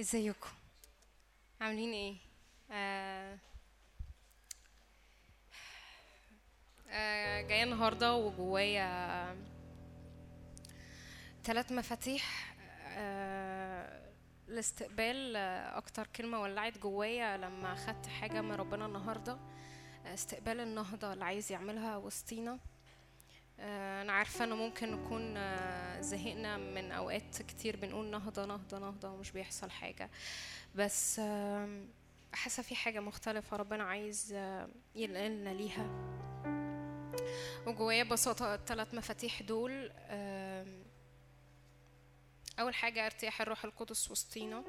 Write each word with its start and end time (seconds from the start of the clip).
ازيكم؟ 0.00 0.48
عاملين 1.60 1.92
إيه؟ 1.92 2.16
آه 2.70 3.38
آه 6.90 7.40
جاية 7.40 7.62
النهارده 7.64 8.14
وجوايا 8.14 9.36
ثلاث 11.44 11.72
مفاتيح 11.72 12.54
آه 12.96 14.10
لاستقبال 14.48 15.36
آه، 15.36 15.78
أكتر 15.78 16.06
كلمة 16.06 16.40
ولعت 16.40 16.78
جوايا 16.78 17.36
لما 17.36 17.74
خدت 17.74 18.06
حاجة 18.06 18.40
من 18.40 18.52
ربنا 18.52 18.86
النهارده 18.86 19.38
آه، 20.06 20.14
استقبال 20.14 20.60
النهضه 20.60 21.12
اللي 21.12 21.24
عايز 21.24 21.52
يعملها 21.52 21.96
وسطينا. 21.96 22.58
أنا 23.60 24.12
عارفة 24.12 24.44
إنه 24.44 24.54
ممكن 24.56 24.92
نكون 24.92 25.36
آه، 25.36 26.00
زهقنا 26.00 26.56
من 26.56 26.92
أوقات 26.92 27.42
كتير 27.42 27.76
بنقول 27.76 28.10
نهضة 28.10 28.44
نهضة 28.44 28.78
نهضة 28.78 29.10
ومش 29.10 29.30
بيحصل 29.30 29.70
حاجة. 29.70 30.10
بس 30.74 31.20
حاسة 32.32 32.62
في 32.62 32.74
حاجة 32.74 33.00
مختلفة 33.00 33.56
ربنا 33.56 33.84
عايز 33.84 34.32
آه، 34.36 34.68
ينقلنا 34.94 35.50
ليها. 35.50 35.86
وجوايا 37.66 38.02
ببساطة 38.02 38.54
الثلاث 38.54 38.94
مفاتيح 38.94 39.42
دول 39.42 39.92
أول 42.60 42.74
حاجة 42.74 43.06
ارتياح 43.06 43.40
الروح 43.40 43.64
القدس 43.64 44.10
وسطينا. 44.10 44.64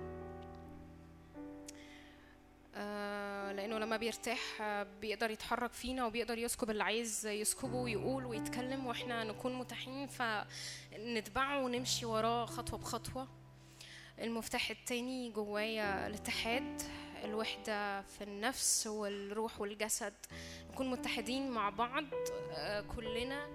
آه، 2.76 3.31
لأنه 3.52 3.78
لما 3.80 3.98
بيرتاح 3.98 4.62
آه، 4.62 4.88
بيقدر 5.02 5.32
يتحرك 5.32 5.74
فينا 5.74 6.06
وبيقدر 6.06 6.38
يسكب 6.38 6.70
اللي 6.70 6.84
عايز 6.84 7.28
يسكبه 7.28 7.76
ويقول 7.76 8.26
ويتكلم 8.26 8.86
وإحنا 8.86 9.24
نكون 9.24 9.54
متاحين 9.54 10.08
فنتبعه 10.08 11.64
ونمشي 11.64 12.06
وراه 12.06 12.46
خطوة 12.46 12.80
بخطوة. 12.80 13.28
المفتاح 14.20 14.70
التاني 14.70 15.30
جوايا 15.32 16.08
الاتحاد 16.08 16.82
الوحدة 17.24 18.02
في 18.02 18.24
النفس 18.24 18.88
والروح 18.88 19.62
والجسد. 19.62 20.14
نكون 20.72 20.90
متحدين 20.90 21.52
مع 21.52 21.70
بعض 21.70 22.04
آه، 22.52 22.82
كلنا. 22.82 23.48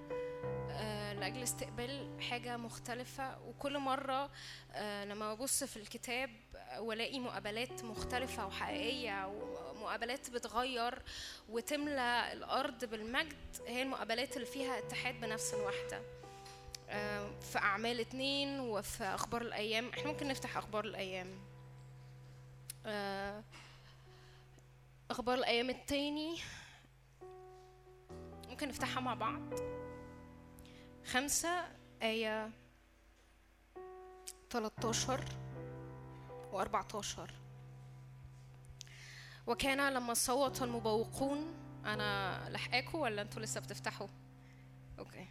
آه، 0.77 1.13
لأجل 1.13 1.43
استقبال 1.43 2.23
حاجة 2.31 2.57
مختلفة. 2.57 3.39
وكل 3.49 3.79
مرة 3.79 4.31
آه، 4.73 5.05
لما 5.05 5.35
ببص 5.35 5.65
في 5.65 5.77
الكتاب 5.77 6.31
والاقي 6.79 7.19
مقابلات 7.21 7.85
مختلفة 7.85 8.47
وحقيقية 8.47 9.27
ومقابلات 9.27 10.31
بتغير 10.31 11.03
وتملى 11.49 12.33
الأرض 12.33 12.85
بالمجد 12.85 13.37
هي 13.67 13.83
المقابلات 13.83 14.37
اللي 14.37 14.47
فيها 14.47 14.79
اتحاد 14.79 15.21
بنفس 15.21 15.55
واحدة 15.55 16.03
آه، 16.89 17.31
في 17.41 17.59
أعمال 17.59 18.01
اتنين 18.01 18.61
وفي 18.61 19.05
أخبار 19.05 19.43
الأيام. 19.43 19.89
إحنا 19.89 20.07
ممكن 20.13 20.29
نفتح 20.29 20.57
أخبار 20.57 20.85
الأيام. 20.85 21.39
آه، 22.87 23.43
أخبار 25.11 25.39
الأيام 25.39 25.71
التاني 25.71 26.37
ممكن 28.49 28.69
نفتحها 28.69 29.01
مع 29.01 29.15
بعض. 29.15 29.55
خمسة 31.07 31.65
آية 32.03 32.51
13 34.51 35.25
و14 36.53 37.31
وكان 39.47 39.93
لما 39.93 40.15
صوت 40.15 40.63
المبوقون 40.63 41.55
أنا 41.85 42.41
لحقاكوا 42.51 43.01
ولا 43.01 43.23
أنتوا 43.23 43.43
لسه 43.43 43.61
بتفتحوا؟ 43.61 44.09
أوكي 44.99 45.29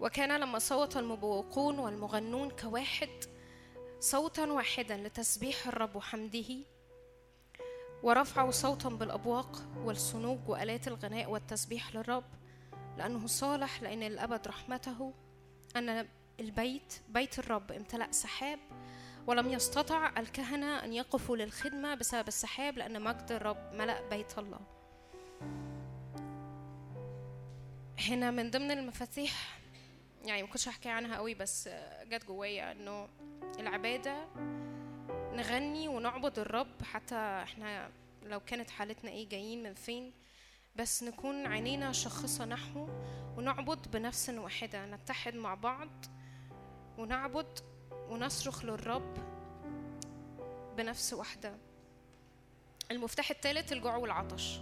وكان 0.00 0.40
لما 0.40 0.58
صوت 0.58 0.96
المبوقون 0.96 1.78
والمغنون 1.78 2.50
كواحد 2.50 3.24
صوتا 4.00 4.44
واحدا 4.44 4.96
لتسبيح 4.96 5.66
الرب 5.66 5.96
وحمده 5.96 6.56
ورفعوا 8.02 8.50
صوتا 8.50 8.88
بالأبواق 8.88 9.62
والصنوج 9.84 10.48
وآلات 10.48 10.88
الغناء 10.88 11.30
والتسبيح 11.30 11.94
للرب 11.94 12.37
لأنه 12.98 13.26
صالح 13.26 13.82
لأن 13.82 14.02
الأبد 14.02 14.48
رحمته 14.48 15.12
أن 15.76 16.06
البيت 16.40 16.94
بيت 17.08 17.38
الرب 17.38 17.72
امتلأ 17.72 18.12
سحاب 18.12 18.58
ولم 19.26 19.48
يستطع 19.50 20.12
الكهنة 20.18 20.84
أن 20.84 20.92
يقفوا 20.92 21.36
للخدمة 21.36 21.94
بسبب 21.94 22.28
السحاب 22.28 22.78
لأن 22.78 23.02
مجد 23.02 23.32
الرب 23.32 23.72
ملأ 23.72 24.08
بيت 24.08 24.38
الله. 24.38 24.60
هنا 28.08 28.30
من 28.30 28.50
ضمن 28.50 28.70
المفاتيح 28.70 29.58
يعني 30.24 30.42
ما 30.42 30.48
كنتش 30.48 30.68
هحكي 30.68 30.88
عنها 30.88 31.16
قوي 31.16 31.34
بس 31.34 31.68
جت 32.04 32.24
جوايا 32.24 32.72
إنه 32.72 33.08
العبادة 33.58 34.28
نغني 35.32 35.88
ونعبد 35.88 36.38
الرب 36.38 36.82
حتى 36.82 37.14
إحنا 37.42 37.90
لو 38.22 38.40
كانت 38.40 38.70
حالتنا 38.70 39.10
إيه 39.10 39.28
جايين 39.28 39.62
من 39.62 39.74
فين 39.74 40.12
بس 40.78 41.02
نكون 41.02 41.46
عينينا 41.46 41.92
شخصة 41.92 42.44
نحوه 42.44 42.88
ونعبد 43.36 43.90
بنفس 43.90 44.28
واحدة 44.28 44.86
نتحد 44.86 45.34
مع 45.34 45.54
بعض 45.54 45.88
ونعبد 46.98 47.58
ونصرخ 48.08 48.64
للرب 48.64 49.14
بنفس 50.76 51.12
واحدة. 51.12 51.56
المفتاح 52.90 53.30
الثالث 53.30 53.72
الجوع 53.72 53.96
والعطش. 53.96 54.60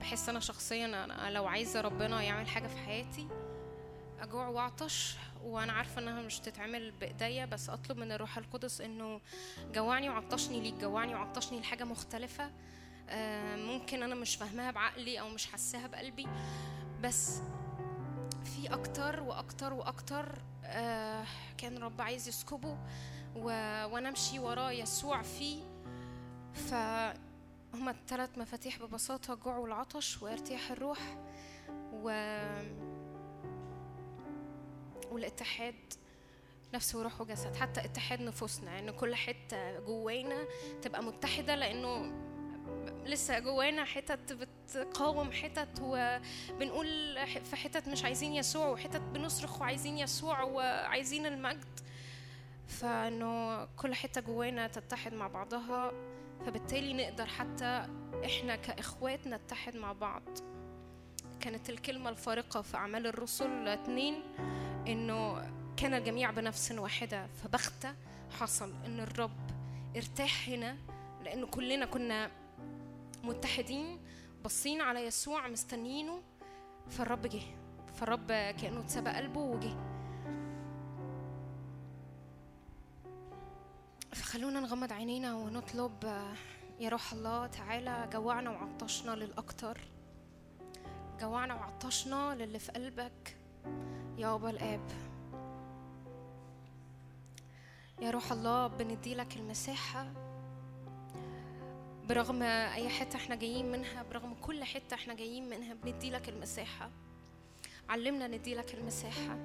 بحس 0.00 0.28
أنا 0.28 0.40
شخصيا 0.40 1.04
أنا 1.04 1.30
لو 1.30 1.46
عايزة 1.46 1.80
ربنا 1.80 2.22
يعمل 2.22 2.48
حاجة 2.48 2.66
في 2.66 2.76
حياتي 2.76 3.28
أجوع 4.20 4.48
وأعطش 4.48 5.16
وأنا 5.44 5.72
عارفة 5.72 6.00
إنها 6.00 6.22
مش 6.22 6.38
تتعمل 6.38 6.90
بإيديا 6.90 7.44
بس 7.44 7.70
أطلب 7.70 7.98
من 7.98 8.12
الروح 8.12 8.38
القدس 8.38 8.80
إنه 8.80 9.20
جوعني 9.74 10.10
وعطشني 10.10 10.60
ليك 10.60 10.74
جوعني 10.74 11.14
وعطشني 11.14 11.60
لحاجة 11.60 11.84
مختلفة. 11.84 12.44
آه، 12.44 12.50
ممكن 13.56 14.02
أنا 14.02 14.14
مش 14.14 14.36
فاهماها 14.36 14.70
بعقلي 14.70 15.20
أو 15.20 15.28
مش 15.28 15.46
حاساها 15.46 15.86
بقلبي 15.86 16.26
بس 17.02 17.40
في 18.44 18.72
أكتر 18.72 19.22
وأكتر 19.22 19.72
وأكتر 19.72 20.38
آه، 20.64 21.24
كان 21.58 21.78
رب 21.78 22.00
عايز 22.00 22.28
يسكبه. 22.28 22.78
وأنا 23.36 24.08
أمشي 24.08 24.38
وراه 24.38 24.70
يسوع 24.72 25.22
فيه 25.22 25.62
ف 26.54 26.74
هما 27.74 27.90
الثلاث 27.90 28.38
مفاتيح 28.38 28.78
ببساطة 28.78 29.34
الجوع 29.34 29.56
والعطش 29.56 30.22
وارتياح 30.22 30.70
الروح 30.70 30.98
و 31.92 32.08
والاتحاد 35.10 35.74
نفس 36.74 36.94
وروح 36.94 37.20
وجسد 37.20 37.56
حتى 37.56 37.84
اتحاد 37.84 38.20
نفوسنا 38.20 38.78
ان 38.78 38.90
كل 38.90 39.14
حتة 39.14 39.80
جوانا 39.80 40.44
تبقى 40.82 41.02
متحدة 41.02 41.54
لأنه 41.54 42.12
لسه 43.06 43.38
جوانا 43.38 43.84
حتت 43.84 44.32
بتقاوم 44.32 45.32
حتت 45.32 45.80
وبنقول 45.82 46.86
في 47.44 47.56
حتت 47.56 47.88
مش 47.88 48.04
عايزين 48.04 48.34
يسوع 48.34 48.66
وحتت 48.68 49.00
بنصرخ 49.00 49.60
وعايزين 49.60 49.98
يسوع 49.98 50.42
وعايزين 50.42 51.26
المجد. 51.26 51.80
فإنه 52.68 53.64
كل 53.64 53.94
حتة 53.94 54.20
جوانا 54.20 54.66
تتحد 54.66 55.14
مع 55.14 55.26
بعضها 55.28 55.92
فبالتالي 56.46 56.92
نقدر 56.92 57.26
حتى 57.26 57.86
إحنا 58.24 58.56
كإخوات 58.56 59.26
نتحد 59.26 59.76
مع 59.76 59.92
بعض. 59.92 60.22
كانت 61.40 61.70
الكلمة 61.70 62.10
الفارقة 62.10 62.62
في 62.62 62.76
أعمال 62.76 63.06
الرسل 63.06 63.68
اتنين 63.68 64.22
إنه 64.88 65.42
كان 65.76 65.94
الجميع 65.94 66.30
بنفس 66.30 66.72
واحدة 66.72 67.26
فبختة 67.26 67.94
حصل 68.40 68.72
إن 68.86 69.00
الرب 69.00 69.50
ارتاح 69.96 70.48
هنا 70.48 70.76
لأن 71.24 71.46
كلنا 71.46 71.86
كنا 71.86 72.30
متحدين 73.26 74.00
باصين 74.42 74.80
على 74.80 75.00
يسوع 75.00 75.48
مستنيينه. 75.48 76.22
فالرب 76.88 77.26
جه. 77.26 77.42
فالرب 77.94 78.26
كأنه 78.26 78.80
اتسبق 78.80 79.16
قلبه 79.16 79.40
وجه. 79.40 79.74
فخلونا 84.12 84.60
نغمض 84.60 84.92
عينينا 84.92 85.34
ونطلب 85.34 86.04
يا 86.80 86.88
روح 86.88 87.12
الله 87.12 87.46
تعالى 87.46 88.08
جوعنا 88.12 88.50
وعطشنا 88.50 89.10
للأكتر. 89.10 89.80
جوعنا 91.20 91.54
وعطشنا 91.54 92.34
للي 92.34 92.58
في 92.58 92.72
قلبك. 92.72 93.36
يا 94.18 94.34
أبا 94.34 94.50
الآب. 94.50 94.90
يا 98.00 98.10
روح 98.10 98.32
الله 98.32 98.66
بندي 98.66 99.14
لك 99.14 99.36
المساحة. 99.36 100.25
برغم 102.08 102.42
أي 102.42 102.88
حتة 102.88 103.16
إحنا 103.16 103.34
جايين 103.34 103.72
منها 103.72 104.02
برغم 104.02 104.34
كل 104.34 104.64
حتة 104.64 104.94
إحنا 104.94 105.14
جايين 105.14 105.48
منها 105.48 105.74
بندي 105.74 106.10
لك 106.10 106.28
المساحة. 106.28 106.90
علمنا 107.88 108.26
ندي 108.26 108.54
لك 108.54 108.74
المساحة. 108.74 109.38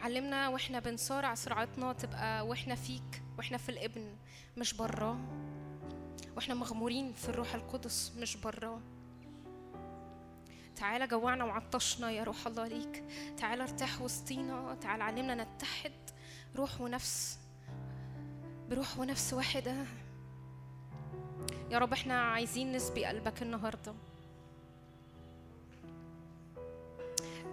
علمنا 0.00 0.48
وإحنا 0.48 0.80
بنصارع 0.80 1.34
صراعاتنا 1.34 1.92
تبقى 1.92 2.46
وإحنا 2.46 2.74
فيك 2.74 3.22
وإحنا 3.38 3.58
في 3.58 3.68
الإبن 3.68 4.16
مش 4.56 4.74
براه 4.74 5.18
وإحنا 6.36 6.54
مغمورين 6.54 7.12
في 7.12 7.28
الروح 7.28 7.54
القدس 7.54 8.12
مش 8.16 8.36
براه 8.36 8.80
تعالى 10.76 11.06
جوعنا 11.06 11.44
وعطشنا 11.44 12.10
يا 12.10 12.24
روح 12.24 12.46
الله 12.46 12.66
ليك. 12.66 13.04
تعالى 13.36 13.62
ارتاح 13.62 14.02
وسطينا. 14.02 14.74
تعالى 14.80 15.04
علمنا 15.04 15.44
نتحد 15.44 15.92
روح 16.56 16.80
ونفس 16.80 17.38
بروح 18.70 18.98
ونفس 18.98 19.32
واحدة. 19.34 19.76
يا 21.70 21.78
رب 21.78 21.92
إحنا 21.92 22.22
عايزين 22.22 22.72
نسبي 22.72 23.04
قلبك 23.04 23.42
النهارده. 23.42 23.94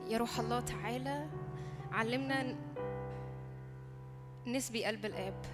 يا 0.07 0.17
روح 0.17 0.39
الله 0.39 0.59
تعالى 0.59 1.27
علمنا 1.91 2.55
نسبي 4.47 4.85
قلب 4.85 5.05
الآب. 5.05 5.45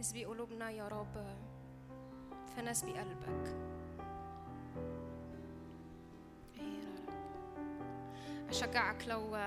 اسبي 0.00 0.24
قلوبنا 0.24 0.70
يا 0.70 0.88
رب. 0.88 1.26
فنسبي 2.56 2.92
قلبك 2.92 3.54
أشجعك 8.48 9.04
لو 9.08 9.38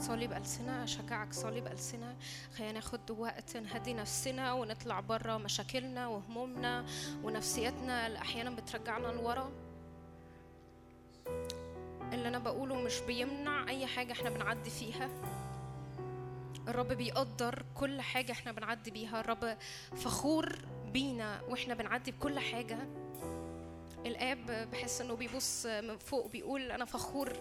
صلي 0.00 0.26
بألسنة 0.26 0.84
أشجعك 0.84 1.32
صلي 1.32 1.60
بألسنة 1.60 2.16
خلينا 2.56 2.72
ناخد 2.72 3.10
وقت 3.10 3.56
نهدي 3.56 3.94
نفسنا 3.94 4.52
ونطلع 4.52 5.00
بره 5.00 5.36
مشاكلنا 5.36 6.06
وهمومنا 6.06 6.86
ونفسيتنا 7.22 8.06
اللي 8.06 8.18
أحيانا 8.18 8.50
بترجعنا 8.50 9.06
لورا. 9.06 9.50
اللي 12.12 12.28
أنا 12.28 12.38
بقوله 12.38 12.74
مش 12.74 13.00
بيمنع 13.00 13.68
أي 13.68 13.86
حاجة 13.86 14.12
إحنا 14.12 14.30
بنعدي 14.30 14.70
فيها. 14.70 15.08
الرب 16.68 16.88
بيقدر 16.92 17.64
كل 17.74 18.00
حاجة 18.00 18.32
إحنا 18.32 18.52
بنعدي 18.52 18.90
بيها. 18.90 19.20
الرب 19.20 19.56
فخور 19.96 20.58
بينا 20.94 21.40
وإحنا 21.48 21.74
بنعدي 21.74 22.10
بكل 22.10 22.38
حاجة. 22.38 22.78
الآب 24.06 24.68
بحس 24.72 25.00
إنه 25.00 25.14
بيبص 25.14 25.66
من 25.66 25.98
فوق 25.98 26.30
بيقول 26.30 26.70
أنا 26.70 26.84
فخور 26.84 27.32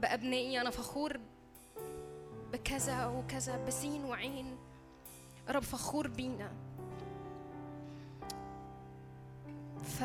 بأبنائي 0.00 0.60
أنا 0.60 0.70
فخور 0.70 1.20
بكذا 2.52 3.06
وكذا 3.06 3.64
بسين 3.66 4.04
وعين. 4.04 4.56
رب 5.48 5.62
فخور 5.62 6.08
بينا. 6.08 6.52
ف 9.84 10.02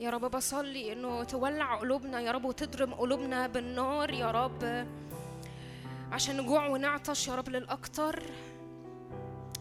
يا 0.00 0.10
رب 0.10 0.30
بصلي 0.30 0.92
إنه 0.92 1.24
تولع 1.24 1.74
قلوبنا 1.76 2.20
يا 2.20 2.32
رب 2.32 2.44
وتضرم 2.44 2.94
قلوبنا 2.94 3.46
بالنار 3.46 4.10
يا 4.10 4.30
رب. 4.30 4.86
عشان 6.12 6.36
نجوع 6.36 6.66
ونعطش 6.66 7.28
يا 7.28 7.34
رب 7.34 7.48
للأكتر. 7.48 8.22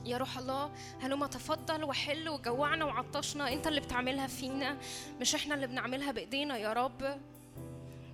يا 0.06 0.18
روح 0.18 0.38
الله 0.38 0.72
هلما 1.02 1.28
تفضل 1.28 1.84
وحل 1.84 2.30
وجوعنا 2.30 2.86
وعطشنا. 2.86 3.54
انت 3.54 3.68
اللي 3.68 3.82
بتعملها 3.82 4.28
فينا 4.28 4.78
مش 5.22 5.36
إحنا 5.36 5.56
اللي 5.56 5.68
بنعملها 5.68 6.12
بإيدينا 6.12 6.58
يا 6.58 6.74
رب. 6.74 7.20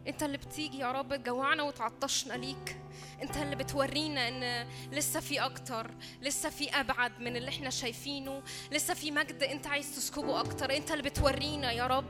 انت 0.08 0.24
اللي 0.24 0.38
بتيجي 0.38 0.80
يا 0.80 0.92
رب 0.92 1.16
تجوعنا 1.16 1.64
وتعطشنا 1.64 2.34
ليك. 2.34 2.82
انت 3.22 3.38
اللي 3.38 3.56
بتورينا 3.56 4.28
ان 4.28 4.68
لسه 4.92 5.20
في 5.20 5.40
أكتر 5.40 5.92
لسه 6.22 6.50
في 6.50 6.70
أبعد 6.80 7.20
من 7.20 7.36
اللي 7.36 7.50
إحنا 7.50 7.70
شايفينه. 7.70 8.44
لسه 8.72 8.94
في 8.94 9.12
مجد 9.12 9.44
انت 9.44 9.68
عايز 9.68 9.96
تسكبه 9.96 10.40
أكتر. 10.40 10.76
انت 10.76 10.92
اللي 10.92 11.04
بتورينا 11.04 11.72
يا 11.72 11.88
رب. 11.88 12.06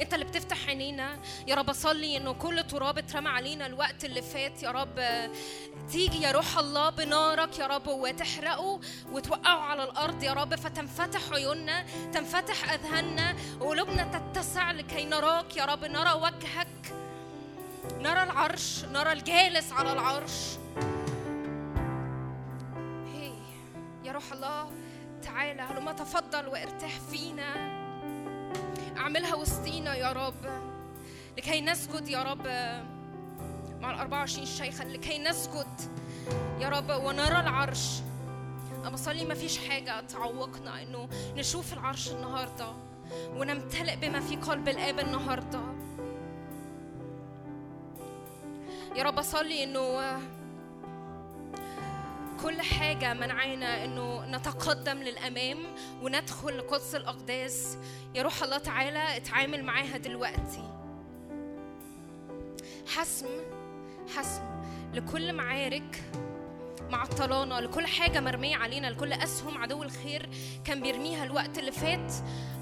انت 0.00 0.14
اللي 0.14 0.24
بتفتح 0.24 0.68
عينينا. 0.68 1.18
يا 1.46 1.54
رب 1.54 1.70
اصلي 1.70 2.16
انه 2.16 2.32
كل 2.32 2.64
تراب 2.64 2.98
اترمى 2.98 3.28
علينا 3.28 3.66
الوقت 3.66 4.04
اللي 4.04 4.22
فات. 4.22 4.62
يا 4.62 4.70
رب 4.70 5.00
تيجي 5.90 6.22
يا 6.22 6.32
روح 6.32 6.58
الله 6.58 6.90
بنارك 6.90 7.58
يا 7.58 7.66
رب 7.66 7.86
وتحرقه 7.86 8.80
وتوقعه 9.12 9.60
على 9.60 9.84
الأرض. 9.84 10.22
يا 10.22 10.32
رب 10.32 10.54
فتنفتح 10.54 11.32
عيوننا 11.32 11.86
تنفتح 12.12 12.72
أذهاننا 12.72 13.36
وقلوبنا 13.60 14.04
تتسع 14.32 14.70
لكي 14.70 15.04
نراك. 15.04 15.56
يا 15.56 15.64
رب 15.64 15.84
نرى 15.84 16.12
وجهك. 16.12 16.68
نرى 17.98 18.22
العرش 18.22 18.84
نرى 18.84 19.12
الجالس 19.12 19.72
على 19.72 19.92
العرش. 19.92 20.32
هي 23.14 23.32
يا 24.04 24.12
روح 24.12 24.32
الله 24.32 24.70
تعالى 25.22 25.62
هلما 25.62 25.92
تفضل 25.92 26.48
وارتاح 26.48 27.00
فينا. 27.10 27.77
أعملها 28.98 29.34
وسطينا 29.34 29.94
يا 29.94 30.12
رب. 30.12 30.34
لكي 31.38 31.60
نسجد 31.60 32.08
يا 32.08 32.22
رب 32.22 32.46
مع 33.80 33.90
ال 33.90 33.98
24 33.98 34.46
شيخا. 34.46 34.84
لكي 34.84 35.18
نسجد 35.18 35.80
يا 36.60 36.68
رب 36.68 36.90
ونرى 37.04 37.40
العرش. 37.40 38.00
أنا 38.80 38.90
بصلي 38.90 39.24
ما 39.24 39.34
فيش 39.34 39.58
حاجة 39.58 40.00
تعوقنا 40.00 40.82
إنه 40.82 41.08
نشوف 41.36 41.72
العرش 41.72 42.10
النهاردة 42.10 42.72
ونمتلئ 43.36 43.96
بما 43.96 44.20
في 44.20 44.36
قلب 44.36 44.68
الآب 44.68 44.98
النهاردة. 44.98 45.60
يا 48.96 49.02
رب 49.02 49.18
أصلي 49.18 49.64
إنه 49.64 50.00
كل 52.42 52.62
حاجة 52.62 53.14
منعانا 53.14 53.84
إنه 53.84 54.26
نتقدم 54.26 54.98
للأمام 54.98 55.58
وندخل 56.02 56.58
لقدس 56.58 56.94
الأقداس. 56.94 57.78
يا 58.14 58.22
روح 58.22 58.42
الله 58.42 58.58
تعالى 58.58 59.16
اتعامل 59.16 59.64
معاها 59.64 59.96
دلوقتي. 59.96 60.62
حسم 62.86 63.26
حسم 64.16 64.42
لكل 64.94 65.32
معارك 65.32 66.02
معطلانا 66.90 67.60
لكل 67.60 67.86
حاجة 67.86 68.20
مرمية 68.20 68.56
علينا 68.56 68.86
لكل 68.86 69.12
أسهم 69.12 69.58
عدو 69.58 69.82
الخير 69.82 70.28
كان 70.64 70.82
بيرميها 70.82 71.24
الوقت 71.24 71.58
اللي 71.58 71.72
فات 71.72 72.12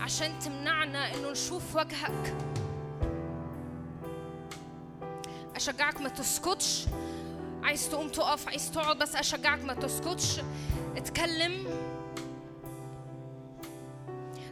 عشان 0.01 0.39
تمنعنا 0.39 1.15
إنه 1.15 1.31
نشوف 1.31 1.77
وجهك. 1.77 2.35
أشجعك 5.57 6.01
ما 6.01 6.09
تسكتش 6.09 6.87
عايز 7.63 7.89
تقوم 7.91 8.09
تقف 8.09 8.49
عايز 8.49 8.71
تقعد 8.71 8.99
بس 8.99 9.17
أشجعك 9.17 9.65
ما 9.65 9.75
تسكتش. 9.75 10.41
اتكلم. 10.97 11.67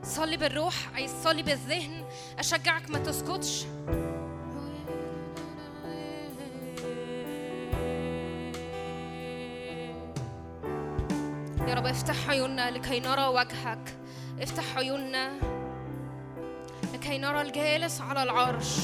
صلي 0.02 0.36
بالروح 0.36 0.74
عايز 0.94 1.12
تصلي 1.12 1.42
بالذهن. 1.42 2.04
أشجعك 2.38 2.90
ما 2.90 2.98
تسكتش. 2.98 3.64
يا 11.68 11.74
رب 11.74 11.86
افتح 11.86 12.30
عيوننا 12.30 12.70
لكي 12.70 13.00
نرى 13.00 13.26
وجهك. 13.26 13.96
افتح 14.40 14.76
عيوننا 14.76 15.32
لكي 16.94 17.18
نرى 17.18 17.40
الجالس 17.40 18.00
على 18.00 18.22
العرش. 18.22 18.78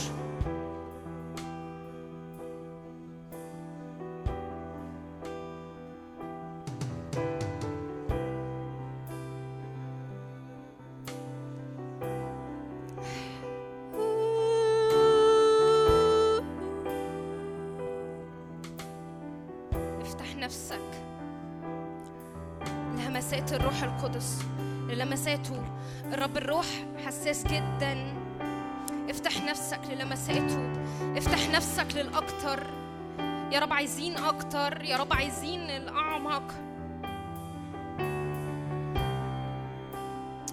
أكتر. 34.50 34.84
يا 34.84 34.96
رب 34.96 35.12
عايزين 35.12 35.60
الأعمق. 35.60 36.42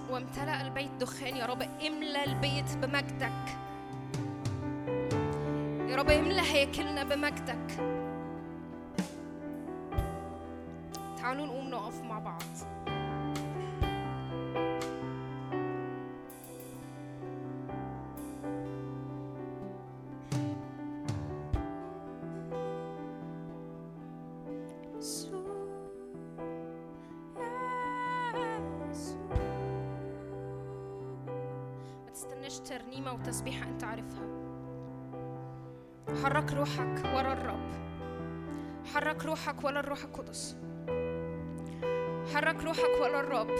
وامتلأ 0.10 0.62
البيت 0.62 0.92
دخان. 1.00 1.38
يا 1.38 1.46
رب 1.46 1.62
املى 1.62 2.24
البيت 2.24 2.78
بمجدك. 2.78 3.46
يا 5.90 5.96
رب 5.96 6.10
املى 6.10 6.42
هياكلنا 6.42 7.04
بمجدك. 7.04 7.68
تعالوا 11.18 11.46
نقوم 11.46 11.70
نقف 11.70 12.02
مع 12.02 12.20
بعض. 12.20 12.87
ترنيمة 33.08 33.24
وتسبيحة 33.24 33.68
أنت 33.68 33.84
عارفها. 33.84 34.28
حرك 36.24 36.54
روحك 36.54 37.04
ورا 37.16 37.34
الرب. 37.34 37.70
حرك 38.94 39.26
روحك 39.26 39.64
ولا 39.64 39.80
الروح 39.80 40.04
القدس. 40.04 40.56
حرك 42.34 42.64
روحك 42.64 43.02
ولا 43.02 43.20
الرب. 43.20 43.52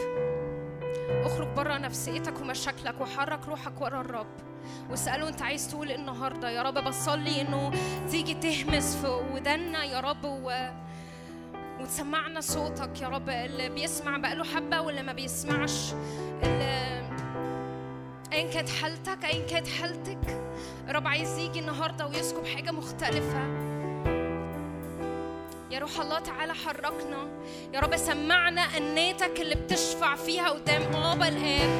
اخرج 1.24 1.48
بره 1.56 1.78
نفسيتك 1.78 2.40
ومشاكلك 2.40 3.00
وحرك 3.00 3.48
روحك 3.48 3.80
ورا 3.80 4.00
الرب. 4.00 4.26
واسأله 4.90 5.28
أنت 5.28 5.42
عايز 5.42 5.70
تقول 5.70 5.88
إيه 5.88 5.96
النهارده؟ 5.96 6.50
يا 6.50 6.62
رب 6.62 6.84
بصلي 6.84 7.40
إنه 7.40 7.70
تيجي 8.10 8.34
تهمس 8.34 8.96
في 8.96 9.08
ودنا 9.34 9.84
يا 9.84 10.00
رب 10.00 10.24
و... 10.24 10.52
وتسمعنا 11.80 12.40
صوتك 12.40 13.00
يا 13.00 13.08
رب. 13.08 13.28
اللي 13.28 13.68
بيسمع 13.68 14.16
بقاله 14.16 14.44
حبة 14.44 14.80
واللي 14.80 15.02
ما 15.02 15.12
بيسمعش. 15.12 15.92
اللي 16.42 16.97
ايا 18.32 18.50
كانت 18.50 18.68
حالتك 18.68 19.24
ايا 19.24 19.46
كانت 19.46 19.68
حالتك. 19.68 20.40
الرب 20.88 21.06
عايز 21.06 21.38
يجي 21.38 21.60
النهارده 21.60 22.06
ويسكب 22.06 22.46
حاجة 22.46 22.70
مختلفة. 22.70 23.68
يا 25.70 25.78
روح 25.78 26.00
الله 26.00 26.18
تعالى 26.18 26.54
حركنا. 26.54 27.28
يا 27.74 27.80
رب 27.80 27.96
سمعنا 27.96 28.60
أناتك 28.60 29.40
اللي 29.40 29.54
بتشفع 29.54 30.14
فيها 30.16 30.48
قدام 30.48 30.96
آبا 30.96 31.28
الآب 31.28 31.70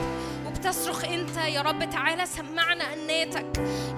وبتصرخ 0.47 1.05
أنت. 1.05 1.37
يا 1.37 1.62
رب 1.62 1.90
تعالى 1.90 2.26
سمعنا 2.26 2.85
أناتك. 2.95 3.47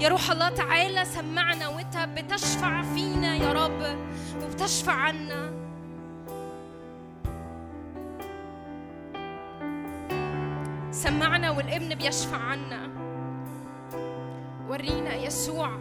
يا 0.01 0.09
روح 0.09 0.31
الله 0.31 0.49
تعالى 0.49 1.05
سمعنا 1.05 1.69
وأنت 1.69 1.97
بتشفع 1.97 2.83
فينا 2.83 3.37
يا 3.37 3.53
رب 3.53 3.99
وبتشفع 4.43 4.93
عنا. 4.93 5.60
سمعنا 11.03 11.51
والابن 11.51 11.95
بيشفع 11.95 12.37
عنا. 12.37 12.91
ورينا 14.69 15.15
يسوع. 15.15 15.81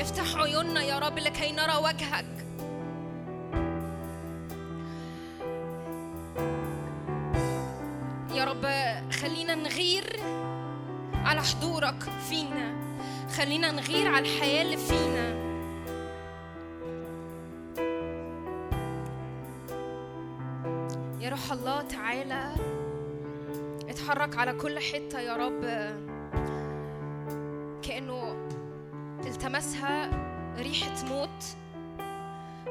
افتح 0.00 0.36
عيوننا 0.36 0.82
يا 0.82 0.98
رب 0.98 1.18
لكي 1.18 1.52
نرى 1.52 1.76
وجهك. 1.76 2.24
يا 8.34 8.44
رب 8.44 8.66
خلينا 9.12 9.54
نغير 9.54 10.20
على 11.14 11.42
حضورك 11.42 12.02
فينا. 12.28 12.74
خلينا 13.36 13.70
نغير 13.70 14.14
على 14.14 14.28
الحياة 14.28 14.62
اللي 14.62 14.76
فينا. 14.76 15.47
تعالى. 22.18 22.54
اتحرك 23.88 24.36
على 24.36 24.52
كل 24.52 24.78
حتة 24.78 25.20
يا 25.20 25.36
رب. 25.36 25.60
كأنه 27.82 28.36
التمسها 29.26 30.10
ريحة 30.58 31.04
موت 31.04 31.44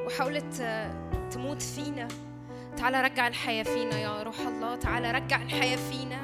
وحاولت 0.06 0.54
تموت 1.32 1.62
فينا. 1.62 2.08
تعالى 2.78 3.02
رجع 3.02 3.28
الحياة 3.28 3.64
فينا 3.64 4.00
يا 4.00 4.24
روح 4.24 4.40
الله. 4.40 4.76
تعالى 4.76 5.12
رجع 5.12 5.42
الحياة 5.42 5.78
فينا. 5.92 6.22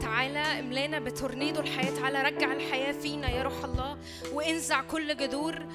تعالى 0.00 0.60
املانا 0.60 0.98
بتورنيدو 0.98 1.60
الحياة. 1.60 1.90
تعالى 2.00 2.22
رجع 2.22 2.52
الحياة 2.52 2.92
فينا 2.92 3.30
يا 3.30 3.42
روح 3.42 3.64
الله. 3.64 3.96
وانزع 4.32 4.80
كل 4.80 5.16
جذور 5.16 5.66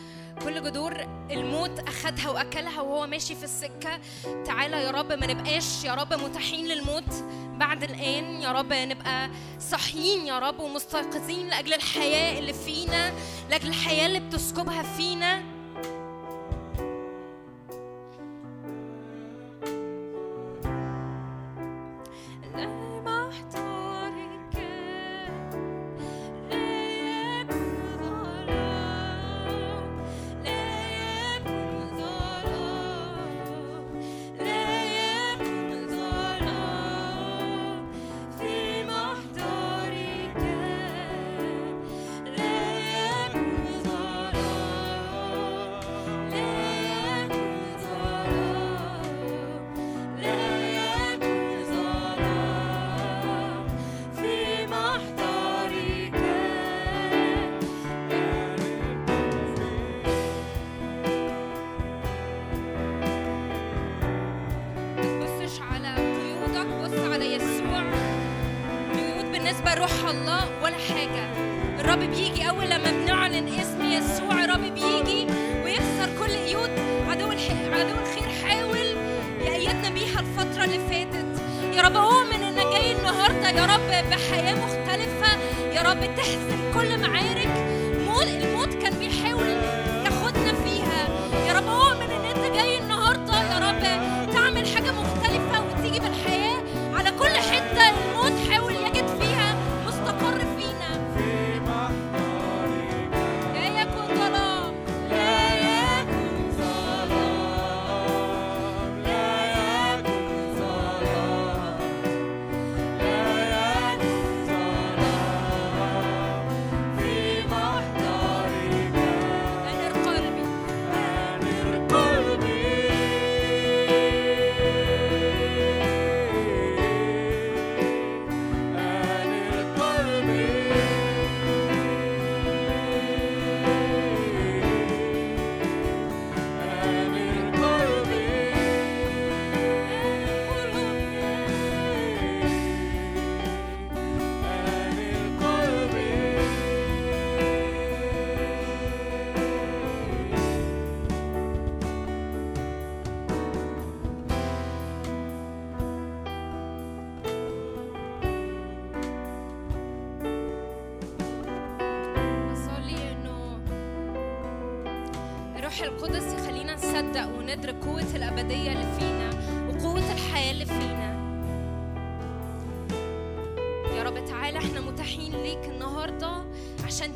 كل 0.44 0.64
جذور 0.64 0.94
الموت 1.32 1.80
أخدها 1.80 2.30
وأكلها 2.30 2.82
وهو 2.82 3.08
ماشي 3.08 3.36
في 3.36 3.44
السكة. 3.44 4.00
تعالى 4.46 4.84
يا 4.84 4.92
رب 4.92 5.12
ما 5.12 5.28
نبقاش 5.28 5.84
يا 5.84 5.94
رب 5.94 6.14
متاحين 6.14 6.68
للموت. 6.68 7.14
بعد 7.58 7.84
الآن 7.84 8.42
يا 8.42 8.52
رب 8.52 8.74
نبقى 8.74 9.30
صاحيين 9.60 10.26
يا 10.28 10.40
رب 10.40 10.60
ومستيقظين 10.60 11.48
لأجل 11.48 11.74
الحياة 11.74 12.40
اللي 12.40 12.54
فينا 12.54 13.14
لأجل 13.50 13.68
الحياة 13.68 14.06
اللي 14.06 14.20
بتسكبها 14.20 14.84
فينا. 14.84 15.44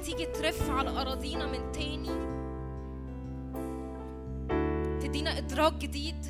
تيجي 0.06 0.26
ترف 0.26 0.70
على 0.70 0.90
أراضينا 0.90 1.46
من 1.46 1.72
تاني. 1.72 2.10
تدينا 5.00 5.38
إدراك 5.38 5.74
جديد. 5.74 6.26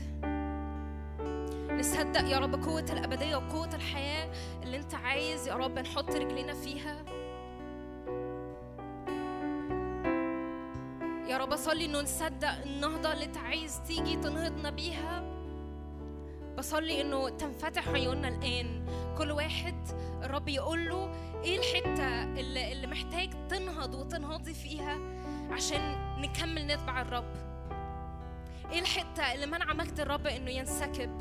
نصدق 1.71 2.29
يا 2.29 2.39
رب 2.39 2.63
قوة 2.63 2.85
الأبدية 2.89 3.35
وقوة 3.35 3.75
الحياة 3.75 4.31
اللي 4.63 4.77
أنت 4.77 4.95
عايز 4.95 5.47
يا 5.47 5.53
رب 5.53 5.79
نحط 5.79 6.15
رجلينا 6.15 6.53
فيها. 6.53 7.05
يا 11.29 11.37
رب 11.37 11.53
أصلي 11.53 11.85
إنه 11.85 12.01
نصدق 12.01 12.63
النهضة 12.65 13.13
اللي 13.13 13.25
أنت 13.25 13.37
عايز 13.37 13.81
تيجي 13.87 14.15
تنهضنا 14.15 14.69
بيها. 14.69 15.23
بصلي 16.57 17.01
إنه 17.01 17.29
تنفتح 17.29 17.89
عيوننا 17.89 18.27
الآن. 18.27 18.85
كل 19.17 19.31
واحد 19.31 19.75
الرب 20.23 20.47
يقول 20.47 20.89
له 20.89 21.09
إيه 21.43 21.57
الحتة 21.59 22.23
اللي, 22.23 22.71
اللي 22.71 22.87
محتاج 22.87 23.29
تنهض 23.49 23.93
وتنهضي 23.93 24.53
فيها 24.53 24.97
عشان 25.51 25.95
نكمل 26.21 26.67
نتبع 26.67 27.01
الرب؟ 27.01 27.33
إيه 28.71 28.79
الحتة 28.79 29.33
اللي 29.33 29.45
منع 29.45 29.73
مجد 29.73 29.99
الرب 29.99 30.27
إنه 30.27 30.51
ينسكب؟ 30.51 31.11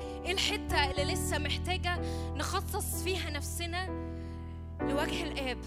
إيه 0.00 0.32
الحتة 0.32 0.90
اللي 0.90 1.12
لسه 1.12 1.38
محتاجة 1.38 1.98
نخصص 2.34 3.02
فيها 3.02 3.30
نفسنا 3.30 3.86
لوجه 4.80 5.22
الآب؟ 5.22 5.58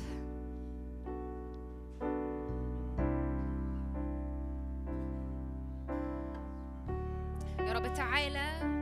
يا 7.59 7.73
رب 7.73 7.93
تعالى 7.93 8.80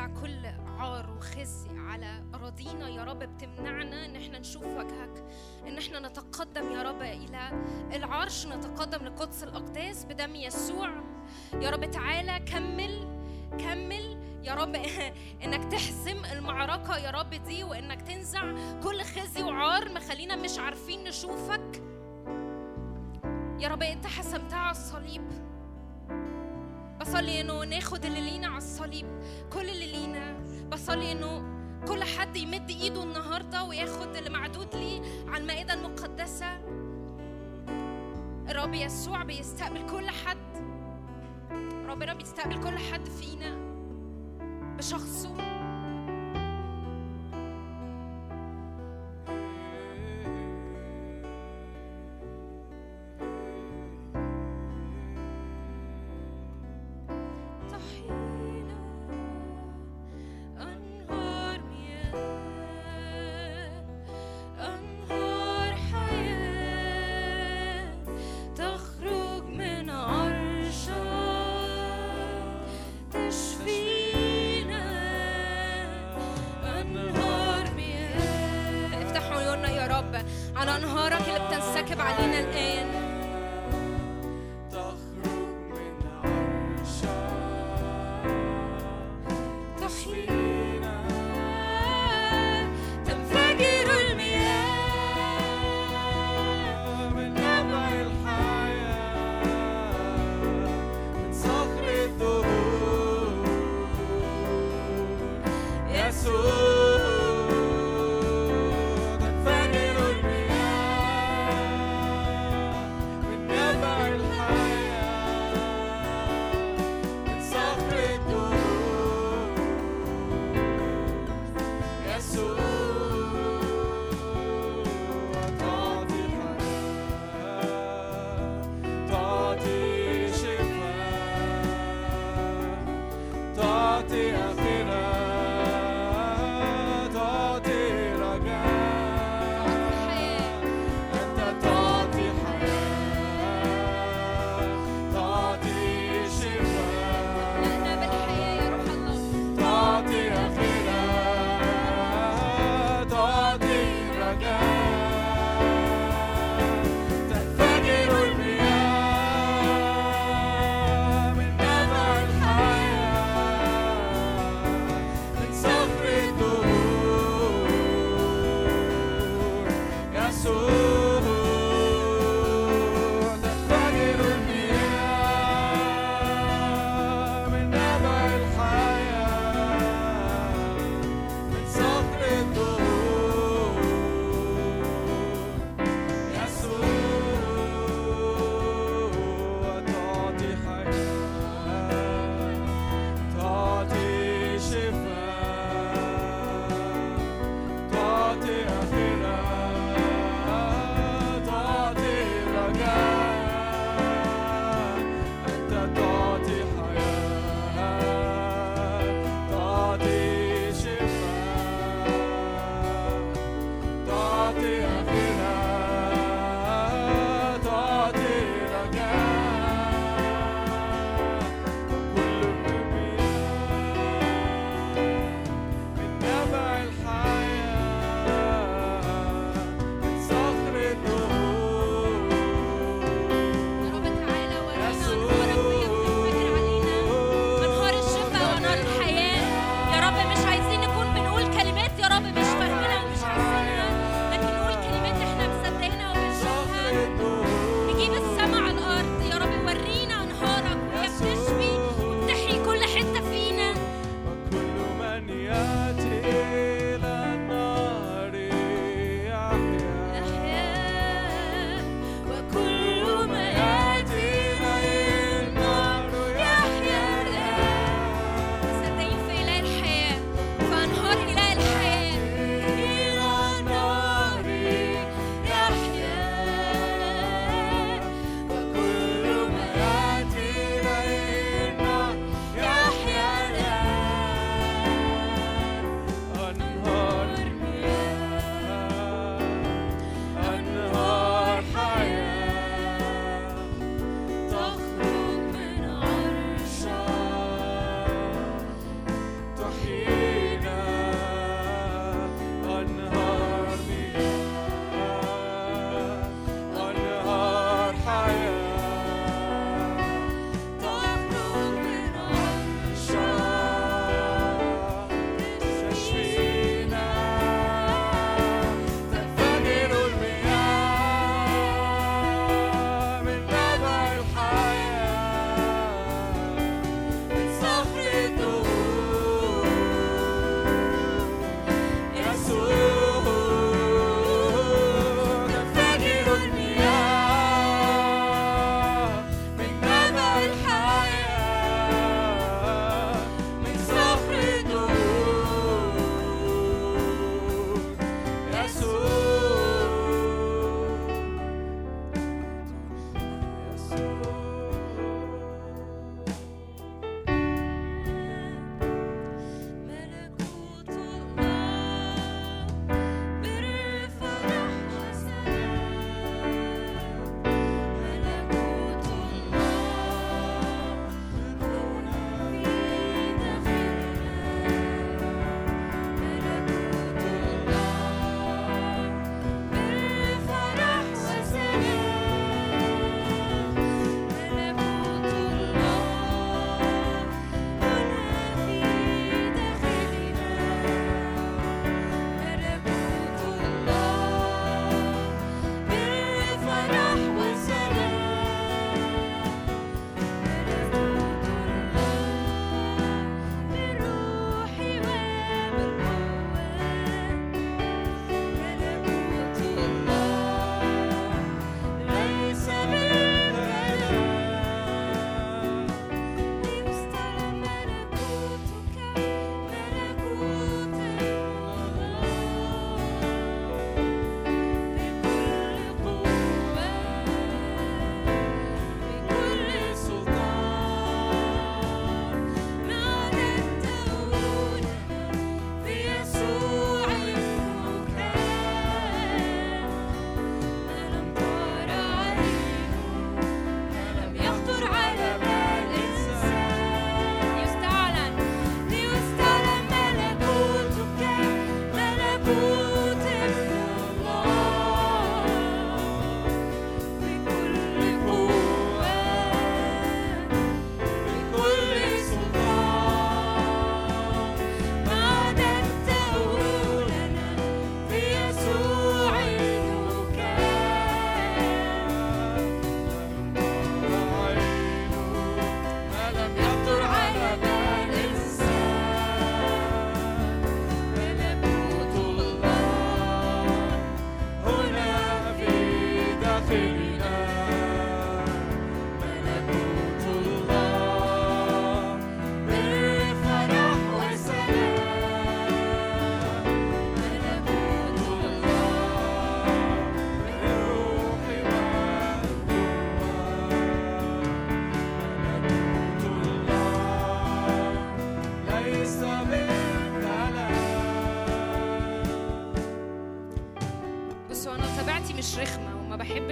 كل 0.00 0.46
عار 0.78 1.10
وخزي 1.10 1.78
على 1.78 2.22
أراضينا. 2.34 2.88
يا 2.88 3.04
رب 3.04 3.18
بتمنعنا 3.18 4.06
إن 4.06 4.16
إحنا 4.16 4.38
نشوف 4.38 4.66
وجهك 4.66 5.24
إن 5.66 5.78
إحنا 5.78 6.08
نتقدم 6.08 6.72
يا 6.72 6.82
رب 6.82 7.02
إلى 7.02 7.64
العرش 7.92 8.46
نتقدم 8.46 9.06
لقدس 9.06 9.42
الأقداس 9.42 10.04
بدم 10.04 10.34
يسوع. 10.34 10.90
يا 11.60 11.70
رب 11.70 11.90
تعالى 11.90 12.38
كمل 12.38 13.16
كمل 13.58 14.16
يا 14.44 14.54
رب 14.54 14.74
إنك 15.44 15.64
تحسم 15.72 16.24
المعركة 16.32 16.96
يا 16.96 17.10
رب 17.10 17.30
دي 17.30 17.64
وإنك 17.64 18.02
تنزع 18.02 18.54
كل 18.82 19.02
خزي 19.02 19.42
وعار 19.42 19.92
مخلينا 19.92 20.36
مش 20.36 20.58
عارفين 20.58 21.04
نشوفك. 21.04 21.82
يا 23.60 23.68
رب 23.68 23.82
أنت 23.82 24.06
حسمتها 24.06 24.58
على 24.58 24.70
الصليب. 24.70 25.45
بصلي 27.00 27.40
إنه 27.40 27.64
ناخد 27.64 28.04
اللي 28.04 28.20
لينا 28.20 28.46
على 28.46 28.58
الصليب 28.58 29.06
كل 29.52 29.68
اللي 29.68 29.92
لينا. 29.92 30.36
بصلي 30.72 31.12
إنه 31.12 31.42
كل 31.88 32.04
حد 32.04 32.36
يمد 32.36 32.70
إيده 32.70 33.02
النهارده 33.02 33.64
وياخد 33.64 34.16
اللي 34.16 34.30
معدود 34.30 34.74
ليه 34.74 35.00
على 35.28 35.42
المائدة 35.42 35.74
المقدسة. 35.74 36.46
الرب 38.48 38.74
يسوع 38.74 39.22
بيستقبل 39.22 39.86
كل 39.86 40.10
حد. 40.10 40.36
ربنا 41.86 42.14
بيستقبل 42.14 42.62
كل 42.62 42.78
حد 42.78 43.08
فينا 43.08 43.56
بشخصه. 44.78 45.55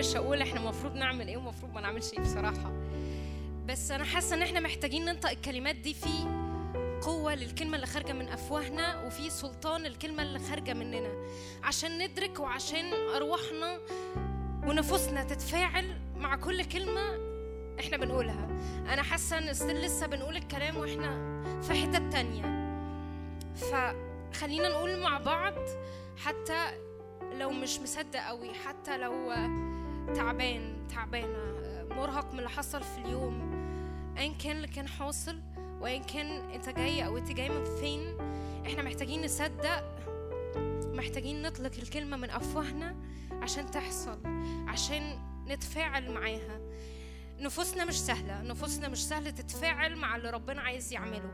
بحبش 0.05 0.17
أقول 0.17 0.43
إحنا 0.43 0.61
المفروض 0.61 0.95
نعمل 0.95 1.29
إيه 1.29 1.37
ومفروض 1.37 1.73
ما 1.75 1.81
نعملش 1.81 2.13
إيه 2.13 2.21
بصراحة. 2.21 2.73
بس 3.67 3.91
أنا 3.91 4.05
حاسة 4.05 4.37
إن 4.37 4.43
إحنا 4.43 4.61
محتاجين 4.61 5.05
ننطق 5.05 5.31
الكلمات 5.31 5.77
دي 5.77 5.95
في 5.95 6.09
قوة 7.03 7.35
للكلمة 7.35 7.75
اللي 7.77 7.87
خارجة 7.87 8.13
من 8.13 8.29
أفواهنا 8.29 9.05
وفي 9.05 9.31
سلطان 9.31 9.83
للكلمة 9.83 10.23
اللي 10.23 10.39
خارجة 10.39 10.73
مننا. 10.75 11.13
عشان 11.63 11.99
ندرك 11.99 12.41
وعشان 12.41 12.93
أرواحنا 13.17 13.79
ونفوسنا 14.67 15.25
تتفاعل 15.25 15.97
مع 16.17 16.37
كل 16.37 16.65
كلمة 16.65 17.19
إحنا 17.81 17.97
بنقولها. 17.97 18.49
أنا 18.93 19.03
حاسة 19.03 19.39
إن 19.39 19.77
لسه 19.77 20.07
بنقول 20.07 20.37
الكلام 20.37 20.77
وإحنا 20.77 21.43
في 21.63 21.75
حتة 21.75 22.11
تانية. 22.11 22.75
فخلينا 23.57 24.69
نقول 24.69 25.01
مع 25.01 25.19
بعض 25.19 25.55
حتى 26.17 26.71
لو 27.39 27.51
مش 27.51 27.79
مصدق 27.81 28.21
قوي 28.21 28.55
حتى 28.55 28.99
لو 28.99 29.33
تعبان 30.15 30.87
تعبانة 30.89 31.55
مرهق 31.91 32.33
من 32.33 32.39
اللي 32.39 32.51
حصل 32.51 32.83
في 32.83 32.99
اليوم. 32.99 33.55
ايا 34.19 34.35
كان 34.45 34.57
اللي 34.57 34.69
كان 34.69 34.89
حاصل 34.89 35.41
وايا 35.81 35.99
كان 35.99 36.51
أنت 36.51 36.69
جاي 36.69 37.07
أو 37.07 37.19
أنت 37.19 37.33
جاي 37.33 37.49
من 37.49 37.65
فين 37.65 38.17
إحنا 38.67 38.83
محتاجين 38.83 39.25
نصدق 39.25 39.85
محتاجين 40.95 41.43
نطلق 41.43 41.73
الكلمة 41.83 42.17
من 42.17 42.31
أفواهنا 42.31 42.97
عشان 43.43 43.71
تحصل 43.71 44.19
عشان 44.69 45.19
نتفاعل 45.49 46.11
معاها. 46.11 46.64
نفوسنا 47.39 47.85
مش 47.85 48.01
سهلة 48.01 48.43
نفوسنا 48.43 48.89
مش 48.89 49.07
سهلة 49.09 49.31
تتفاعل 49.31 49.97
مع 49.97 50.17
اللي 50.17 50.31
ربنا 50.31 50.61
عايز 50.63 50.93
يعمله. 50.93 51.31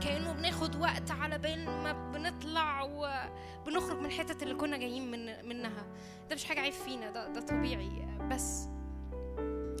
كأنه 0.00 0.32
بناخد 0.32 0.76
وقت 0.76 1.10
على 1.10 1.38
بال 1.38 1.64
ما 1.64 2.10
بنطلع 2.12 2.82
وبنخرج 2.82 3.98
من 3.98 4.06
الحتت 4.06 4.42
اللي 4.42 4.54
كنا 4.54 4.76
جايين 4.76 5.10
من 5.10 5.48
منها. 5.48 5.86
ده 6.30 6.34
مش 6.34 6.44
حاجة 6.44 6.60
عيب 6.60 6.72
فينا 6.72 7.10
ده, 7.10 7.28
ده 7.28 7.40
طبيعي. 7.40 7.90
بس 8.30 8.66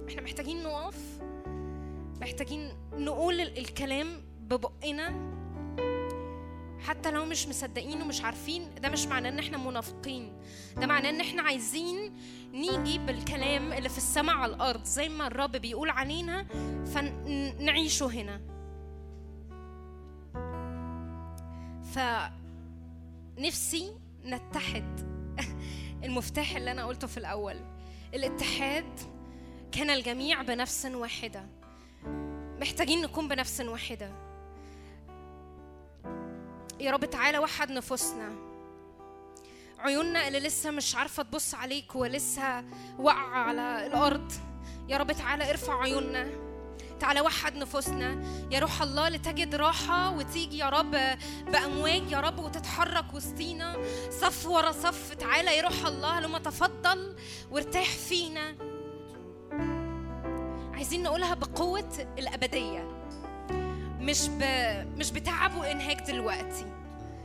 إحنا 0.08 0.22
محتاجين 0.22 0.62
نقف 0.62 1.20
محتاجين 2.20 2.72
نقول 2.92 3.40
ال- 3.40 3.58
الكلام 3.58 4.22
ببقنا 4.40 5.08
حتى 6.86 7.10
لو 7.10 7.24
مش 7.24 7.48
مصدقين 7.48 8.02
ومش 8.02 8.22
عارفين 8.22 8.74
ده 8.74 8.88
مش 8.88 9.06
معناه 9.06 9.30
إن 9.30 9.38
إحنا 9.38 9.58
منافقين. 9.58 10.32
ده 10.76 10.86
معناه 10.86 11.10
إن 11.10 11.20
إحنا 11.20 11.42
عايزين 11.42 12.14
نيجي 12.52 12.98
بالكلام 12.98 13.72
اللي 13.72 13.88
في 13.88 13.98
السماء 13.98 14.36
على 14.36 14.54
الأرض. 14.54 14.84
زي 14.84 15.08
ما 15.08 15.26
الرب 15.26 15.52
بيقول 15.56 15.90
علينا 15.90 16.46
فنعيشه 16.84 18.06
هنا. 18.06 18.40
فنفسي 23.36 23.92
نتحد. 24.24 25.10
المفتاح 26.04 26.56
اللي 26.56 26.72
أنا 26.72 26.86
قلته 26.86 27.06
في 27.06 27.18
الأول 27.18 27.56
الاتحاد 28.14 29.00
كان 29.72 29.90
الجميع 29.90 30.42
بنفس 30.42 30.86
واحدة. 30.86 31.46
محتاجين 32.60 33.02
نكون 33.02 33.28
بنفس 33.28 33.60
واحدة. 33.60 34.29
يا 36.80 36.90
رب 36.90 37.04
تعالى 37.04 37.38
وحد 37.38 37.70
نفوسنا. 37.70 38.32
عيوننا 39.78 40.28
اللي 40.28 40.40
لسه 40.40 40.70
مش 40.70 40.94
عارفة 40.94 41.22
تبص 41.22 41.54
عليك 41.54 41.94
ولسه 41.96 42.64
واقعة 42.98 43.38
على 43.38 43.86
الأرض 43.86 44.32
يا 44.88 44.96
رب 44.96 45.12
تعالى 45.12 45.50
ارفع 45.50 45.82
عيوننا. 45.82 46.26
تعالى 47.00 47.20
وحد 47.20 47.56
نفوسنا. 47.56 48.24
يا 48.50 48.58
روح 48.58 48.82
الله 48.82 49.08
لتجد 49.08 49.54
راحة 49.54 50.16
وتيجي 50.16 50.58
يا 50.58 50.68
رب 50.68 50.90
بأمواج 51.46 52.10
يا 52.10 52.20
رب 52.20 52.38
وتتحرك 52.38 53.14
وسطينا. 53.14 53.76
صف 54.10 54.46
ورا 54.46 54.72
صف. 54.72 55.14
تعالى 55.14 55.56
يا 55.56 55.62
روح 55.62 55.86
الله 55.86 56.20
لما 56.20 56.38
تفضل 56.38 57.16
وارتاح 57.50 57.88
فينا. 57.88 58.56
عايزين 60.74 61.02
نقولها 61.02 61.34
بقوة 61.34 62.14
الأبدية. 62.18 62.99
مش 64.10 64.28
ب... 64.28 64.42
مش 64.98 65.10
بتعب 65.10 65.56
وانهاك 65.56 66.00
دلوقتي. 66.00 66.66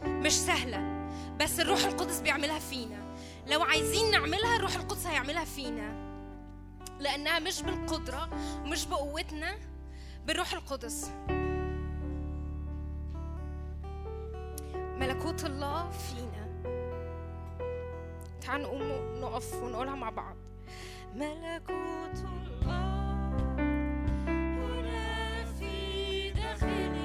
مش 0.04 0.32
سهلة 0.32 1.10
بس 1.40 1.60
الروح 1.60 1.86
القدس 1.86 2.20
بيعملها 2.20 2.60
فينا. 2.60 2.98
لو 3.48 3.64
عايزين 3.64 4.12
نعملها 4.12 4.56
الروح 4.56 4.76
القدس 4.76 5.08
هيعملها 5.08 5.46
فينا. 5.46 5.94
لأنها 7.00 7.40
مش 7.40 7.62
بالقدرة 7.62 8.30
ومش 8.64 8.86
بقوتنا 8.86 9.56
بالروح 10.28 10.54
القدس. 10.54 11.12
ملكوت 15.00 15.46
الله 15.46 15.90
فينا. 15.90 16.46
تعال 18.42 18.62
نقوم 18.62 18.82
نقف 19.22 19.54
ونقولها 19.54 19.96
مع 19.96 20.10
بعض. 20.10 20.36
ملكوت 21.16 22.26
الله 22.26 22.95
في 26.56 27.05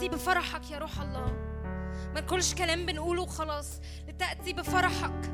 لتأتي 0.00 0.16
بفرحك 0.16 0.70
يا 0.70 0.78
روح 0.78 1.00
الله. 1.00 1.26
ما 2.14 2.20
نكونش 2.20 2.54
كلام 2.54 2.86
بنقوله 2.86 3.22
وخلاص. 3.22 3.80
لتأتي 4.08 4.52
بفرحك. 4.52 5.30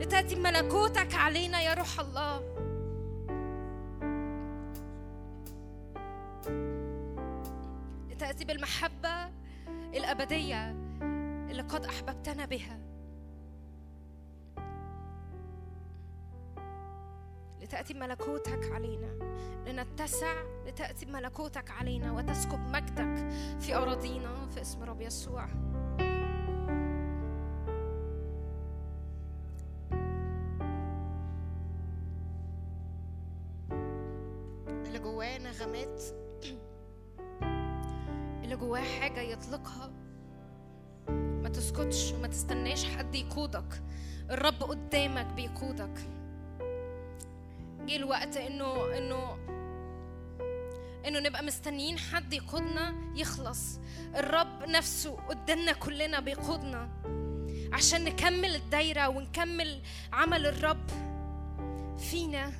لتأتي 0.00 0.34
بملكوتك 0.34 1.14
علينا 1.14 1.60
يا 1.62 1.74
روح 1.74 2.00
الله. 2.00 2.40
لتأتي 8.10 8.44
بالمحبة 8.44 9.28
الأبدية 9.94 10.70
اللي 11.50 11.62
قد 11.62 11.84
أحببتنا 11.84 12.44
بها. 12.46 12.78
لتأتي 17.68 17.94
بملكوتك 17.94 18.72
علينا. 18.72 19.08
لنتسع 19.66 20.34
لتأتي 20.66 21.06
بملكوتك 21.06 21.70
علينا 21.70 22.12
وتسكب 22.12 22.58
مجدك 22.58 23.28
في 23.60 23.74
أراضينا 23.74 24.46
في 24.46 24.60
اسم 24.60 24.82
رب 24.82 25.00
يسوع. 25.00 25.48
اللي 34.68 34.98
جواه 34.98 35.38
نغمات. 35.38 36.02
اللي 38.44 38.56
جواه 38.56 38.80
حاجة 39.00 39.20
يطلقها. 39.20 39.90
ما 41.42 41.48
تسكتش 41.48 42.12
وما 42.12 42.28
تستناش 42.28 42.84
حد 42.84 43.14
يقودك. 43.14 43.82
الرب 44.30 44.62
قدامك 44.62 45.26
بيقودك. 45.26 46.17
جه 47.88 47.96
الوقت 47.96 48.36
إنه 48.36 48.98
إنه 48.98 49.38
إنه 51.06 51.20
نبقى 51.20 51.42
مستنيين 51.42 51.98
حد 51.98 52.32
يقودنا 52.32 52.94
يخلص. 53.14 53.80
الرب 54.16 54.68
نفسه 54.68 55.16
قدامنا 55.28 55.72
كلنا 55.72 56.20
بيقودنا 56.20 56.88
عشان 57.72 58.04
نكمل 58.04 58.54
الدايرة 58.54 59.08
ونكمل 59.08 59.82
عمل 60.12 60.46
الرب 60.46 60.86
فينا. 61.98 62.52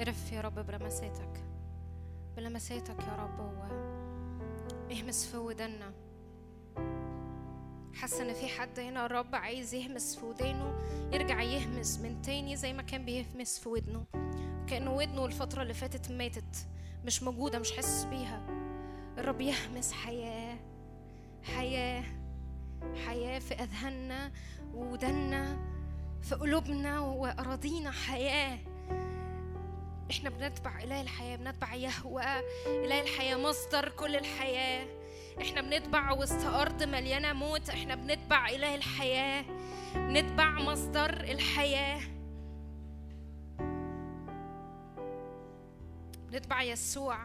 ارف 0.00 0.32
يا 0.32 0.40
رب 0.40 0.58
بلمساتك 2.36 2.98
يا 3.00 3.16
رب. 3.16 3.40
و 3.40 3.64
اهمس 4.92 5.26
في 5.26 5.36
ودنا 5.36 5.92
حاسة 7.94 8.22
إن 8.22 8.34
في 8.34 8.48
حد 8.48 8.80
هنا 8.80 9.06
الرب 9.06 9.34
عايز 9.34 9.74
يهمس 9.74 10.16
في 10.16 10.26
ودانه 10.26 10.78
يرجع 11.12 11.42
يهمس 11.42 11.98
من 11.98 12.22
تاني 12.22 12.56
زي 12.56 12.72
ما 12.72 12.82
كان 12.82 13.04
بيهمس 13.04 13.58
في 13.58 13.68
ودنه. 13.68 14.04
كأنه 14.66 14.94
ودنه 14.94 15.26
الفترة 15.26 15.62
اللي 15.62 15.74
فاتت 15.74 16.12
ماتت 16.12 16.66
مش 17.04 17.22
موجودة 17.22 17.58
مش 17.58 17.72
حاسس 17.76 18.04
بيها. 18.04 18.46
الرب 19.18 19.40
يهمس 19.40 19.92
حياة 19.92 20.56
حياة 21.42 22.04
حياة 23.06 23.38
في 23.38 23.54
أذهاننا 23.54 24.32
وودنا 24.74 25.58
في 26.22 26.34
قلوبنا 26.34 27.00
وأراضينا 27.00 27.90
حياة. 27.90 28.58
إحنا 30.10 30.30
بنتبع 30.30 30.82
إله 30.82 31.00
الحياة 31.00 31.36
بنتبع 31.36 31.74
يهوى 31.74 32.24
إله 32.66 33.00
الحياة 33.00 33.36
مصدر 33.36 33.88
كل 33.88 34.16
الحياة. 34.16 34.86
إحنا 35.40 35.60
بنتبع 35.60 36.12
وسط 36.12 36.46
أرض 36.46 36.82
مليانة 36.82 37.32
موت 37.32 37.68
إحنا 37.68 37.94
بنتبع 37.94 38.48
إله 38.48 38.74
الحياة 38.74 39.44
بنتبع 39.94 40.50
مصدر 40.50 41.10
الحياة. 41.10 42.00
بنتبع 46.30 46.62
يسوع. 46.62 47.24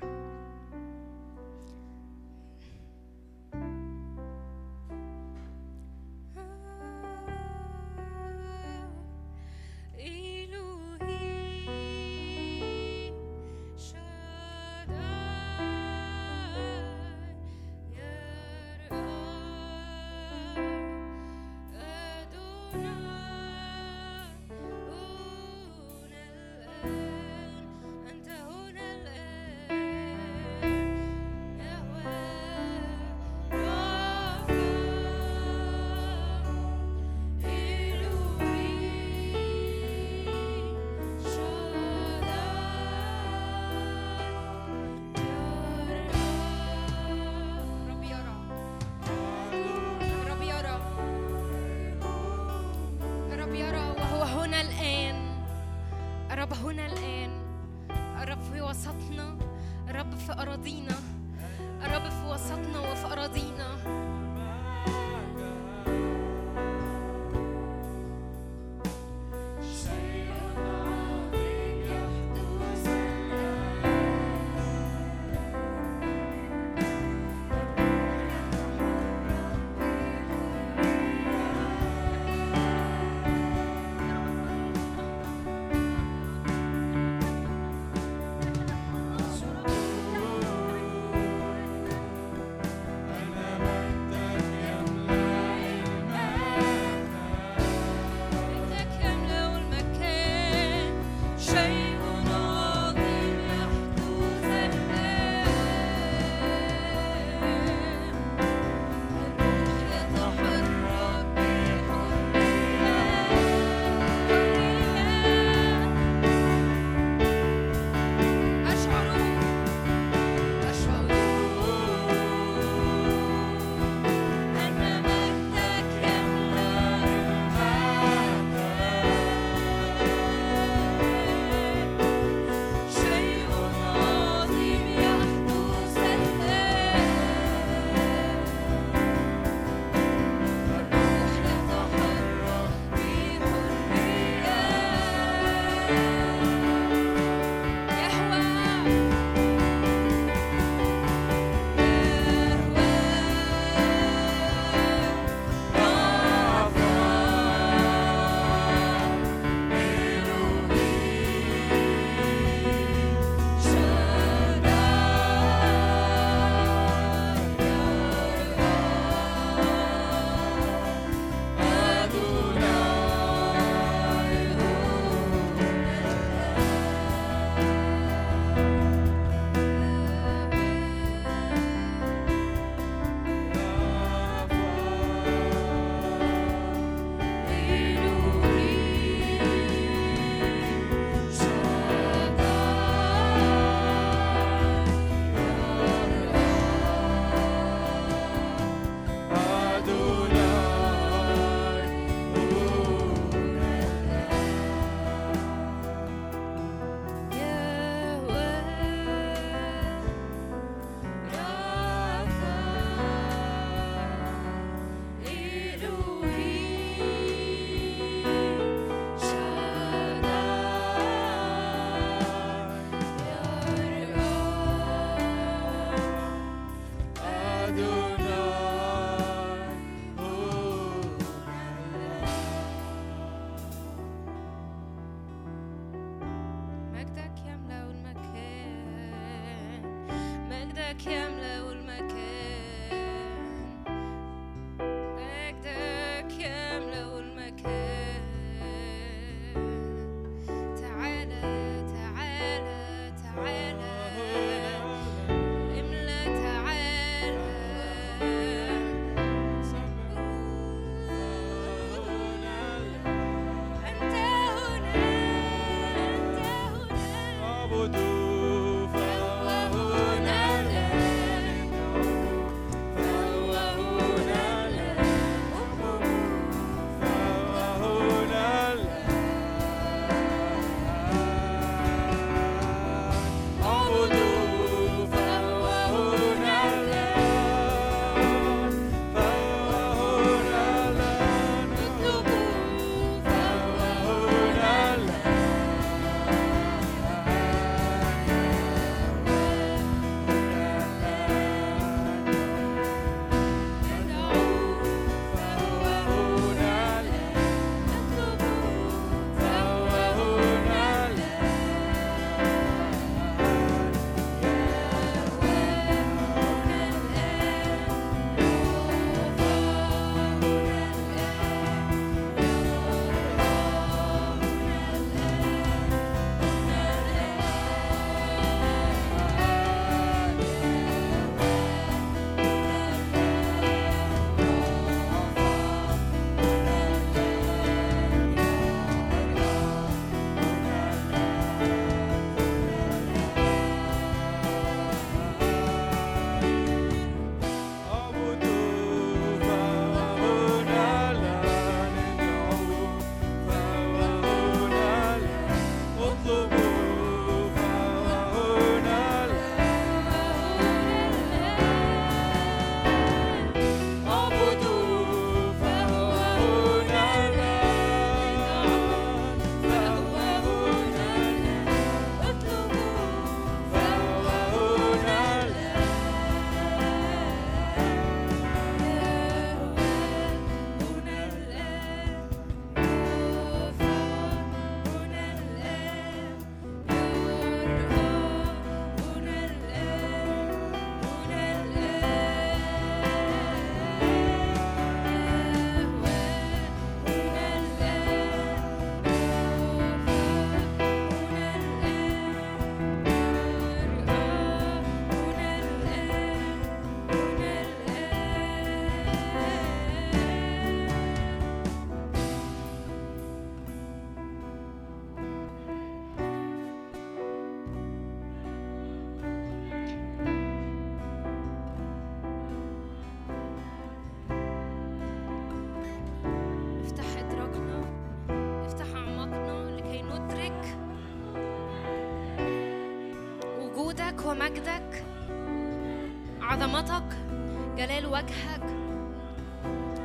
جلال 437.79 438.05
وجهك. 438.05 438.63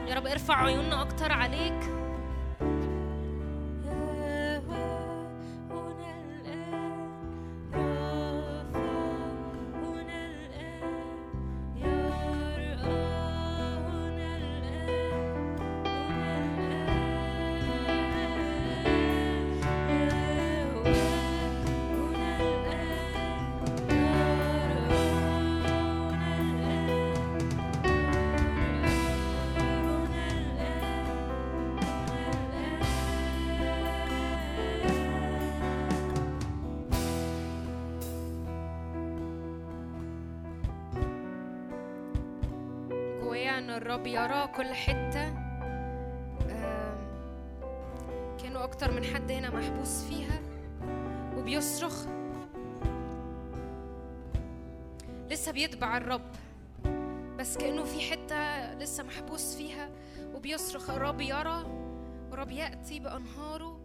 يا 0.07 0.15
رب 0.15 0.27
ارفع 0.27 0.65
عيوننا 0.65 1.03
أكتر. 1.03 1.14
الرب 43.85 44.07
يرى 44.07 44.47
كل 44.57 44.75
آم، 46.51 46.99
كانوا 48.43 48.65
أكتر 48.65 48.91
من 48.91 49.05
حد 49.05 49.31
هنا 49.31 49.51
محبوس 49.51 50.05
فيها 50.05 50.41
وبيصرخ. 51.37 52.07
لسه 55.31 55.53
بيتبع 55.53 55.97
الرب 55.97 56.31
بس 57.39 57.57
كأنه 57.59 57.85
في 57.85 58.01
حتة 58.11 58.75
لسه 58.75 59.03
محبوس 59.03 59.57
فيها 59.57 59.89
وبيصرخ. 60.35 60.91
الرب 60.91 61.21
يرى 61.21 61.65
ورب 62.33 62.51
يأتي 62.51 63.01
بأنهاره 63.01 63.79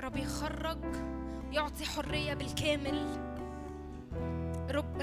رب 0.00 0.16
يخرج 0.16 0.84
يعطي 1.52 1.84
حرية 1.84 2.34
بالكامل. 2.34 3.06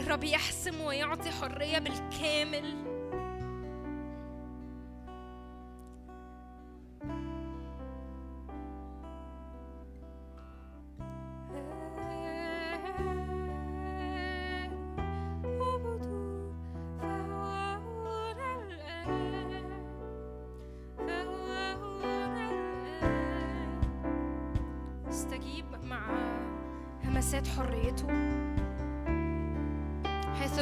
رب 0.08 0.24
يحسم 0.24 0.82
ويعطي 0.82 1.32
حرية 1.32 1.80
بالكامل. 1.80 2.95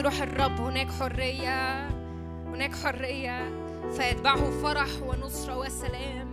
روح 0.03 0.21
الرب 0.21 0.61
هناك 0.61 0.91
حرية 0.91 1.87
هناك 2.45 2.75
حرية. 2.75 3.63
فيتبعه 3.97 4.51
فرح 4.63 4.87
ونصرة 5.01 5.57
وسلام. 5.57 6.32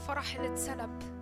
الفرح 0.00 0.36
اللي 0.36 0.52
اتسلب. 0.52 1.19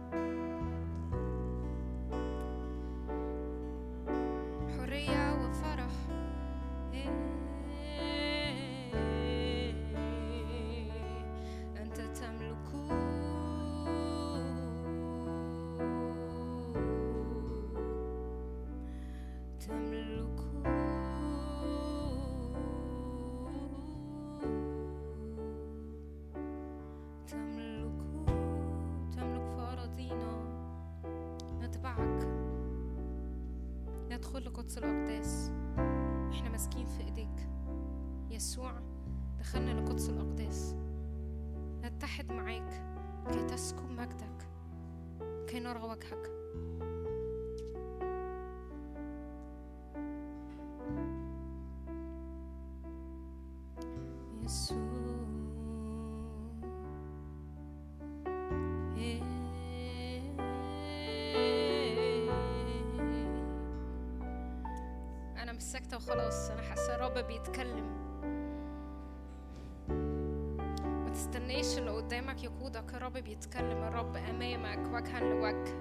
يسوع 38.58 38.72
دخلنا 39.38 39.80
لقدس 39.80 40.08
الأقداس. 40.08 40.74
نتحد 41.82 42.32
معاك 42.32 42.82
كي 43.32 43.44
تسكن 43.44 43.96
مجدك 43.96 44.48
كي 45.46 45.60
نرى 45.60 45.82
وجهك. 45.82 46.30
أنا 65.36 65.52
وخلاص. 65.96 66.50
أنا 66.50 66.62
حاسة 66.62 66.94
الرب 66.94 67.26
بيتكلم. 67.26 68.07
قدامك 72.08 72.44
يقودك 72.44 72.94
الرب 72.94 73.12
بيتكلم 73.12 73.82
الرب 73.82 74.16
أمامك 74.16 74.94
وجها 74.94 75.20
لوجه 75.20 75.74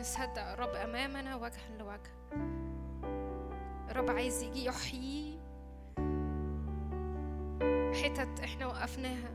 نصدق 0.00 0.48
الرب 0.52 0.68
أمامنا 0.74 1.36
وجها 1.36 1.76
لوجه 1.78 2.10
الرب 3.90 4.10
عايز 4.10 4.42
يجي 4.42 4.64
يحيي 4.64 5.38
حتت 8.02 8.40
إحنا 8.40 8.66
وقفناها 8.66 9.30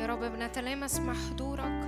يا 0.00 0.06
رب 0.06 0.20
بنتلامس 0.20 1.00
مع 1.00 1.12
حضورك 1.14 1.83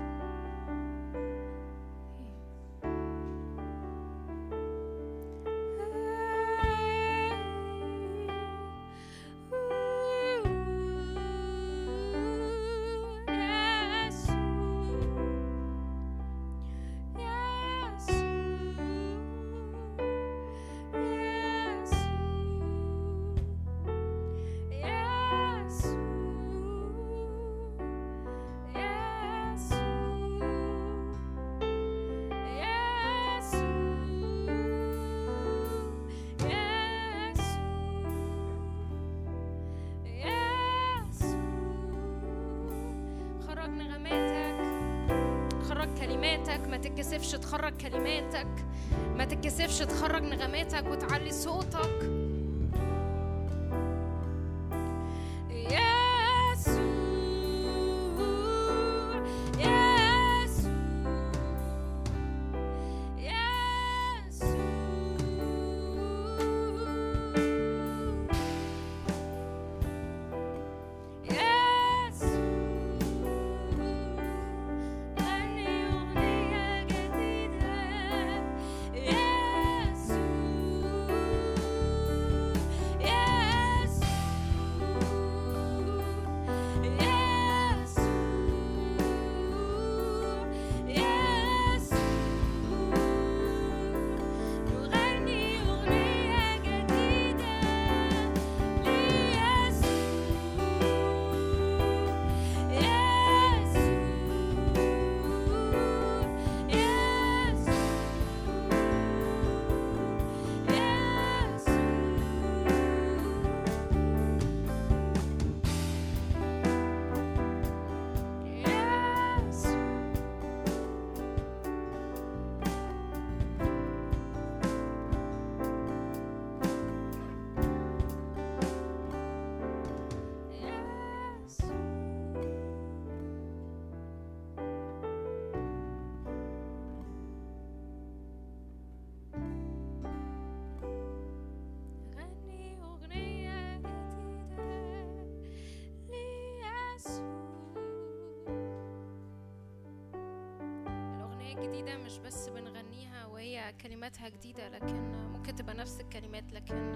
جديدة 151.67 151.97
مش 151.97 152.19
بس 152.19 152.49
بنغنيها 152.49 153.27
وهي 153.27 153.75
كلماتها 153.81 154.29
جديدة 154.29 154.69
لكن 154.69 154.97
ممكن 155.33 155.55
تبقى 155.55 155.75
نفس 155.75 156.01
الكلمات 156.01 156.53
لكن 156.53 156.93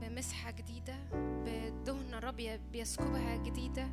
بمسحة 0.00 0.50
جديدة 0.50 0.94
بدهنة 1.12 2.18
الرب 2.18 2.60
بيسكبها 2.72 3.36
جديدة 3.36 3.88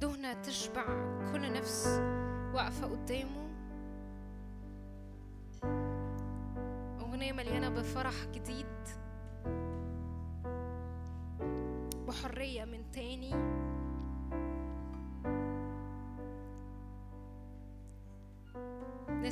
دهنة 0.00 0.42
تشبع 0.42 0.84
كل 1.32 1.52
نفس 1.52 1.86
واقفة 2.54 2.86
قدامه. 2.86 3.46
أغنية 7.00 7.32
مليانة 7.32 7.68
بفرح 7.68 8.24
جديد 8.34 8.66
بحرية 12.08 12.64
من 12.64 12.90
تاني. 12.92 13.30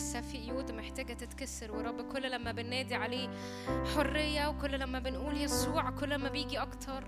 لسه 0.05 0.21
في 0.21 0.39
قيود 0.39 0.73
محتاجة 0.73 1.13
تتكسر. 1.13 1.73
ورب 1.73 2.13
كل 2.13 2.31
لما 2.31 2.53
بنادي 2.53 2.95
عليه 2.95 3.29
حرية 3.95 4.49
وكل 4.49 4.81
لما 4.81 4.99
بنقول 4.99 5.37
يسوع 5.37 5.91
كل 5.91 6.15
ما 6.19 6.29
بيجي 6.29 6.59
أكتر. 6.59 7.05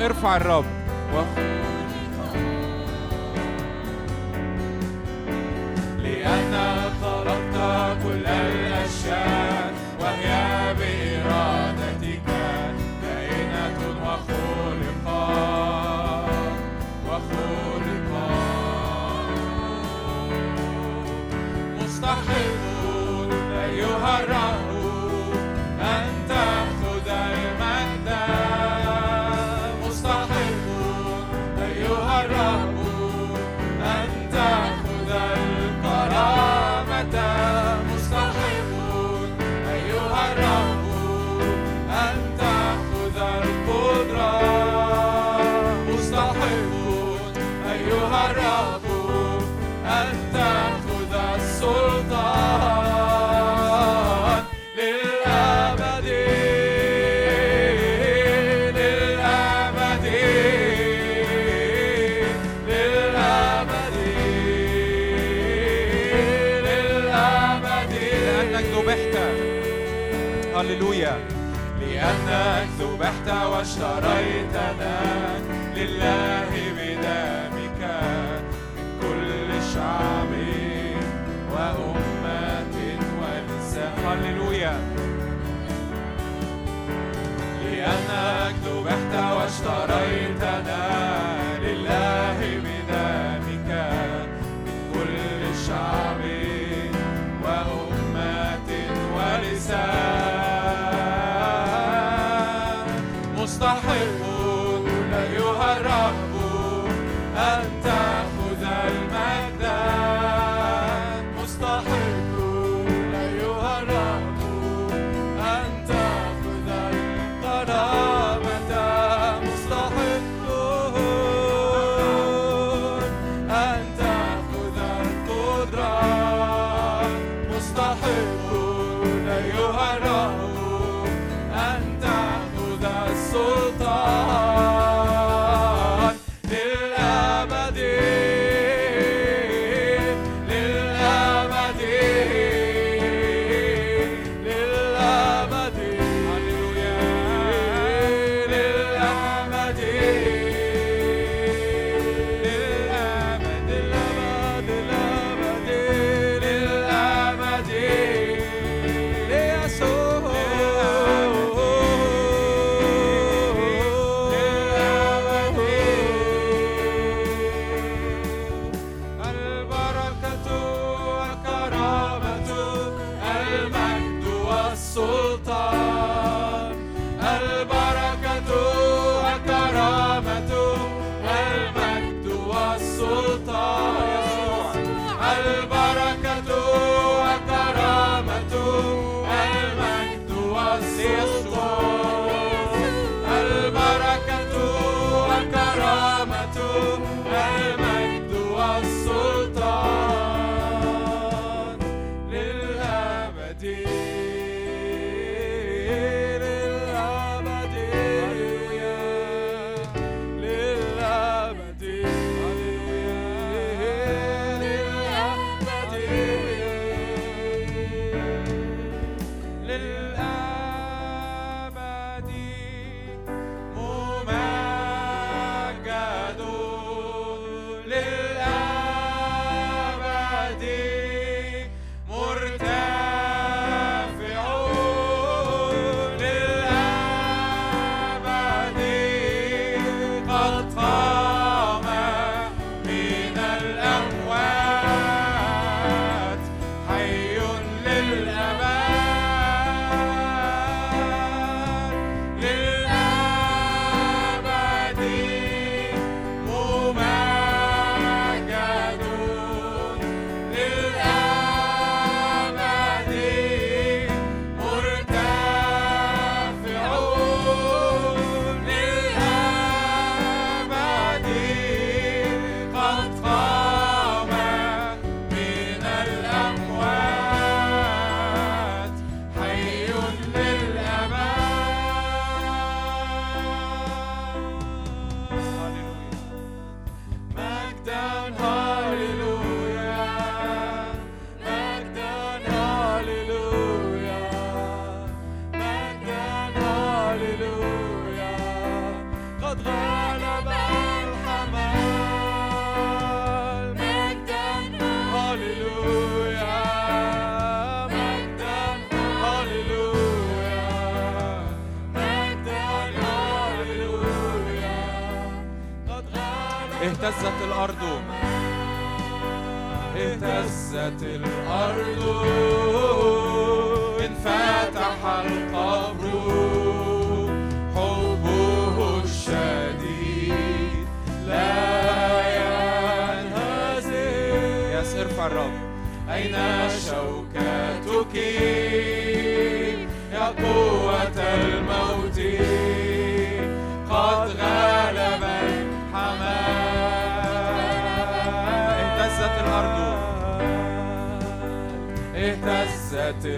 ارفع 0.00 0.36
الرب. 0.36 0.64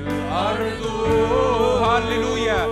الأرض. 0.07 0.82
هللويا. 1.82 2.66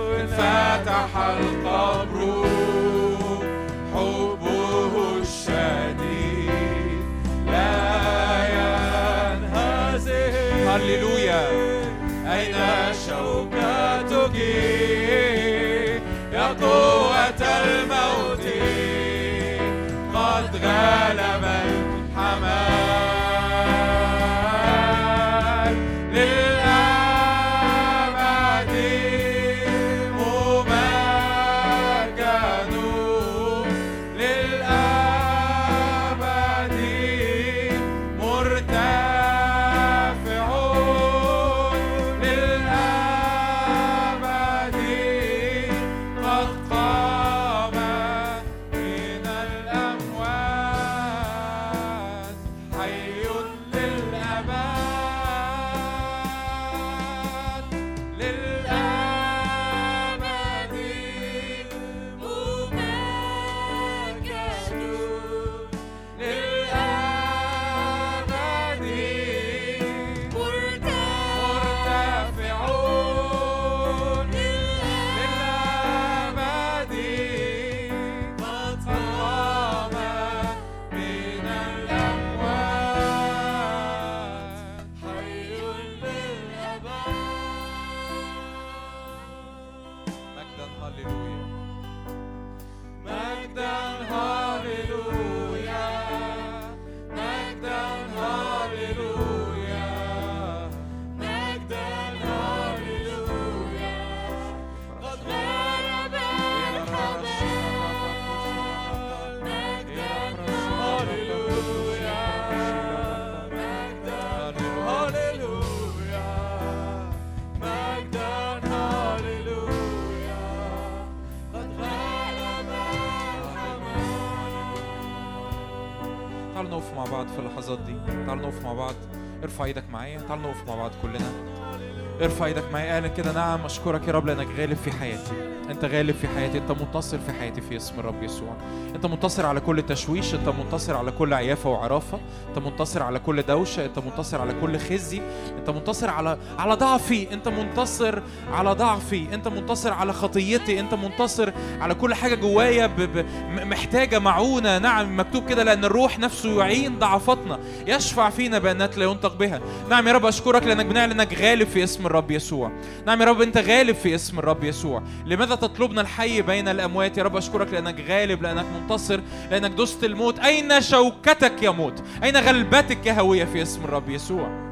ارفع 132.21 132.45
إيدك 132.45 132.63
معايا 132.73 132.93
اعلن 132.93 133.07
كده. 133.07 133.31
نعم 133.31 133.65
اشكرك 133.65 134.07
يا 134.07 134.13
رب 134.13 134.25
لانك 134.27 134.47
غالب 134.57 134.77
في 134.85 134.91
حياتي. 134.91 135.31
انت 135.69 135.85
غالب 135.85 136.15
في 136.15 136.27
حياتي 136.27 136.57
انت 136.57 136.71
منتصر 136.71 137.17
في 137.17 137.31
حياتي 137.31 137.61
في 137.61 137.75
اسم 137.77 137.99
الرب 137.99 138.23
يسوع. 138.23 138.55
انت 138.95 139.05
منتصر 139.05 139.45
على 139.45 139.59
كل 139.59 139.81
تشويش 139.81 140.33
انت 140.33 140.49
منتصر 140.49 140.97
على 140.97 141.11
كل 141.11 141.33
عيافة 141.33 141.69
وعرافة 141.69 142.19
انت 142.49 142.59
منتصر 142.59 143.03
على 143.03 143.19
كل 143.19 143.41
دوشة 143.41 143.85
انت 143.85 143.99
منتصر 143.99 144.41
على 144.41 144.53
كل 144.61 144.77
خزي 144.77 145.21
انت 145.57 145.69
منتصر 145.69 146.09
على 146.09 146.37
على 146.57 146.73
ضعفي. 146.73 147.33
انت 147.33 147.47
منتصر 147.47 148.21
على 148.53 148.71
ضعفي. 148.71 149.27
انت 149.33 149.47
منتصر 149.47 149.93
على 149.93 150.13
خطيتي. 150.13 150.79
انت 150.79 150.93
منتصر 150.93 151.51
على 151.79 151.95
كل 151.95 152.13
حاجة 152.13 152.35
جوايا 152.35 152.87
ب... 152.87 153.01
ب... 153.01 153.25
محتاجة 153.49 154.19
معونة. 154.19 154.77
نعم 154.77 155.19
مكتوب 155.19 155.49
كده 155.49 155.63
لأن 155.63 155.85
الروح 155.85 156.19
نفسه 156.19 156.59
يعين 156.59 156.99
ضعفاتنا. 156.99 157.59
يشفع 157.87 158.29
فينا 158.29 158.59
بانات 158.59 158.97
لا 158.97 159.05
ينطق 159.05 159.35
بها. 159.35 159.61
نعم 159.89 160.07
يا 160.07 160.13
رب 160.13 160.25
أشكرك 160.25 160.63
لأنك 160.63 160.85
بنعلن 160.85 161.11
إنك 161.11 161.33
غالب 161.33 161.67
في 161.67 161.83
اسم 161.83 162.07
الرب 162.11 162.31
يسوع. 162.31 162.71
نعم 163.07 163.21
يا 163.21 163.25
رب 163.25 163.41
أنت 163.41 163.57
غالب 163.57 163.95
في 163.95 164.15
اسم 164.15 164.39
الرب 164.39 164.63
يسوع. 164.63 165.03
لماذا 165.25 165.55
تطلبنا 165.55 166.01
الحي 166.01 166.41
بين 166.41 166.67
الأموات؟ 166.67 167.17
يا 167.17 167.23
رب 167.23 167.35
أشكرك 167.35 167.73
لأنك 167.73 167.99
غالب 168.09 168.43
لأنك 168.43 168.65
منتصر 168.81 169.21
لأنك 169.51 169.71
دست 169.71 170.03
الموت. 170.03 170.39
أين 170.39 170.81
شوكتك 170.81 171.63
يا 171.63 171.69
موت؟ 171.69 172.03
أين 172.23 172.37
غلبتك 172.37 173.05
يا 173.05 173.13
هوية 173.13 173.45
في 173.45 173.61
اسم 173.61 173.83
الرب 173.83 174.09
يسوع؟ 174.09 174.71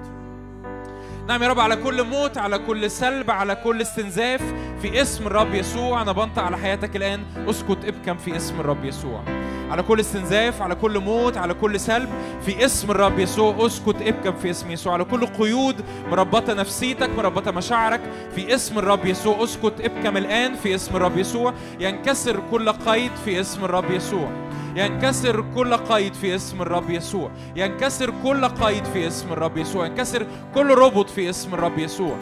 نعم 1.28 1.44
يا 1.44 1.48
رب 1.48 1.60
على 1.60 1.76
كل 1.76 2.04
موت 2.04 2.38
على 2.38 2.60
كل 2.60 2.92
سلب 2.92 3.32
على 3.32 3.56
كل 3.56 3.82
استنزاف 3.82 4.42
في 4.82 5.02
اسم 5.02 5.28
الرب 5.28 5.54
يسوع 5.54 6.02
أنا 6.02 6.12
بنطق 6.12 6.42
على 6.44 6.58
حياتك 6.58 6.96
الان 6.96 7.24
اسكت 7.50 7.78
ابكم 7.86 8.18
في 8.18 8.36
اسم 8.36 8.60
الرب 8.60 8.86
يسوع 8.86 9.24
على 9.72 9.84
كل 9.84 10.00
استنزاف 10.00 10.62
على 10.62 10.76
كل 10.76 11.00
موت 11.00 11.38
على 11.38 11.54
كل 11.54 11.80
سلب 11.80 12.10
في 12.42 12.66
اسم 12.66 12.92
الرب 12.92 13.20
يسوع 13.20 13.66
اسكت 13.66 13.96
ابكم 14.02 14.34
في 14.34 14.50
اسم 14.50 14.72
يسوع 14.72 14.94
على 14.94 15.04
كل 15.04 15.26
قيود 15.26 15.76
مربطه 16.12 16.54
نفسيتك 16.54 17.10
مربطه 17.18 17.52
مشاعرك 17.52 18.02
في 18.36 18.56
اسم 18.56 18.80
الرب 18.80 19.06
يسوع 19.06 19.44
اسكت 19.44 19.74
ابكم 19.82 20.18
الان 20.18 20.56
في 20.56 20.76
اسم 20.76 20.96
الرب 20.96 21.18
يسوع 21.18 21.54
ينكسر 21.80 22.40
كل 22.52 22.70
قيد 22.72 23.12
في 23.26 23.40
اسم 23.40 23.66
الرب 23.66 23.92
يسوع 23.92 24.30
ينكسر 24.76 25.46
كل 25.56 25.74
قيد 25.78 26.14
في 26.14 26.36
اسم 26.36 26.62
الرب 26.62 26.90
يسوع 26.90 27.32
ينكسر 27.56 28.14
كل 28.24 28.46
قيد 28.46 28.86
في 28.86 29.08
اسم 29.08 29.34
الرب 29.34 29.58
يسوع 29.58 29.86
ينكسر 29.86 30.26
كل 30.56 30.76
ربط 30.76 31.10
في 31.10 31.30
اسم 31.30 31.54
الرب 31.54 31.80
يسوع 31.80 32.16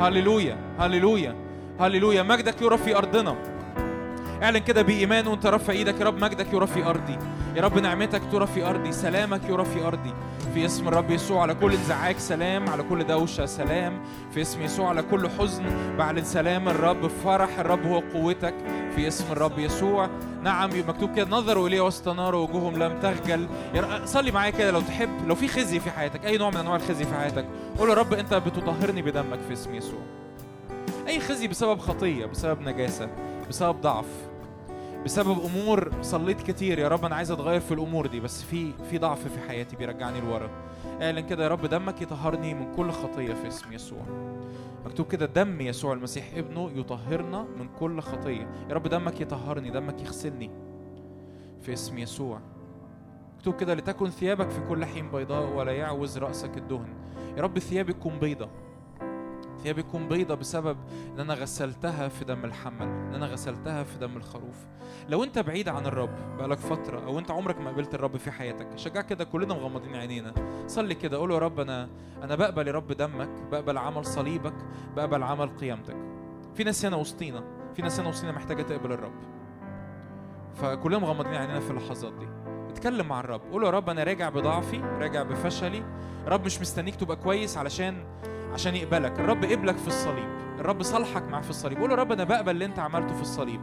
هللويا 0.00 0.56
هللويا 0.78 1.49
هللويا. 1.80 2.22
مجدك 2.22 2.62
يرى 2.62 2.78
في 2.78 2.96
أرضنا. 2.96 3.36
اعلن 4.42 4.58
كده 4.58 4.82
بإيمان 4.82 5.26
وانت 5.26 5.46
رافع 5.46 5.72
إيدك 5.72 6.00
يا 6.00 6.04
رب. 6.04 6.24
مجدك 6.24 6.52
يرى 6.52 6.66
في 6.66 6.84
أرضي. 6.84 7.18
يا 7.56 7.62
رب 7.62 7.78
نعمتك 7.78 8.22
ترى 8.32 8.46
في 8.46 8.64
أرضي. 8.64 8.92
سلامك 8.92 9.40
يرى 9.48 9.64
في 9.64 9.86
أرضي. 9.86 10.12
في 10.54 10.64
اسم 10.64 10.88
الرب 10.88 11.10
يسوع 11.10 11.42
على 11.42 11.54
كل 11.54 11.72
انزعاج 11.72 12.16
سلام. 12.16 12.68
على 12.68 12.82
كل 12.82 13.04
دوشة 13.04 13.46
سلام. 13.46 14.00
في 14.34 14.40
اسم 14.40 14.62
يسوع 14.62 14.88
على 14.88 15.02
كل 15.02 15.28
حزن. 15.28 15.64
بعلن 15.98 16.24
سلام 16.24 16.68
الرب 16.68 17.06
فرح 17.24 17.58
الرب 17.58 17.86
هو 17.86 18.02
قوتك. 18.14 18.54
في 18.96 19.08
اسم 19.08 19.24
الرب 19.32 19.58
يسوع. 19.58 20.10
نعم 20.42 20.70
مكتوب 20.88 21.16
كده. 21.16 21.28
نظروا 21.30 21.68
إليه 21.68 21.80
واستناروا 21.80 22.48
وجوههم 22.48 22.76
لم 22.82 23.00
تخجل. 23.00 23.48
صلي 24.04 24.30
معايا 24.30 24.50
كده 24.50 24.70
لو 24.70 24.80
تحب. 24.80 25.08
لو 25.26 25.34
في 25.34 25.48
خزي 25.48 25.80
في 25.80 25.90
حياتك 25.90 26.26
أي 26.26 26.38
نوع 26.38 26.50
من 26.50 26.56
أنواع 26.56 26.76
الخزي 26.76 27.04
في 27.04 27.14
حياتك 27.14 27.46
قول 27.78 27.88
يا 27.88 27.94
رب 27.94 28.14
أنت 28.14 28.34
بتطهرني 28.34 29.02
بدمك 29.02 29.38
في 29.48 29.52
اسم 29.52 29.74
يسوع. 29.74 30.00
أي 31.06 31.20
خزي 31.20 31.48
بسبب 31.48 31.78
خطية 31.78 32.26
بسبب 32.26 32.60
نجاسة 32.60 33.08
بسبب 33.48 33.80
ضعف 33.80 34.28
بسبب 35.04 35.40
أمور 35.44 35.92
صليت 36.02 36.42
كتير. 36.42 36.78
يا 36.78 36.88
رب 36.88 37.04
أنا 37.04 37.14
عايز 37.14 37.30
أتغير 37.30 37.60
في 37.60 37.74
الأمور 37.74 38.06
دي 38.06 38.20
بس 38.20 38.42
في 38.42 38.72
في 38.90 38.98
ضعف 38.98 39.28
في 39.28 39.48
حياتي 39.48 39.76
بيرجعني 39.76 40.20
لورا. 40.20 40.50
اعلن 41.02 41.20
كده 41.20 41.44
يا 41.44 41.48
رب 41.48 41.66
دمك 41.66 42.02
يطهرني 42.02 42.54
من 42.54 42.74
كل 42.74 42.90
خطية 42.90 43.34
في 43.34 43.48
اسم 43.48 43.72
يسوع. 43.72 44.02
مكتوب 44.84 45.06
كده 45.06 45.26
دم 45.26 45.60
يسوع 45.60 45.92
المسيح 45.92 46.24
ابنه 46.36 46.70
يطهرنا 46.74 47.46
من 47.58 47.68
كل 47.78 48.00
خطية. 48.00 48.50
يا 48.68 48.74
رب 48.74 48.88
دمك 48.88 49.20
يطهرني 49.20 49.70
دمك 49.70 50.02
يغسلني 50.02 50.50
في 51.62 51.72
اسم 51.72 51.98
يسوع. 51.98 52.40
مكتوب 53.36 53.56
كده 53.56 53.74
لتكن 53.74 54.10
ثيابك 54.10 54.50
في 54.50 54.60
كل 54.68 54.84
حين 54.84 55.10
بيضاء 55.10 55.56
ولا 55.56 55.72
يعوز 55.72 56.18
رأسك 56.18 56.58
الدهن. 56.58 56.88
يا 57.36 57.42
رب 57.42 57.58
ثيابي 57.58 57.92
تكون 57.92 58.18
بيضة. 58.18 58.48
ثيابي 59.62 59.82
تكون 59.82 60.08
بيضة 60.08 60.34
بسبب 60.34 60.76
إن 61.14 61.20
أنا 61.20 61.34
غسلتها 61.34 62.08
في 62.08 62.24
دم 62.24 62.44
الحمل 62.44 62.82
إن 62.82 63.14
أنا 63.14 63.26
غسلتها 63.26 63.82
في 63.82 63.98
دم 63.98 64.16
الخروف. 64.16 64.56
لو 65.08 65.24
أنت 65.24 65.38
بعيد 65.38 65.68
عن 65.68 65.86
الرب 65.86 66.36
بقالك 66.38 66.58
فترة 66.58 67.04
أو 67.04 67.18
أنت 67.18 67.30
عمرك 67.30 67.60
ما 67.60 67.70
قابلت 67.70 67.94
الرب 67.94 68.16
في 68.16 68.30
حياتك 68.30 68.68
شجع 68.76 69.00
كده 69.00 69.24
كلنا 69.24 69.54
مغمضين 69.54 69.96
عينينا. 69.96 70.34
صلي 70.66 70.94
كده 70.94 71.16
قول 71.16 71.30
يا 71.30 71.38
رب 71.38 71.60
أنا 71.60 71.88
أنا 72.22 72.34
بقبل 72.34 72.68
يا 72.68 72.72
رب 72.72 72.92
دمك 72.92 73.30
بقبل 73.52 73.78
عمل 73.78 74.04
صليبك 74.04 74.54
بقبل 74.96 75.22
عمل 75.22 75.48
قيامتك. 75.48 75.96
في 76.54 76.64
ناس 76.64 76.84
هنا 76.84 76.96
وسطينا 76.96 77.44
في 77.76 77.82
ناس 77.82 78.00
هنا 78.00 78.08
وسطينا 78.08 78.32
محتاجة 78.32 78.62
تقبل 78.62 78.92
الرب. 78.92 79.14
فكلنا 80.54 80.98
مغمضين 80.98 81.34
عينينا 81.34 81.60
في 81.60 81.70
اللحظات 81.70 82.12
دي. 82.12 82.28
اتكلم 82.70 83.08
مع 83.08 83.20
الرب 83.20 83.40
قول 83.52 83.64
يا 83.64 83.70
رب 83.70 83.90
أنا 83.90 84.04
راجع 84.04 84.28
بضعفي 84.28 84.78
راجع 84.78 85.22
بفشلي. 85.22 85.82
الرب 86.26 86.44
مش 86.44 86.60
مستنيك 86.60 86.96
تبقى 86.96 87.16
كويس 87.16 87.56
علشان 87.56 88.04
عشان 88.52 88.76
يقبلك. 88.76 89.20
الرب 89.20 89.44
قبلك 89.44 89.76
في 89.76 89.88
الصليب. 89.88 90.28
الرب 90.58 90.82
صالحك 90.82 91.22
معاه 91.22 91.40
في 91.40 91.50
الصليب. 91.50 91.78
قول 91.78 91.90
يا 91.90 91.96
رب 91.96 92.12
أنا 92.12 92.24
بقبل 92.24 92.50
اللي 92.50 92.64
انت 92.64 92.78
عملته 92.78 93.14
في 93.14 93.22
الصليب. 93.22 93.60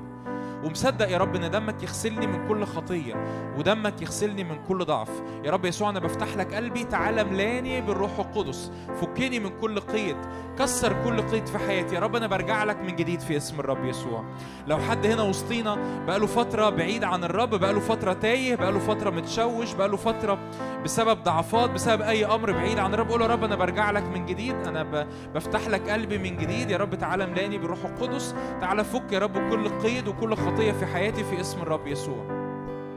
ومصدق 0.63 1.09
يا 1.09 1.17
رب 1.17 1.35
إن 1.35 1.51
دمك 1.51 1.83
يغسلني 1.83 2.27
من 2.27 2.47
كل 2.47 2.65
خطية 2.65 3.15
ودمك 3.57 4.01
يغسلني 4.01 4.43
من 4.43 4.57
كل 4.67 4.85
ضعف. 4.85 5.09
يا 5.43 5.51
رب 5.51 5.65
يسوع 5.65 5.89
أنا 5.89 5.99
بفتح 5.99 6.37
لك 6.37 6.53
قلبي 6.53 6.83
تعالى 6.83 7.23
ملاني 7.23 7.81
بالروح 7.81 8.19
القدس. 8.19 8.71
فكني 9.01 9.39
من 9.39 9.59
كل 9.61 9.79
قيد 9.79 10.17
كسر 10.59 11.03
كل 11.03 11.21
قيد 11.21 11.47
في 11.47 11.57
حياتي. 11.57 11.95
يا 11.95 11.99
رب 11.99 12.15
أنا 12.15 12.27
برجع 12.27 12.63
لك 12.63 12.81
من 12.81 12.95
جديد 12.95 13.19
في 13.19 13.37
اسم 13.37 13.59
الرب 13.59 13.85
يسوع. 13.85 14.23
لو 14.67 14.77
حد 14.77 15.05
هنا 15.05 15.23
وسطينا 15.23 16.03
بقاله 16.07 16.25
فترة 16.27 16.69
بعيد 16.69 17.03
عن 17.03 17.23
الرب 17.23 17.49
بقاله 17.49 17.79
فترة 17.79 18.13
تايه 18.13 18.55
بقاله 18.55 18.79
فترة 18.79 19.09
متشوش 19.09 19.73
بقاله 19.73 19.97
فترة 19.97 20.39
بسبب 20.83 21.23
ضعفات 21.23 21.69
بسبب 21.69 22.01
أي 22.01 22.25
أمر 22.25 22.51
بعيد 22.51 22.79
عن 22.79 22.93
الرب 22.93 23.09
قول 23.09 23.21
يا 23.21 23.27
رب 23.27 23.43
أنا 23.43 23.55
برجع 23.55 23.91
لك 23.91 24.03
من 24.03 24.25
جديد. 24.25 24.55
أنا 24.67 25.07
بفتح 25.35 25.67
لك 25.67 25.89
قلبي 25.89 26.17
من 26.17 26.37
جديد. 26.37 26.71
يا 26.71 26.77
رب 26.77 26.95
تعالى 26.95 27.25
ملاني 27.25 27.57
بالروح 27.57 27.85
القدس. 27.85 28.35
تعالى 28.61 28.83
فك 28.83 29.11
يا 29.11 29.19
رب 29.19 29.49
كل 29.49 29.69
قيد 29.69 30.07
وكل 30.07 30.35
خطية 30.47 30.71
في 30.71 30.85
حياتي 30.85 31.23
في 31.23 31.41
اسم 31.41 31.61
الرب 31.61 31.87
يسوع. 31.87 32.25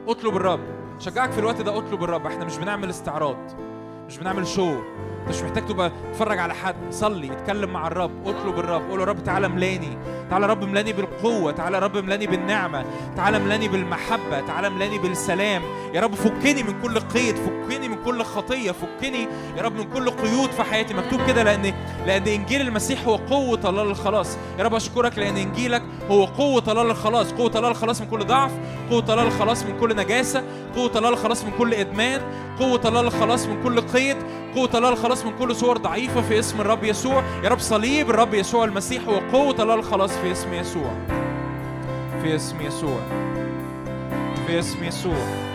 اطلب 0.08 0.36
الرب. 0.36 0.60
شجعك 0.98 1.30
في 1.30 1.38
الوقت 1.38 1.62
ده 1.62 1.78
اطلب 1.78 2.04
الرب. 2.04 2.26
إحنا 2.26 2.44
مش 2.44 2.58
بنعمل 2.58 2.90
استعراض. 2.90 3.36
مش 4.06 4.18
بنعمل 4.18 4.46
شو. 4.46 4.74
مش 5.28 5.42
محتاج 5.42 5.66
تبقى 5.66 5.92
تتفرج 6.12 6.38
على 6.38 6.54
حد. 6.54 6.76
صلي 6.90 7.32
اتكلم 7.32 7.70
مع 7.70 7.86
الرب 7.86 8.28
اطلب 8.28 8.58
الرب 8.58 8.90
قول 8.90 9.00
يا 9.00 9.04
رب 9.04 9.24
تعالى 9.24 9.48
ملاني 9.48 9.98
تعالى 10.30 10.46
رب 10.46 10.64
ملاني 10.64 10.92
بالقوة 10.92 11.52
تعالى 11.52 11.78
رب 11.78 11.96
ملاني 11.96 12.26
بالنعمة. 12.26 12.84
تعالى 13.16 13.38
ملاني 13.38 13.68
بالمحبة 13.68 14.40
تعالى 14.40 14.70
ملاني 14.70 14.98
بالسلام. 14.98 15.62
يا 15.94 16.00
رب 16.00 16.14
فكني 16.14 16.62
من 16.62 16.80
كل 16.82 17.00
قيد 17.00 17.36
فكني 17.36 17.88
من 17.88 17.96
كل 18.04 18.22
خطية 18.22 18.72
فكني 18.72 19.28
يا 19.56 19.62
رب 19.62 19.72
من 19.76 19.84
كل 19.84 20.10
قيود 20.10 20.50
في 20.50 20.62
حياتي. 20.62 20.94
مكتوب 20.94 21.20
كده 21.26 21.42
لأن 21.42 21.74
لأن 22.06 22.26
إنجيل 22.28 22.60
المسيح 22.60 23.04
هو 23.06 23.16
قوة 23.16 23.60
الله 23.64 23.84
للخلاص 23.84 24.36
يا 24.58 24.64
رب 24.64 24.74
أشكرك 24.74 25.18
لأن 25.18 25.36
إنجيلك 25.36 25.82
هو 26.10 26.24
قوة 26.24 26.64
الله 26.68 26.82
للخلاص 26.84 27.32
قوة 27.32 27.52
الله 27.56 27.68
للخلاص 27.68 28.00
من 28.00 28.06
كل 28.06 28.24
ضعف 28.24 28.50
قوة 28.90 29.04
الله 29.12 29.24
للخلاص 29.24 29.62
من 29.64 29.78
كل 29.80 29.96
نجاسة 29.96 30.42
قوة 30.76 30.90
الله 30.96 31.10
للخلاص 31.10 31.44
من 31.44 31.50
كل 31.58 31.74
إدمان 31.74 32.20
قوة 32.58 32.80
الله 32.84 33.02
للخلاص 33.02 33.46
من 33.46 33.62
كل 33.62 33.80
قيد. 33.80 34.16
قوة 34.54 34.70
الله 34.74 34.90
للخلاص 34.90 35.24
من 35.24 35.32
كل 35.38 35.56
صور 35.56 35.78
ضعيفة 35.78 36.22
في 36.22 36.38
اسم 36.38 36.60
الرب 36.60 36.84
يسوع. 36.84 37.22
يا 37.44 37.48
رب 37.48 37.58
صليب 37.58 38.10
الرب 38.10 38.34
يسوع 38.34 38.64
المسيح 38.64 39.02
هو 39.08 39.18
قوة 39.32 39.62
الله 39.62 39.76
للخلاص 39.76 40.16
في 40.16 40.32
اسم 40.32 40.54
يسوع. 40.54 40.90
في 42.22 42.36
اسم 42.36 42.60
يسوع. 42.60 43.00
في 44.46 44.58
اسم 44.58 44.84
يسوع. 44.84 45.49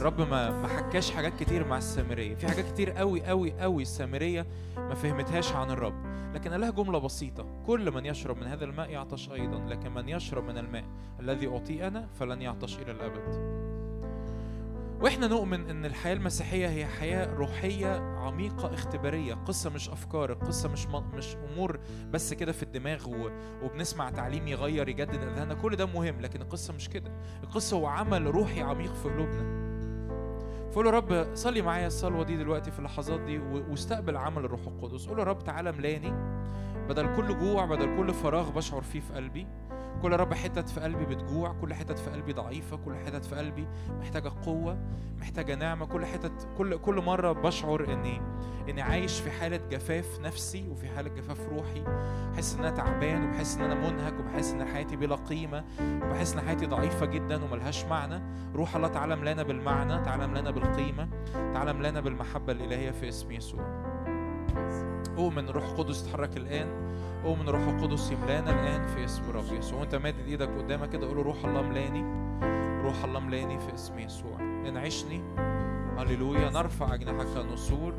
الرب 0.00 0.20
ما 0.20 0.50
ما 0.50 0.68
حكاش 0.68 1.10
حاجات 1.10 1.32
كتير 1.40 1.66
مع 1.66 1.78
السامرية. 1.78 2.34
في 2.34 2.48
حاجات 2.48 2.72
كتير 2.72 2.90
قوي 2.90 3.26
قوي 3.26 3.52
قوي 3.60 3.82
السامرية 3.82 4.46
ما 4.76 4.94
فهمتهاش 4.94 5.52
عن 5.52 5.70
الرب. 5.70 5.94
لكن 6.34 6.50
لها 6.50 6.70
جملة 6.70 6.98
بسيطة. 6.98 7.46
كل 7.66 7.90
من 7.90 8.06
يشرب 8.06 8.36
من 8.36 8.46
هذا 8.46 8.64
الماء 8.64 8.90
يعطش 8.90 9.30
أيضا. 9.30 9.58
لكن 9.58 9.94
من 9.94 10.08
يشرب 10.08 10.44
من 10.44 10.58
الماء 10.58 10.84
الذي 11.20 11.48
اعطيه 11.48 11.86
أنا 11.86 12.08
فلن 12.20 12.42
يعطش 12.42 12.78
إلى 12.78 12.90
الأبد. 12.90 13.60
وإحنا 15.00 15.26
نؤمن 15.26 15.70
إن 15.70 15.84
الحياة 15.84 16.14
المسيحية 16.14 16.68
هي 16.68 16.86
حياة 16.86 17.34
روحية 17.34 18.00
عميقة 18.00 18.74
اختبارية. 18.74 19.34
قصة 19.34 19.70
مش 19.70 19.88
أفكار 19.88 20.32
القصة 20.32 20.68
مش. 20.68 20.86
مش 21.14 21.36
أمور 21.36 21.78
بس 22.10 22.34
كده 22.34 22.52
في 22.52 22.62
الدماغ 22.62 23.08
و... 23.08 23.30
وبنسمع 23.62 24.10
تعليم 24.10 24.48
يغير 24.48 24.88
يجدد 24.88 25.22
أذهاننا. 25.22 25.54
كل 25.54 25.76
ده 25.76 25.86
مهم 25.86 26.20
لكن 26.20 26.42
القصة 26.42 26.74
مش 26.74 26.88
كده. 26.88 27.12
القصة 27.42 27.76
هو 27.76 27.86
عمل 27.86 28.26
روحي 28.26 28.60
عميق 28.62 28.94
في 28.94 29.08
قلوبنا. 29.08 29.70
فقول 30.72 30.84
له 30.84 30.90
رب 30.90 31.26
صلي 31.34 31.62
معايا 31.62 31.86
الصلوة 31.86 32.24
دي 32.24 32.36
دلوقتي 32.36 32.70
في 32.70 32.78
اللحظات 32.78 33.20
دي. 33.20 33.38
واستقبل 33.38 34.16
عمل 34.16 34.44
الروح 34.44 34.60
القدس 34.66 35.06
قول 35.08 35.16
له 35.16 35.22
رب 35.24 35.44
تعالى 35.44 35.72
ملاني 35.72 36.12
بدل 36.90 37.16
كل 37.16 37.38
جوع 37.38 37.64
بدل 37.64 37.96
كل 37.96 38.14
فراغ 38.14 38.50
بشعر 38.50 38.80
فيه 38.80 39.00
في 39.00 39.12
قلبي. 39.12 39.46
كل 40.02 40.12
رب 40.12 40.34
حتت 40.34 40.68
في 40.68 40.80
قلبي 40.80 41.04
بتجوع 41.04 41.52
كل 41.60 41.74
حتت 41.74 41.98
في 41.98 42.10
قلبي 42.10 42.32
ضعيفة 42.32 42.76
كل 42.76 42.94
حتت 43.06 43.24
في 43.24 43.34
قلبي 43.34 43.66
محتاجة 44.00 44.32
قوة 44.44 44.78
محتاجة 45.20 45.54
نعمة. 45.54 45.86
كل 45.86 46.06
حتت 46.06 46.48
كل 46.58 46.78
كل 46.78 46.94
مرة 46.94 47.32
بشعر 47.32 47.92
إني 47.92 48.20
إني 48.68 48.82
عايش 48.82 49.20
في 49.20 49.30
حالة 49.30 49.60
جفاف 49.70 50.20
نفسي 50.20 50.68
وفي 50.68 50.88
حالة 50.88 51.08
جفاف 51.08 51.48
روحي. 51.48 51.84
بحس 52.32 52.54
إن 52.54 52.64
أنا 52.64 52.70
تعبان 52.70 53.24
وبحس 53.24 53.56
إن 53.56 53.62
أنا 53.62 53.74
منهك 53.74 54.14
وبحس 54.20 54.52
إن 54.52 54.64
حياتي 54.64 54.96
بلا 54.96 55.16
قيمة 55.16 55.64
وبحس 55.80 56.34
إن 56.34 56.40
حياتي 56.40 56.66
ضعيفة 56.66 57.06
جدا 57.06 57.44
وملهاش 57.44 57.84
معنى. 57.84 58.22
روح 58.54 58.76
الله 58.76 58.88
تعالى 58.88 59.16
ملانا 59.16 59.42
بالمعنى 59.42 60.04
تعالى 60.04 60.26
ملانا 60.26 60.50
بالقيمة 60.50 61.08
تعالى 61.34 61.72
ملانا 61.72 62.00
بالمحبة 62.00 62.52
الإلهية 62.52 62.90
في 62.90 63.08
اسم 63.08 63.30
يسوع. 63.30 63.80
أؤمن 65.20 65.48
روح 65.48 65.64
القدس 65.64 66.06
يتحرك 66.06 66.36
الآن 66.36 66.68
أؤمن 67.24 67.48
روح 67.48 67.60
القدس 67.60 68.12
يملانا 68.12 68.50
الآن 68.50 68.86
في 68.86 69.04
اسم 69.04 69.22
رب 69.34 69.52
يسوع. 69.52 69.80
وأنت 69.80 69.94
مادد 69.94 70.26
إيدك 70.26 70.48
قدامك 70.48 70.90
كده 70.90 71.06
قول 71.06 71.16
له 71.16 71.22
روح 71.22 71.44
الله 71.44 71.62
ملاني 71.62 72.00
روح 72.82 73.04
الله 73.04 73.20
ملاني 73.20 73.60
في 73.60 73.74
اسم 73.74 73.98
يسوع. 73.98 74.40
انعشني. 74.40 75.22
هللويا. 75.98 76.50
نرفع 76.50 76.94
أجنحة 76.94 77.24
كنسور 77.34 77.94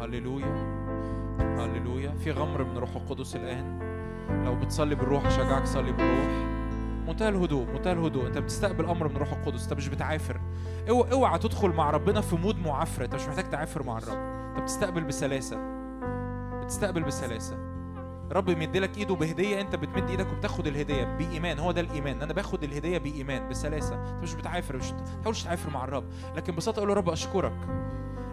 هللويا. 0.00 0.78
هللويا. 1.40 2.10
في 2.10 2.30
غمر 2.30 2.64
من 2.64 2.78
روح 2.78 2.96
القدس 2.96 3.36
الآن. 3.36 3.78
لو 4.44 4.54
بتصلي 4.54 4.94
بالروح 4.94 5.26
أشجعك 5.26 5.66
صلي 5.66 5.92
بالروح. 5.92 6.48
منتهى 7.08 7.28
الهدوء 7.28 7.66
منتهى 7.66 7.92
الهدوء. 7.92 8.26
انت 8.26 8.38
بتستقبل 8.38 8.84
أمر 8.84 9.08
من 9.08 9.16
روح 9.16 9.32
القدس 9.32 9.62
انت 9.62 9.72
مش 9.72 9.88
بتعافر. 9.88 10.40
اوعى 10.90 11.12
اوعى 11.12 11.38
تدخل 11.38 11.68
مع 11.68 11.90
ربنا 11.90 12.20
في 12.20 12.36
مود 12.36 12.58
معافره 12.58 13.04
انت 13.04 13.14
مش 13.14 13.28
محتاج 13.28 13.50
تعافر 13.50 13.82
مع 13.82 13.98
الرب. 13.98 14.18
انت 14.18 14.62
بتستقبل 14.62 15.04
بسلاسة. 15.04 15.77
بتستقبل 16.68 17.02
بسلاسه 17.02 17.56
رب 18.32 18.48
يمدلك 18.48 18.98
إيده 18.98 19.14
بهدية 19.14 19.60
أنت 19.60 19.76
بتمد 19.76 20.10
إيدك 20.10 20.32
وبتاخد 20.32 20.66
الهدية 20.66 21.04
بإيمان. 21.04 21.58
هو 21.58 21.72
ده 21.72 21.80
الإيمان. 21.80 22.22
أنا 22.22 22.32
باخد 22.32 22.64
الهدية 22.64 22.98
بإيمان 22.98 23.48
بسلاسه 23.48 23.94
أنت 23.94 24.22
مش 24.22 24.34
بتعافر 24.34 24.76
مش 24.76 24.90
تحاولش 25.20 25.42
تعافر 25.42 25.70
مع 25.70 25.84
الرب. 25.84 26.04
لكن 26.36 26.52
ببساطة 26.52 26.80
قول 26.80 26.88
له 26.88 26.94
رب 26.94 27.08
أشكرك. 27.08 27.52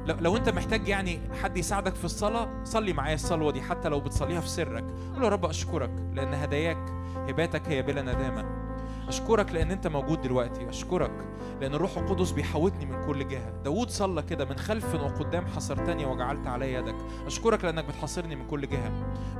لو, 0.06 0.16
لو 0.20 0.38
أنت 0.38 0.50
محتاج 0.50 0.88
يعني 0.88 1.20
حد 1.44 1.58
يساعدك 1.58 1.96
في 1.96 2.06
الصلاة 2.06 2.64
صلي 2.64 2.94
معايا 2.94 3.16
الصلوة 3.16 3.52
دي 3.52 3.62
حتى 3.62 3.90
لو 3.90 4.00
بتصليها 4.00 4.42
في 4.42 4.50
سرك. 4.50 4.84
قول 5.14 5.22
له 5.22 5.28
رب 5.28 5.46
أشكرك 5.46 5.92
لأن 6.14 6.34
هداياك 6.34 6.90
هباتك 7.30 7.70
هي 7.70 7.82
بلا 7.82 8.02
ندامة. 8.02 8.65
أشكرك 9.08 9.52
لأن 9.52 9.72
أنت 9.72 9.88
موجود 9.88 10.22
دلوقتي. 10.22 10.70
أشكرك 10.70 11.12
لأن 11.62 11.74
الروح 11.74 11.98
القدس 11.98 12.32
بيحوطني 12.32 12.86
من 12.86 13.06
كل 13.06 13.28
جهة. 13.28 13.54
داود 13.64 13.90
صلى 13.90 14.22
كده 14.22 14.46
من 14.46 14.58
خلف 14.58 14.96
وقدام 14.96 15.46
حصرتني 15.48 16.06
وجعلت 16.06 16.48
علي 16.48 16.74
يدك. 16.74 16.96
أشكرك 17.26 17.66
لأنك 17.66 17.86
بتحاصرني 17.86 18.36
من 18.36 18.48
كل 18.48 18.70
جهة. 18.70 18.92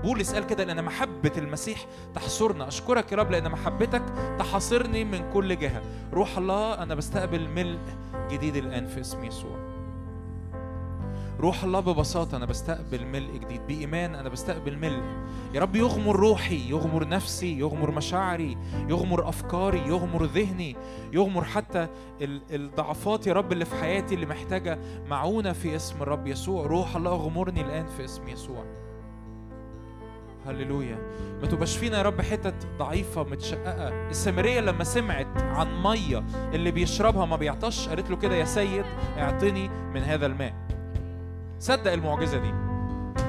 بولس 0.04 0.34
قال 0.34 0.48
كده 0.48 0.64
لأن 0.64 0.84
محبة 0.84 1.32
المسيح 1.38 1.86
تحصرنا 2.16 2.68
أشكرك 2.68 3.12
يا 3.12 3.18
رب 3.18 3.32
لأن 3.32 3.52
محبتك 3.52 4.04
تحاصرني 4.40 5.04
من 5.04 5.32
كل 5.34 5.60
جهة. 5.60 5.82
روح 6.14 6.38
الله 6.38 6.84
أنا 6.84 6.96
بستقبل 6.96 7.50
ملء 7.50 7.80
جديد 8.32 8.56
الآن 8.56 8.88
في 8.88 9.02
اسم 9.02 9.24
يسوع. 9.24 9.65
روح 11.40 11.64
الله 11.64 11.80
ببساطة 11.80 12.38
أنا 12.38 12.46
بستقبل 12.46 13.06
ملء 13.06 13.38
جديد 13.38 13.68
بإيمان 13.68 14.16
أنا 14.16 14.30
بستقبل 14.30 14.78
ملء. 14.78 15.02
يا 15.54 15.62
رب 15.62 15.76
يغمر 15.76 16.16
روحي 16.16 16.70
يغمر 16.70 17.08
نفسي 17.08 17.60
يغمر 17.60 17.92
مشاعري 17.92 18.58
يغمر 18.90 19.30
أفكاري 19.30 19.80
يغمر 19.88 20.26
ذهني 20.26 20.76
يغمر 21.14 21.44
حتى 21.44 21.88
ال- 22.22 22.42
الضعفات 22.52 23.28
يا 23.28 23.34
رب 23.34 23.52
اللي 23.52 23.66
في 23.66 23.76
حياتي 23.76 24.16
اللي 24.16 24.26
محتاجة 24.26 24.80
معونة 25.10 25.54
في 25.54 25.76
اسم 25.76 26.02
الرب 26.02 26.28
يسوع. 26.28 26.66
روح 26.66 26.96
الله 26.96 27.12
اغمرني 27.12 27.62
الآن 27.62 27.88
في 27.88 28.06
اسم 28.06 28.28
يسوع. 28.28 28.64
هللويا. 30.48 30.98
ما 31.42 31.48
تبقاش 31.48 31.78
فينا 31.78 31.98
يا 31.98 32.04
رب 32.04 32.22
حتت 32.22 32.68
ضعيفة 32.80 33.24
متشققة. 33.24 34.10
السامرية 34.10 34.60
لما 34.60 34.84
سمعت 34.84 35.42
عن 35.42 35.84
مية 35.84 36.24
اللي 36.54 36.72
بيشربها 36.72 37.26
ما 37.26 37.36
بيعطش 37.36 37.90
قالت 37.90 38.10
له 38.10 38.16
كده 38.18 38.36
يا 38.36 38.46
سيد 38.46 38.86
اعطني 39.18 39.68
من 39.70 40.02
هذا 40.04 40.26
الماء. 40.26 40.65
صدق 41.60 41.92
المعجزة 41.92 42.38
دي. 42.38 42.54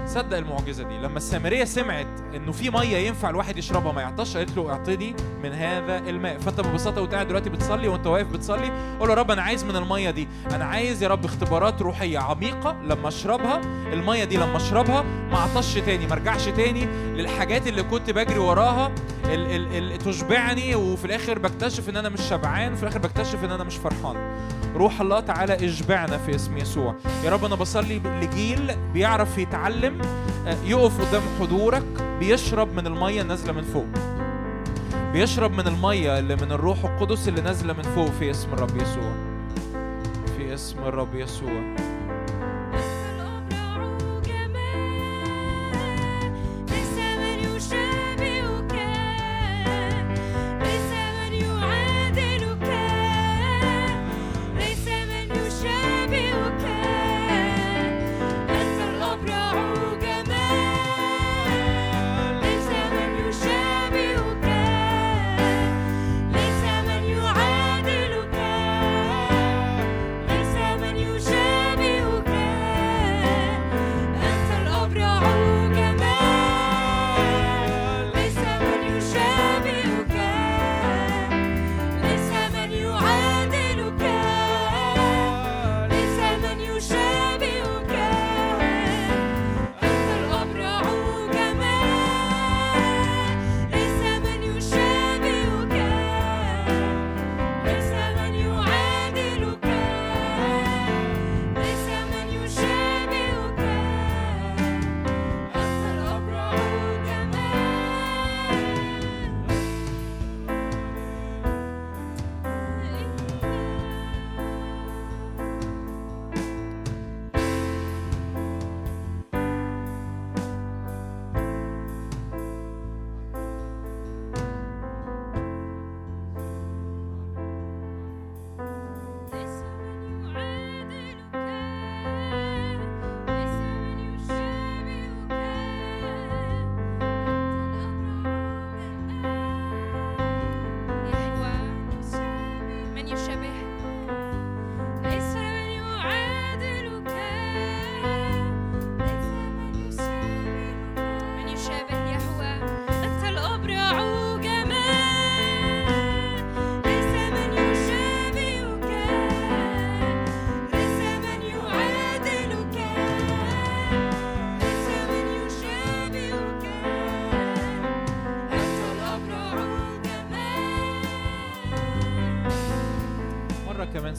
صدق 0.06 0.36
المعجزة 0.36 0.84
دي. 0.84 0.98
لما 0.98 1.16
السامرية 1.16 1.64
سمعت 1.64 2.06
إنه 2.34 2.52
في 2.52 2.70
مية 2.70 2.96
ينفع 2.96 3.30
الواحد 3.30 3.58
يشربها 3.58 3.92
ما 3.92 4.02
يعطش 4.02 4.36
قالت 4.36 4.56
له 4.56 4.70
اعطني 4.70 5.16
من 5.42 5.52
هذا 5.52 5.98
الماء. 5.98 6.38
فأنت 6.38 6.60
ببساطة 6.60 7.00
وانت 7.00 7.14
قاعد 7.14 7.28
دلوقتي 7.28 7.50
بتصلي 7.50 7.88
وأنت 7.88 8.06
واقف 8.06 8.26
بتصلي 8.26 8.96
قول 9.00 9.10
يا 9.10 9.14
رب 9.14 9.30
أنا 9.30 9.42
عايز 9.42 9.64
من 9.64 9.76
المية 9.76 10.10
دي. 10.10 10.28
أنا 10.50 10.64
عايز 10.64 11.02
يا 11.02 11.08
رب 11.08 11.24
اختبارات 11.24 11.82
روحية 11.82 12.18
عميقة 12.18 12.76
لما 12.82 13.08
أشربها. 13.08 13.60
المية 13.92 14.24
دي 14.24 14.36
لما 14.36 14.56
أشربها 14.56 15.02
ما 15.02 15.36
اعطش 15.36 15.74
تاني 15.74 16.06
ما 16.06 16.12
أرجعش 16.12 16.44
تاني 16.44 16.86
للحاجات 17.14 17.66
اللي 17.66 17.82
كنت 17.82 18.10
بجري 18.10 18.38
وراها 18.38 18.92
ال 19.24 19.46
ال 19.50 19.92
ال 19.92 19.98
تشبعني. 19.98 20.74
وفي 20.74 21.04
الآخر 21.04 21.38
بكتشف 21.38 21.88
إن 21.88 21.96
أنا 21.96 22.08
مش 22.08 22.20
شبعان 22.20 22.72
وفي 22.72 22.82
الآخر 22.82 22.98
بكتشف 22.98 23.44
إن 23.44 23.50
أنا 23.50 23.64
مش 23.64 23.76
فرحان. 23.76 24.16
روح 24.76 25.00
الله 25.00 25.20
تعالى 25.20 25.64
اشبعنا 25.66 26.18
في 26.18 26.34
اسم 26.34 26.56
يسوع. 26.56 26.94
يا 27.24 27.30
رب 27.30 27.44
أنا 27.44 27.54
بصلي 27.54 27.98
لجيل 27.98 28.76
بيعرف 28.92 29.38
يتعلم 29.38 30.00
آه، 30.46 30.56
يقف 30.64 31.08
قدام 31.08 31.22
حضورك 31.40 31.84
بيشرب 32.18 32.74
من 32.74 32.86
المية 32.86 33.22
النازله 33.22 33.52
من 33.52 33.62
فوق. 33.62 33.86
بيشرب 35.12 35.52
من 35.52 35.66
المية 35.66 36.18
اللي 36.18 36.36
من 36.36 36.52
الروح 36.52 36.84
القدس 36.84 37.28
اللي 37.28 37.40
نازلة 37.40 37.72
من 37.72 37.82
فوق 37.82 38.10
في 38.10 38.30
اسم 38.30 38.52
الرب 38.52 38.76
يسوع. 38.76 39.12
في 40.36 40.54
اسم 40.54 40.78
الرب 40.78 41.14
يسوع. 41.14 41.76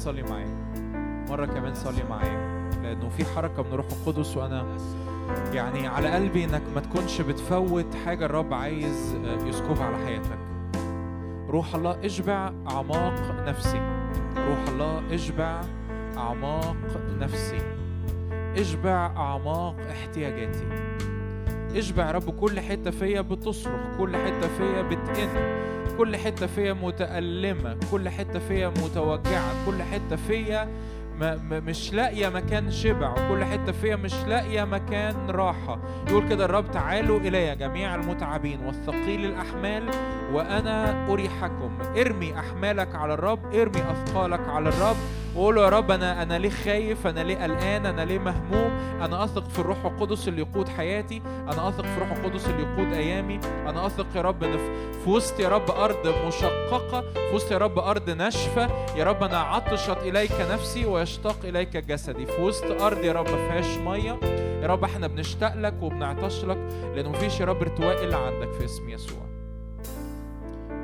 صلي 0.08 0.24
معايا. 0.24 0.72
مرة 1.30 1.46
كمان 1.46 1.74
صلي 1.74 2.04
معايا 2.10 2.70
لأنه 2.84 3.10
في 3.10 3.26
حركة 3.26 3.64
من 3.64 3.74
روح 3.74 3.86
القدس 3.92 4.38
وأنا 4.38 4.78
يعني 5.54 5.88
على 5.88 6.12
قلبي 6.12 6.44
إنك 6.44 6.62
ما 6.76 6.82
تكونش 6.82 7.22
بتفوت 7.22 7.96
حاجة 8.06 8.26
الرب 8.26 8.54
عايز 8.54 9.16
آه، 9.26 9.48
يسكبها 9.48 9.86
على 9.86 9.98
حياتك. 10.06 10.40
روح 11.50 11.76
الله 11.76 12.06
اشبع 12.06 12.52
أعماق 12.70 13.44
نفسي. 13.48 13.82
روح 14.38 14.68
الله 14.68 15.16
اشبع 15.16 15.62
أعماق 16.18 16.76
نفسي. 17.20 17.62
اشبع 18.32 19.12
أعماق 19.18 19.76
احتياجاتي. 19.92 20.68
اشبع 21.76 22.08
يا 22.08 22.12
رب 22.12 22.30
كل 22.30 22.60
حتة 22.60 22.92
فيا 22.92 23.22
بتصرخ 23.22 23.98
كل 23.98 24.16
حتة 24.18 24.48
فيا 24.58 24.82
بتئن 24.82 25.30
كل 25.98 26.18
حتة 26.18 26.48
فيا 26.48 26.74
متألمة 26.74 27.78
كل 27.92 28.10
حتة 28.10 28.40
فيا 28.40 28.68
متوجعة 28.68 29.66
كل 29.66 29.84
حتة 29.84 30.16
فيا 30.16 30.70
مش 31.52 31.94
لاقية 31.94 32.30
مكان 32.30 32.72
شبع 32.72 33.12
وكل 33.12 33.44
حتة 33.44 33.72
فيا 33.72 33.96
مش 33.96 34.14
لاقية 34.28 34.64
مكان 34.64 35.30
راحة. 35.30 35.80
يقول 36.10 36.30
كده 36.30 36.46
الرب 36.46 36.72
تعالوا 36.72 37.20
إلي 37.20 37.56
جميع 37.56 37.96
المتعبين 37.96 38.60
والثقيل 38.66 39.26
الأحمال 39.26 39.84
وأنا 40.34 41.08
أريحكم. 41.10 41.78
ارمي 41.98 42.40
أحمالك 42.40 42.96
على 42.96 43.14
الرب 43.14 43.56
ارمي 43.56 43.82
أثقالك 43.92 44.50
على 44.50 44.70
الرب 44.70 44.96
وقول 45.38 45.56
له 45.56 45.64
يا 45.64 45.70
رب 45.70 45.92
أنا 45.92 46.24
أنا 46.24 46.38
ليه 46.38 46.50
خايف؟ 46.50 47.08
أنا 47.08 47.20
ليه 47.24 47.38
قلقان؟ 47.44 47.86
أنا 47.86 48.06
ليه 48.06 48.20
مهموم؟ 48.20 48.72
أنا 49.02 49.24
أثق 49.24 49.50
في 49.50 49.60
الروح 49.60 49.86
القدس 49.86 50.28
اللي 50.28 50.42
يقود 50.42 50.70
حياتي. 50.70 51.22
أنا 51.28 51.70
أثق 51.70 51.82
في 51.86 51.98
الروح 51.98 52.12
القدس 52.12 52.46
اللي 52.50 52.64
يقود 52.64 52.94
أيامي. 52.94 53.40
أنا 53.68 53.86
أثق 53.88 54.06
يا 54.16 54.22
رب 54.22 54.44
إن 54.44 54.58
في- 54.58 55.10
وسط 55.10 55.40
يا 55.40 55.50
رب 55.50 55.72
أرض 55.72 56.08
مشققة 56.28 57.02
في 57.02 57.36
وسط 57.36 57.52
يا 57.52 57.58
رب 57.58 57.80
أرض 57.80 58.10
ناشفة. 58.10 58.70
يا 58.96 59.04
رب 59.04 59.24
أنا 59.24 59.38
عطشت 59.40 59.98
إليك 60.02 60.32
نفسي 60.52 60.86
ويشتاق 60.86 61.38
إليك 61.44 61.78
جسدي. 61.78 62.26
في 62.26 62.42
وسط 62.42 62.82
أرض 62.82 63.04
يا 63.04 63.14
رب 63.14 63.28
فيهاش 63.28 63.78
مية. 63.78 64.20
يا 64.62 64.68
رب 64.68 64.84
إحنا 64.84 65.08
بنشتاق 65.08 65.56
لك 65.56 65.74
وبنعطش 65.82 66.46
لك 66.46 66.58
لأنه 66.96 67.10
مفيش 67.10 67.40
يا 67.40 67.46
رب 67.46 67.62
ارتواء 67.62 68.04
إلا 68.04 68.18
عندك 68.18 68.52
في 68.52 68.66
اسم 68.66 68.90
يسوع. 68.90 69.27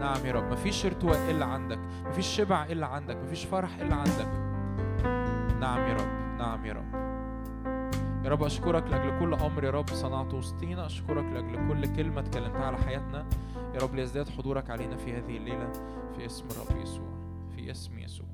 نعم 0.03 0.25
يا 0.25 0.31
رب. 0.31 0.51
مفيش 0.51 0.85
ارتواء 0.85 1.31
إلا 1.31 1.45
عندك 1.45 1.79
مفيش 2.05 2.27
شبع 2.27 2.65
إلا 2.65 2.87
عندك 2.87 3.17
مفيش 3.17 3.45
فرح 3.45 3.75
إلا 3.75 3.95
عندك. 3.95 4.27
نعم 5.59 5.79
يا 5.79 5.93
رب 5.93 6.37
نعم 6.39 6.65
يا 6.65 6.73
رب. 6.73 6.93
يا 8.25 8.29
رب 8.29 8.43
أشكرك 8.43 8.83
لأجل 8.87 9.19
كل 9.19 9.33
أمر 9.33 9.63
يا 9.63 9.71
رب 9.71 9.89
صنعته 9.89 10.37
وسطينا. 10.37 10.85
أشكرك 10.85 11.25
لأجل 11.25 11.67
كل 11.67 11.95
كلمة 11.95 12.21
اتكلمتها 12.21 12.65
على 12.65 12.77
حياتنا. 12.77 13.25
يا 13.73 13.79
رب 13.79 13.95
ليزداد 13.95 14.29
حضورك 14.29 14.69
علينا 14.69 14.97
في 14.97 15.13
هذه 15.13 15.37
الليلة 15.37 15.71
في 16.15 16.25
اسم 16.25 16.45
الرب 16.51 16.81
يسوع 16.81 17.09
في 17.55 17.71
اسم 17.71 17.99
يسوع. 17.99 18.32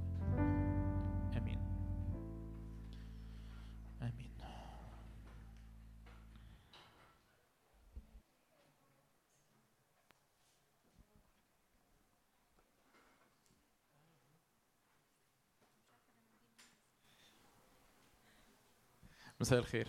مساء 19.42 19.60
الخير. 19.60 19.88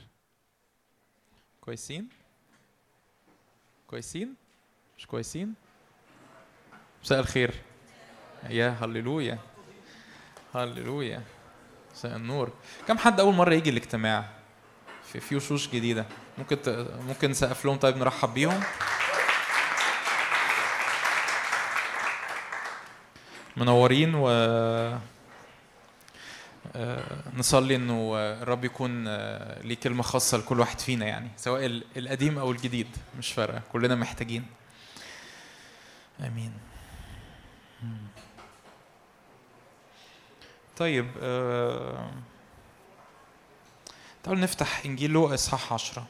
كويسين؟ 1.61 2.09
كويسين؟ 3.87 4.35
مش 4.99 5.07
كويسين؟ 5.07 5.55
مساء 7.05 7.21
الخير. 7.21 7.55
يا 8.49 8.69
هللويا. 8.69 9.39
هللويا. 10.55 11.23
مساء 11.93 12.17
النور. 12.17 12.53
كم 12.89 12.99
حد 12.99 13.21
أول 13.21 13.35
مرة 13.35 13.55
يجي 13.55 13.71
الاجتماع؟ 13.71 14.31
في 15.05 15.21
في 15.21 15.37
وشوش 15.37 15.69
جديدة. 15.69 16.07
ممكن. 16.39 16.59
ممكن 17.09 17.31
نسقف 17.31 17.65
لهم. 17.65 17.77
طيب 17.77 17.97
نرحب 17.97 18.35
بيهم. 18.35 18.63
منورين 23.57 24.15
و 24.15 24.29
نصلي 27.37 27.77
إنه 27.77 28.13
آه، 28.17 28.43
الرب 28.43 28.65
يكون 28.65 29.05
آه، 29.09 29.63
ليه 29.63 29.75
كلمة 29.75 30.03
خاصة 30.03 30.39
لكل 30.39 30.61
واحد 30.61 30.79
فينا 30.81 31.07
يعني 31.07 31.29
سواء 31.37 31.67
ال- 31.67 31.85
القديم 31.97 32.39
أو 32.39 32.51
الجديد 32.51 32.87
مش 33.19 33.33
فارقة 33.33 33.63
كلنا 33.73 33.95
محتاجين. 33.95 34.47
آمين. 36.21 36.53
طيب 40.77 41.07
آه، 41.23 42.11
تعالوا 44.23 44.43
نفتح 44.43 44.85
إنجيل 44.85 45.11
لوقا 45.11 45.35
اصحاح 45.35 45.73
عشرة. 45.73 46.07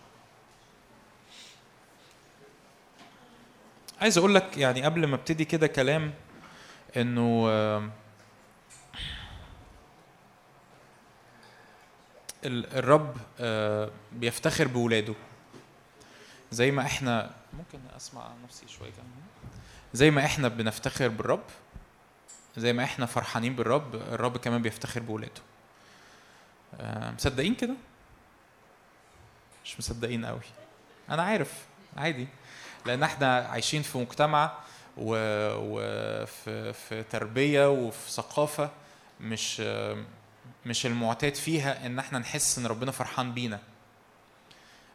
عايز 4.00 4.18
أقول 4.18 4.34
لك 4.34 4.56
يعني 4.58 4.82
قبل 4.82 5.06
ما 5.06 5.14
أبتدي 5.16 5.44
كده 5.44 5.66
كلام 5.66 6.14
إنه 6.96 7.44
آه، 7.48 7.78
ال- 7.78 7.90
الرب 12.44 13.16
آه، 13.40 13.90
بيفتخر 14.12 14.68
بولاده. 14.68 15.14
زي 16.50 16.70
ما 16.70 16.82
إحنا 16.82 17.30
ممكن 17.52 17.78
أسمع 17.96 18.30
نفسي 18.44 18.68
شوية 18.68 18.90
كمان. 18.90 19.10
زي 19.94 20.10
ما 20.10 20.24
إحنا 20.24 20.48
بنفتخر 20.48 21.08
بالرب 21.08 21.42
زي 22.56 22.72
ما 22.72 22.84
إحنا 22.84 23.06
فرحانين 23.06 23.56
بالرب 23.56 23.94
الرب 23.94 24.36
كمان 24.36 24.62
بيفتخر 24.62 25.00
بولاده. 25.00 25.42
آه، 26.80 27.10
مصدقين 27.10 27.54
كده؟ 27.54 27.74
مش 29.64 29.78
مصدقين 29.78 30.24
قوي. 30.24 30.40
أنا 31.10 31.22
عارف 31.22 31.52
عادي. 31.96 32.28
لأن 32.86 33.02
إحنا 33.02 33.36
عايشين 33.36 33.82
في 33.82 33.98
مجتمع 33.98 34.52
وفي 34.96 36.72
في 36.72 37.02
تربية 37.02 37.70
وفي 37.70 38.10
ثقافة 38.10 38.70
مش 39.20 39.62
آه، 39.64 40.04
مش 40.66 40.86
المعتاد 40.86 41.34
فيها 41.34 41.86
إن 41.86 41.98
إحنا 41.98 42.18
نحس 42.18 42.58
إن 42.58 42.66
ربنا 42.66 42.90
فرحان 42.92 43.32
بينا. 43.34 43.60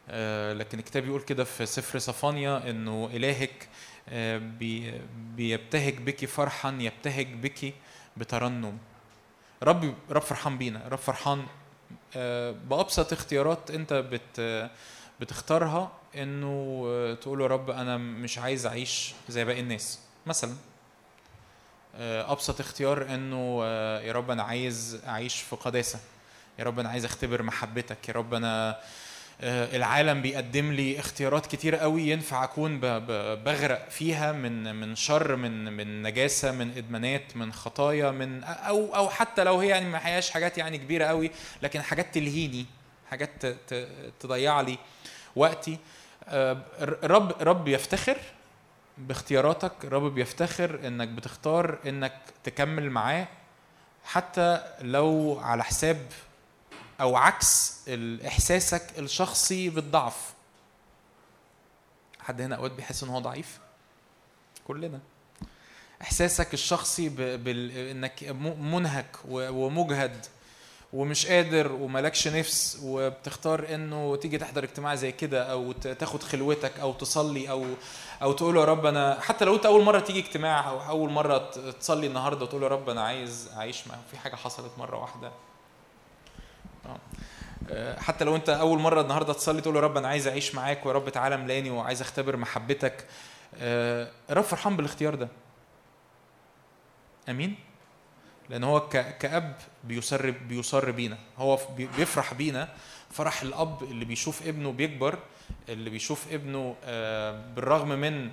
آه، 0.08 0.52
لكن 0.52 0.78
الكتاب 0.78 1.06
يقول 1.06 1.20
كده 1.22 1.44
في 1.44 1.66
سفر 1.66 1.98
صفانيا 1.98 2.70
إنه 2.70 3.10
إلهك 3.12 3.68
آه، 4.08 4.38
بي- 4.38 5.00
بيبتهج 5.36 5.94
بك 5.98 6.24
فرحا 6.24 6.76
يبتهج 6.80 7.26
بك 7.34 7.74
بترنم. 8.16 8.78
رب 9.62 9.94
رب 10.10 10.22
فرحان 10.22 10.58
بينا 10.58 10.88
رب 10.88 10.98
فرحان. 10.98 11.46
آه، 12.16 12.50
بأبسط 12.50 13.12
اختيارات 13.12 13.70
أنت 13.70 13.92
بت 13.92 14.68
بتختارها 15.20 15.92
إنه 16.16 17.14
تقول 17.20 17.40
يا 17.40 17.46
رب 17.46 17.70
أنا 17.70 17.96
مش 17.96 18.38
عايز 18.38 18.66
أعيش 18.66 19.14
زي 19.28 19.44
باقي 19.44 19.60
الناس. 19.60 19.98
مثلا 20.26 20.54
أبسط 22.00 22.60
اختيار 22.60 23.14
إنه 23.14 23.60
آه، 23.64 24.00
يا 24.00 24.12
رب 24.12 24.30
أنا 24.30 24.42
عايز 24.42 25.00
أعيش 25.06 25.40
في 25.40 25.56
قداسة. 25.56 25.98
يا 26.58 26.64
رب 26.64 26.78
أنا 26.78 26.88
عايز 26.88 27.04
أختبر 27.04 27.42
محبتك. 27.42 28.08
يا 28.08 28.14
رب 28.14 28.34
أنا 28.34 28.78
آه، 29.40 29.76
العالم 29.76 30.22
بيقدم 30.22 30.72
لي 30.72 30.98
اختيارات 30.98 31.46
كتير 31.46 31.76
قوي 31.76 32.02
ينفع 32.02 32.44
أكون 32.44 32.80
بغرق 33.44 33.88
فيها 33.90 34.32
من 34.32 34.74
من 34.74 34.96
شر 34.96 35.36
من 35.36 35.72
من 35.72 36.02
نجاسة 36.02 36.52
من 36.52 36.70
إدمانات 36.76 37.36
من 37.36 37.52
خطايا 37.52 38.10
من 38.10 38.44
أو 38.44 38.94
أو 38.96 39.08
حتى 39.08 39.44
لو 39.44 39.58
هي 39.58 39.68
يعني 39.68 39.88
ما 39.88 40.06
هياش 40.06 40.30
حاجات 40.30 40.58
يعني 40.58 40.78
كبيرة 40.78 41.04
قوي 41.04 41.30
لكن 41.62 41.82
حاجات 41.82 42.14
تلهيني 42.14 42.66
حاجات 43.10 43.46
تضيع 44.20 44.60
لي 44.60 44.78
وقتي. 45.36 45.78
آه، 46.28 46.58
الرب 46.80 47.42
رب 47.42 47.68
يفتخر. 47.68 48.16
باختياراتك 48.98 49.72
الرب 49.84 50.02
بيفتخر 50.14 50.86
إنك 50.86 51.08
بتختار 51.08 51.78
إنك 51.86 52.12
تكمل 52.44 52.90
معاه 52.90 53.28
حتى 54.04 54.62
لو 54.80 55.38
على 55.42 55.64
حساب 55.64 56.06
أو 57.00 57.16
عكس 57.16 57.80
إحساسك 58.26 58.98
الشخصي 58.98 59.68
بالضعف 59.70 60.32
حد 62.20 62.40
هنا 62.40 62.56
أوقات 62.56 62.72
بيحس 62.72 63.02
إن 63.02 63.08
هو 63.08 63.18
ضعيف 63.18 63.58
كلنا 64.66 65.00
إحساسك 66.02 66.54
الشخصي 66.54 67.08
ب... 67.08 67.16
بال... 67.16 67.70
إنك 67.70 68.24
م- 68.24 68.74
منهك. 68.74 69.16
ومجهد 69.28 70.26
ومش 70.92 71.26
قادر 71.26 71.72
وملكش 71.72 72.28
نفس 72.28 72.78
وبتختار 72.82 73.74
إنه 73.74 74.16
تيجي 74.16 74.38
تحضر 74.38 74.64
اجتماع 74.64 74.94
زي 74.94 75.12
كده 75.12 75.52
أو 75.52 75.72
تاخد 75.72 76.22
خلوتك 76.22 76.80
أو 76.80 76.92
تصلي 76.92 77.50
أو 77.50 77.66
أو 78.22 78.32
تقول 78.32 78.56
يا 78.56 78.64
رب 78.64 78.86
أنا 78.86 79.20
حتى 79.20 79.44
لو 79.44 79.54
أنت 79.54 79.66
أول 79.66 79.82
مرة 79.84 80.00
تيجي 80.00 80.18
اجتماع 80.18 80.68
أو 80.70 80.80
أول 80.88 81.10
مرة 81.10 81.38
تصلي 81.80 82.06
النهارده 82.06 82.44
وتقول 82.44 82.62
يا 82.62 82.68
رب 82.68 82.88
أنا 82.88 83.02
عايز 83.04 83.50
أعيش 83.56 83.88
معاك 83.88 84.00
في 84.10 84.16
حاجة 84.18 84.36
حصلت 84.36 84.72
مرة 84.78 84.96
واحدة. 85.00 85.32
آه. 86.86 86.98
آه، 87.70 88.00
حتى 88.00 88.24
لو 88.24 88.36
أنت 88.36 88.48
أول 88.48 88.78
مرة 88.78 89.00
النهارده 89.00 89.32
تصلي 89.32 89.60
تقول 89.60 89.76
يا 89.76 89.80
رب 89.80 89.96
أنا 89.96 90.08
عايز 90.08 90.26
أعيش 90.26 90.54
معاك 90.54 90.86
ويا 90.86 90.94
رب 90.94 91.08
تعالى 91.08 91.36
ملاني 91.36 91.70
وعايز 91.70 92.00
أختبر 92.00 92.36
محبتك. 92.36 93.06
آه، 93.58 94.10
الرب 94.30 94.44
فرحان 94.44 94.76
بالاختيار 94.76 95.14
ده. 95.14 95.28
آمين؟ 97.28 97.56
لأن 98.50 98.64
هو 98.64 98.88
كأب 98.88 99.56
بيسر 99.88 100.30
بيسر 100.30 100.90
بينا. 100.90 101.18
هو 101.38 101.58
بيفرح 101.76 102.34
بينا. 102.34 102.68
فرح 103.10 103.42
الأب 103.42 103.82
اللي 103.82 104.04
بيشوف 104.04 104.46
ابنه 104.46 104.72
بيكبر 104.72 105.18
اللي 105.68 105.90
بيشوف 105.90 106.32
ابنه 106.32 106.76
آه، 106.84 107.42
بالرغم 107.56 107.88
من 107.88 108.30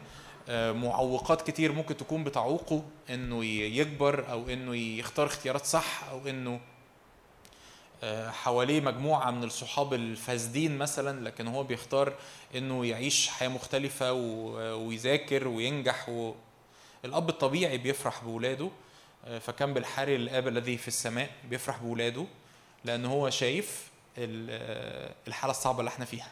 آه، 0.49 0.71
معوقات 0.71 1.41
كتير 1.49 1.71
ممكن 1.71 1.97
تكون 1.97 2.23
بتعوقه 2.23 2.83
إنه 3.09 3.45
يكبر 3.45 4.31
أو 4.31 4.49
إنه 4.49 4.75
يختار 4.75 5.25
اختيارات 5.25 5.65
صح 5.65 6.03
أو 6.11 6.27
إنه 6.27 6.59
آه، 8.03 8.29
حواليه 8.29 8.81
مجموعة 8.81 9.31
من 9.31 9.43
الصحاب 9.43 9.93
الفاسدين 9.93 10.77
مثلا 10.77 11.23
لكن 11.23 11.47
هو 11.47 11.63
بيختار 11.63 12.13
إنه 12.55 12.85
يعيش 12.85 13.27
حياة 13.29 13.49
مختلفة 13.49 14.13
ويذاكر 14.73 15.47
وينجح 15.47 16.09
و... 16.09 16.33
الأب 17.05 17.29
الطبيعي 17.29 17.77
بيفرح 17.77 18.23
بولاده. 18.23 18.69
فكان 19.39 19.73
بالحري 19.73 20.15
الآب 20.15 20.47
الذي 20.47 20.77
في 20.77 20.87
السماء 20.87 21.31
بيفرح 21.49 21.77
بولاده 21.77 22.25
لأن 22.85 23.05
هو 23.05 23.29
شايف 23.29 23.91
ال- 24.17 25.13
الحالة 25.27 25.51
الصعبة 25.51 25.79
اللي 25.79 25.89
إحنا 25.89 26.05
فيها. 26.05 26.31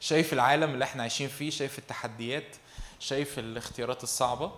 شايف 0.00 0.32
العالم 0.32 0.70
اللي 0.74 0.84
إحنا 0.84 1.02
عايشين 1.02 1.28
فيه 1.28 1.50
شايف 1.50 1.78
التحديات 1.78 2.56
شايف 3.00 3.38
الاختيارات 3.38 4.02
الصعبة. 4.02 4.52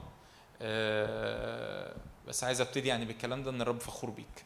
آه، 0.63 1.97
بس 2.29 2.45
عايز 2.45 2.61
أبتدي 2.61 2.89
يعني 2.89 3.05
بالكلام 3.05 3.43
ده 3.43 3.51
إن 3.51 3.63
الرب 3.63 3.81
فخور 3.81 4.11
بيك. 4.11 4.45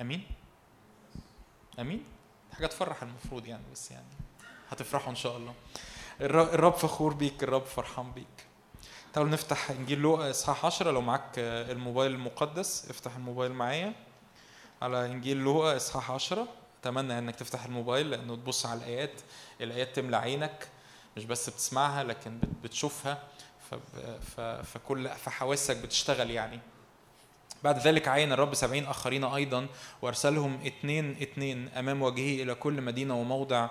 آمين؟ 0.00 0.22
آمين؟ 1.78 2.04
حاجة 2.52 2.66
تفرح 2.66 3.02
المفروض 3.02 3.46
يعني 3.46 3.62
بس 3.72 3.90
يعني 3.90 4.06
هتفرحوا 4.70 5.10
إن 5.10 5.16
شاء 5.16 5.36
الله. 5.36 5.54
الر- 6.20 6.54
الرب 6.54 6.72
فخور 6.74 7.14
بيك 7.14 7.42
الرب 7.42 7.64
فرحان 7.64 8.12
بيك. 8.12 8.45
تعالوا 9.16 9.30
نفتح 9.32 9.70
إنجيل 9.70 9.98
لوقا 9.98 10.30
إصحاح 10.30 10.66
10 10.66 10.90
لو 10.90 11.00
معاك 11.00 11.38
آه، 11.38 11.72
الموبايل 11.72 12.12
المقدس 12.12 12.90
افتح 12.90 13.16
الموبايل 13.16 13.52
معايا. 13.52 13.92
على 14.82 15.06
إنجيل 15.06 15.36
لوقا 15.36 15.76
إصحاح 15.76 16.10
10 16.10 16.48
أتمنى 16.80 17.18
إنك 17.18 17.36
تفتح 17.36 17.64
الموبايل 17.64 18.10
لأنه 18.10 18.36
تبص 18.36 18.66
على 18.66 18.78
الآيات. 18.80 19.20
الآيات 19.60 19.96
تملى 19.96 20.16
عينك 20.16 20.68
مش 21.16 21.24
بس 21.24 21.50
بتسمعها 21.50 22.04
لكن 22.04 22.38
بت- 22.38 22.48
بتشوفها. 22.64 23.22
فكل 24.62 25.08
فحواسك 25.08 25.76
بتشتغل 25.76 26.30
يعني. 26.30 26.60
بعد 27.64 27.78
ذلك 27.78 28.08
عين 28.08 28.32
الرب 28.32 28.54
سبعين 28.54 28.86
آخرين 28.86 29.24
أيضا 29.24 29.66
وأرسلهم 30.02 30.58
اثنين 30.66 31.10
اثنين 31.22 31.68
أمام 31.68 32.02
وجهه 32.02 32.42
إلى 32.42 32.54
كل 32.54 32.80
مدينة 32.82 33.20
وموضع. 33.20 33.68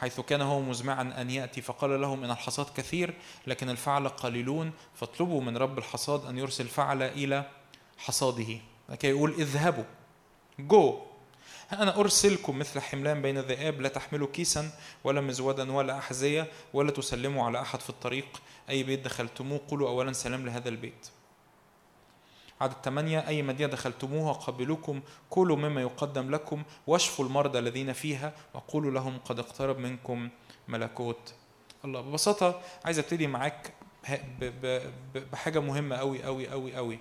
حيث 0.00 0.20
كان 0.20 0.40
هو 0.40 0.60
مزمعا 0.60 1.14
أن 1.20 1.30
يأتي 1.30 1.62
فقال 1.62 2.00
لهم 2.00 2.24
إن 2.24 2.30
الحصاد 2.30 2.66
كثير 2.76 3.14
لكن 3.46 3.70
الفعل 3.70 4.08
قليلون 4.08 4.72
فاطلبوا 4.94 5.40
من 5.40 5.56
رب 5.56 5.78
الحصاد 5.78 6.24
أن 6.26 6.38
يرسل 6.38 6.68
فعل 6.68 7.02
إلى 7.02 7.50
حصاده. 7.98 8.58
لكي 8.88 9.08
يقول 9.08 9.30
اذهبوا 9.32 9.84
جو. 10.58 11.00
أنا 11.72 12.00
أرسلكم 12.00 12.58
مثل 12.58 12.80
حملان 12.80 13.22
بين 13.22 13.38
الذئاب 13.38 13.80
لا 13.80 13.88
تحملوا 13.88 14.28
كيسا 14.32 14.70
ولا 15.04 15.20
مزودا 15.20 15.72
ولا 15.72 15.98
أحذية 15.98 16.50
ولا 16.74 16.90
تسلموا 16.90 17.46
على 17.46 17.60
أحد 17.60 17.80
في 17.80 17.90
الطريق. 17.90 18.42
أي 18.70 18.82
بيت 18.82 19.04
دخلتموه 19.04 19.60
قولوا 19.68 19.88
أولا 19.88 20.12
سلام 20.12 20.46
لهذا 20.46 20.68
البيت. 20.68 21.08
عدد 22.60 22.74
ثمانية 22.84 23.28
أي 23.28 23.42
مدينة 23.42 23.72
دخلتموها 23.72 24.32
قبلوكم 24.32 25.00
كلوا 25.30 25.56
مما 25.56 25.80
يقدم 25.80 26.30
لكم 26.30 26.62
واشفوا 26.86 27.24
المرضى 27.24 27.58
الذين 27.58 27.92
فيها 27.92 28.32
وقولوا 28.54 28.90
لهم 28.90 29.18
قد 29.18 29.38
اقترب 29.38 29.78
منكم 29.78 30.28
ملكوت. 30.68 31.34
الله 31.84 32.00
ببساطة 32.00 32.60
عايز 32.84 32.98
أبتدي 32.98 33.26
معاك 33.26 33.72
بحاجة 35.32 35.58
مهمة 35.60 35.96
أوي 35.96 36.26
أوي 36.26 36.52
أوي 36.52 36.78
أوي. 36.78 36.98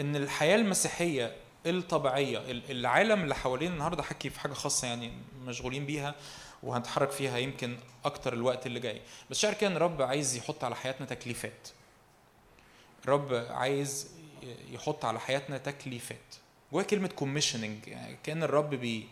إن 0.00 0.16
الحياة 0.16 0.56
المسيحية 0.56 1.36
الطبيعية 1.66 2.38
ال- 2.38 2.70
العالم 2.70 3.22
اللي 3.22 3.34
حوالينا 3.34 3.72
النهاردة 3.74 4.02
حكي 4.02 4.30
في 4.30 4.40
حاجة 4.40 4.52
خاصة 4.52 4.88
يعني 4.88 5.12
مشغولين 5.46 5.86
بيها 5.86 6.14
وهنتحرك 6.62 7.10
فيها 7.10 7.38
يمكن 7.38 7.76
أكتر 8.04 8.32
الوقت 8.32 8.66
اللي 8.66 8.80
جاي. 8.80 9.00
بس 9.30 9.38
شاعر 9.38 9.52
كأن 9.54 9.76
الرب 9.76 10.02
عايز 10.02 10.36
يحط 10.36 10.64
على 10.64 10.76
حياتنا 10.76 11.06
تكليفات. 11.06 11.68
الرب 13.06 13.46
عايز 13.50 14.10
يحط 14.70 15.04
على 15.04 15.20
حياتنا 15.20 15.58
تكليفات. 15.58 16.34
جوه 16.72 16.82
كلمة 16.82 17.08
commissioning 17.08 17.86
يعني 17.88 18.16
كأن 18.24 18.42
الرب 18.42 18.70
بي- 18.74 19.08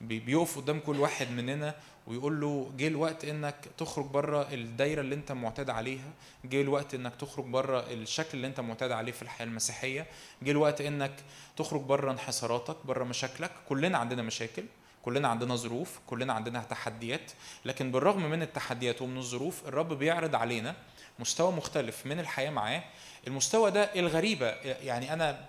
بيقف 0.00 0.56
قدام 0.58 0.80
كل 0.80 1.00
واحد 1.00 1.30
مننا 1.30 1.74
ويقول 2.06 2.40
له 2.40 2.72
جه 2.76 2.86
الوقت 2.88 3.24
إنك 3.24 3.54
تخرج 3.78 4.04
بره 4.06 4.42
الدايرة 4.52 5.00
اللي 5.00 5.14
أنت 5.14 5.32
معتاد 5.32 5.70
عليها. 5.70 6.10
جه 6.44 6.60
الوقت 6.60 6.94
إنك 6.94 7.14
تخرج 7.14 7.44
بره 7.44 7.80
الشكل 7.80 8.28
اللي 8.34 8.46
أنت 8.46 8.60
معتاد 8.60 8.92
عليه 8.92 9.12
في 9.12 9.22
الحياة 9.22 9.46
المسيحية. 9.46 10.06
جه 10.42 10.50
الوقت 10.50 10.80
إنك 10.80 11.14
تخرج 11.56 11.80
بره 11.80 12.10
انحساراتك 12.12 12.76
بره 12.86 13.04
مشاكلك. 13.04 13.50
كلنا 13.68 13.98
عندنا 13.98 14.22
مشاكل 14.22 14.64
كلنا 15.02 15.28
عندنا 15.28 15.56
ظروف 15.56 15.98
كلنا 16.06 16.32
عندنا 16.32 16.62
تحديات. 16.62 17.32
لكن 17.64 17.90
بالرغم 17.92 18.30
من 18.30 18.42
التحديات 18.42 19.02
ومن 19.02 19.16
الظروف 19.18 19.68
الرب 19.68 19.92
بيعرض 19.92 20.34
علينا 20.34 20.74
مستوى 21.18 21.52
مختلف 21.52 22.06
من 22.06 22.20
الحياة 22.20 22.50
معاه. 22.50 22.84
المستوى 23.26 23.70
ده 23.70 23.82
الغريبة. 23.96 24.46
يعني 24.64 25.12
أنا 25.12 25.44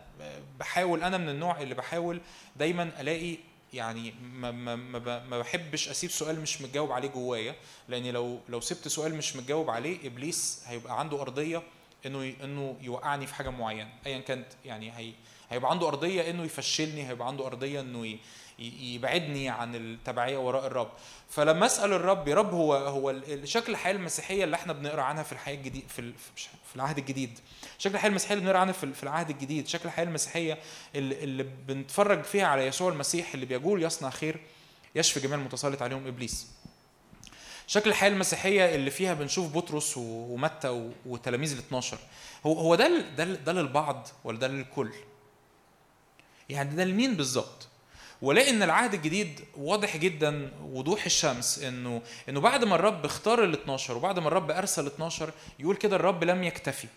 بحاول 0.59 1.03
أنا 1.03 1.17
من 1.17 1.29
النوع 1.29 1.61
اللي 1.61 1.75
بحاول 1.75 2.21
دايما 2.55 2.91
ألاقي 2.99 3.37
يعني 3.73 4.13
ما, 4.21 4.51
ما, 4.51 4.75
ما, 4.75 5.23
ما 5.23 5.39
بحبش 5.39 5.89
أسيب 5.89 6.11
سؤال 6.11 6.39
مش 6.41 6.61
متجاوب 6.61 6.91
عليه 6.91 7.07
جوايا. 7.09 7.55
لأن 7.89 8.05
لو 8.07 8.39
لو 8.49 8.59
سبت 8.61 8.87
سؤال 8.87 9.15
مش 9.15 9.35
متجاوب 9.35 9.69
عليه 9.69 10.07
إبليس 10.07 10.61
هيبقى 10.65 10.99
عنده 10.99 11.21
أرضية 11.21 11.63
إنه 12.05 12.33
إنه 12.43 12.77
يوقعني 12.81 13.27
في 13.27 13.35
حاجة 13.35 13.49
معينة. 13.49 13.89
ايا 14.05 14.19
كانت 14.19 14.47
يعني 14.65 14.97
هي 14.97 15.11
هيبقى 15.49 15.71
عنده 15.71 15.87
أرضية 15.87 16.29
إنه 16.29 16.43
يفشلني 16.43 17.07
هيبقى 17.09 17.27
عنده 17.27 17.45
أرضية 17.47 17.79
إنه 17.81 18.17
يبعدني 18.59 19.49
عن 19.49 19.75
التبعية 19.75 20.37
وراء 20.37 20.67
الرب. 20.67 20.91
فلما 21.29 21.65
أسأل 21.65 21.93
الرب 21.93 22.27
يا 22.27 22.35
رب 22.35 22.53
هو 22.53 22.73
هو 22.75 23.15
شكل 23.43 23.71
الحياة 23.71 23.93
المسيحية 23.93 24.43
اللي 24.43 24.55
إحنا 24.55 24.73
بنقرأ 24.73 25.01
عنها 25.01 25.23
في 25.23 25.31
الحياة 25.31 25.55
الجديد 25.55 25.83
في 25.89 25.99
ال- 25.99 26.13
في 26.69 26.75
العهد 26.75 26.97
الجديد 26.97 27.39
شكل 27.77 27.95
الحياة 27.95 28.09
المسيحية 28.09 28.33
اللي 28.35 28.45
بنقرأ 28.45 28.59
عنها 28.59 28.73
في 28.73 29.03
العهد 29.03 29.29
الجديد 29.29 29.67
شكل 29.67 29.85
الحياة 29.89 30.05
المسيحية 30.05 30.57
اللي, 30.95 31.23
اللي 31.23 31.43
بنتفرج 31.43 32.23
فيها 32.23 32.45
على 32.47 32.67
يسوع 32.67 32.91
المسيح 32.91 33.33
اللي 33.33 33.45
بيقول 33.45 33.83
يصنع 33.83 34.09
خير 34.09 34.39
يشفي 34.95 35.19
جميع 35.19 35.35
المتسلط 35.37 35.81
عليهم 35.81 36.07
إبليس 36.07 36.47
شكل 37.67 37.89
الحياة 37.89 38.09
المسيحية 38.09 38.75
اللي 38.75 38.91
فيها 38.91 39.13
بنشوف 39.13 39.53
بطرس 39.57 39.93
ومتى 39.97 40.91
وتلاميذ 41.05 41.51
ال 41.51 41.57
12 41.57 41.97
هو 42.45 42.53
هو 42.59 42.75
ده 42.75 43.01
ده 43.17 43.23
ده 43.25 43.53
للبعض 43.53 44.07
ولا 44.23 44.39
ده 44.39 44.47
للكل؟ 44.47 44.91
يعني 46.49 46.75
ده 46.75 46.83
لمين 46.83 47.15
بالظبط؟ 47.15 47.67
ولاقي 48.21 48.49
إن 48.49 48.63
العهد 48.63 48.93
الجديد 48.93 49.39
واضح 49.57 49.97
جدا 49.97 50.51
وضوح 50.63 51.05
الشمس 51.05 51.59
إنه 51.63 52.01
إنه 52.29 52.39
بعد 52.41 52.63
ما 52.63 52.75
الرب 52.75 53.05
اختار 53.05 53.43
ال 53.43 53.53
12 53.53 53.97
وبعد 53.97 54.19
ما 54.19 54.27
الرب 54.27 54.51
أرسل 54.51 54.81
ال 54.81 54.91
12 54.91 55.31
يقول 55.59 55.75
كده 55.75 55.95
الرب 55.95 56.23
لم 56.23 56.43
يكتفي. 56.43 56.87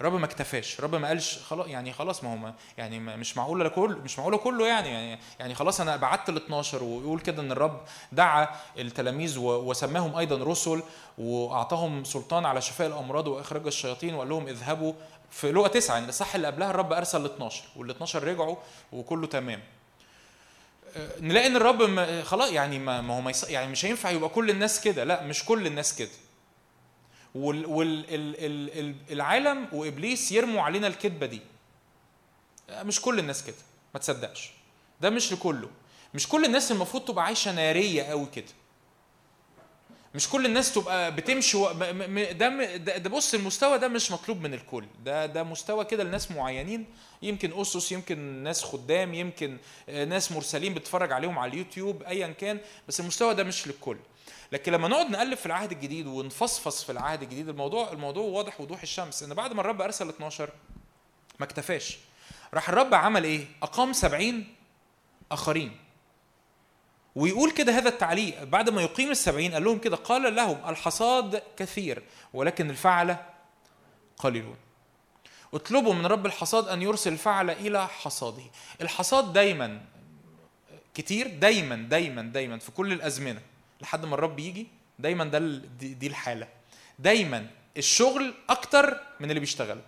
الرب 0.00 0.14
ما 0.14 0.24
اكتفاش 0.24 0.78
الرب 0.78 0.94
ما 0.94 1.08
قالش 1.08 1.38
خلاص 1.38 1.66
يعني 1.66 1.92
خلاص 1.92 2.24
ما 2.24 2.32
هو 2.32 2.52
يعني 2.78 2.98
مش 2.98 3.36
معقوله 3.36 3.68
كله 3.68 3.98
مش 3.98 4.18
معقوله 4.18 4.36
كله 4.36 4.66
يعني 4.66 4.88
يعني 4.88 5.20
يعني 5.40 5.54
خلاص 5.54 5.80
أنا 5.80 5.96
بعت 5.96 6.28
ال 6.28 6.36
12 6.36 6.84
ويقول 6.84 7.20
كده 7.20 7.42
إن 7.42 7.52
الرب 7.52 7.80
دعا 8.12 8.48
التلاميذ 8.78 9.38
وسماهم 9.38 10.16
أيضا 10.16 10.44
رسل 10.44 10.82
وأعطاهم 11.18 12.04
سلطان 12.04 12.44
على 12.46 12.60
شفاء 12.60 12.88
الأمراض 12.88 13.28
وإخراج 13.28 13.66
الشياطين 13.66 14.14
وقال 14.14 14.28
لهم 14.28 14.48
اذهبوا 14.48 14.92
في 15.30 15.52
لقا 15.52 15.68
9 15.68 15.94
يعني 15.94 16.08
الصح 16.08 16.34
اللي 16.34 16.46
قبلها 16.46 16.70
الرب 16.70 16.92
أرسل 16.92 17.20
ال 17.20 17.26
12 17.32 17.64
وال 17.76 17.90
12 17.90 18.24
رجعوا 18.24 18.56
وكله 18.92 19.26
تمام. 19.26 19.62
آه، 20.96 21.20
نلاقي 21.20 21.46
إن 21.46 21.56
الرب 21.56 22.00
خلاص 22.22 22.50
يعني 22.50 22.78
ما 22.78 23.12
هو 23.16 23.20
ما 23.20 23.32
يعني 23.48 23.72
مش 23.72 23.84
هينفع 23.84 24.10
يبقى 24.10 24.28
كل 24.28 24.50
الناس 24.50 24.80
كده 24.80 25.04
لا 25.04 25.22
مش 25.24 25.44
كل 25.44 25.66
الناس 25.66 25.94
كده. 25.96 26.10
والعالم 29.10 29.68
وإبليس 29.72 30.32
يرموا 30.32 30.62
علينا 30.62 30.86
الكذبة 30.86 31.26
دي. 31.26 31.40
مش 32.70 33.00
كل 33.00 33.18
الناس 33.18 33.44
كده 33.44 33.56
ما 33.94 34.00
تصدقش. 34.00 34.50
ده 35.00 35.10
مش 35.10 35.32
لكله. 35.32 35.70
مش 36.14 36.28
كل 36.28 36.44
الناس 36.44 36.72
المفروض 36.72 37.04
تبقى 37.04 37.24
عايشة 37.24 37.52
نارية 37.52 38.02
قوي 38.02 38.26
كده. 38.34 38.44
مش 40.14 40.28
كل 40.28 40.46
الناس 40.46 40.74
تبقى 40.74 41.14
بتمشي 41.16 41.56
و... 41.56 41.72
ده. 42.32 42.48
ده 42.76 43.10
بص 43.10 43.34
المستوى 43.34 43.78
ده 43.78 43.88
مش 43.88 44.12
مطلوب 44.12 44.40
من 44.40 44.54
الكل. 44.54 44.84
ده 45.04 45.26
ده 45.26 45.42
مستوى 45.42 45.84
كده 45.84 46.04
لناس 46.04 46.30
معينين. 46.30 46.86
يمكن 47.22 47.60
أسس 47.60 47.92
يمكن 47.92 48.18
ناس 48.18 48.64
خدام 48.64 49.14
يمكن 49.14 49.58
آه، 49.88 50.04
ناس 50.04 50.32
مرسلين 50.32 50.74
بتتفرج 50.74 51.12
عليهم 51.12 51.38
على 51.38 51.52
اليوتيوب 51.52 52.02
ايا 52.02 52.26
كان 52.26 52.60
بس 52.88 53.00
المستوى 53.00 53.34
ده 53.34 53.44
مش 53.44 53.66
للكل. 53.66 53.96
لكن 54.52 54.72
لما 54.72 54.88
نقعد 54.88 55.10
نقلب 55.10 55.36
في 55.36 55.46
العهد 55.46 55.72
الجديد 55.72 56.06
ونفصفص 56.06 56.84
في 56.84 56.92
العهد 56.92 57.22
الجديد 57.22 57.48
الموضوع 57.48 57.92
الموضوع 57.92 58.24
واضح 58.24 58.60
وضوح 58.60 58.82
الشمس. 58.82 59.22
إن 59.22 59.34
بعد 59.34 59.52
ما 59.52 59.60
الرب 59.60 59.82
أرسل 59.82 60.08
12 60.08 60.50
ما 61.40 61.46
اكتفاش. 61.46 61.98
راح 62.54 62.68
الرب 62.68 62.94
عمل 62.94 63.24
إيه؟ 63.24 63.46
أقام 63.62 63.92
سبعين 63.92 64.54
آخرين. 65.32 65.76
ويقول 67.18 67.50
كده 67.50 67.72
هذا 67.78 67.88
التعليق 67.88 68.44
بعد 68.44 68.70
ما 68.70 68.82
يقيم 68.82 69.10
السبعين 69.10 69.52
قال 69.52 69.64
لهم 69.64 69.78
كده 69.78 69.96
قال 69.96 70.36
لهم 70.36 70.68
الحصاد 70.68 71.42
كثير 71.56 72.02
ولكن 72.34 72.70
الفعل 72.70 73.16
قليلون. 74.18 74.56
اطلبوا 75.54 75.94
من 75.94 76.06
رب 76.06 76.26
الحصاد 76.26 76.68
أن 76.68 76.82
يرسل 76.82 77.12
الفعل 77.12 77.50
إلى 77.50 77.88
حصاده. 77.88 78.42
الحصاد 78.80 79.32
دايما 79.32 79.80
كتير 80.94 81.28
دايما 81.28 81.76
دايما 81.76 82.22
دايما 82.22 82.58
في 82.58 82.70
كل 82.72 82.92
الأزمنة 82.92 83.40
لحد 83.80 84.04
ما 84.04 84.14
الرب 84.14 84.38
يجي 84.38 84.66
دايما 84.98 85.24
ده 85.24 85.38
دي, 85.78 86.06
الحالة. 86.06 86.48
دايما 86.98 87.46
الشغل 87.76 88.34
أكتر 88.48 89.00
من 89.20 89.28
اللي 89.28 89.40
بيشتغل 89.40 89.80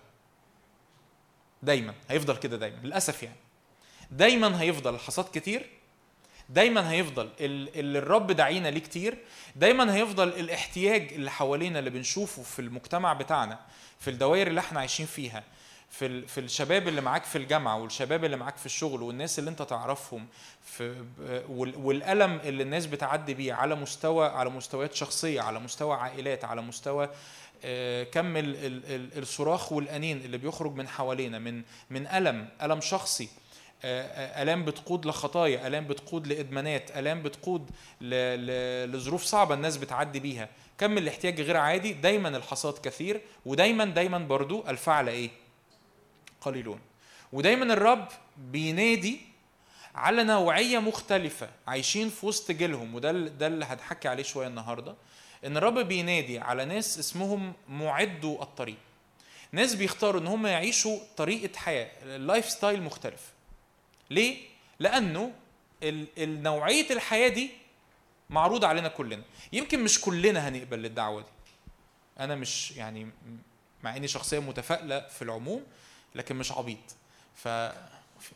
دايما 1.63 1.93
هيفضل 2.09 2.37
كده 2.37 2.57
دايما 2.57 2.77
للأسف 2.83 3.23
يعني. 3.23 3.37
دايما 4.11 4.61
هيفضل 4.61 4.95
الحصاد 4.95 5.25
كتير 5.33 5.80
دايما 6.53 6.91
هيفضل 6.91 7.29
ال- 7.39 7.79
اللي 7.79 7.99
الرب 7.99 8.31
دعينا 8.31 8.67
ليه 8.67 8.79
كتير 8.79 9.17
دايما 9.55 9.95
هيفضل 9.95 10.27
الاحتياج 10.27 11.13
اللي 11.13 11.31
حوالينا 11.31 11.79
اللي 11.79 11.89
بنشوفه 11.89 12.43
في 12.43 12.59
المجتمع 12.59 13.13
بتاعنا 13.13 13.59
في 13.99 14.09
الدوائر 14.09 14.47
اللي 14.47 14.59
إحنا 14.59 14.79
عايشين 14.79 15.05
فيها 15.05 15.43
في 15.89 16.27
في 16.27 16.39
الشباب 16.39 16.87
اللي 16.87 17.01
معاك 17.01 17.23
في 17.23 17.37
الجامعة 17.37 17.77
والشباب 17.81 18.25
اللي 18.25 18.37
معاك 18.37 18.57
في 18.57 18.65
الشغل 18.65 19.01
والناس 19.01 19.39
اللي 19.39 19.49
انت 19.49 19.61
تعرفهم 19.61 20.27
في 20.65 20.95
وال- 21.49 21.75
والألم 21.77 22.39
اللي 22.43 22.63
الناس 22.63 22.85
بتعدي 22.85 23.33
بيه 23.33 23.53
على 23.53 23.75
مستوى 23.75 24.27
على 24.27 24.49
مستويات 24.49 24.93
شخصية 24.93 25.41
على 25.41 25.59
مستوى 25.59 25.95
عائلات 25.95 26.45
على 26.45 26.61
مستوى 26.61 27.09
آه، 27.65 28.03
كم 28.03 28.37
ال- 28.37 28.65
ال- 28.65 28.85
ال- 28.95 29.17
الصراخ 29.21 29.71
والأنين 29.71 30.17
اللي 30.17 30.37
بيخرج 30.37 30.75
من 30.75 30.87
حوالينا 30.87 31.39
من 31.39 31.61
من 31.89 32.07
ألم 32.07 32.49
ألم 32.61 32.81
شخصي. 32.81 33.29
آلام 33.83 34.65
بتقود 34.65 35.05
لخطايا 35.05 35.67
آلام 35.67 35.87
بتقود 35.87 36.27
لإدمانات 36.27 36.97
آلام 36.97 37.21
بتقود 37.21 37.69
لظروف 38.91 39.23
صعبة 39.23 39.55
الناس 39.55 39.77
بتعدي 39.77 40.19
بيها. 40.19 40.49
كم 40.77 40.97
الاحتياج 40.97 41.41
غير 41.41 41.57
عادي؟ 41.57 41.93
دايما 41.93 42.29
الحصاد 42.29 42.73
كثير 42.83 43.21
ودايما 43.45 43.85
دايما 43.85 44.17
برضو 44.17 44.63
الفعل 44.67 45.09
إيه؟ 45.09 45.29
قليلون. 46.41 46.79
ودايما 47.33 47.73
الرب 47.73 48.07
بينادي 48.37 49.21
على 49.95 50.23
نوعية 50.23 50.79
مختلفة 50.79 51.49
عايشين 51.67 52.09
في 52.09 52.25
وسط 52.25 52.51
جيلهم 52.51 52.95
وده 52.95 53.11
ده 53.11 53.47
اللي 53.47 53.65
هتحكي 53.65 54.07
عليه 54.07 54.23
شوية 54.23 54.47
النهارده. 54.47 54.95
إن 55.45 55.57
الرب 55.57 55.79
بينادي 55.79 56.39
على 56.39 56.65
ناس 56.65 56.99
اسمهم 56.99 57.53
معدوا 57.69 58.41
الطريق. 58.43 58.77
ناس 59.51 59.75
بيختاروا 59.75 60.21
إن 60.21 60.27
هم 60.27 60.47
يعيشوا 60.47 60.99
طريقة 61.17 61.57
حياة 61.57 61.91
ال 62.03 62.49
lifestyle 62.49 62.81
مختلف. 62.83 63.21
ليه؟ 64.11 64.37
لأنه 64.79 65.31
ال- 65.83 66.07
ال- 66.17 66.43
نوعية 66.43 66.89
الحياة 66.91 67.27
دي 67.27 67.51
معروضة 68.29 68.67
علينا 68.67 68.87
كلنا. 68.87 69.23
يمكن 69.53 69.83
مش 69.83 70.01
كلنا 70.01 70.47
هنقبل 70.49 70.85
الدعوه 70.85 71.21
دي. 71.21 71.27
أنا 72.19 72.35
مش 72.35 72.71
يعني 72.71 73.09
مع 73.83 73.95
إني 73.95 74.07
شخصية 74.07 74.39
متفائلة 74.39 75.07
في 75.07 75.21
العموم 75.21 75.63
لكن 76.15 76.35
مش 76.35 76.51
عبيط. 76.51 76.77
ف 77.35 77.47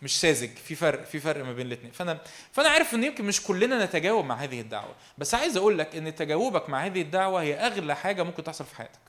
مش 0.01 0.19
ساذج. 0.19 0.49
في 0.57 0.75
فرق 0.75 1.03
في 1.03 1.19
فرق 1.19 1.43
ما 1.45 1.53
بين 1.53 1.67
الاثنين 1.67 1.91
فأنا 1.91 2.19
فأنا 2.51 2.69
عارف 2.69 2.93
إن 2.93 3.03
يمكن 3.03 3.25
مش 3.25 3.41
كلنا 3.43 3.85
نتجاوب 3.85 4.25
مع 4.25 4.35
هذه 4.35 4.61
الدعوة. 4.61 4.95
بس 5.17 5.35
عايز 5.35 5.57
أقول 5.57 5.77
لك 5.77 5.95
إن 5.95 6.15
تجاوبك 6.15 6.69
مع 6.69 6.85
هذه 6.85 7.01
الدعوة 7.01 7.41
هي 7.41 7.53
أغلى 7.55 7.95
حاجة 7.95 8.23
ممكن 8.23 8.43
تحصل 8.43 8.65
في 8.65 8.75
حياتك. 8.75 8.99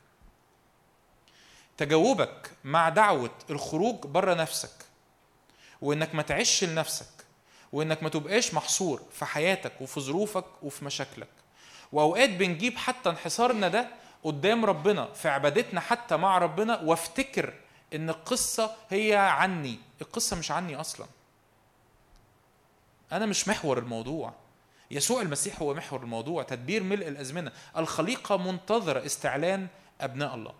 تجاوبك 1.76 2.50
مع 2.64 2.88
دعوة 2.88 3.30
الخروج 3.50 4.06
بره 4.06 4.34
نفسك 4.34 4.85
وإنك 5.86 6.14
ما 6.14 6.22
تعيش 6.22 6.64
لنفسك 6.64 7.06
وإنك 7.72 8.02
ما 8.02 8.08
تبقاش 8.08 8.54
محصور 8.54 9.02
في 9.12 9.24
حياتك 9.24 9.72
وفي 9.80 10.00
ظروفك 10.00 10.44
وفي 10.62 10.84
مشاكلك. 10.84 11.28
وأوقات 11.92 12.30
بنجيب 12.30 12.76
حتى 12.76 13.10
انحصارنا 13.10 13.68
ده 13.68 13.88
قدام 14.24 14.64
ربنا 14.64 15.12
في 15.12 15.28
عبادتنا 15.28 15.80
حتى 15.80 16.16
مع 16.16 16.38
ربنا 16.38 16.80
وافتكر 16.80 17.54
إن 17.94 18.10
القصة 18.10 18.70
هي 18.90 19.14
عني. 19.16 19.78
القصة 20.00 20.36
مش 20.36 20.50
عني 20.50 20.76
أصلا. 20.76 21.06
أنا 23.12 23.26
مش 23.26 23.48
محور 23.48 23.78
الموضوع. 23.78 24.32
يسوع 24.90 25.22
المسيح 25.22 25.62
هو 25.62 25.74
محور 25.74 26.02
الموضوع 26.02 26.42
تدبير 26.42 26.82
ملء 26.82 27.08
الأزمنة. 27.08 27.52
الخليقة 27.76 28.36
منتظرة 28.36 29.06
استعلان 29.06 29.66
أبناء 30.00 30.34
الله. 30.34 30.52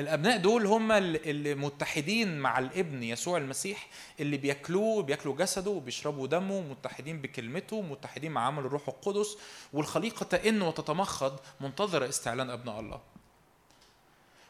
الأبناء 0.00 0.36
دول 0.38 0.66
هم 0.66 0.92
ال- 0.92 1.30
اللي 1.30 1.54
متحدين 1.54 2.38
مع 2.38 2.58
الابن 2.58 3.02
يسوع 3.02 3.38
المسيح 3.38 3.86
اللي 4.20 4.36
بياكلوه 4.36 5.02
بياكلوا 5.02 5.36
جسده 5.36 5.70
وبيشربوا 5.70 6.26
دمه 6.26 6.60
متحدين 6.60 7.20
بكلمته 7.20 7.80
متحدين 7.82 8.32
مع 8.32 8.46
عمل 8.46 8.64
الروح 8.66 8.88
القدس 8.88 9.36
والخليقة 9.72 10.24
تئن 10.24 10.62
وتتمخض 10.62 11.40
منتظره 11.60 12.08
استعلان 12.08 12.50
أبناء 12.50 12.80
الله. 12.80 13.00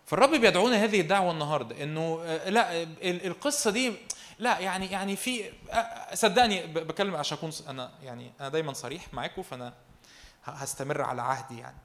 فالرب 0.06 0.30
بيدعونا 0.30 0.84
هذه 0.84 1.00
الدعوة 1.00 1.32
النهارده 1.32 1.82
إنه 1.82 2.20
آه، 2.24 2.48
لا 2.50 2.82
ال- 2.82 3.26
القصة 3.26 3.70
دي 3.70 3.92
لا 4.38 4.58
يعني 4.58 4.86
يعني 4.86 5.16
في 5.16 5.44
آه، 5.70 6.14
صدقني 6.14 6.66
بكلم 6.66 7.16
عشان 7.16 7.38
أكون 7.38 7.50
أنا 7.68 7.90
يعني 8.02 8.32
أنا 8.40 8.48
دايما 8.48 8.72
صريح 8.72 9.14
معاكم 9.14 9.42
فأنا 9.42 9.74
هستمر 10.44 11.02
على 11.02 11.22
عهدي 11.22 11.58
يعني. 11.58 11.76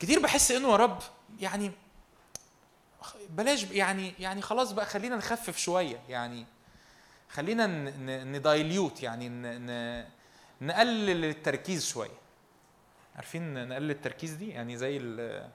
كتير 0.00 0.20
بحس 0.20 0.50
إنه 0.50 0.70
يا 0.70 0.76
رب 0.76 0.98
يعني 1.40 1.70
بلاش 3.30 3.64
يعني 3.64 4.12
يعني 4.18 4.42
خلاص 4.42 4.72
بقى 4.72 4.86
خلينا 4.86 5.16
نخفف 5.16 5.58
شوية 5.58 6.00
يعني 6.08 6.46
خلينا 7.30 7.66
ندايليوت 8.24 9.02
يعني 9.02 9.28
نقلل 10.60 11.24
التركيز 11.24 11.86
شوية. 11.86 12.10
عارفين 13.16 13.68
نقلل 13.68 13.90
التركيز 13.90 14.32
دي؟ 14.32 14.48
يعني 14.48 14.76
زي 14.76 14.96
ال- 14.96 15.50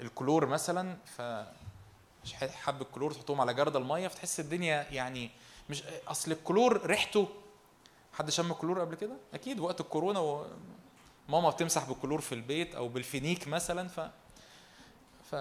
الكلور 0.00 0.46
مثلا 0.46 0.96
ف 1.16 1.22
مش 2.24 2.34
حب 2.34 2.82
الكلور 2.82 3.12
تحطهم 3.12 3.40
على 3.40 3.54
جردل 3.54 3.76
الميه 3.76 4.08
فتحس 4.08 4.40
الدنيا 4.40 4.86
يعني 4.90 5.30
مش 5.70 5.82
أصل 6.08 6.32
الكلور 6.32 6.86
ريحته 6.86 7.28
حد 8.12 8.30
شم 8.30 8.50
الكلور 8.52 8.80
قبل 8.80 8.94
كده؟ 8.94 9.16
أكيد 9.34 9.60
وقت 9.60 9.80
الكورونا 9.80 10.20
و... 10.20 10.46
ماما 11.28 11.50
بتمسح 11.50 11.84
بالكلور 11.88 12.20
في 12.20 12.34
البيت 12.34 12.74
أو 12.74 12.88
بالفينيك 12.88 13.48
مثلا 13.48 13.88
ف 13.88 14.00
ف 15.30 15.34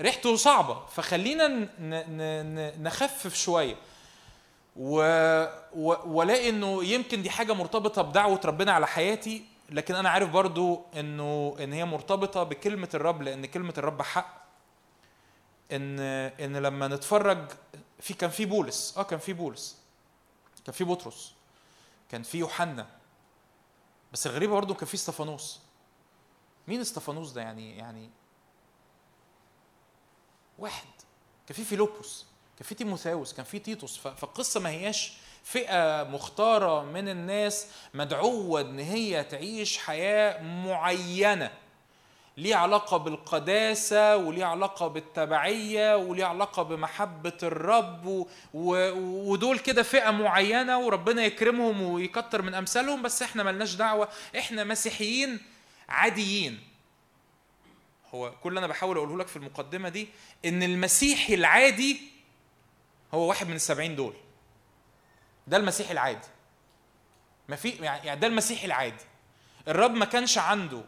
ريحته 0.00 0.36
صعبة 0.36 0.86
فخلينا. 0.86 1.68
نخفف 2.80 3.34
شوية. 3.34 3.76
و... 4.76 5.00
و... 5.74 5.94
ولاقي 6.18 6.48
إنه 6.48 6.84
يمكن 6.84 7.22
دي 7.22 7.30
حاجة 7.30 7.52
مرتبطة 7.52 8.02
بدعوة 8.02 8.40
ربنا 8.44 8.72
على 8.72 8.86
حياتي 8.86 9.44
لكن 9.70 9.94
أنا 9.94 10.08
عارف 10.08 10.30
برضو 10.30 10.82
إنه 10.96 11.56
إن 11.60 11.72
هي 11.72 11.84
مرتبطة 11.84 12.42
بكلمة 12.42 12.88
الرب 12.94 13.22
لأن 13.22 13.46
كلمة 13.46 13.74
الرب 13.78 14.02
حق. 14.02 14.48
إن 15.72 16.00
إن 16.40 16.56
لما 16.56 16.88
نتفرج 16.88 17.38
في 18.00 18.14
كان 18.14 18.30
في 18.30 18.44
بولس 18.44 18.94
آه 18.98 19.02
كان 19.02 19.18
في 19.18 19.32
بولس 19.32 19.76
كان 20.64 20.74
في 20.74 20.84
بطرس 20.84 21.32
كان 22.10 22.22
في 22.22 22.38
يوحنا. 22.38 22.86
بس 24.12 24.26
الغريبه 24.26 24.52
برضه 24.52 24.74
كان 24.74 24.86
في 24.86 24.94
استفانوس 24.94 25.60
مين 26.68 26.80
استفانوس 26.80 27.30
ده 27.30 27.40
يعني 27.40 27.76
يعني 27.76 28.10
واحد. 30.58 30.86
كان 31.46 31.56
في 31.56 31.64
فيلوبوس 31.64 32.26
كان 32.58 32.66
في 32.66 32.74
تيموثاوس 32.74 33.34
كان 33.34 33.44
في 33.44 33.58
تيتوس. 33.58 33.98
فالقصة 33.98 34.60
ما 34.60 34.70
هياش 34.70 35.12
فئة 35.44 36.02
مختارة 36.02 36.84
من 36.84 37.08
الناس 37.08 37.66
مدعوة 37.94 38.60
إن 38.60 38.78
هي 38.78 39.24
تعيش 39.24 39.78
حياة 39.78 40.42
معينة. 40.42 41.50
ليه 42.36 42.56
علاقة 42.56 42.96
بالقداسة 42.96 44.16
وليه 44.16 44.44
علاقة 44.44 44.88
بالتبعية 44.88 45.96
وليه 45.96 46.24
علاقة 46.24 46.62
بمحبة 46.62 47.38
الرب 47.42 48.06
و... 48.06 48.26
و... 48.54 48.90
ودول 49.30 49.58
كده 49.58 49.82
فئة 49.82 50.10
معينة 50.10 50.78
وربنا 50.78 51.22
يكرمهم 51.24 51.82
ويكتر 51.82 52.42
من 52.42 52.54
أمثالهم 52.54 53.02
بس 53.02 53.22
إحنا 53.22 53.42
ملناش 53.42 53.74
دعوة. 53.74 54.08
إحنا 54.38 54.64
مسيحيين 54.64 55.40
عاديين. 55.88 56.67
هو 58.14 58.32
كل 58.42 58.48
اللي 58.48 58.58
أنا 58.58 58.66
بحاول 58.66 58.96
أقوله 58.96 59.16
لك 59.18 59.26
في 59.26 59.36
المقدمة 59.36 59.88
دي 59.88 60.08
إن 60.44 60.62
المسيحي 60.62 61.34
العادي 61.34 62.00
هو 63.14 63.28
واحد 63.28 63.48
من 63.48 63.54
السبعين 63.56 63.96
دول. 63.96 64.14
ده 65.46 65.56
المسيحي 65.56 65.92
العادي. 65.92 66.26
ما 67.48 67.56
في 67.56 67.68
يعني 67.70 68.20
ده 68.20 68.26
المسيحي 68.26 68.66
العادي. 68.66 69.04
الرب 69.68 69.90
ما 69.94 70.04
كانش 70.04 70.38
عنده 70.38 70.82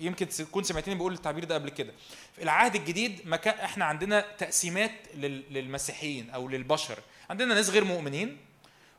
يمكن 0.00 0.28
تكون 0.28 0.62
سمعتني 0.64 0.94
بقول 0.94 1.12
التعبير 1.12 1.44
ده 1.44 1.54
قبل 1.54 1.68
كده. 1.70 1.92
في 2.36 2.42
العهد 2.42 2.74
الجديد 2.74 3.20
ما 3.28 3.36
كان 3.36 3.58
إحنا 3.58 3.84
عندنا 3.84 4.20
تقسيمات 4.20 4.90
لل- 5.14 5.44
للمسيحيين 5.54 6.30
أو 6.30 6.48
للبشر. 6.48 6.98
عندنا 7.30 7.54
ناس 7.54 7.70
غير 7.70 7.84
مؤمنين 7.84 8.38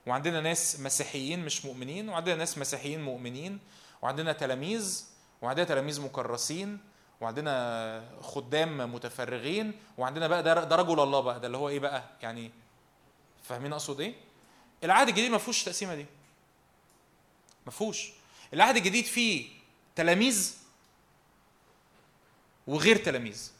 وعندنا 0.08 0.42
ناس 0.42 0.80
مسيحيين 0.80 1.46
مش 1.46 1.66
مؤمنين 1.66 2.10
وعندنا 2.10 2.36
ناس 2.36 2.58
مسيحيين 2.58 3.02
مؤمنين 3.02 3.60
وعندنا 4.02 4.34
تلاميذ 4.34 5.06
وعندنا 5.42 5.66
تلاميذ 5.66 6.02
مكرسين 6.02 6.80
وعندنا 7.22 8.04
خدام 8.22 8.94
متفرغين 8.94 9.74
وعندنا 9.98 10.28
بقى 10.28 10.44
ده 10.44 10.64
ده 10.64 10.76
رجل 10.76 11.00
الله 11.00 11.20
بقى 11.20 11.40
ده 11.40 11.48
اللي 11.48 11.58
هو 11.58 11.70
إيه 11.70 11.80
بقى؟ 11.80 12.04
يعني 12.22 12.52
فاهمين 13.44 13.74
أقصد 13.74 14.00
إيه؟ 14.02 14.14
العهد 14.84 15.08
الجديد 15.08 15.32
ما 15.32 15.38
فيهوش 15.38 15.60
التقسيمه 15.62 15.96
دي. 15.96 16.06
ما 17.66 17.72
فيهوش. 17.72 18.10
العهد 18.54 18.76
الجديد 18.76 19.06
فيه 19.06 19.50
تلاميذ 19.96 20.58
وغير 22.68 22.96
تلاميذ. 22.96 23.52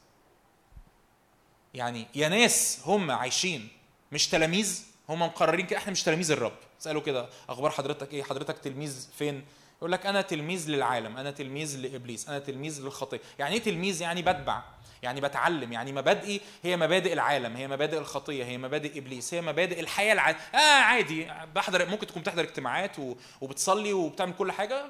يعني 1.74 2.08
يا 2.16 2.30
ناس 2.30 2.80
هم 2.86 3.12
عايشين 3.12 3.70
مش 4.12 4.28
تلاميذ 4.28 4.84
هم 5.10 5.22
مقررين 5.22 5.68
كده 5.68 5.80
إحنا 5.80 5.92
مش 5.92 6.04
تلاميذ 6.04 6.32
الرب. 6.32 6.58
اساله 6.82 7.02
كده 7.02 7.30
أخبار 7.50 7.72
حضرتك 7.72 8.14
إيه؟ 8.14 8.24
حضرتك 8.24 8.58
تلميذ 8.60 9.08
فين؟ 9.18 9.46
يقول 9.82 9.92
لك 9.92 10.06
أنا 10.06 10.22
تلميذ 10.22 10.70
للعالم 10.70 11.18
أنا 11.18 11.32
تلميذ 11.32 11.78
لإبليس 11.78 12.30
أنا 12.30 12.40
تلميذ 12.40 12.82
للخطية. 12.82 13.20
يعني 13.40 13.56
إيه 13.56 13.62
تلميذ؟ 13.62 14.02
يعني 14.02 14.22
بتبع 14.22 14.64
يعني 15.04 15.22
بتعلم 15.22 15.72
يعني 15.74 15.92
مبادئي 15.92 16.42
هي 16.64 16.78
مبادئ 16.78 17.14
العالم 17.14 17.56
هي 17.56 17.68
مبادئ 17.68 17.98
الخطية 17.98 18.44
هي 18.46 18.58
مبادئ 18.58 18.98
إبليس 19.00 19.34
هي 19.34 19.42
مبادئ 19.42 19.80
الحياة 19.80 20.14
الع... 20.14 20.30
آه 20.30 20.58
عادي. 20.82 21.28
بحضر 21.56 21.86
ممكن 21.90 22.08
تكون 22.08 22.22
بتحضر 22.22 22.44
اجتماعات 22.44 23.00
و... 23.00 23.16
وبتصلي 23.42 23.94
وبتعمل 23.94 24.34
كل 24.34 24.52
حاجة 24.52 24.86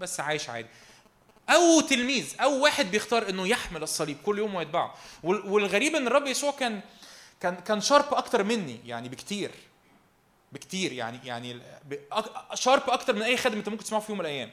بس 0.00 0.20
عايش 0.20 0.48
عادي. 0.50 0.68
أو 1.50 1.80
تلميذ 1.80 2.34
أو 2.40 2.62
واحد 2.62 2.90
بيختار 2.90 3.28
إنه 3.28 3.46
يحمل 3.48 3.82
الصليب 3.82 4.16
كل 4.26 4.38
يوم 4.38 4.54
ويتبعه. 4.54 4.94
وال- 5.22 5.46
والغريب 5.46 5.94
إن 5.96 6.06
الرب 6.06 6.26
يسوع 6.26 6.50
كان 6.50 6.80
كان 7.40 7.54
كان 7.54 7.80
شارب 7.80 8.14
أكتر 8.14 8.42
مني 8.44 8.80
يعني 8.86 9.08
بكتير. 9.08 9.50
بكتير 10.52 10.92
يعني 10.92 11.20
يعني 11.24 11.60
شارب 12.54 12.90
أكتر 12.90 13.14
من 13.14 13.22
أي 13.22 13.36
خادم 13.36 13.58
أنت 13.58 13.68
ممكن 13.68 13.84
تسمعه 13.84 14.00
في 14.00 14.12
يوم 14.12 14.18
من 14.18 14.24
الأيام. 14.24 14.50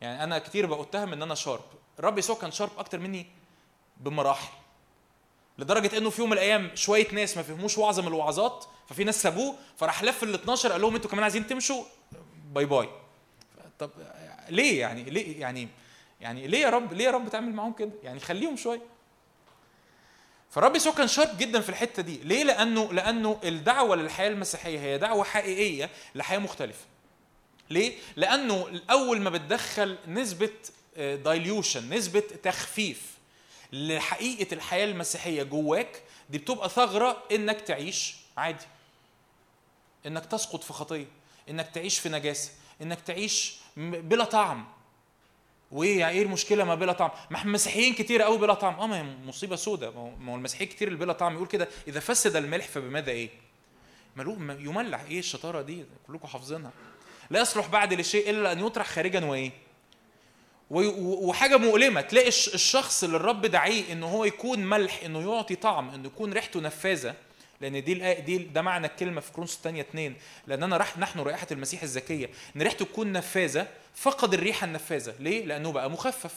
يعني 0.00 0.24
أنا 0.24 0.38
كتير 0.38 0.82
بتهم 0.82 1.12
إن 1.12 1.22
أنا 1.22 1.34
sharp. 1.34 1.64
الرب 1.98 2.18
يسوع 2.18 2.36
كان 2.36 2.50
sharp 2.50 2.70
أكتر 2.78 2.98
مني 2.98 3.26
بمراحل. 3.96 4.52
لدرجة 5.58 5.98
إنه 5.98 6.10
في 6.10 6.20
يوم 6.20 6.30
من 6.30 6.36
الأيام 6.36 6.70
شوية 6.74 7.06
ناس 7.12 7.36
ما 7.36 7.42
فهموش 7.42 7.78
وعظه 7.78 8.02
من 8.02 8.08
الوعظات 8.08 8.64
ففي 8.88 9.04
ناس 9.04 9.22
سابوه 9.22 9.54
فراح 9.76 10.02
لف 10.02 10.22
ال 10.22 10.34
12 10.34 10.72
قال 10.72 10.80
لهم 10.80 10.94
أنتوا 10.94 11.10
كمان 11.10 11.22
عايزين 11.22 11.46
تمشوا؟ 11.46 11.84
bye 12.52 12.64
bye. 12.64 12.88
طب 13.78 13.90
ليه 14.48 14.80
يعني؟ 14.80 15.02
ليه 15.02 15.40
يعني؟ 15.40 15.68
يعني 16.20 16.46
ليه 16.46 16.58
يا 16.58 16.70
رب 16.70 16.92
ليه 16.92 17.04
يا 17.04 17.10
رب 17.10 17.28
تعمل 17.28 17.52
معاهم 17.52 17.72
كده؟ 17.72 17.90
يعني 18.02 18.20
خليهم 18.20 18.56
شوية. 18.56 18.82
فالرب 20.50 20.76
يسوع 20.76 20.92
كان 20.92 21.08
sharp 21.08 21.38
جدا 21.38 21.60
في 21.60 21.68
الحتة 21.68 22.02
دي. 22.02 22.16
ليه؟ 22.16 22.44
لأنه 22.44 22.92
لأنه 22.92 23.40
الدعوة 23.44 23.96
للحياة 23.96 24.28
المسيحية 24.28 24.80
هي 24.80 24.98
دعوة 24.98 25.24
حقيقية 25.24 25.90
لحياة 26.14 26.38
مختلفة. 26.38 26.84
ليه؟ 27.70 27.94
لأنه 28.16 28.80
أول 28.90 29.20
ما 29.20 29.30
بتدخل 29.30 29.98
نسبة 30.08 30.50
دايليوشن 30.96 31.94
نسبة 31.94 32.20
تخفيف 32.20 33.02
لحقيقة 33.72 34.54
الحياة 34.54 34.84
المسيحية 34.84 35.42
جواك 35.42 36.02
دي 36.30 36.38
بتبقى 36.38 36.68
ثغرة 36.68 37.22
إنك 37.32 37.60
تعيش 37.60 38.16
عادي. 38.36 38.66
إنك 40.06 40.26
تسقط 40.26 40.64
في 40.64 40.72
خطية. 40.72 41.06
إنك 41.50 41.68
تعيش 41.74 41.98
في 41.98 42.08
نجاسة. 42.08 42.50
إنك 42.82 43.00
تعيش 43.00 43.56
بلا 43.76 44.24
طعم. 44.24 44.68
وإيه 45.70 45.98
يعني 46.00 46.16
إيه 46.16 46.22
المشكلة 46.22 46.64
ما 46.64 46.74
بلا 46.74 46.92
طعم؟ 46.92 47.10
ما 47.30 47.44
مسيحيين 47.44 47.94
كتير 47.94 48.22
قوي 48.22 48.38
بلا 48.38 48.54
طعم. 48.54 48.80
آه 48.80 48.86
ما 48.86 48.98
هي 48.98 49.02
مصيبة 49.02 49.56
سودة. 49.56 49.90
ما 49.90 50.32
هو- 50.32 50.36
المسيحيين 50.36 50.70
كتير 50.70 50.88
اللي 50.88 50.98
بلا 50.98 51.12
طعم 51.12 51.34
يقول 51.34 51.46
كده. 51.46 51.68
إذا 51.88 52.00
فسد 52.00 52.36
الملح 52.36 52.66
فبماذا 52.68 53.10
إيه؟ 53.10 53.28
يملح. 54.60 55.00
إيه 55.00 55.18
الشطارة 55.18 55.62
دي؟ 55.62 55.84
كلكم 56.06 56.28
حافظينها. 56.28 56.70
لا 57.30 57.40
يصلح 57.40 57.66
بعد 57.66 57.92
لشيء 57.94 58.30
إلا 58.30 58.52
أن 58.52 58.66
يطرح 58.66 58.86
خارجا 58.86 59.24
وإيه؟ 59.24 59.50
وحاجة 60.70 61.56
مؤلمة. 61.56 62.00
تلاقي 62.00 62.28
الش- 62.28 62.54
الشخص 62.54 63.04
اللي 63.04 63.16
الرب 63.16 63.46
دعيه 63.46 63.92
إن 63.92 64.02
هو 64.02 64.24
يكون 64.24 64.58
ملح 64.58 65.00
إنه 65.04 65.34
يعطي 65.34 65.54
طعم 65.54 65.90
إنه 65.90 66.06
يكون 66.06 66.32
ريحته 66.32 66.60
نفاذة 66.60 67.14
لأن 67.60 67.84
دي 67.84 68.14
دي 68.14 68.38
ده 68.38 68.62
معنى 68.62 68.86
الكلمة 68.86 69.20
في 69.20 69.32
كورنثوس 69.32 69.56
الثانية 69.56 69.80
2 69.80 70.16
لاننا 70.46 70.76
رح 70.76 70.98
نحن 70.98 71.20
رائحة 71.20 71.46
المسيح 71.50 71.82
الزكية. 71.82 72.30
إن 72.56 72.62
ريحته 72.62 72.84
تكون 72.84 73.12
نفاذة 73.12 73.68
فقد 73.94 74.34
الريحة 74.34 74.64
النفاذة. 74.64 75.14
ليه؟ 75.20 75.44
لأنه 75.44 75.72
بقى 75.72 75.90
مخفف. 75.90 76.34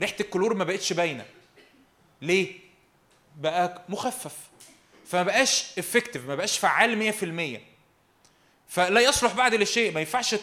ريحة 0.00 0.16
الكلور 0.20 0.54
ما 0.54 0.64
بقتش 0.64 0.92
باينة. 0.92 1.26
ليه؟ 2.22 2.58
بقى 3.36 3.82
مخفف. 3.88 4.36
فما 5.06 5.22
بقاش 5.22 5.78
effective 5.78 6.26
ما 6.26 6.34
بقاش 6.34 6.58
فعال 6.58 7.12
100% 7.56 7.60
فلا 8.68 9.00
يصلح 9.00 9.32
بعد 9.32 9.54
للشيء 9.54 9.92
ما 9.92 10.00
ينفعش 10.00 10.34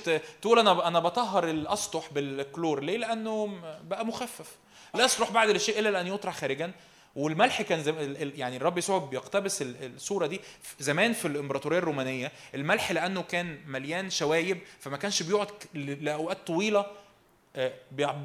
تقول 0.41 0.59
أنا 0.59 0.87
أنا 0.87 0.99
بطهر 0.99 1.49
الأسطح 1.49 2.09
بالكلور. 2.11 2.83
ليه؟ 2.83 2.97
لأنه 2.97 3.61
بقى 3.83 4.05
مخفف. 4.05 4.55
لا 4.95 5.05
يصلح 5.05 5.31
بعد 5.31 5.49
للشيء 5.49 5.79
إلا 5.79 6.01
ان 6.01 6.07
يطرح 6.07 6.35
خارجا. 6.37 6.71
والملح 7.17 7.61
كان 7.61 7.83
زم... 7.83 7.95
يعني 8.35 8.57
الرب 8.57 8.77
يسوع 8.77 8.97
بيقتبس 8.99 9.61
ال- 9.61 9.95
الصورة 9.95 10.27
دي 10.27 10.41
زمان 10.79 11.13
في 11.13 11.27
الإمبراطورية 11.27 11.77
الرومانية 11.77 12.31
الملح 12.55 12.91
لأنه 12.91 13.21
كان 13.21 13.59
مليان 13.67 14.09
شوايب 14.09 14.59
فما 14.79 14.97
كانش 14.97 15.23
بيقعد 15.23 15.47
لأوقات 15.73 16.47
طويلة 16.47 16.85
آه، 17.55 17.73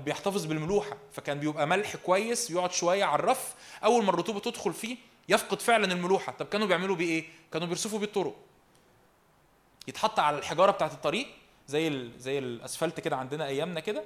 بيحتفظ 0.04 0.44
بالملوحة. 0.44 0.96
فكان 1.12 1.40
بيبقى 1.40 1.66
ملح 1.66 1.96
كويس 1.96 2.50
يقعد 2.50 2.72
شوية 2.72 3.04
على 3.04 3.18
الرف 3.20 3.54
أول 3.84 4.04
ما 4.04 4.10
الرطوبة 4.10 4.40
تدخل 4.40 4.72
فيه 4.72 4.96
يفقد 5.28 5.60
فعلا 5.60 5.92
الملوحة. 5.92 6.32
طب 6.32 6.46
كانوا 6.46 6.66
بيعملوا 6.66 6.96
بيه 6.96 7.06
إيه؟ 7.08 7.24
كانوا 7.52 7.66
بيرصفوا 7.66 7.98
بيه 7.98 8.06
الطرق. 8.06 8.36
يتحط 9.88 10.18
على 10.18 10.38
الحجارة 10.38 10.70
بتاعت 10.70 10.92
الطريق 10.92 11.26
زي 11.68 11.88
ال... 11.88 12.10
زي 12.20 12.38
الأسفلت 12.38 13.00
كده 13.00 13.16
عندنا 13.16 13.46
أيامنا 13.46 13.80
كده 13.80 14.04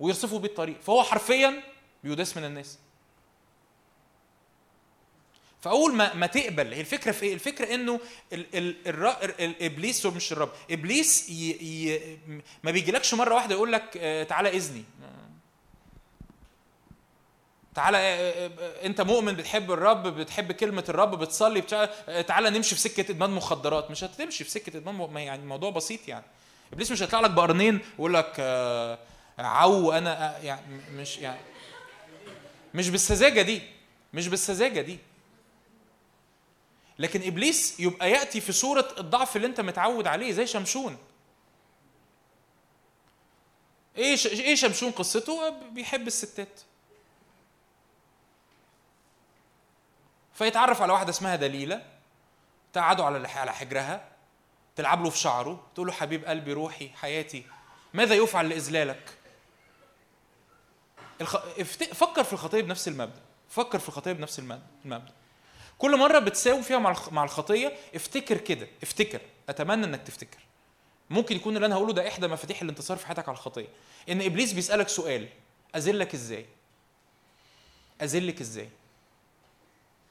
ويرصفوا 0.00 0.38
بيه 0.38 0.48
الطريق. 0.48 0.80
فهو 0.80 1.02
حرفيا 1.02 1.62
بيداس 2.04 2.36
من 2.36 2.44
الناس. 2.44 2.78
فاول 5.60 5.94
ما 5.94 6.14
ما 6.14 6.26
تقبل. 6.26 6.72
هي 6.74 6.80
الفكرة 6.80 7.12
في 7.12 7.26
إيه؟ 7.26 7.34
الفكرة 7.34 7.74
إنه 7.74 8.00
ال 8.32 8.46
ال 8.54 8.88
ال 8.88 9.40
ال 9.40 9.62
إبليس 9.62 10.06
مش 10.06 10.32
الرب. 10.32 10.50
إبليس 10.70 11.28
ي 11.30 11.50
ي 11.50 12.18
ما 12.62 12.70
بيجيلكش 12.70 13.14
مرة 13.14 13.34
واحدة 13.34 13.54
يقول 13.54 13.72
لك 13.72 13.96
آه، 13.96 14.22
تعالى 14.22 14.48
إذني. 14.56 14.84
تعالى 17.74 17.98
آه، 17.98 18.50
آه، 18.60 18.86
أنت 18.86 19.00
مؤمن 19.00 19.34
بتحب 19.34 19.72
الرب 19.72 20.06
بتحب 20.06 20.52
كلمة 20.52 20.84
الرب 20.88 21.18
بتصلي 21.18 21.60
تعالى 22.28 22.50
نمشي 22.50 22.74
في 22.74 22.80
سكة 22.80 23.10
إدمان 23.10 23.30
مخدرات. 23.30 23.90
مش 23.90 24.04
هتمشي 24.04 24.44
في 24.44 24.50
سكة 24.50 24.76
إدمان 24.76 25.16
يعني 25.16 25.42
الموضوع 25.42 25.70
بسيط 25.70 26.08
يعني. 26.08 26.24
إبليس 26.72 26.90
مش 26.90 27.02
هيطلع 27.02 27.20
لك 27.20 27.30
بقرنين 27.30 27.80
ويقول 27.98 28.14
لك 28.14 28.40
عو 29.38 29.92
أنا 29.92 30.38
يعني 30.38 30.80
مش 30.94 31.18
يعني 31.18 31.40
مش 32.74 32.88
بالسذاجة 32.88 33.42
دي 33.42 33.62
مش 34.14 34.28
بالسذاجة 34.28 34.80
دي. 34.80 34.98
لكن 37.00 37.22
إبليس 37.26 37.80
يبقى 37.80 38.10
يأتي 38.10 38.40
في 38.40 38.52
صورة 38.52 38.94
الضعف 38.98 39.36
اللي 39.36 39.46
أنت 39.46 39.60
متعود 39.60 40.06
عليه 40.06 40.32
زي 40.32 40.46
شمشون. 40.46 40.98
إيه. 43.96 44.16
إيه 44.26 44.54
شمشون 44.54 44.90
قصته؟ 44.90 45.48
بيحب 45.48 46.06
الستات. 46.06 46.60
فيتعرف 50.34 50.82
على 50.82 50.92
واحدة 50.92 51.10
اسمها 51.10 51.36
دليلة 51.36 51.86
تقعدوا 52.72 53.04
على 53.04 53.28
على 53.28 53.52
حجرها 53.52 54.08
تلعب 54.76 55.04
له 55.04 55.10
في 55.10 55.18
شعره 55.18 55.66
تقول 55.74 55.86
له 55.86 55.92
حبيب 55.92 56.24
قلبي 56.24 56.52
روحي 56.52 56.88
حياتي 56.88 57.46
ماذا 57.94 58.14
يفعل 58.14 58.48
لإذلالك؟ 58.48 59.18
الخ... 61.20 61.36
فكر 61.94 62.24
في 62.24 62.32
الخطيه 62.32 62.60
بنفس 62.62 62.88
المبدأ 62.88 63.20
فكر 63.48 63.78
في 63.78 63.88
الخطيه 63.88 64.12
بنفس 64.12 64.38
المبدأ. 64.38 65.12
كل 65.80 65.98
مرة 65.98 66.18
بتساوم 66.18 66.62
فيها 66.62 66.78
مع 66.78 66.90
الخ- 66.90 67.12
مع 67.12 67.24
الخطية 67.24 67.72
افتكر 67.94 68.38
كده 68.38 68.68
افتكر 68.82 69.20
أتمنى 69.48 69.84
إنك 69.86 70.02
تفتكر. 70.02 70.38
ممكن 71.10 71.36
يكون 71.36 71.56
اللي 71.56 71.66
أنا 71.66 71.74
هقوله 71.74 71.92
ده 71.92 72.08
إحدى 72.08 72.28
مفاتيح 72.28 72.62
الانتصار 72.62 72.96
في 72.96 73.06
حياتك 73.06 73.28
على 73.28 73.36
الخطية. 73.36 73.68
إن 74.08 74.22
إبليس 74.22 74.52
بيسألك 74.52 74.88
سؤال 74.88 75.28
أذلك 75.76 76.14
إزاي؟ 76.14 76.46
أذلك 78.02 78.40
إزاي؟ 78.40 78.68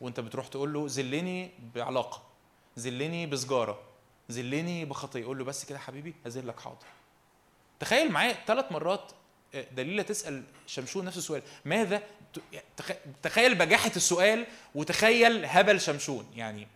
وأنت 0.01 0.19
بتروح 0.19 0.47
تقول 0.47 0.73
له 0.73 0.85
ذلني 0.89 1.51
بعلاقة 1.75 2.23
ذلني 2.79 3.25
بسجارة 3.25 3.79
ذلني 4.31 4.85
بخطية. 4.85 5.25
قول 5.25 5.37
له 5.37 5.43
بس 5.43 5.65
كده 5.65 5.79
حبيبي 5.79 6.15
أذلك 6.27 6.59
حاضر. 6.59 6.85
تخيل 7.79 8.11
معايا 8.11 8.33
ثلاث 8.47 8.71
مرات 8.71 9.11
دليله 9.71 10.03
تسأل 10.03 10.43
شمشون 10.67 11.05
نفس 11.05 11.17
السؤال. 11.17 11.41
ماذا 11.65 12.01
تخيل 13.23 13.55
بجاحة 13.55 13.91
السؤال 13.95 14.45
وتخيل 14.75 15.45
هبل 15.45 15.81
شمشون. 15.81 16.31
يعني 16.35 16.67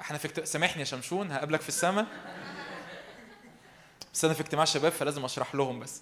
إحنا 0.00 0.18
في 0.18 0.28
اجت- 0.28 0.44
سامحني 0.44 0.80
يا 0.80 0.84
شمشون 0.84 1.32
هقابلك 1.32 1.60
في 1.60 1.68
السماء 1.68 2.06
بس 4.14 4.24
أنا 4.24 4.34
في 4.34 4.40
اجتماع 4.40 4.64
شباب 4.64 4.92
فلازم 4.92 5.24
أشرح 5.24 5.54
لهم 5.54 5.80
بس. 5.80 6.00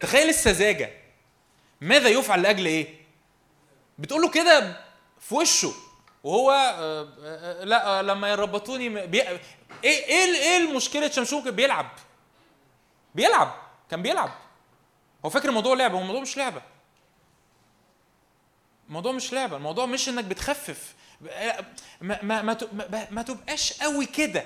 تخيل 0.00 0.28
السذاجة. 0.28 0.90
ماذا 1.80 2.08
يفعل 2.08 2.42
لأجل 2.42 2.66
إيه؟ 2.66 2.94
بتقول 3.98 4.22
له 4.22 4.30
كده 4.30 4.80
في 5.20 5.34
وشه 5.34 5.72
وهو 6.24 6.50
آه، 6.50 7.08
آه، 7.22 7.64
لا 7.64 7.98
آه، 7.98 8.02
لما 8.02 8.28
يربطوني 8.28 9.06
بي... 9.06 9.22
إيه 9.22 9.38
إيه 9.84 10.34
إيه 10.34 10.56
المشكلة؟ 10.56 11.10
شمشون 11.10 11.50
بيلعب. 11.50 11.90
بيلعب 13.14 13.54
كان 13.90 14.02
بيلعب. 14.02 14.30
هو 15.24 15.30
فاكر 15.30 15.48
الموضوع 15.48 15.74
لعبة؟ 15.74 15.94
هو 15.98 16.00
الموضوع 16.02 16.20
مش 16.22 16.36
لعبة. 16.36 16.62
الموضوع 18.88 19.12
مش 19.12 19.32
لعبة. 19.32 19.56
الموضوع 19.56 19.86
مش 19.86 20.08
إنك 20.08 20.24
بتخفف. 20.24 20.94
ما 22.00 22.22
ما 22.22 22.42
ما, 22.42 23.08
ما, 23.10 23.22
تبقاش 23.22 23.82
قوي 23.82 24.06
كده. 24.06 24.44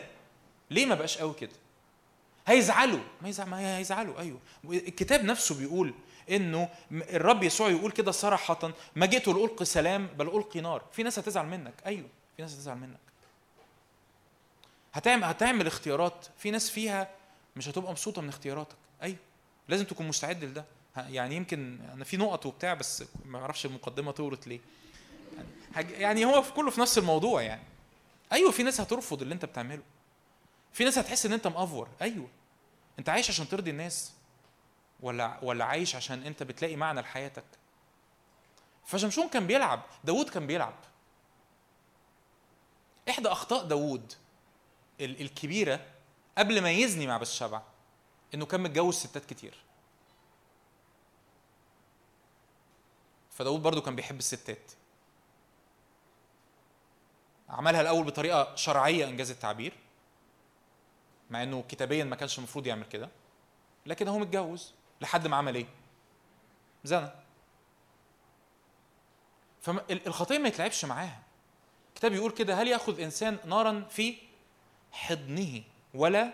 ليه 0.71 0.87
ما 0.87 0.95
بقاش 0.95 1.19
قوي 1.19 1.35
كده؟ 1.35 1.53
هيزعلوا. 2.47 3.01
ما, 3.23 3.29
يزعل 3.29 3.47
ما 3.49 3.79
هيزعلوا. 3.79 4.21
أيوه. 4.21 4.41
الكتاب 4.65 5.25
نفسه 5.25 5.55
بيقول 5.55 5.95
إنه 6.31 6.69
الرب 6.93 7.43
يسوع 7.43 7.69
يقول 7.69 7.93
كده 7.93 8.13
صراحة 8.13 8.73
ما 8.97 9.07
جئت 9.07 9.29
لألقي 9.29 9.65
سلام 9.65 10.07
بل 10.07 10.27
ألقي 10.29 10.61
نار. 10.61 10.83
في 10.93 11.03
ناس 11.03 11.19
هتزعل 11.19 11.47
منك. 11.47 11.75
أيوه. 11.87 12.09
في 12.37 12.43
ناس 12.43 12.55
هتزعل 12.55 12.77
منك. 12.77 13.01
هتعمل 14.93 15.25
هتعمل 15.25 15.67
اختيارات. 15.67 16.27
في 16.39 16.51
ناس 16.51 16.71
فيها 16.71 17.09
مش 17.57 17.69
هتبقى 17.69 17.91
مبسوطة 17.91 18.23
من 18.23 18.29
اختياراتك. 18.29 18.77
أيوه 19.03 19.17
لازم 19.69 19.85
تكون 19.85 20.09
مستعد 20.09 20.45
لده. 20.45 20.65
يعني 20.97 21.37
يمكن 21.37 21.79
أنا 21.93 22.05
في 22.05 22.17
نقط 22.17 22.47
وبتاع 22.47 22.75
بس 22.75 23.05
ما 23.25 23.39
أعرفش 23.39 23.67
المقدمة 23.67 24.13
طولت 24.13 24.47
ليه. 24.47 24.61
يعني, 25.77 26.25
هو 26.25 26.43
في 26.43 26.53
كله 26.53 26.71
في 26.71 26.81
نفس 26.81 26.99
الموضوع 26.99 27.43
يعني. 27.43 27.63
أيوه 28.33 28.51
في 28.51 28.63
ناس 28.63 28.81
هترفض 28.81 29.23
اللي 29.23 29.35
أنت 29.35 29.45
بتعمله. 29.45 29.83
في 30.73 30.85
ناس 30.85 30.99
هتحس 30.99 31.27
إن 31.27 31.33
أنت 31.33 31.47
مأفور. 31.47 31.89
أيوه. 32.03 32.29
أنت 32.99 33.09
عايش 33.09 33.31
عشان 33.31 33.49
ترضي 33.49 33.71
الناس 33.71 34.13
ولا 35.01 35.39
ولا 35.43 35.65
عايش 35.65 35.97
عشان 35.97 36.23
أنت 36.23 36.43
بتلاقي 36.43 36.77
معنى 36.77 37.01
لحياتك؟ 37.01 37.45
فشمشون 38.87 39.29
كان 39.29 39.47
بيلعب 39.47 39.83
داوود 40.05 40.29
كان 40.29 40.47
بيلعب. 40.47 40.75
إحدى 43.09 43.29
أخطاء 43.29 43.65
داوود 43.65 44.13
ال- 45.01 45.21
الكبيرة 45.21 45.81
قبل 46.39 46.63
ما 46.63 46.71
يزني 46.71 47.07
مع 47.07 47.17
بسشبع 47.17 47.63
إنه 48.35 48.47
كان 48.47 48.61
متجوز 48.61 48.95
ستات 48.95 49.25
كتير. 49.25 49.59
فداود 53.31 53.63
برضو 53.63 53.81
كان 53.81 53.97
بيحب 53.97 54.19
الستات. 54.19 54.73
عملها 57.49 57.81
الأول 57.81 58.05
بطريقة 58.05 58.55
شرعية 58.55 59.05
إنجاز 59.09 59.31
التعبير 59.31 59.73
مع 61.31 61.43
إنه 61.43 61.65
كتابيا 61.69 62.05
ما 62.05 62.17
كانش 62.17 62.39
المفروض 62.39 62.67
يعمل 62.67 62.85
كده 62.85 63.09
لكن 63.87 64.09
هو 64.09 64.19
متجوز 64.19 64.73
لحد 65.01 65.27
ما 65.27 65.37
عمل 65.37 65.55
إيه؟ 65.55 65.67
زنى. 66.85 67.11
فالخطيه 69.61 70.39
ما 70.39 70.49
يتلعبش 70.49 70.85
معاها. 70.85 71.23
الكتاب 71.89 72.13
يقول 72.13 72.33
كده 72.33 72.63
هل 72.63 72.69
يأخذ 72.69 73.01
إنسان 73.01 73.39
نارا 73.45 73.87
في 73.91 74.17
حضنه؟ 74.93 75.63
ولا 75.95 76.33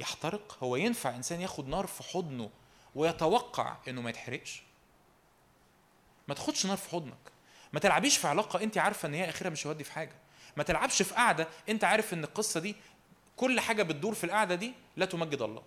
يحترق. 0.00 0.58
هو 0.62 0.76
ينفع 0.76 1.16
إنسان 1.16 1.40
ياخد 1.40 1.68
نار 1.68 1.86
في 1.86 2.02
حضنه 2.02 2.50
ويتوقع 2.94 3.76
إنه 3.88 4.02
ما 4.02 4.10
يتحرقش؟ 4.10 4.62
ما 6.28 6.34
تاخدش 6.34 6.66
نار 6.66 6.76
في 6.76 6.90
حضنك. 6.90 7.32
ما 7.72 7.80
تلعبيش 7.80 8.16
في 8.16 8.28
علاقة 8.28 8.62
انت 8.62 8.78
عارفة 8.78 9.08
إن 9.08 9.14
هي 9.14 9.28
اخرها 9.28 9.50
مش 9.50 9.66
هيودي 9.66 9.84
في 9.84 9.92
حاجة. 9.92 10.14
ما 10.56 10.62
تلعبش 10.62 11.02
في 11.02 11.14
قعده 11.14 11.48
انت 11.68 11.84
عارف 11.84 12.14
إن 12.14 12.24
القصة 12.24 12.60
دي 12.60 12.76
كل 13.36 13.60
حاجة 13.60 13.82
بتدور 13.82 14.14
في 14.14 14.24
القعده 14.24 14.54
دي 14.54 14.72
لا 14.96 15.06
تمجد 15.06 15.42
الله. 15.42 15.62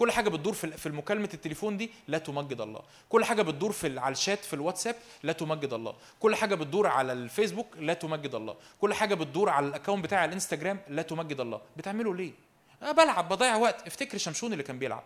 كل 0.00 0.12
حاجة 0.12 0.28
بتدور 0.28 0.52
في 0.52 0.70
في 0.70 0.88
مكالمة 0.88 1.28
التليفون 1.34 1.76
دي 1.76 1.90
لا 2.08 2.18
تمجد 2.18 2.60
الله. 2.60 2.82
كل 3.08 3.24
حاجة 3.24 3.42
بتدور 3.42 3.72
في 3.72 3.98
على 3.98 4.12
الشات 4.12 4.44
في 4.44 4.54
الواتساب 4.54 4.96
لا 5.22 5.32
تمجد 5.32 5.72
الله. 5.72 5.94
كل 6.20 6.36
حاجة 6.36 6.54
بتدور 6.54 6.86
على 6.86 7.12
الفيسبوك 7.12 7.66
لا 7.76 7.94
تمجد 7.94 8.34
الله. 8.34 8.56
كل 8.80 8.94
حاجة 8.94 9.14
بتدور 9.14 9.48
على 9.48 9.66
الاكونت 9.66 10.04
بتاع 10.04 10.24
الإنستجرام 10.24 10.80
لا 10.88 11.02
تمجد 11.02 11.40
الله. 11.40 11.60
بتعمله 11.76 12.14
ليه؟ 12.14 12.32
أنا 12.82 12.92
بلعب 12.92 13.28
بضيع 13.28 13.56
وقت. 13.56 13.86
افتكر 13.86 14.18
شمشون 14.18 14.52
اللي 14.52 14.62
كان 14.62 14.78
بيلعب. 14.78 15.02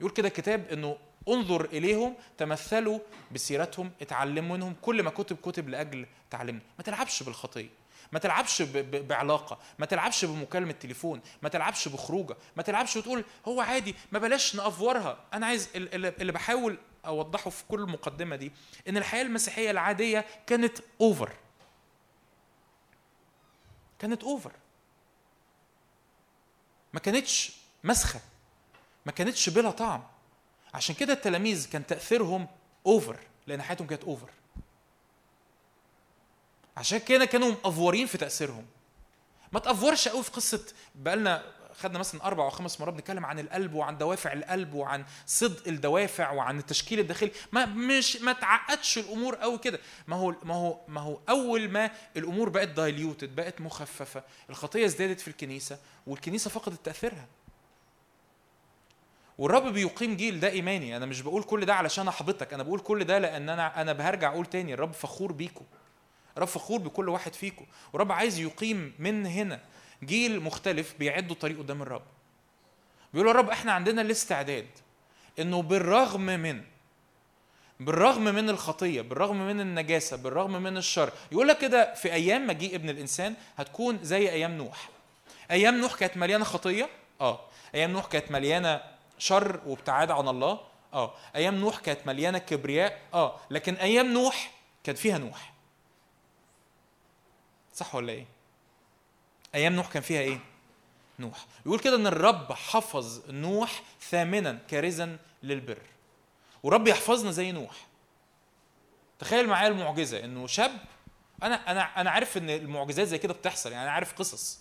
يقول 0.00 0.12
كده 0.12 0.28
الكتاب 0.28 0.68
إنه 0.72 0.96
انظر 1.28 1.64
إليهم 1.64 2.14
تمثلوا 2.38 2.98
بسيرتهم 3.32 3.90
اتعلموا 4.02 4.56
منهم 4.56 4.74
كل 4.82 5.02
ما 5.02 5.10
كتب 5.10 5.36
كتب 5.36 5.68
لأجل 5.68 6.06
تعلمنا 6.30 6.62
ما 6.78 6.84
تلعبش 6.84 7.22
بالخطية. 7.22 7.83
ما 8.14 8.20
تلعبش 8.20 8.62
بعلاقة 8.62 9.58
ما 9.78 9.86
تلعبش 9.86 10.24
بمكالمة 10.24 10.72
تليفون 10.72 11.20
ما 11.42 11.48
تلعبش 11.48 11.88
بخروجة 11.88 12.36
ما 12.56 12.62
تلعبش 12.62 12.96
وتقول 12.96 13.24
هو 13.48 13.60
عادي 13.60 13.94
ما 14.12 14.18
بلاش 14.18 14.54
نأفورها. 14.56 15.18
أنا 15.32 15.46
عايز 15.46 15.68
ال- 15.76 15.94
ال- 15.94 16.20
اللي 16.20 16.32
بحاول 16.32 16.78
أوضحه 17.06 17.50
في 17.50 17.64
كل 17.68 17.80
المقدمة 17.80 18.36
دي 18.36 18.52
إن 18.88 18.96
الحياة 18.96 19.22
المسيحية 19.22 19.70
العادية 19.70 20.24
كانت 20.46 20.78
over 21.00 21.32
كانت 23.98 24.22
over 24.24 24.52
ما 26.92 27.00
كانتش 27.00 27.52
مسخة 27.84 28.20
ما 29.06 29.12
كانتش 29.12 29.48
بلا 29.48 29.70
طعم. 29.70 30.02
عشان 30.74 30.94
كده 30.94 31.12
التلاميذ 31.12 31.70
كان 31.70 31.86
تأثيرهم 31.86 32.46
over 32.86 33.18
لأن 33.46 33.62
حياتهم 33.62 33.86
كانت 33.86 34.04
over 34.04 34.30
عشان 36.76 36.98
كده 36.98 37.24
كانوا 37.24 37.50
مأفورين 37.64 38.06
في 38.06 38.18
تأثيرهم. 38.18 38.66
ما 39.52 39.60
تأفورش 39.60 40.08
قوي 40.08 40.22
في 40.22 40.30
قصة 40.30 40.66
بقالنا 40.94 41.42
خدنا 41.78 41.98
مثلا 41.98 42.24
أربع 42.24 42.44
أو 42.44 42.50
خمس 42.50 42.80
مرات 42.80 42.94
بنتكلم 42.94 43.26
عن 43.26 43.38
القلب 43.38 43.74
وعن 43.74 43.98
دوافع 43.98 44.32
القلب 44.32 44.74
وعن 44.74 45.04
صدق 45.26 45.68
الدوافع 45.68 46.30
وعن 46.30 46.58
التشكيل 46.58 47.00
الداخلي. 47.00 47.30
ما 47.52 47.66
مش 47.66 48.16
ما 48.16 48.32
تعقدش 48.32 48.98
الأمور 48.98 49.34
قوي 49.34 49.58
كده. 49.58 49.78
ما 50.06 50.16
هو 50.16 50.34
ما 50.42 50.54
هو 50.54 50.80
ما 50.88 51.00
هو 51.00 51.18
أول 51.28 51.68
ما 51.68 51.90
الأمور 52.16 52.48
بقت 52.48 52.68
دايليوتد 52.68 53.36
بقت 53.36 53.60
مخففة 53.60 54.22
الخطية 54.50 54.84
ازدادت 54.84 55.20
في 55.20 55.28
الكنيسة 55.28 55.78
والكنيسة 56.06 56.50
فقدت 56.50 56.84
تأثيرها. 56.84 57.26
والرب 59.38 59.72
بيقيم 59.72 60.16
جيل 60.16 60.40
ده 60.40 60.48
إيماني. 60.50 60.96
أنا 60.96 61.06
مش 61.06 61.20
بقول 61.20 61.42
كل 61.42 61.66
ده 61.66 61.74
علشان 61.74 62.08
أحبطك 62.08 62.54
أنا 62.54 62.62
بقول 62.62 62.80
كل 62.80 63.04
ده 63.04 63.18
لأن 63.18 63.48
أنا 63.48 63.80
أنا 63.80 63.92
بهرجع 63.92 64.32
أقول 64.32 64.46
تاني 64.46 64.74
الرب 64.74 64.92
فخور 64.92 65.32
بيكم. 65.32 65.64
الرب 66.36 66.48
فخور 66.48 66.78
بكل 66.78 67.08
واحد 67.08 67.34
فيكم. 67.34 67.64
والرب 67.92 68.12
عايز 68.12 68.38
يقيم 68.38 68.94
من 68.98 69.26
هنا 69.26 69.60
جيل 70.04 70.40
مختلف 70.40 70.94
بيعدوا 70.98 71.36
طريق 71.36 71.58
قدام 71.58 71.82
الرب. 71.82 72.02
بيقولوا 73.12 73.32
يا 73.32 73.38
رب 73.38 73.50
إحنا 73.50 73.72
عندنا 73.72 74.02
الاستعداد 74.02 74.66
إنه 75.38 75.62
بالرغم 75.62 76.20
من 76.20 76.62
بالرغم 77.80 78.24
من 78.24 78.50
الخطية 78.50 79.00
بالرغم 79.00 79.46
من 79.46 79.60
النجاسة 79.60 80.16
بالرغم 80.16 80.62
من 80.62 80.76
الشر. 80.76 81.12
يقول 81.32 81.48
لك 81.48 81.58
كده 81.58 81.94
في 81.94 82.12
أيام 82.12 82.46
مجيء 82.46 82.74
ابن 82.74 82.90
الإنسان 82.90 83.34
هتكون 83.56 83.98
زي 84.02 84.30
أيام 84.30 84.52
نوح. 84.56 84.88
أيام 85.50 85.80
نوح 85.80 85.94
كانت 85.94 86.16
مليانة 86.16 86.44
خطية؟ 86.44 86.88
آه. 87.20 87.40
أيام 87.74 87.90
نوح 87.90 88.06
كانت 88.06 88.30
مليانة 88.30 88.80
شر 89.18 89.60
وابتعاد 89.66 90.10
عن 90.10 90.28
الله؟ 90.28 90.60
آه. 90.92 91.14
أيام 91.36 91.54
نوح 91.54 91.78
كانت 91.78 92.06
مليانة 92.06 92.38
كبرياء؟ 92.38 93.00
آه. 93.14 93.36
لكن 93.50 93.74
أيام 93.74 94.12
نوح 94.12 94.50
كان 94.84 94.94
فيها 94.94 95.18
نوح. 95.18 95.53
صح 97.74 97.94
ولا 97.94 98.12
إيه؟ 98.12 98.26
أيام 99.54 99.72
نوح 99.72 99.92
كان 99.92 100.02
فيها 100.02 100.20
إيه؟ 100.20 100.38
نوح. 101.18 101.46
يقول 101.66 101.78
كده 101.78 101.96
إن 101.96 102.06
الرب 102.06 102.52
حفظ 102.52 103.30
نوح 103.30 103.82
ثامنا 104.10 104.58
كارزا 104.68 105.18
للبر. 105.42 105.82
ورب 106.62 106.88
يحفظنا 106.88 107.30
زي 107.30 107.52
نوح. 107.52 107.86
تخيل 109.18 109.48
معايا 109.48 109.68
المعجزة 109.68 110.24
إنه 110.24 110.46
شاب 110.46 110.72
أنا 111.42 111.70
أنا 111.70 112.00
أنا 112.00 112.10
عارف 112.10 112.36
إن 112.36 112.50
المعجزات 112.50 113.06
زي 113.06 113.18
كده 113.18 113.34
بتحصل 113.34 113.72
يعني 113.72 113.84
أنا 113.84 113.92
عارف 113.92 114.14
قصص. 114.14 114.60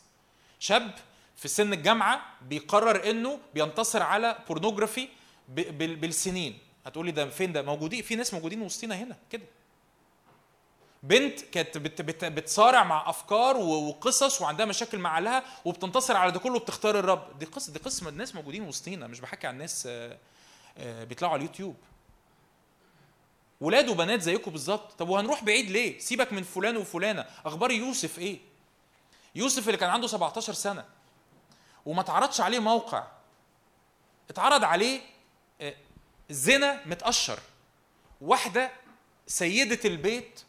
شاب 0.59 0.95
في 1.35 1.47
سن 1.47 1.73
الجامعة 1.73 2.21
بيقرر 2.41 3.09
إنه 3.09 3.39
بينتصر 3.53 4.03
على 4.03 4.37
pornography 4.47 5.09
بالسنين. 5.47 6.57
هتقولي 6.85 7.11
ده 7.11 7.29
فين؟ 7.29 7.53
ده 7.53 7.61
موجودين 7.61 8.01
في 8.01 8.15
ناس 8.15 8.33
موجودين 8.33 8.61
وسطينا 8.61 8.95
هنا 8.95 9.17
كده. 9.29 9.43
بنت 11.03 11.41
كانت 11.41 11.77
بت 11.77 12.01
بت 12.01 12.25
بتصارع 12.25 12.83
مع 12.83 13.09
افكار 13.09 13.57
وقصص 13.57 14.41
وعندها 14.41 14.65
مشاكل 14.65 14.97
مع 14.97 15.17
اهلها 15.17 15.43
وبتنتصر 15.65 16.17
على 16.17 16.31
ده 16.31 16.39
كله 16.39 16.55
وبتختار 16.55 16.99
الرب. 16.99 17.39
دي 17.39 17.45
قصة 17.45 17.73
دي 17.73 17.79
قصة 17.79 18.09
الناس 18.09 18.35
موجودين 18.35 18.63
وسطينا 18.67 19.07
مش 19.07 19.19
بحكي 19.19 19.47
عن 19.47 19.57
ناس 19.57 19.87
آه، 19.87 20.17
آه، 20.77 21.03
بيطلعوا 21.03 21.33
على 21.33 21.39
اليوتيوب. 21.43 21.75
ولاد 23.61 23.89
وبنات 23.89 24.21
زيكم 24.21 24.51
بالظبط. 24.51 24.91
طب 24.99 25.09
وهنروح 25.09 25.43
بعيد 25.43 25.71
ليه؟ 25.71 25.99
سيبك 25.99 26.33
من 26.33 26.43
فلان 26.43 26.77
وفلانة. 26.77 27.25
أخبار 27.45 27.71
يوسف 27.71 28.19
إيه؟ 28.19 28.39
يوسف 29.35 29.67
اللي 29.67 29.77
كان 29.77 29.89
عنده 29.89 30.07
17 30.07 30.53
سنة 30.53 30.85
وما 31.85 32.01
اتعرضش 32.01 32.41
عليه 32.41 32.59
موقع. 32.59 33.07
اتعرض 34.29 34.63
عليه 34.63 35.01
آه، 35.61 35.75
زنا 36.29 36.81
متقشر 36.85 37.39
واحدة 38.21 38.71
سيدة 39.27 39.79
البيت 39.85 40.41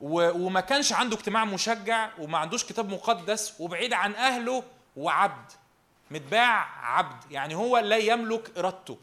وما 0.00 0.60
كانش 0.60 0.92
عنده 0.92 1.16
اجتماع 1.16 1.44
مشجع 1.44 2.10
وما 2.18 2.38
عندوش 2.38 2.64
كتاب 2.64 2.88
مقدس 2.88 3.60
وبعيد 3.60 3.92
عن 3.92 4.14
أهله 4.14 4.62
وعبد. 4.96 5.52
متباع 6.10 6.86
عبد. 6.96 7.32
يعني 7.32 7.54
هو 7.54 7.78
لا 7.78 7.96
يملك 7.96 8.58
إرادته. 8.58 8.98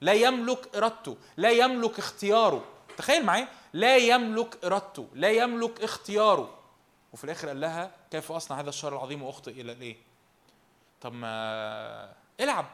لا 0.00 0.12
يملك 0.12 0.76
إرادته. 0.76 1.16
لا 1.36 1.50
يملك 1.50 1.98
اختياره. 1.98 2.64
تخيل 2.96 3.24
معايا. 3.24 3.48
لا 3.72 3.96
يملك 3.96 4.64
إرادته. 4.64 5.08
لا 5.14 5.30
يملك 5.30 5.82
اختياره. 5.82 6.58
وفي 7.12 7.24
الآخر 7.24 7.48
قال 7.48 7.60
لها 7.60 7.90
كيف 8.10 8.32
أصنع 8.32 8.60
هذا 8.60 8.68
الشر 8.68 8.92
العظيم 8.92 9.22
وأخطئ 9.22 9.50
إلى 9.50 9.72
الايه 9.72 9.96
طب 11.00 11.12
ما 11.12 12.12
العب. 12.40 12.66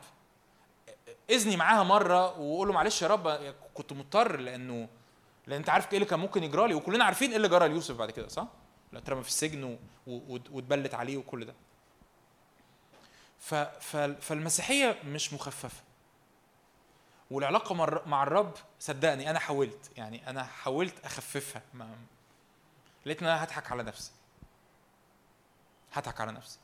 إذني 1.31 1.57
معاها 1.57 1.83
مرة 1.83 2.41
وقول 2.41 2.69
له 2.69 2.75
معلش 2.75 3.03
يا 3.03 3.09
رب 3.09 3.55
كنت 3.75 3.93
مضطر 3.93 4.37
لأنه 4.37 4.89
لأن 5.51 5.59
أنت 5.59 5.71
عارف 5.71 5.89
إيه 5.93 5.95
اللي 5.99 6.07
كان 6.09 6.21
ممكن 6.21 6.45
يجرى 6.45 6.69
لي 6.69 6.75
وكلنا 6.75 7.05
عارفين 7.05 7.31
إيه 7.31 7.37
اللي 7.37 7.49
جرى 7.49 7.69
ليوسف 7.69 7.97
بعد 7.97 8.11
كده 8.11 8.29
صح؟ 8.29 8.47
اترمى 8.95 9.23
في 9.23 9.29
السجن 9.29 9.79
واتبلت 10.07 10.95
عليه 10.95 11.17
وكل 11.17 11.45
ده. 11.45 11.55
فالمسيحية 14.21 14.99
مش 15.05 15.33
مخففة. 15.33 15.83
والعلاقة 17.31 17.75
مع 17.75 17.85
الر- 17.85 18.03
مع 18.09 18.23
الرب 18.23 18.55
صدقني 18.81 19.31
أنا 19.31 19.39
حاولت 19.39 19.91
يعني 19.97 20.31
أنا 20.31 20.45
حاولت 20.45 21.05
أخففها. 21.05 21.63
ما... 21.75 21.97
لقيت 23.07 23.23
إن 23.23 23.29
أنا 23.29 23.45
هضحك 23.45 23.73
على 23.73 23.83
نفسي. 23.83 24.13
هضحك 25.93 26.21
على 26.21 26.33
نفسي. 26.33 26.59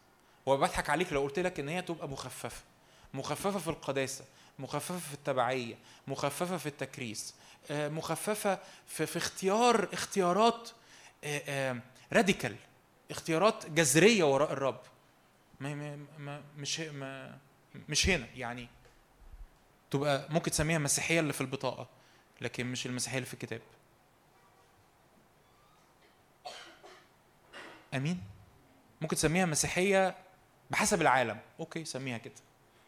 وبضحك 0.47 0.91
عليك 0.91 1.13
لو 1.13 1.23
قلت 1.23 1.39
لك 1.39 1.61
إن 1.61 1.69
هي 1.69 1.83
تبقى 1.83 2.09
مخففة. 2.09 2.63
مخففة 3.15 3.59
في 3.59 3.69
القداسة 3.69 4.25
مخففة 4.59 4.99
في 4.99 5.15
التبعية 5.15 5.75
مخففة 6.07 6.57
في 6.57 6.67
التكريس 6.67 7.35
مخففة 7.71 8.59
في, 8.87 9.17
اختيار 9.17 9.89
اختيارات 9.93 10.71
راديكال 12.13 12.57
اختيارات 13.11 13.67
جذرية 13.67 14.25
وراء 14.25 14.53
الرب. 14.53 14.81
ما 15.61 15.97
ما 16.19 16.43
مش 16.57 16.81
ما 16.81 17.39
مش 17.89 18.09
هنا 18.09 18.27
يعني 18.35 18.69
تبقى 19.91 20.27
ممكن 20.31 20.51
تسميها 20.51 20.77
المسيحية 20.77 21.21
اللي 21.21 21.33
في 21.33 21.41
البطاقة 21.41 21.89
لكن 22.41 22.67
مش 22.67 22.87
المسيحية 22.87 23.19
اللي 23.19 23.27
في 23.27 23.35
الكتاب. 23.35 23.61
آمين؟ 27.95 28.23
ممكن 29.01 29.17
تسميها 29.17 29.47
مسيحية 29.47 30.17
بحسب 30.71 31.03
العالم. 31.03 31.41
أوكي 31.61 31.85
سميها 31.85 32.19
كده. 32.19 32.35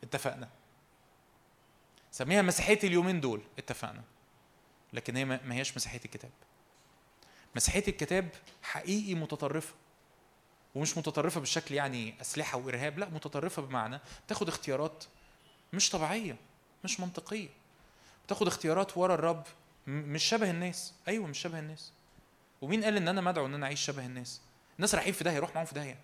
اتفقنا. 0.02 0.48
سميها 2.10 2.42
مسيحية 2.42 2.78
اليومين 2.84 3.20
دول. 3.20 3.42
اتفقنا. 3.59 4.02
لكن 4.93 5.16
هي 5.16 5.24
ما 5.24 5.55
هياش 5.55 5.77
مسيحية 5.77 6.01
الكتاب. 6.05 6.31
مسيحية 7.56 7.85
الكتاب 7.89 8.28
حقيقي 8.62 9.15
متطرفة. 9.15 9.74
ومش 10.74 10.98
متطرفة 10.98 11.40
بالشكل 11.40 11.74
يعني 11.74 12.15
أسلحة 12.20 12.59
وإرهاب 12.59 12.98
لا 12.98 13.09
متطرفة 13.09 13.62
بمعنى 13.62 14.01
تاخد 14.28 14.48
اختيارات 14.48 15.05
مش 15.73 15.90
طبيعية 15.90 16.36
مش 16.85 17.01
منطقية. 17.01 17.48
بتاخد 18.27 18.47
اختيارات 18.47 18.97
ورا 18.97 19.15
الرب 19.15 19.43
مش 19.86 20.24
شبه 20.24 20.51
الناس. 20.51 20.94
أيوه 21.09 21.27
مش 21.27 21.39
شبه 21.39 21.59
الناس. 21.59 21.93
ومين 22.62 22.85
قال 22.85 22.97
إن 22.97 23.09
أنا 23.09 23.20
مدعو 23.20 23.47
إن 23.47 23.55
أنا 23.55 23.66
أعيش 23.66 23.81
شبه 23.81 24.06
الناس؟ 24.06 24.40
الناس 24.77 24.94
رايحين 24.94 25.12
في 25.12 25.24
داهية 25.24 25.39
روح 25.39 25.55
معاهم 25.55 25.66
في 25.66 25.74
داهية. 25.74 25.98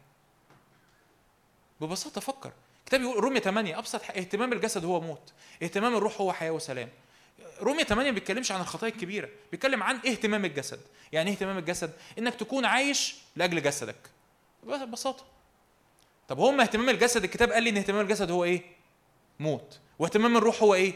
ببساطة 1.80 2.20
فكر. 2.20 2.52
كتاب 2.86 3.00
يقول 3.00 3.24
رومية 3.24 3.40
8 3.40 3.78
أبسط 3.78 4.02
اهتمام 4.04 4.52
الجسد 4.52 4.84
هو 4.84 5.00
موت. 5.00 5.32
اهتمام 5.62 5.96
الروح 5.96 6.20
هو 6.20 6.32
حياة 6.32 6.50
وسلام. 6.50 6.88
رومية 7.60 7.84
8 7.84 8.10
ما 8.10 8.14
بيتكلمش 8.14 8.52
عن 8.52 8.60
الخطايا 8.60 8.92
الكبيرة 8.92 9.28
بيتكلم 9.50 9.82
عن 9.82 9.96
اهتمام 9.96 10.44
الجسد. 10.44 10.80
يعني 11.12 11.30
إيه 11.30 11.36
اهتمام 11.36 11.58
الجسد؟ 11.58 11.92
إنك 12.18 12.34
تكون 12.34 12.64
عايش 12.64 13.14
لأجل 13.36 13.62
جسدك. 13.62 13.96
ببساطة. 14.62 15.24
طب 16.28 16.38
هو 16.38 16.52
ما 16.52 16.62
اهتمام 16.62 16.88
الجسد 16.88 17.24
الكتاب 17.24 17.52
قال 17.52 17.62
لي 17.62 17.70
إن 17.70 17.76
اهتمام 17.76 18.00
الجسد 18.00 18.30
هو 18.30 18.44
إيه؟ 18.44 18.62
موت. 19.40 19.80
واهتمام 19.98 20.36
الروح 20.36 20.62
هو 20.62 20.74
إيه؟ 20.74 20.94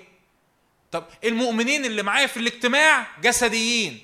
طب 0.91 1.05
المؤمنين 1.25 1.85
اللي 1.85 2.03
معايا 2.03 2.27
في 2.27 2.37
الاجتماع 2.37 3.07
جسديين. 3.21 4.01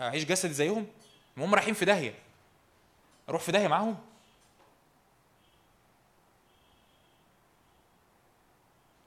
أعيش 0.00 0.24
جسدي 0.24 0.54
زيهم؟ 0.54 0.86
هم 1.36 1.54
رايحين 1.54 1.74
في 1.74 1.84
داهية. 1.84 2.14
أروح 3.28 3.42
في 3.42 3.52
داهية 3.52 3.68
معاهم؟ 3.68 3.98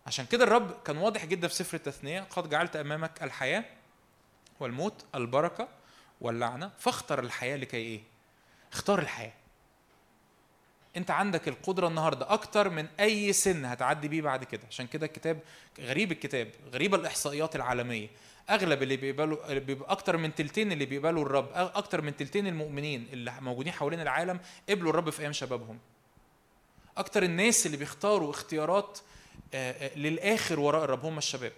عشان 0.08 0.26
كده 0.26 0.44
الرب 0.44 0.72
كان 0.86 0.98
واضح 0.98 1.26
جدا 1.26 1.48
في 1.48 1.54
سفر 1.56 1.78
التثنية 1.78 2.22
قد 2.30 2.50
جعلت 2.50 2.76
أمامك 2.76 3.24
الحياة 3.24 3.64
والموت 4.60 5.06
البركة 5.16 5.68
واللعنة 6.22 6.72
فاختر 6.80 7.20
الحياة 7.20 7.56
لكي 7.58 7.78
إيه؟ 7.78 8.02
اختار 8.74 9.00
الحياة. 9.00 9.34
أنت 10.98 11.12
عندك 11.12 11.48
القدرة 11.48 11.88
النهارده 11.88 12.34
أكتر 12.34 12.70
من 12.70 12.88
أي 13.00 13.34
سن 13.34 13.66
هتعدي 13.66 14.08
بيه 14.08 14.22
بعد 14.22 14.44
كده. 14.44 14.62
عشان 14.70 14.88
كده 14.88 15.06
الكتاب 15.06 15.40
غريب 15.80 16.12
الكتاب 16.12 16.52
غريبه 16.74 16.98
الإحصائيات 16.98 17.56
العالمية. 17.56 18.08
أغلب 18.50 18.84
اللي 18.84 18.98
بيقبلوا 18.98 19.54
بيبقى 19.54 19.92
أكتر 19.92 20.18
من 20.18 20.36
تلتين 20.36 20.72
اللي 20.72 20.86
بيقبلوا 20.86 21.26
الرب 21.26 21.46
أ- 21.54 21.78
أكتر 21.78 22.02
من 22.02 22.16
تلتين 22.18 22.48
المؤمنين 22.48 23.08
اللي 23.14 23.34
موجودين 23.42 23.74
حوالين 23.74 24.00
العالم 24.02 24.40
قبلوا 24.70 24.90
الرب 24.90 25.10
في 25.10 25.22
أيام 25.22 25.34
شبابهم. 25.34 25.80
أكتر 26.98 27.24
الناس 27.24 27.66
اللي 27.66 27.78
بيختاروا 27.78 28.32
اختيارات 28.32 29.00
للآخر 29.96 30.60
وراء 30.60 30.84
الرب 30.84 31.06
هم 31.06 31.18
الشباب. 31.18 31.54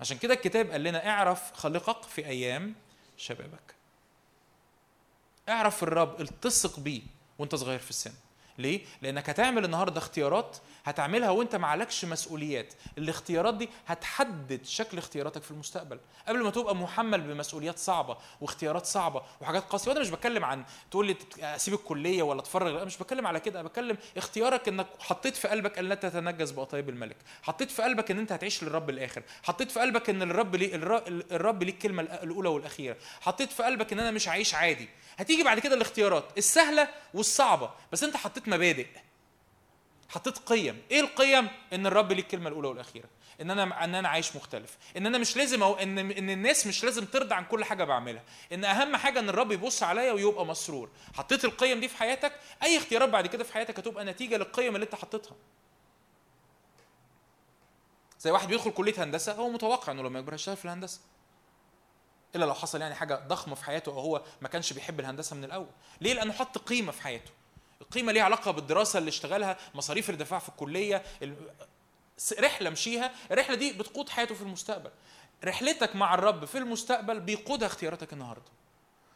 عشان 0.00 0.18
كده 0.18 0.34
الكتاب 0.34 0.70
قال 0.70 0.82
لنا 0.82 1.08
اعرف 1.08 1.52
خالقك 1.52 2.02
في 2.02 2.26
أيام 2.26 2.74
شبابك. 3.16 3.74
اعرف 5.48 5.82
الرب 5.82 6.20
التصق 6.20 6.80
بيه 6.80 7.02
وانت 7.38 7.54
صغير 7.54 7.78
في 7.78 7.90
السن. 7.90 8.12
ليه؟ 8.58 8.80
لأنك 9.02 9.30
هتعمل 9.30 9.64
النهارده 9.64 9.98
اختيارات 9.98 10.56
هتعملها 10.84 11.30
وانت 11.30 11.56
معلكش 11.56 12.04
مسؤوليات. 12.04 12.72
الاختيارات 12.98 13.54
دي 13.54 13.68
هتحدد 13.86 14.64
شكل 14.64 14.98
اختياراتك 14.98 15.42
في 15.42 15.50
المستقبل. 15.50 16.00
قبل 16.28 16.42
ما 16.42 16.50
تبقى 16.50 16.76
محمل 16.76 17.20
بمسؤوليات 17.20 17.78
صعبة 17.78 18.16
واختيارات 18.40 18.86
صعبة 18.86 19.22
وحاجات 19.40 19.62
قاسية 19.64 19.90
وأنا 19.90 20.00
مش 20.00 20.10
بتكلم 20.10 20.44
عن 20.44 20.64
تقول 20.90 21.06
لي 21.06 21.16
أسيب 21.40 21.74
الكلية 21.74 22.22
ولا 22.22 22.40
أتفرغ 22.40 22.68
لا 22.78 22.84
مش 22.84 22.96
بتكلم 22.98 23.26
على 23.26 23.40
كده 23.40 23.60
أنا 23.60 23.68
بتكلم 23.68 23.96
اختيارك 24.16 24.68
إنك 24.68 24.86
حطيت 24.98 25.36
في 25.36 25.48
قلبك 25.48 25.78
أن 25.78 25.84
لا 25.88 25.94
تتنجس 25.94 26.50
بقطايب 26.50 26.88
الملك. 26.88 27.16
حطيت 27.42 27.70
في 27.70 27.82
قلبك 27.82 28.10
إن 28.10 28.18
أنت 28.18 28.32
هتعيش 28.32 28.62
للرب 28.64 28.90
الآخر. 28.90 29.22
حطيت 29.42 29.70
في 29.70 29.80
قلبك 29.80 30.10
إن 30.10 30.22
الرب 30.22 30.56
ليه 30.56 30.74
الر- 30.74 31.02
الرب 31.32 31.62
ليه 31.62 31.72
الكلمة 31.72 32.02
الأولى 32.02 32.48
والأخيرة. 32.48 32.96
حطيت 33.20 33.52
في 33.52 33.62
قلبك 33.62 33.92
إن 33.92 34.00
أنا 34.00 34.10
مش 34.10 34.28
هعيش 34.28 34.54
عادي. 34.54 34.88
هتيجي 35.18 35.42
بعد 35.42 35.58
كده 35.58 35.74
الاختيارات 35.74 36.24
السهلة 36.38 36.88
والصعبة 37.14 37.70
بس 37.92 38.02
أنت 38.04 38.16
حطيت 38.16 38.48
مبادئ. 38.48 38.86
حطيت 40.12 40.38
قيم 40.38 40.82
إيه 40.90 41.00
القيم؟ 41.00 41.48
إن 41.72 41.86
الرب 41.86 42.12
ليه 42.12 42.22
الكلمة 42.22 42.48
الأولى 42.48 42.68
والأخيرة. 42.68 43.08
إن 43.40 43.50
أنا 43.50 43.84
إن 43.84 43.94
أنا 43.94 44.08
عايش 44.08 44.36
مختلف. 44.36 44.78
إن 44.96 45.06
أنا 45.06 45.18
مش 45.18 45.36
لازم 45.36 45.62
أو 45.62 45.74
إن 45.74 45.98
إن 45.98 46.30
الناس 46.30 46.66
مش 46.66 46.84
لازم 46.84 47.04
ترضى 47.04 47.34
عن 47.34 47.44
كل 47.44 47.64
حاجة 47.64 47.84
بعملها. 47.84 48.22
إن 48.52 48.64
أهم 48.64 48.96
حاجة 48.96 49.18
إن 49.18 49.28
الرب 49.28 49.52
يبص 49.52 49.82
عليا 49.82 50.12
ويبقى 50.12 50.46
مسرور. 50.46 50.90
حطيت 51.14 51.44
القيم 51.44 51.80
دي 51.80 51.88
في 51.88 51.96
حياتك؟ 51.96 52.32
أي 52.62 52.78
اختيارات 52.78 53.08
بعد 53.08 53.26
كده 53.26 53.44
في 53.44 53.52
حياتك 53.52 53.78
هتبقى 53.78 54.04
نتيجة 54.04 54.36
للقيم 54.36 54.74
اللي 54.74 54.84
أنت 54.84 54.94
حطيتها. 54.94 55.36
زي 58.20 58.30
واحد 58.30 58.48
بيدخل 58.48 58.70
كلية 58.70 59.02
هندسة 59.04 59.32
هو 59.32 59.48
متوقع 59.48 59.92
إنه 59.92 60.02
لما 60.02 60.18
يكبر 60.18 60.32
هيشتغل 60.34 60.56
في 60.56 60.64
الهندسة. 60.64 61.00
إلا 62.36 62.44
لو 62.44 62.54
حصل 62.54 62.80
يعني 62.80 62.94
حاجة 62.94 63.14
ضخمة 63.28 63.54
في 63.54 63.64
حياته 63.64 63.92
أو 63.92 64.00
هو 64.00 64.22
ما 64.40 64.48
كانش 64.48 64.72
بيحب 64.72 65.00
الهندسة 65.00 65.36
من 65.36 65.44
الأول. 65.44 65.70
ليه؟ 66.00 66.12
لأنه 66.14 66.32
حط 66.32 66.58
قيمة 66.58 66.92
في 66.92 67.02
حياته. 67.02 67.30
القيمه 67.82 68.12
ليها 68.12 68.22
علاقة 68.22 68.50
بالدراسة 68.50 68.98
اللي 68.98 69.08
اشتغلها 69.08 69.56
مصاريف 69.74 70.10
الدفاع 70.10 70.38
في 70.38 70.48
الكلية 70.48 71.02
رحلة 72.40 72.70
مشيها 72.70 73.12
الرحلة 73.30 73.56
دي 73.56 73.72
بتقود 73.72 74.08
حياته 74.08 74.34
في 74.34 74.42
المستقبل 74.42 74.90
رحلتك 75.44 75.96
مع 75.96 76.14
الرب 76.14 76.44
في 76.44 76.58
المستقبل 76.58 77.20
بيقودها 77.20 77.66
اختياراتك 77.66 78.12
النهارده 78.12 78.50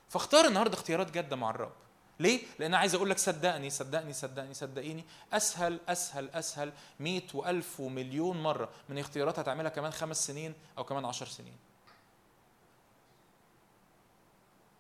فاختار 0.09 0.45
النهارده 0.45 0.75
اختيارات 0.75 1.11
جادة 1.11 1.37
مع 1.37 1.51
الرب 1.51 1.73
ليه؟ 2.21 2.41
لأن 2.59 2.75
عايز 2.75 2.95
أقول 2.95 3.11
لك 3.11 3.19
صدقني 3.19 3.71
صدقني 3.71 4.13
صدقني 4.13 4.55
صدقيني 4.55 5.05
أسهل 5.33 5.81
أسهل 5.89 6.31
أسهل 6.31 6.73
100 7.01 7.23
وألف 7.35 7.81
ومليون 7.81 8.43
مرة 8.43 8.69
من 8.89 8.99
اختيارات 8.99 9.39
هتعملها 9.39 9.71
كمان 9.71 9.93
خمس 9.93 10.27
سنين 10.27 10.55
أو 10.79 10.85
كمان 10.85 11.05
عشر 11.05 11.27
سنين. 11.27 11.57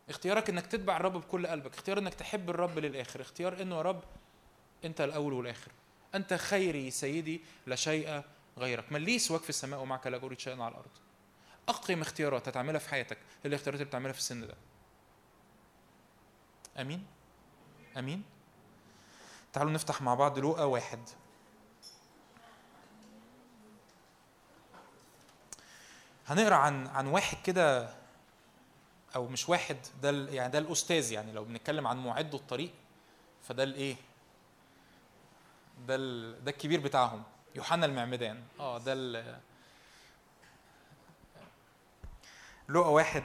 اختيارك 0.08 0.50
إنك 0.50 0.66
تتبع 0.66 0.96
الرب 0.96 1.12
بكل 1.12 1.46
قلبك 1.46 1.74
اختيار 1.74 1.98
إنك 1.98 2.14
تحب 2.14 2.50
الرب 2.50 2.78
للآخر 2.78 3.20
اختيار 3.20 3.62
إنه 3.62 3.76
يا 3.76 3.82
رب 3.82 4.02
أنت 4.84 5.00
الأول 5.00 5.32
والآخر. 5.32 5.72
أنت 6.14 6.34
خيري 6.34 6.90
سيدي 6.90 7.40
لا 7.66 7.76
شيء 7.76 8.22
غيرك. 8.58 8.92
من 8.92 9.00
لي 9.00 9.18
سواك 9.18 9.40
في 9.40 9.48
السماء 9.48 9.80
ومعك 9.80 10.06
لا 10.06 10.16
أريد 10.16 10.38
شيئا 10.38 10.62
على 10.62 10.72
الأرض. 10.72 10.90
أقيم 11.68 12.00
اختيارات 12.00 12.48
هتعملها 12.48 12.78
في 12.78 12.88
حياتك 12.88 13.18
الاختيارات 13.46 13.80
اللي 13.80 13.88
بتعملها 13.88 14.12
في 14.12 14.18
السن 14.18 14.46
ده. 14.46 14.54
آمين؟ 16.80 17.06
آمين؟ 17.96 18.22
تعالوا 19.52 19.72
نفتح 19.72 20.02
مع 20.02 20.14
بعض 20.14 20.38
لوقا 20.38 20.64
واحد. 20.64 21.00
هنقرأ 26.26 26.54
عن 26.54 26.86
عن 26.86 27.06
واحد 27.06 27.36
كده 27.44 27.94
أو 29.16 29.26
مش 29.28 29.48
واحد 29.48 29.76
ده 30.02 30.10
يعني 30.32 30.52
ده 30.52 30.58
الأستاذ 30.58 31.12
يعني 31.12 31.32
لو 31.32 31.44
بنتكلم 31.44 31.86
عن 31.86 32.04
معد 32.04 32.34
الطريق 32.34 32.70
فده 33.42 33.62
الايه 33.62 33.96
ده 35.88 35.96
ده 36.40 36.50
الكبير 36.50 36.80
بتاعهم 36.80 37.22
يوحنا 37.54 37.86
المعمدان. 37.86 38.42
آه 38.60 38.78
ده 38.78 38.92
ال- 38.92 39.40
لقى 42.68 42.92
واحد 42.92 43.24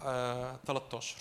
آه 0.00 0.56
13 0.66 1.16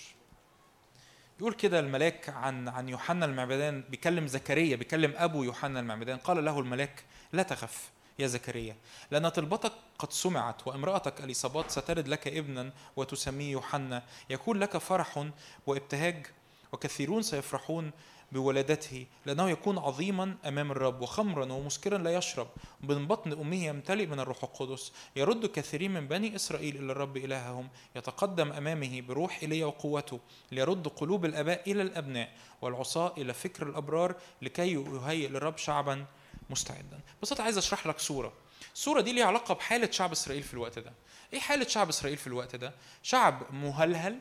يقول 1.40 1.54
كده 1.54 1.80
الملاك 1.80 2.30
عن 2.30 2.68
عن 2.68 2.90
يوحنا 2.90 3.26
المعمدان 3.26 3.82
بيكلم 3.82 4.28
زكريا 4.28 4.76
بيكلم 4.76 5.14
أبو 5.18 5.44
يوحنا 5.44 5.80
المعمدان 5.80 6.18
قال 6.18 6.46
له 6.46 6.60
الملاك 6.60 7.04
لا 7.34 7.44
تخف. 7.44 7.90
يا 8.20 8.28
زكريا 8.28 8.76
لأن 9.12 9.30
طلبتك 9.30 9.72
قد 10.00 10.12
سمعت 10.12 10.68
وامرأتك 10.68 11.24
اليصابات 11.24 11.72
ستلد 11.72 12.08
لك 12.08 12.28
ابنا 12.28 12.74
وتسميه 12.96 13.52
يوحنا. 13.52 14.04
يكون 14.30 14.60
لك 14.60 14.78
فرح 14.78 15.30
وابتهاج 15.68 16.26
وكثيرون 16.72 17.22
سيفرحون 17.22 17.92
بولادته 18.32 19.06
لأنه 19.26 19.50
يكون 19.50 19.78
عظيما 19.78 20.38
أمام 20.46 20.72
الرب 20.72 21.02
وخمرا 21.02 21.54
ومسكرا 21.54 21.98
لا 21.98 22.14
يشرب. 22.14 22.48
من 22.82 23.08
بطن 23.08 23.32
أمه 23.32 23.66
يمتلئ 23.66 24.06
من 24.06 24.20
الروح 24.20 24.44
القدس. 24.44 24.92
يرد 25.16 25.46
كثيرين 25.46 25.92
من 25.92 26.08
بني 26.08 26.36
إسرائيل 26.36 26.76
إلى 26.76 26.92
الرب 26.92 27.18
إلههم. 27.18 27.70
يتقدم 27.96 28.52
أمامه 28.52 29.02
بروح 29.02 29.44
إلي 29.44 29.64
وقوته. 29.64 30.20
ليرد 30.52 30.88
قلوب 30.88 31.26
الآباء 31.26 31.72
إلى 31.72 31.82
الأبناء 31.82 32.32
والعصاة 32.62 33.14
إلى 33.18 33.34
فكر 33.34 33.68
الأبرار 33.68 34.16
لكي 34.42 34.74
يهيئ 34.74 35.28
للرب 35.28 35.58
شعبا 35.58 36.06
مستعدا. 36.50 37.00
بس 37.22 37.40
عايز 37.40 37.58
أشرح 37.58 37.88
لك 37.88 38.00
صورة. 38.00 38.34
الصورة 38.74 39.02
دي 39.02 39.14
ليها 39.14 39.26
علاقة 39.26 39.54
بحالة 39.54 39.92
شعب 39.92 40.12
إسرائيل 40.12 40.44
في 40.44 40.54
الوقت 40.54 40.80
ده. 40.80 40.94
إيه 41.34 41.40
حالة 41.40 41.68
شعب 41.68 41.90
إسرائيل 41.90 42.18
في 42.18 42.28
الوقت 42.28 42.56
ده؟ 42.56 42.74
شعب 43.04 43.54
مهلهل 43.54 44.20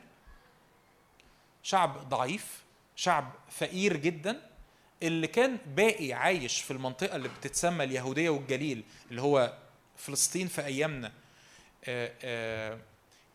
شعب 1.62 2.08
ضعيف 2.08 2.62
شعب 2.96 3.32
فقير 3.50 3.96
جدا 3.96 4.50
اللي 5.02 5.26
كان 5.26 5.58
باقي 5.66 6.12
عايش 6.12 6.60
في 6.60 6.70
المنطقة 6.70 7.16
اللي 7.16 7.28
بتتسمى 7.28 7.84
اليهودية 7.84 8.30
والجليل 8.30 8.84
اللي 9.10 9.22
هو 9.22 9.58
فلسطين 9.96 10.48
في 10.48 10.64
أيامنا. 10.64 11.12
آه، 11.84 12.12
آه، 12.22 12.78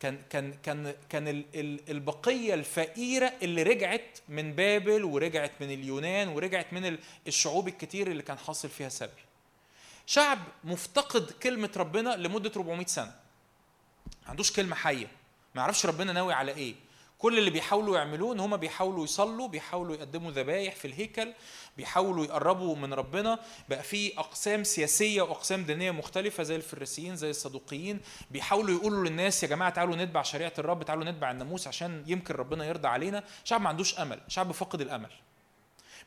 كان 0.03 0.17
كان 0.29 0.53
كان 0.63 0.93
كان 1.09 1.27
ال- 1.27 1.45
ال- 1.55 1.89
البقية 1.89 2.53
الفقيرة 2.53 3.33
اللي 3.41 3.63
رجعت 3.63 4.19
من 4.29 4.53
بابل 4.53 5.03
ورجعت 5.03 5.51
من 5.61 5.71
اليونان 5.71 6.27
ورجعت 6.27 6.73
من 6.73 6.85
ال- 6.85 6.99
الشعوب 7.27 7.67
الكتير 7.67 8.07
اللي 8.11 8.23
كان 8.23 8.37
حاصل 8.37 8.69
فيها 8.69 8.89
سبي 8.89 9.21
شعب 10.05 10.39
مفتقد 10.63 11.31
كلمة 11.31 11.69
ربنا 11.77 12.09
لمدة 12.15 12.51
400 12.55 12.85
سنة. 12.85 13.13
ما 14.23 14.29
عندوش 14.29 14.51
كلمة 14.51 14.75
حية. 14.75 15.07
ما 15.55 15.61
يعرفش 15.61 15.85
ربنا 15.85 16.13
ناوي 16.13 16.33
على 16.33 16.51
إيه. 16.51 16.75
كل 17.23 17.37
اللي 17.37 17.49
بيحاولوا 17.49 17.97
يعملوه 17.97 18.33
إن 18.33 18.39
هم 18.39 18.57
بيحاولوا 18.57 19.03
يصلوا 19.03 19.47
بيحاولوا 19.47 19.95
يقدموا 19.95 20.31
ذبايح 20.31 20.75
في 20.75 20.85
الهيكل 20.87 21.33
بيحاولوا 21.77 22.25
يقربوا 22.25 22.75
من 22.75 22.93
ربنا. 22.93 23.39
بقى 23.69 23.83
في 23.83 24.19
أقسام 24.19 24.63
سياسية 24.63 25.21
وأقسام 25.21 25.63
دينية 25.63 25.91
مختلفة 25.91 26.43
زي 26.43 26.55
الفريسيين 26.55 27.15
زي 27.15 27.29
الصدوقيين. 27.29 27.99
بيحاولوا 28.31 28.75
يقولوا 28.79 29.05
للناس 29.05 29.43
يا 29.43 29.47
جماعة 29.47 29.71
تعالوا 29.71 29.95
نتبع 29.95 30.21
شريعة 30.21 30.53
الرب 30.59 30.83
تعالوا 30.83 31.03
نتبع 31.03 31.31
الناموس 31.31 31.67
عشان 31.67 32.03
يمكن 32.07 32.33
ربنا 32.33 32.65
يرضى 32.65 32.87
علينا. 32.87 33.23
شعب 33.43 33.61
ما 33.61 33.69
عندوش 33.69 33.99
أمل 33.99 34.19
شعب 34.27 34.51
فقد 34.51 34.81
الأمل. 34.81 35.09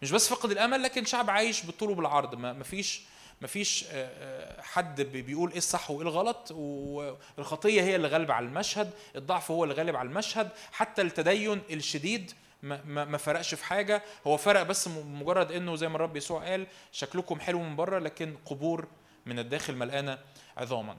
مش 0.02 0.10
بس 0.10 0.28
فقد 0.28 0.50
الأمل 0.50 0.82
لكن 0.82 1.04
شعب 1.04 1.30
عايش 1.30 1.62
بالطول 1.62 1.90
وبالعرض. 1.90 2.34
ما 2.34 2.64
فيش 2.64 3.02
ما 3.40 3.46
فيش 3.46 3.84
آه، 3.84 3.90
آه، 3.92 4.62
حد 4.62 5.00
بي- 5.00 5.22
بيقول 5.22 5.50
إيه 5.50 5.58
الصح 5.58 5.90
وإيه 5.90 6.02
الغلط 6.08 6.50
والخطية 6.50 7.82
هي 7.82 7.96
اللي 7.96 8.08
غالبة 8.08 8.34
على 8.34 8.46
المشهد 8.46 8.90
الضعف 9.16 9.50
هو 9.50 9.64
اللي 9.64 9.74
غالب 9.74 9.96
على 9.96 10.08
المشهد 10.08 10.50
حتى 10.72 11.02
التدين 11.02 11.62
الشديد 11.70 12.32
ما, 12.62 13.16
فرقش 13.18 13.54
في 13.54 13.64
حاجة 13.64 14.02
هو 14.26 14.36
فرق 14.36 14.62
بس 14.62 14.88
مجرد 14.88 15.52
إنه 15.52 15.76
زي 15.76 15.88
ما 15.88 15.96
الرب 15.96 16.16
يسوع 16.16 16.44
قال 16.50 16.66
شكلكم 16.92 17.40
حلو 17.40 17.62
من 17.62 17.76
بره 17.76 17.98
لكن 17.98 18.36
قبور 18.46 18.88
من 19.26 19.38
الداخل 19.38 19.76
ملقانه 19.76 20.18
عظاما. 20.56 20.96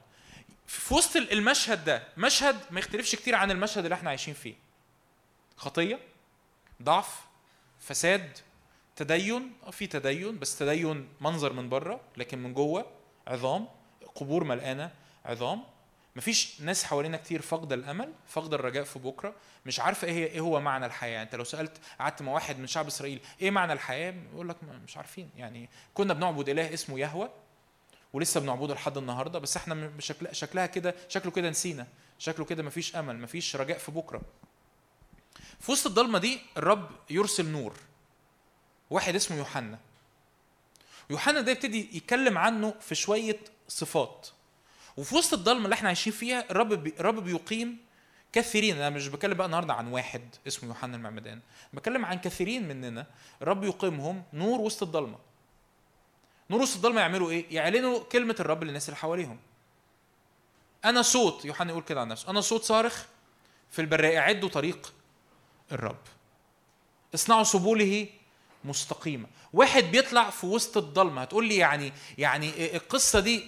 في 0.67 0.93
وسط 0.93 1.15
المشهد 1.15 1.85
ده 1.85 2.03
مشهد 2.17 2.55
ما 2.71 2.79
يختلفش 2.79 3.15
كتير 3.15 3.35
عن 3.35 3.51
المشهد 3.51 3.83
اللي 3.83 3.95
إحنا 3.95 4.09
عايشين 4.09 4.33
فيه. 4.33 4.55
خطية 5.57 5.99
ضعف 6.83 7.19
فساد 7.79 8.37
تدين 8.97 9.53
آه، 9.63 9.71
في 9.71 9.87
تدين 9.87 10.39
بس 10.39 10.57
تدين 10.57 11.09
منظر 11.21 11.53
من 11.53 11.69
بره 11.69 12.01
لكن 12.17 12.43
من 12.43 12.53
جوه 12.53 12.85
عظام 13.27 13.67
قبور 14.15 14.43
ملقانة 14.43 14.91
عظام. 15.25 15.63
مفيش 16.15 16.61
ناس 16.61 16.83
حوالينا 16.83 17.17
كتير 17.17 17.41
فاقدة 17.41 17.75
الأمل 17.75 18.13
فاقدة 18.27 18.55
الرجاء 18.55 18.83
في 18.83 18.99
بكرة. 18.99 19.35
مش 19.65 19.79
عارفه 19.79 20.07
إيه 20.07 20.25
إيه 20.25 20.39
هو 20.39 20.59
معنى 20.59 20.85
الحياة. 20.85 21.23
أنت 21.23 21.35
لو 21.35 21.43
سألت 21.43 21.77
قعدت 21.99 22.21
مع 22.21 22.31
واحد 22.31 22.59
من 22.59 22.67
شعب 22.67 22.87
إسرائيل 22.87 23.19
إيه 23.41 23.51
معنى 23.51 23.73
الحياة؟ 23.73 24.13
يقول 24.33 24.49
لك 24.49 24.55
مش 24.63 24.97
عارفين. 24.97 25.29
يعني 25.35 25.69
كنا 25.93 26.13
بنعبد 26.13 26.49
إله 26.49 26.73
اسمه 26.73 26.99
يهوه 26.99 27.29
ولسه 28.13 28.39
بنعبده 28.39 28.73
لحد 28.73 28.97
النهارده 28.97 29.39
بس 29.39 29.57
إحنا 29.57 29.91
شكل 29.99 30.35
شكلها 30.35 30.65
كده 30.65 30.95
شكله 31.09 31.31
كده 31.31 31.49
نسينا. 31.49 31.87
شكله 32.19 32.45
كده 32.45 32.63
مفيش 32.63 32.95
أمل 32.95 33.19
مفيش 33.19 33.55
رجاء 33.55 33.77
في 33.77 33.91
بكرة. 33.91 34.21
في 35.59 35.71
وسط 35.71 35.87
الضلمة 35.87 36.19
دي 36.19 36.39
الرب 36.57 36.89
يرسل 37.09 37.49
نور. 37.49 37.73
واحد 38.89 39.15
اسمه 39.15 39.37
يوحنا. 39.37 39.79
يوحنا 41.09 41.41
ده 41.41 41.51
يبتدي 41.51 41.97
يتكلم 41.97 42.37
عنه 42.37 42.73
في 42.81 42.95
شوية 42.95 43.39
صفات. 43.67 44.27
وفي 44.97 45.15
وسط 45.15 45.33
الضلمه 45.33 45.65
اللي 45.65 45.73
إحنا 45.73 45.87
عايشين 45.87 46.13
فيها 46.13 46.51
الرب 46.51 46.73
بي 46.73 46.93
الرب 46.99 47.23
بيقيم 47.23 47.77
كثيرين. 48.33 48.75
أنا 48.75 48.89
مش 48.89 49.07
بتكلم 49.07 49.33
بقى 49.33 49.45
النهارده 49.45 49.73
عن 49.73 49.87
واحد 49.87 50.35
اسمه 50.47 50.69
يوحنا 50.69 50.97
المعمدان. 50.97 51.39
بتكلم 51.73 52.05
عن 52.05 52.19
كثيرين 52.19 52.67
مننا. 52.67 53.05
الرب 53.41 53.63
يقيمهم 53.63 54.23
نور 54.33 54.61
وسط 54.61 54.83
الضلمه 54.83 55.17
نور 56.49 56.61
وسط 56.61 56.75
الضلمه 56.75 57.01
يعملوا 57.01 57.31
إيه؟ 57.31 57.45
يعلنوا 57.55 58.03
كلمة 58.03 58.35
الرب 58.39 58.63
للناس 58.63 58.89
اللي 58.89 58.97
حواليهم. 58.97 59.39
أنا 60.85 61.01
صوت 61.01 61.45
يوحنا 61.45 61.71
يقول 61.71 61.83
كده 61.83 62.01
عن 62.01 62.07
نفسه. 62.07 62.29
أنا 62.29 62.41
صوت 62.41 62.63
صارخ 62.63 63.05
في 63.71 63.81
البراء 63.81 64.17
أعدوا 64.17 64.49
طريق 64.49 64.93
الرب. 65.71 65.99
اصنعوا 67.15 67.43
سبوله 67.43 68.07
مستقيمة. 68.67 69.27
واحد 69.53 69.83
بيطلع 69.83 70.29
في 70.29 70.45
وسط 70.45 70.77
الضلمة 70.77 71.21
هتقول 71.21 71.47
لي 71.47 71.55
يعني 71.57 71.93
يعني 72.17 72.75
القصة 72.75 73.19
دي 73.19 73.43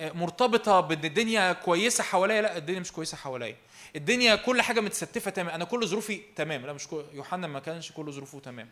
مرتبطة 0.00 0.80
بإن 0.80 1.04
الدنيا 1.04 1.52
كويسة 1.52 2.04
حواليا؟ 2.04 2.42
لا 2.42 2.56
الدنيا 2.56 2.80
مش 2.80 2.92
كويسة 2.92 3.16
حواليا. 3.16 3.56
الدنيا 3.96 4.34
كل 4.36 4.62
حاجة 4.62 4.80
متستفة 4.80 5.30
تمام 5.30 5.54
أنا 5.54 5.64
كل 5.64 5.86
ظروفي 5.86 6.20
تمام. 6.36 6.66
لا 6.66 6.72
مش 6.72 6.86
يوحنا 7.14 7.46
ما 7.46 7.60
كانش 7.60 7.92
كل 7.92 8.12
ظروفه 8.12 8.40
تمام. 8.40 8.68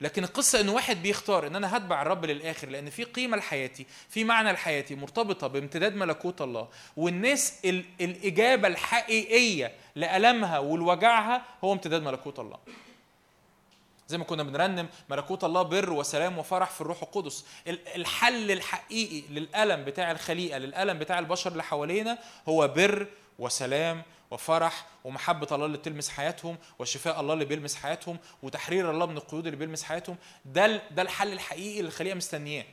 لكن 0.00 0.24
القصة 0.24 0.60
إن 0.60 0.68
واحد 0.68 1.02
بيختار 1.02 1.46
إن 1.46 1.56
أنا 1.56 1.76
هتبع 1.76 2.02
الرب 2.02 2.24
للآخر 2.24 2.68
لأن 2.68 2.90
في 2.90 3.04
قيمة 3.04 3.36
لحياتي، 3.36 3.86
في 4.08 4.24
معنى 4.24 4.52
لحياتي 4.52 4.94
مرتبطة 4.94 5.46
بامتداد 5.46 5.94
ملكوت 5.94 6.40
الله، 6.42 6.68
والناس 6.96 7.52
ال- 7.64 7.84
الإجابة 8.00 8.68
الحقيقية 8.68 9.72
لألمها 9.96 10.58
ولوجعها 10.58 11.42
هو 11.64 11.72
امتداد 11.72 12.02
ملكوت 12.02 12.38
الله. 12.38 12.58
زي 14.08 14.18
ما 14.18 14.24
كنا 14.24 14.42
بنرنم 14.42 14.88
ملكوت 15.10 15.44
الله 15.44 15.62
بر 15.62 15.92
وسلام 15.92 16.38
وفرح 16.38 16.70
في 16.70 16.80
الروح 16.80 17.02
القدس. 17.02 17.44
ال- 17.66 17.88
الحل 17.88 18.50
الحقيقي 18.50 19.22
للألم 19.30 19.84
بتاع 19.84 20.10
الخليقة 20.10 20.58
للألم 20.58 20.98
بتاع 20.98 21.18
البشر 21.18 21.52
اللي 21.52 21.62
حوالينا 21.62 22.18
هو 22.48 22.68
بر 22.68 23.06
وسلام 23.38 24.02
وفرح 24.30 24.86
ومحبة 25.04 25.46
الله 25.52 25.66
اللي 25.66 25.78
بتلمس 25.78 26.08
حياتهم 26.08 26.58
وشفاء 26.78 27.20
الله 27.20 27.34
اللي 27.34 27.44
بيلمس 27.44 27.74
حياتهم 27.74 28.18
وتحرير 28.42 28.90
الله 28.90 29.06
من 29.06 29.16
القيود 29.16 29.46
اللي 29.46 29.56
بيلمس 29.58 29.82
حياتهم. 29.82 30.16
ده 30.44 30.88
ده 30.90 31.02
الحل 31.02 31.32
الحقيقي 31.32 31.78
اللي 31.80 31.88
الخليقة 31.88 32.14
مستنياه. 32.14 32.64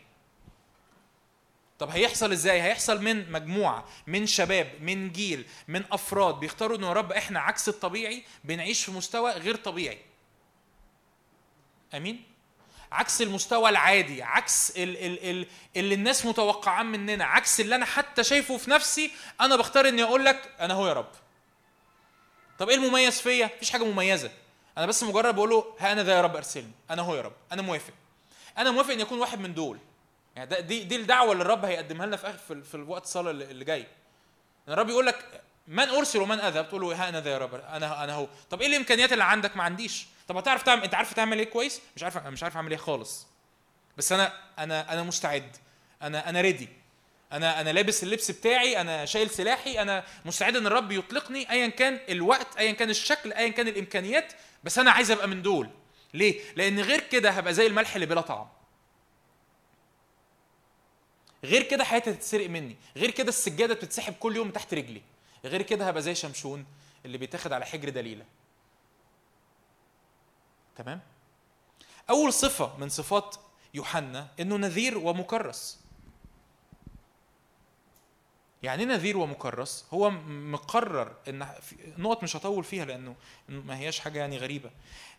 طب 1.80 1.90
هيحصل 1.90 2.32
إزاي؟ 2.32 2.62
هيحصل 2.62 3.02
من 3.04 3.32
مجموعة 3.32 3.86
من 4.08 4.26
شباب 4.26 4.72
من 4.82 5.12
جيل 5.12 5.46
من 5.68 5.84
أفراد 5.92 6.36
بيختاروا 6.40 6.78
إنه 6.78 6.88
يا 6.88 6.94
رب 6.94 7.12
إحنا 7.12 7.40
عكس 7.40 7.70
الطبيعي 7.70 8.24
بنعيش 8.44 8.86
في 8.86 8.92
مستوى 8.92 9.32
غير 9.32 9.56
طبيعي. 9.56 9.98
أمين؟ 11.98 12.24
عكس 12.92 13.22
المستوى 13.22 13.70
العادي 13.70 14.24
عكس 14.24 14.72
ال 14.78 14.98
ال 14.98 15.30
ال 15.30 15.48
اللي 15.76 15.96
الناس 15.96 16.26
متوقعاه 16.26 16.84
مننا 16.84 17.26
عكس 17.26 17.60
اللي 17.60 17.76
أنا 17.76 17.86
حتى 17.86 18.24
شايفه 18.24 18.58
في 18.58 18.70
نفسي 18.72 19.12
أنا 19.42 19.56
بختار 19.56 19.88
إني 19.88 20.04
أقول 20.04 20.26
لك 20.26 20.50
أنا 20.60 20.74
هو 20.74 20.88
يا 20.88 20.94
رب. 20.94 21.08
طب 22.60 22.70
إيه 22.70 22.76
المميز 22.76 23.22
فيا؟ 23.22 23.50
مفيش 23.56 23.72
حاجة 23.72 23.84
مميزة. 23.84 24.32
أنا 24.78 24.86
بس 24.86 25.04
مجرد 25.04 25.36
بقول 25.36 25.50
له 25.50 25.76
ها 25.80 25.92
أنا 25.92 26.04
ذا 26.04 26.14
يا 26.16 26.22
رب 26.22 26.36
أرسلني. 26.36 26.72
أنا 26.92 27.02
هو 27.02 27.16
يا 27.16 27.22
رب. 27.22 27.34
أنا 27.52 27.62
موافق. 27.62 27.94
أنا 28.58 28.72
موافق 28.72 28.92
اني 28.92 29.04
اكون 29.04 29.20
واحد 29.20 29.40
من 29.40 29.54
دول. 29.54 29.80
يعني 30.36 30.50
ده 30.50 30.60
دي 30.60 30.84
دي 30.84 30.96
الدعوة 30.96 31.32
اللي 31.32 31.42
الرب 31.42 31.66
هيقدمها 31.66 32.06
لنا 32.06 32.18
في 32.18 32.30
اخر 32.30 32.38
في, 32.38 32.64
في 32.64 32.76
الوقت 32.76 33.04
الصلاة 33.04 33.32
اللي 33.32 33.66
جاي. 33.66 33.88
إن 34.68 34.74
الرب 34.74 34.90
يقول 34.90 35.06
لك 35.06 35.42
من 35.68 35.90
أرسل 35.90 36.22
ومن 36.22 36.40
أذهب؟ 36.40 36.70
تقول 36.70 36.82
له 36.82 36.96
ها 36.96 37.10
أنا 37.10 37.22
ذا 37.22 37.32
يا 37.32 37.38
رب. 37.38 37.56
أنا 37.56 38.04
أنا 38.04 38.14
هو. 38.14 38.28
طب 38.50 38.62
إيه 38.62 38.68
الإمكانيات 38.68 39.14
اللي 39.14 39.24
عندك؟ 39.24 39.58
ما 39.58 39.64
عنديش. 39.64 40.08
طب 40.28 40.38
هتعرف 40.38 40.64
تعمل 40.64 40.84
انت 40.84 40.96
عارف 40.96 41.14
تعمل 41.14 41.40
إيه 41.40 41.46
كويس؟ 41.50 41.82
مش 41.96 42.04
عارف 42.04 42.18
مش 42.18 42.44
عارف 42.44 42.56
اعمل 42.56 42.72
إيه 42.72 42.78
خالص. 42.78 43.28
بس 43.98 44.12
أنا 44.12 44.34
أنا 44.60 44.94
أنا 44.94 45.04
مستعد. 45.04 45.58
أنا 46.02 46.30
أنا 46.30 46.42
ريدي 46.42 46.70
أنا 47.32 47.62
أنا 47.62 47.70
لابس 47.70 48.04
اللبس 48.04 48.32
بتاعي 48.32 48.82
أنا 48.82 49.06
شايل 49.06 49.30
سلاحي 49.30 49.82
أنا 49.82 50.04
مستعد 50.26 50.56
ان 50.56 50.68
الرب 50.68 50.92
يطلقني 50.92 51.52
ايا 51.52 51.68
كان 51.68 52.00
الوقت 52.10 52.58
ايا 52.58 52.72
كان 52.72 52.90
الشكل 52.90 53.34
ايا 53.34 53.50
كان 53.50 53.68
الإمكانيات. 53.68 54.34
بس 54.64 54.80
أنا 54.80 54.92
عايز 54.92 55.12
أبقى 55.12 55.28
من 55.28 55.42
دول. 55.42 55.70
ليه؟ 56.14 56.42
لأن 56.56 56.80
غير 56.80 57.00
كده 57.00 57.30
هبقى 57.30 57.54
زي 57.54 57.68
الملح 57.68 57.94
اللي 57.96 58.06
بلا 58.06 58.22
طعم. 58.22 58.48
غير 61.44 61.64
كده 61.64 61.84
حياتي 61.84 62.12
هتتسرق 62.12 62.50
مني. 62.50 62.76
غير 62.98 63.12
كده 63.12 63.30
السجادة 63.30 63.74
بتتسحب 63.74 64.14
كل 64.14 64.36
يوم 64.36 64.52
تحت 64.52 64.74
رجلي. 64.74 65.02
غير 65.46 65.62
كده 65.62 65.88
هبقى 65.88 66.02
زي 66.02 66.16
شمشون 66.16 66.66
اللي 67.06 67.18
بيتاخد 67.18 67.54
على 67.54 67.66
حجر 67.66 67.90
دليلة. 67.90 68.26
تمام؟ 70.76 71.02
أول 72.10 72.34
صفة 72.34 72.78
من 72.78 72.90
صفات 72.90 73.36
يوحنا 73.74 74.28
إنه 74.40 74.58
نذير 74.58 74.98
ومكرس. 74.98 75.80
يعني 78.64 78.84
إيه 78.84 78.90
نذير 78.90 79.18
ومكرس؟ 79.18 79.86
هو 79.94 80.10
مقرر 80.30 81.16
إن 81.28 81.48
نقط 81.98 82.24
مش 82.24 82.36
هطول 82.36 82.64
فيها 82.64 82.86
لأنه 82.86 83.16
ما 83.50 83.78
هياش 83.78 84.00
حاجة 84.00 84.20
يعني 84.20 84.38
غريبة. 84.38 84.72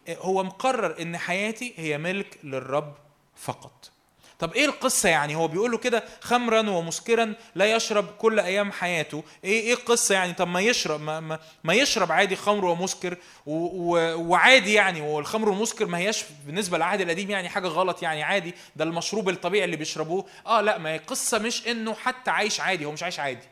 هو 0.08 0.42
مقرر 0.42 1.02
إن 1.02 1.18
حياتي 1.18 1.74
هي 1.76 1.98
ملك 1.98 2.38
للرب 2.44 2.96
فقط. 3.36 3.90
طب 4.38 4.52
إيه 4.52 4.64
القصة 4.64 5.08
يعني؟ 5.08 5.34
هو 5.34 5.48
بيقول 5.48 5.70
له 5.70 5.78
كده 5.78 6.04
خمرا 6.20 6.70
ومسكرا 6.70 7.34
لا 7.54 7.64
يشرب 7.76 8.06
كل 8.18 8.40
أيام 8.40 8.72
حياته. 8.72 9.24
إيه 9.44 9.60
إيه 9.60 9.72
القصة 9.72 10.14
يعني؟ 10.14 10.32
طب 10.32 10.48
ما 10.48 10.60
يشرب 10.60 11.00
ما, 11.00 11.20
ما, 11.20 11.38
ما 11.64 11.74
يشرب 11.74 12.12
عادي 12.12 12.36
خمر 12.36 12.64
ومسكر 12.64 13.16
وعادي 13.46 14.72
يعني. 14.72 15.00
والخمر 15.00 15.48
والمسكر 15.48 15.86
ما 15.86 15.98
هياش 15.98 16.24
بالنسبة 16.46 16.76
للعهد 16.76 17.00
القديم 17.00 17.30
يعني 17.30 17.48
حاجة 17.48 17.66
غلط 17.68 18.02
يعني 18.02 18.22
عادي. 18.22 18.54
ده 18.76 18.84
المشروب 18.84 19.28
الطبيعي 19.28 19.64
اللي 19.64 19.76
بيشربوه. 19.76 20.26
آه 20.46 20.60
لا 20.60 20.78
ما 20.78 20.90
هي 20.90 20.96
القصة 20.96 21.38
مش 21.38 21.66
إنه 21.68 21.94
حتى 21.94 22.30
عايش 22.30 22.60
عادي 22.60 22.84
هو 22.84 22.92
مش 22.92 23.02
عايش 23.02 23.20
عادي. 23.20 23.48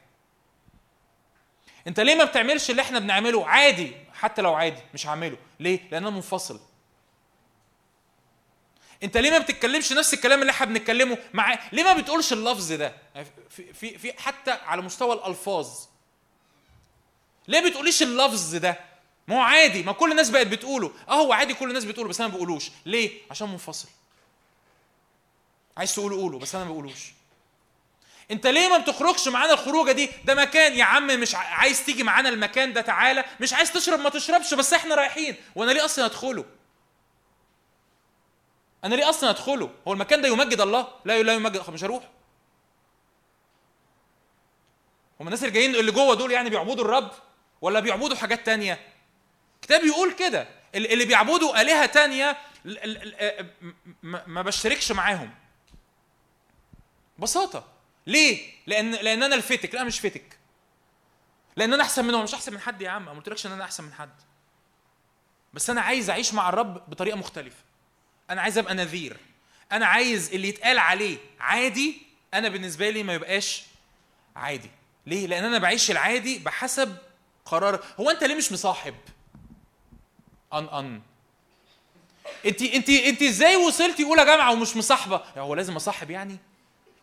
انت 1.87 2.01
ليه 2.01 2.15
ما 2.15 2.25
بتعملش 2.25 2.71
اللي 2.71 2.83
إحنا 2.83 2.99
بنعمله؟ 2.99 3.47
عادي 3.47 3.93
حتى 4.15 4.43
لو 4.43 4.55
عادي 4.55 4.81
مش 4.95 5.07
هعمله. 5.07 5.37
ليه؟ 5.61 5.81
لأن 5.91 6.03
أنا 6.07 6.11
منفصل. 6.17 6.61
انت 9.03 9.17
ليه 9.17 9.31
ما 9.31 9.39
بتتكلمش 9.39 9.93
نفس 9.93 10.15
الكلام 10.15 10.41
اللي 10.41 10.51
إحنا 10.51 10.67
بنتكلمه 10.67 11.19
مع 11.35 11.59
ليه 11.73 11.83
ما 11.85 11.93
بتقولش 11.93 12.33
اللفظ 12.33 12.73
ده؟ 12.73 12.95
في 13.51 13.73
في, 13.73 13.99
في 13.99 14.13
حتى 14.23 14.51
على 14.51 14.83
مستوى 14.83 15.15
الألفاظ. 15.15 15.69
ليه 17.49 17.69
بتقوليش 17.69 18.03
اللفظ 18.03 18.55
ده؟ 18.57 18.79
ما 19.29 19.37
هو 19.37 19.41
عادي 19.41 19.83
ما 19.83 19.93
كل 19.93 20.11
الناس 20.11 20.31
بقت 20.31 20.47
بتقوله. 20.47 20.93
آه 21.09 21.15
هو 21.15 21.33
عادي 21.33 21.55
كل 21.55 21.69
الناس 21.69 21.85
بتقوله 21.85 22.09
بس 22.09 22.21
أنا 22.21 22.29
ما 22.29 22.35
بقولوش. 22.35 22.71
ليه؟ 22.87 23.11
عشان 23.31 23.49
منفصل. 23.49 23.89
عايز 25.77 25.95
تقوله 25.95 26.17
قوله 26.17 26.39
بس 26.39 26.55
أنا 26.55 26.65
ما 26.65 26.71
بقولوش. 26.71 27.13
انت 28.31 28.47
ليه 28.47 28.69
ما 28.69 28.79
بتخرجش 28.79 29.29
معانا 29.29 29.53
الخروجة 29.53 29.93
دي؟ 29.93 30.11
ده 30.25 30.35
مكان 30.35 30.75
يا 30.75 30.85
عم 30.85 31.07
مش 31.07 31.35
عايز 31.35 31.85
تيجي 31.85 32.03
معانا 32.03 32.29
المكان 32.29 32.73
ده 32.73 32.81
تعالى. 32.81 33.25
مش 33.41 33.53
عايز 33.53 33.73
تشرب 33.73 34.01
ما 34.01 34.11
تشربش 34.11 34.55
بس 34.55 34.73
إحنا 34.73 34.95
رايحين. 34.95 35.37
وأنا 35.55 35.71
ليه 35.71 35.85
أصلا 35.85 36.05
ادخله؟ 36.05 36.45
أنا 38.85 38.95
ليه 38.95 39.09
أصلا 39.11 39.31
أدخله؟ 39.31 39.71
هو 39.89 39.93
المكان 39.93 40.23
ده 40.23 40.29
يمجد 40.29 40.61
الله؟ 40.61 40.89
لا 41.05 41.23
لا 41.23 41.33
يمجد 41.35 41.71
مش 41.71 41.85
هروح. 41.85 42.11
هم 45.21 45.27
الناس 45.27 45.43
اللي 45.43 45.55
جايين 45.55 45.75
اللي 45.77 45.93
جوه 45.93 46.15
دول 46.15 46.31
يعني 46.33 46.51
بيعبدوا 46.51 46.85
الرب 46.85 47.11
ولا 47.61 47.81
بيعبدوا 47.81 48.17
حاجات 48.17 48.47
تانية؟ 48.47 48.81
الكتاب 49.57 49.81
بيقول 49.81 50.13
كده. 50.13 50.49
اللي 50.75 51.05
بيعبدوا 51.05 51.61
آلهة 51.61 51.87
تانية 51.87 52.37
م- 54.03 54.19
ما 54.27 54.43
بشتركش 54.43 54.93
معاهم. 54.93 55.31
ببساطة 57.19 57.65
ليه؟ 58.07 58.53
لأن 58.67 58.91
لأن 58.91 59.23
أنا 59.23 59.35
الفتك، 59.35 59.75
لا 59.75 59.85
مش 59.85 60.01
فتك. 60.01 60.39
لأن 61.57 61.73
أنا 61.73 61.83
أحسن 61.83 62.05
منهم، 62.05 62.23
مش 62.23 62.35
أحسن 62.35 62.53
من 62.53 62.61
حد 62.61 62.83
يا 62.83 62.91
عم، 62.91 63.05
ما 63.05 63.13
قلتلكش 63.13 63.47
إن 63.47 63.53
أنا 63.53 63.65
أحسن 63.65 63.85
من 63.85 63.93
حد. 63.93 64.15
بس 65.55 65.71
أنا 65.71 65.81
عايز 65.81 66.11
أعيش 66.11 66.35
مع 66.35 66.49
الرب 66.49 66.91
بطريقة 66.91 67.17
مختلفة. 67.17 67.63
أنا 68.31 68.43
عايز 68.43 68.59
أبقى 68.59 68.75
نذير. 68.75 69.17
أنا 69.73 69.87
عايز 69.87 70.33
اللي 70.35 70.49
يتقال 70.49 70.79
عليه 70.79 71.19
عادي 71.41 72.03
أنا 72.35 72.49
بالنسبة 72.49 72.91
لي 72.91 73.03
ما 73.03 73.15
يبقاش 73.15 73.63
عادي. 74.37 74.71
ليه؟ 75.07 75.27
لأن 75.27 75.45
أنا 75.45 75.59
بعيش 75.59 75.91
العادي 75.91 76.39
بحسب 76.39 76.97
قرار، 77.45 77.85
هو 78.01 78.11
أنت 78.11 78.25
ليه 78.25 78.35
مش 78.35 78.53
مصاحب؟ 78.53 78.95
أن 80.53 80.65
أن 80.69 81.01
أنت 82.47 82.63
أنت 82.63 82.91
أنت 82.91 83.23
إزاي 83.23 83.57
وصلتي 83.57 84.05
أولى 84.05 84.25
جامعة 84.25 84.53
ومش 84.53 84.77
مصاحبة 84.77 85.23
هو 85.37 85.55
لازم 85.55 85.77
أصاحب 85.77 86.11
يعني 86.11 86.39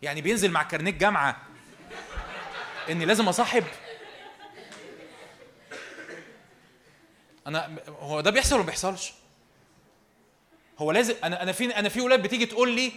يعني 0.02 0.20
بينزل 0.20 0.50
مع 0.50 0.62
كارنيه 0.62 0.90
جامعة 0.90 1.42
إني 2.90 3.04
لازم 3.04 3.28
أصاحب 3.28 3.64
أنا 7.46 7.78
هو 7.88 8.20
ده 8.20 8.30
بيحصل 8.30 8.54
ولا 8.54 8.62
ما 8.64 8.66
بيحصلش 8.66 9.12
هو 10.82 10.92
لازم 10.92 11.14
أنا 11.24 11.42
أنا 11.42 11.52
في 11.52 11.64
أنا 11.76 11.88
في 11.88 12.00
ولاد 12.00 12.22
بتيجي 12.22 12.46
تقول 12.46 12.70
لي 12.70 12.92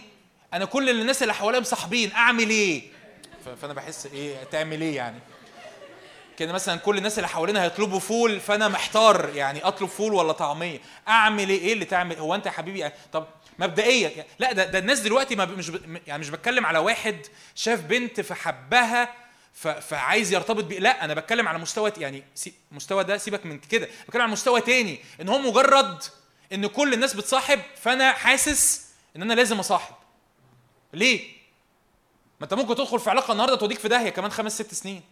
أنا 0.52 0.64
كل 0.64 0.90
الناس 0.90 1.22
اللي 1.22 1.34
حواليا 1.34 1.60
مصاحبين 1.60 2.12
أعمل 2.12 2.50
إيه؟ 2.50 2.82
فأنا 3.62 3.72
بحس 3.72 4.06
إيه 4.06 4.44
تعمل 4.44 4.80
إيه 4.80 4.96
يعني؟ 4.96 5.18
كده 6.38 6.52
مثلا 6.52 6.76
كل 6.78 6.98
الناس 6.98 7.18
اللي 7.18 7.28
حوالينا 7.28 7.62
هيطلبوا 7.62 8.00
فول 8.00 8.40
فأنا 8.40 8.68
محتار 8.68 9.30
يعني 9.34 9.64
أطلب 9.64 9.88
فول 9.88 10.14
ولا 10.14 10.32
طعمية؟ 10.32 10.80
أعمل 11.08 11.48
إيه؟ 11.48 11.60
إيه 11.60 11.72
اللي 11.72 11.84
تعمل؟ 11.84 12.16
هو 12.16 12.34
أنت 12.34 12.46
يا 12.46 12.50
حبيبي 12.50 12.78
يعني 12.78 12.94
طب 13.12 13.26
مبدئيا 13.58 14.08
يعني 14.10 14.28
لا 14.38 14.52
ده, 14.52 14.64
ده 14.64 14.78
الناس 14.78 15.00
دلوقتي 15.00 15.36
ما 15.36 15.44
مش 15.44 15.72
يعني 16.06 16.20
مش 16.20 16.30
بتكلم 16.30 16.66
على 16.66 16.78
واحد 16.78 17.16
شاف 17.54 17.80
بنت 17.80 18.20
فحبها 18.20 19.14
فعايز 19.80 20.32
يرتبط 20.32 20.64
بيه 20.64 20.78
لا 20.78 21.04
أنا 21.04 21.14
بتكلم 21.14 21.48
على 21.48 21.58
مستوى 21.58 21.92
يعني 21.98 22.22
مستوى 22.72 23.04
ده 23.04 23.18
سيبك 23.18 23.46
من 23.46 23.58
كده 23.58 23.88
بتكلم 24.06 24.22
على 24.22 24.32
مستوى 24.32 24.60
تاني 24.60 24.98
إن 25.20 25.28
هو 25.28 25.38
مجرد 25.38 26.02
إن 26.52 26.66
كل 26.66 26.94
الناس 26.94 27.14
بتصاحب 27.14 27.60
فأنا 27.76 28.12
حاسس 28.12 28.86
إن 29.16 29.22
أنا 29.22 29.34
لازم 29.34 29.58
أصاحب. 29.58 29.94
ليه؟ 30.92 31.20
ما 32.40 32.44
أنت 32.44 32.54
ممكن 32.54 32.74
تدخل 32.74 33.00
في 33.00 33.10
علاقة 33.10 33.32
النهارده 33.32 33.56
توديك 33.56 33.78
في 33.78 33.88
داهية 33.88 34.10
كمان 34.10 34.30
خمس 34.30 34.54
ست 34.54 34.74
سنين. 34.74 35.02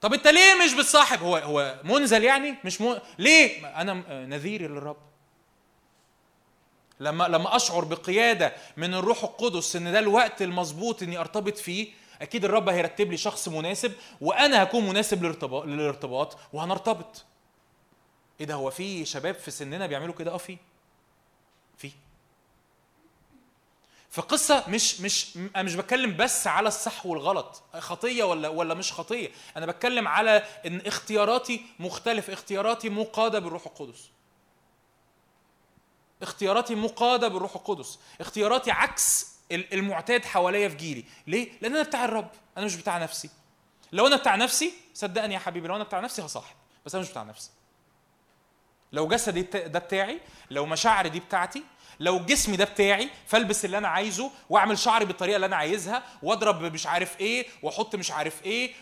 طب 0.00 0.14
أنت 0.14 0.28
ليه 0.28 0.54
مش 0.64 0.74
بتصاحب؟ 0.74 1.22
هو 1.22 1.36
هو 1.36 1.80
منزل 1.84 2.24
يعني؟ 2.24 2.54
مش 2.64 2.80
م... 2.80 2.98
ليه؟ 3.18 3.66
أنا 3.80 3.94
م- 3.94 4.04
نذير 4.10 4.62
للرب. 4.70 4.96
لما 7.00 7.24
لما 7.24 7.56
أشعر 7.56 7.84
بقيادة 7.84 8.52
من 8.76 8.94
الروح 8.94 9.22
القدس 9.24 9.76
إن 9.76 9.92
ده 9.92 9.98
الوقت 9.98 10.42
المظبوط 10.42 11.02
إني 11.02 11.18
أرتبط 11.18 11.56
فيه 11.58 11.88
أكيد 12.22 12.44
الرب 12.44 12.68
هيرتب 12.68 13.10
لي 13.10 13.16
شخص 13.16 13.48
مناسب 13.48 13.92
وأنا 14.20 14.62
هكون 14.62 14.88
مناسب 14.88 15.22
للارتباط 15.66 16.38
وهنرتبط. 16.52 17.24
إيه 18.40 18.46
ده 18.46 18.54
هو 18.54 18.70
في 18.70 19.04
شباب 19.04 19.34
في 19.34 19.50
سننا 19.50 19.86
بيعملوا 19.86 20.14
كده؟ 20.14 20.30
آه 20.34 20.36
في. 20.36 20.58
في. 21.78 21.90
فقصة 24.10 24.64
مش 24.68 25.00
مش 25.00 25.36
أنا 25.36 25.62
مش 25.62 25.74
بتكلم 25.74 26.16
بس 26.16 26.46
على 26.46 26.68
الصح 26.68 27.06
والغلط. 27.06 27.62
خطية 27.78 28.24
ولا 28.24 28.48
ولا 28.48 28.74
مش 28.74 28.92
خطية؟ 28.92 29.30
أنا 29.56 29.66
بتكلم 29.66 30.08
على 30.08 30.42
إن 30.66 30.80
اختياراتي 30.86 31.64
مختلف 31.78 32.30
اختياراتي 32.30 32.88
مقادة 32.88 33.38
بالروح 33.38 33.66
القدس. 33.66 34.10
اختياراتي 36.22 36.74
مقادة 36.74 37.28
بالروح 37.28 37.54
القدس. 37.56 37.98
اختياراتي 38.20 38.70
عكس 38.70 39.26
ال- 39.52 39.74
المعتاد 39.74 40.24
حواليا 40.24 40.68
في 40.68 40.76
جيلي. 40.76 41.04
ليه؟ 41.26 41.52
لأن 41.60 41.74
أنا 41.76 41.82
بتاع 41.84 42.04
الرب 42.04 42.30
أنا 42.56 42.66
مش 42.66 42.76
بتاع 42.76 42.98
نفسي. 42.98 43.30
لو 43.92 44.06
أنا 44.06 44.16
بتاع 44.16 44.36
نفسي 44.36 44.72
صدقني 44.94 45.34
يا 45.34 45.38
حبيبي 45.38 45.68
لو 45.68 45.76
أنا 45.76 45.84
بتاع 45.84 46.00
نفسي 46.00 46.22
هصاحب 46.22 46.56
بس 46.86 46.94
أنا 46.94 47.04
مش 47.04 47.10
بتاع 47.10 47.22
نفسي. 47.22 47.50
لو 48.92 49.08
جسدي 49.08 49.42
ده 49.42 49.78
بتاعي 49.78 50.20
لو 50.50 50.66
مشاعري 50.66 51.08
دي 51.08 51.20
بتاعتي 51.20 51.64
لو 52.00 52.18
جسمي 52.18 52.56
ده 52.56 52.64
بتاعي 52.64 53.10
فالبس 53.26 53.64
اللي 53.64 53.78
أنا 53.78 53.88
عايزه 53.88 54.30
وأعمل 54.48 54.78
شعري 54.78 55.04
بالطريقة 55.04 55.36
اللي 55.36 55.46
أنا 55.46 55.56
عايزها 55.56 56.02
وأضرب 56.22 56.62
مش 56.62 56.86
عارف 56.86 57.20
إيه 57.20 57.46
وأحط 57.62 57.96
مش 57.96 58.10
عارف 58.10 58.44
إيه 58.44 58.72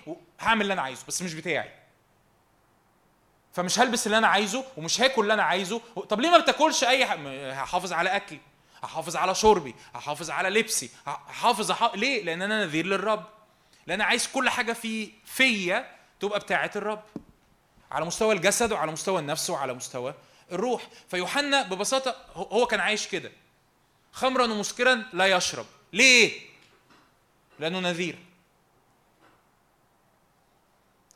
هعمل 0.41 0.63
اللي 0.63 0.73
أنا 0.73 0.83
عايزه 0.83 1.05
بس 1.09 1.23
مش 1.23 1.35
بتاعي. 1.35 1.71
فمش 3.53 3.79
هلبس 3.79 4.07
اللي 4.07 4.19
أنا 4.19 4.29
عايزه 4.29 4.65
ومش 4.77 5.01
هاكل 5.01 5.23
اللي 5.23 5.35
أنا 5.35 5.43
عايزه 5.43 5.81
طب 6.09 6.21
ليه 6.21 6.31
ما 6.31 6.39
بتاكلش 6.39 6.85
أي 6.85 7.05
هحافظ 7.53 7.93
على 7.93 8.17
أكلي 8.17 8.41
هحافظ 8.83 9.17
على 9.17 9.35
شربي 9.35 9.75
هحافظ 9.95 10.31
على 10.31 10.49
لبسي 10.61 10.91
هحافظ 11.07 11.71
أح... 11.71 11.91
ليه؟ 11.95 12.23
لأن 12.25 12.43
أنا 12.43 12.65
نذير 12.65 12.87
للرب. 12.87 13.25
لأن 13.87 14.01
عايز 14.01 14.27
كل 14.29 14.49
حاجة 14.51 14.73
في 14.73 15.11
فيا 15.25 15.91
تبقى 16.21 16.39
بتاعة 16.41 16.71
الرب. 16.77 17.03
على 17.91 18.05
مستوى 18.05 18.35
الجسد 18.35 18.73
وعلى 18.73 18.93
مستوى 18.93 19.21
النفس 19.21 19.51
وعلى 19.51 19.75
مستوى 19.75 20.15
الروح. 20.53 20.89
فيوحنا 21.09 21.63
ببساطة 21.63 22.17
هو- 22.35 22.67
كان 22.67 22.81
عايش 22.81 23.07
كده. 23.09 23.33
خمرا 24.13 24.45
ومسكرا 24.45 25.05
لا 25.13 25.27
يشرب. 25.27 25.67
ليه؟ 25.93 26.41
لأنه 27.59 27.81
نذير. 27.81 28.19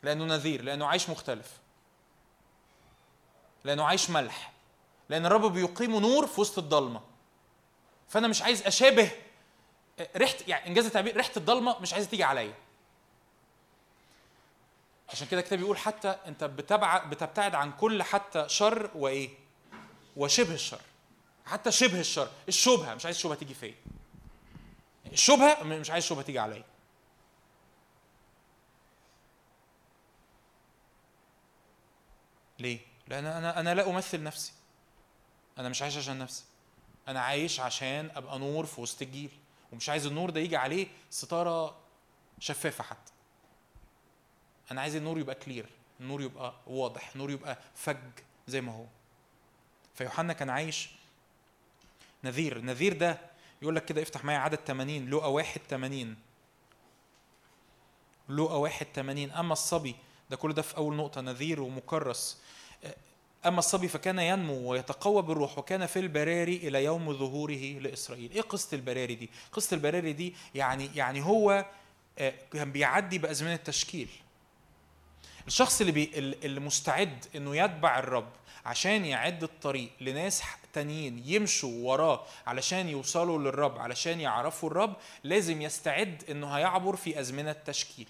لأنه 0.03 0.24
نذير. 0.24 0.62
لأنه 0.62 0.86
عايش 0.86 1.09
مختلف. 1.11 1.47
لأنه 3.65 3.85
عايش 3.85 4.11
ملح. 4.11 4.53
لأن 5.09 5.27
الرب 5.27 5.53
بيقيم 5.53 5.90
نور 6.01 6.27
في 6.27 6.40
وسط 6.40 6.59
الضلمة. 6.59 7.01
فأنا 8.09 8.28
مش 8.28 8.43
عايز 8.43 8.62
أشابه 8.62 9.11
ريحه 10.16 10.35
يعني 10.47 10.66
إنجاز 10.66 10.86
التعبير 10.86 11.16
ريحة 11.16 11.31
الضلمة 11.36 11.78
مش 11.78 11.93
عايزة 11.94 12.09
تيجي 12.09 12.24
عليا. 12.24 12.55
عشان 15.13 15.27
كده 15.29 15.41
الكتاب 15.41 15.59
بيقول 15.59 15.79
حتى 15.79 16.09
انت 16.09 16.45
بتبتعد 16.45 17.55
عن 17.55 17.73
كل 17.73 18.03
حتى 18.03 18.49
شر 18.49 18.91
وإيه؟ 18.95 19.31
وشبه 20.17 20.55
الشر. 20.55 20.81
حتى 21.47 21.73
شبه 21.73 22.01
الشر. 22.01 22.31
الشبهة 22.49 22.95
مش 22.95 23.05
عايز 23.05 23.17
الشبهه 23.17 23.35
تيجي 23.35 23.55
فيا 23.55 23.75
الشبهة 25.13 25.63
مش 25.63 25.91
عايز 25.91 26.05
الشبهه 26.05 26.23
تيجي 26.23 26.39
عليا. 26.39 26.65
ليه؟ 32.59 32.79
لأن 33.09 33.27
أنا 33.27 33.61
أنا 33.61 33.75
لا 33.75 33.91
أمثل 33.91 34.23
نفسي. 34.23 34.53
أنا 35.59 35.69
مش 35.69 35.83
عايش 35.83 35.97
عشان 35.97 36.19
نفسي. 36.19 36.45
أنا 37.09 37.21
عايش 37.21 37.61
عشان 37.61 38.11
أبقى 38.15 38.39
نور 38.39 38.67
في 38.67 38.81
وسط 38.81 39.03
الجيل. 39.03 39.31
ومش 39.73 39.89
عايز 39.89 40.07
النور 40.07 40.31
ده 40.31 40.41
يجي 40.41 40.57
عليه 40.57 40.87
ستارة 41.11 41.77
شفافة 42.39 42.85
حتى. 42.85 43.12
أنا 44.73 44.81
عايز 44.81 44.97
النور 44.97 45.19
يبقى 45.19 45.35
كلير 45.35 45.66
النور 46.01 46.23
يبقى 46.23 46.55
واضح 46.66 47.11
النور 47.12 47.31
يبقى 47.31 47.59
فج 47.74 47.97
زي 48.49 48.61
ما 48.61 48.73
هو. 48.73 48.85
فيوحنا 49.94 50.32
كان 50.32 50.51
عايش 50.51 50.90
نذير. 52.24 52.61
نذير 52.61 52.93
ده 52.93 53.19
يقول 53.62 53.77
لك 53.77 53.85
كده 53.85 54.03
افتح 54.03 54.24
معايا 54.24 54.39
عدد 54.39 54.59
80 54.66 55.11
لقى 55.11 55.32
واحد 55.32 55.61
80 55.70 56.16
لقى 58.28 58.61
واحد 58.61 58.86
80 58.94 59.31
أما 59.31 59.53
الصبي 59.53 59.94
ده 60.31 60.36
كل 60.36 60.53
ده 60.53 60.62
في 60.62 60.77
أول 60.77 60.97
نقطة 60.97 61.20
نذير 61.20 61.61
ومكرس. 61.61 62.39
أما 63.47 63.59
الصبي 63.59 63.89
فكان 63.89 64.19
ينمو 64.19 64.70
ويتقوى 64.70 65.23
بالروح 65.23 65.59
وكان 65.59 65.86
في 65.86 65.99
البراري 65.99 66.57
إلى 66.57 66.85
يوم 66.85 67.12
ظهوره 67.12 67.78
لإسرائيل. 67.81 68.31
إيه 68.32 68.40
قصة 68.40 68.74
البراري 68.74 69.15
دي؟ 69.15 69.31
قصة 69.53 69.74
البراري 69.74 70.12
دي 70.12 70.35
يعني 70.55 70.90
يعني 70.97 71.24
هو 71.24 71.66
آه، 72.19 72.35
كان 72.53 72.73
بيعدي 72.73 73.19
بأزمنة 73.19 73.55
التشكيل. 73.55 74.09
الشخص 75.47 75.81
اللي 75.81 75.93
بي 75.93 76.10
اللي 76.19 76.60
مستعد 76.60 77.27
إنه 77.36 77.56
يتبع 77.56 77.98
الرب 77.98 78.28
عشان 78.66 79.05
يعد 79.05 79.43
الطريق 79.43 79.90
لناس 80.01 80.43
تانيين 80.73 81.23
يمشوا 81.27 81.90
وراه 81.93 82.24
علشان 82.47 82.89
يوصلوا 82.89 83.39
للرب 83.39 83.78
علشان 83.78 84.20
يعرفوا 84.20 84.70
الرب 84.70 84.97
لازم 85.24 85.62
يستعد 85.62 86.24
إنه 86.31 86.51
هيعبر 86.56 86.97
في 86.97 87.20
أزمنة 87.20 87.52
تشكيل 87.52 88.09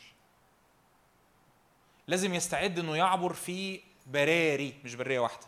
لازم 2.06 2.34
يستعد 2.34 2.78
إنه 2.78 2.96
يعبر 2.96 3.32
في 3.32 3.80
براري 4.06 4.74
مش 4.84 4.94
برية 4.94 5.18
واحدة. 5.18 5.46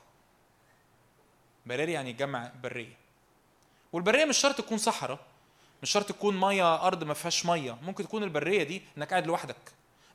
براري 1.67 1.93
يعني 1.93 2.13
جمع 2.13 2.53
برية. 2.63 2.97
والبرية 3.93 4.25
مش 4.25 4.37
شرط 4.39 4.59
تكون 4.59 4.79
صحراء 4.79 5.19
مش 5.83 5.91
شرط 5.91 6.09
تكون 6.09 6.41
مية 6.41 6.87
أرض 6.87 7.05
ما 7.05 7.15
فيهاش 7.15 7.47
مية 7.47 7.79
ممكن 7.83 8.05
تكون 8.05 8.23
البرية 8.23 8.63
دي 8.63 8.83
إنك 8.99 9.11
قاعد 9.11 9.27
لوحدك. 9.27 9.57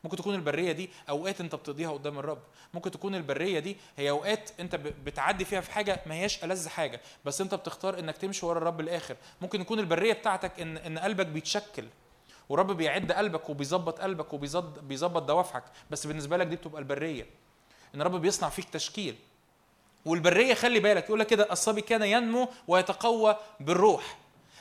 ممكن 0.04 0.18
تكون 0.18 0.36
البرية 0.36 0.72
دي 0.72 0.90
أوقات 1.10 1.42
أنت 1.42 1.56
بتقضيها 1.56 1.92
قدام 1.92 2.20
الرب. 2.20 2.42
ممكن 2.74 2.92
تكون 2.92 3.16
البرية 3.16 3.60
دي 3.60 3.78
هي 3.98 4.10
أوقات 4.10 4.50
أنت 4.60 4.76
بتعدي 4.76 5.46
فيها 5.46 5.62
في 5.62 5.72
حاجة 5.72 6.02
ما 6.06 6.16
هياش 6.16 6.44
ألذ 6.44 6.70
حاجة 6.70 7.02
بس 7.26 7.42
أنت 7.42 7.56
بتختار 7.56 8.00
إنك 8.00 8.18
تمشي 8.18 8.46
ورا 8.46 8.58
الرب 8.58 8.80
الآخر 8.80 9.16
ممكن 9.42 9.62
يكون 9.62 9.80
البرية 9.80 10.14
بتاعتك 10.14 10.60
ان 10.60 10.78
إن 10.78 11.00
قلبك 11.00 11.26
بيتشكل 11.26 11.86
ورب 12.50 12.72
بيعد 12.72 13.12
قلبك 13.12 13.50
وبيظبط 13.50 14.00
قلبك 14.00 14.34
وبيظبط 14.34 14.80
بيظبط 14.80 15.22
دوافعك 15.24 15.64
بس 15.92 16.08
بالنسبة 16.08 16.38
لك 16.38 16.48
دي 16.48 16.56
بتبقى 16.56 16.80
البرية. 16.82 17.26
إن 17.96 18.02
الرب 18.02 18.16
بيصنع 18.22 18.50
فيك 18.50 18.70
تشكيل. 18.70 19.16
والبرية 20.06 20.54
خلي 20.54 20.80
بالك 20.80 21.04
يقول 21.06 21.20
لك 21.20 21.28
كده 21.28 21.48
الصبي 21.52 21.82
كان 21.82 22.02
ينمو 22.04 22.50
ويتقوى 22.68 23.38
بالروح. 23.60 24.18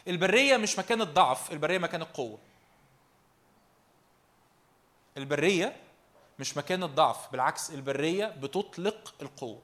البرية 0.08 0.56
مش 0.56 0.78
مكان 0.78 1.00
الضعف 1.02 1.52
البرية 1.52 1.78
مكان 1.78 2.02
القوة. 2.02 2.38
البرية 5.18 5.76
مش 6.38 6.56
مكان 6.56 6.82
الضعف 6.82 7.32
بالعكس 7.32 7.70
البرية 7.70 8.26
بتطلق 8.26 9.14
القوة. 9.22 9.62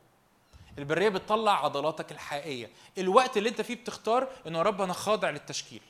البرية 0.79 1.09
بتطلع 1.09 1.65
عضلاتك 1.65 2.13
الحقيقية. 2.13 2.71
الوقت 2.99 3.37
اللي 3.37 3.49
انت 3.49 3.61
فيه 3.61 3.75
بتختار 3.75 4.29
انه 4.47 4.59
يا 4.59 4.63
رب 4.63 4.83
أنا 4.83 4.93
خاضع 4.93 5.31
للتشكيل. 5.31 5.83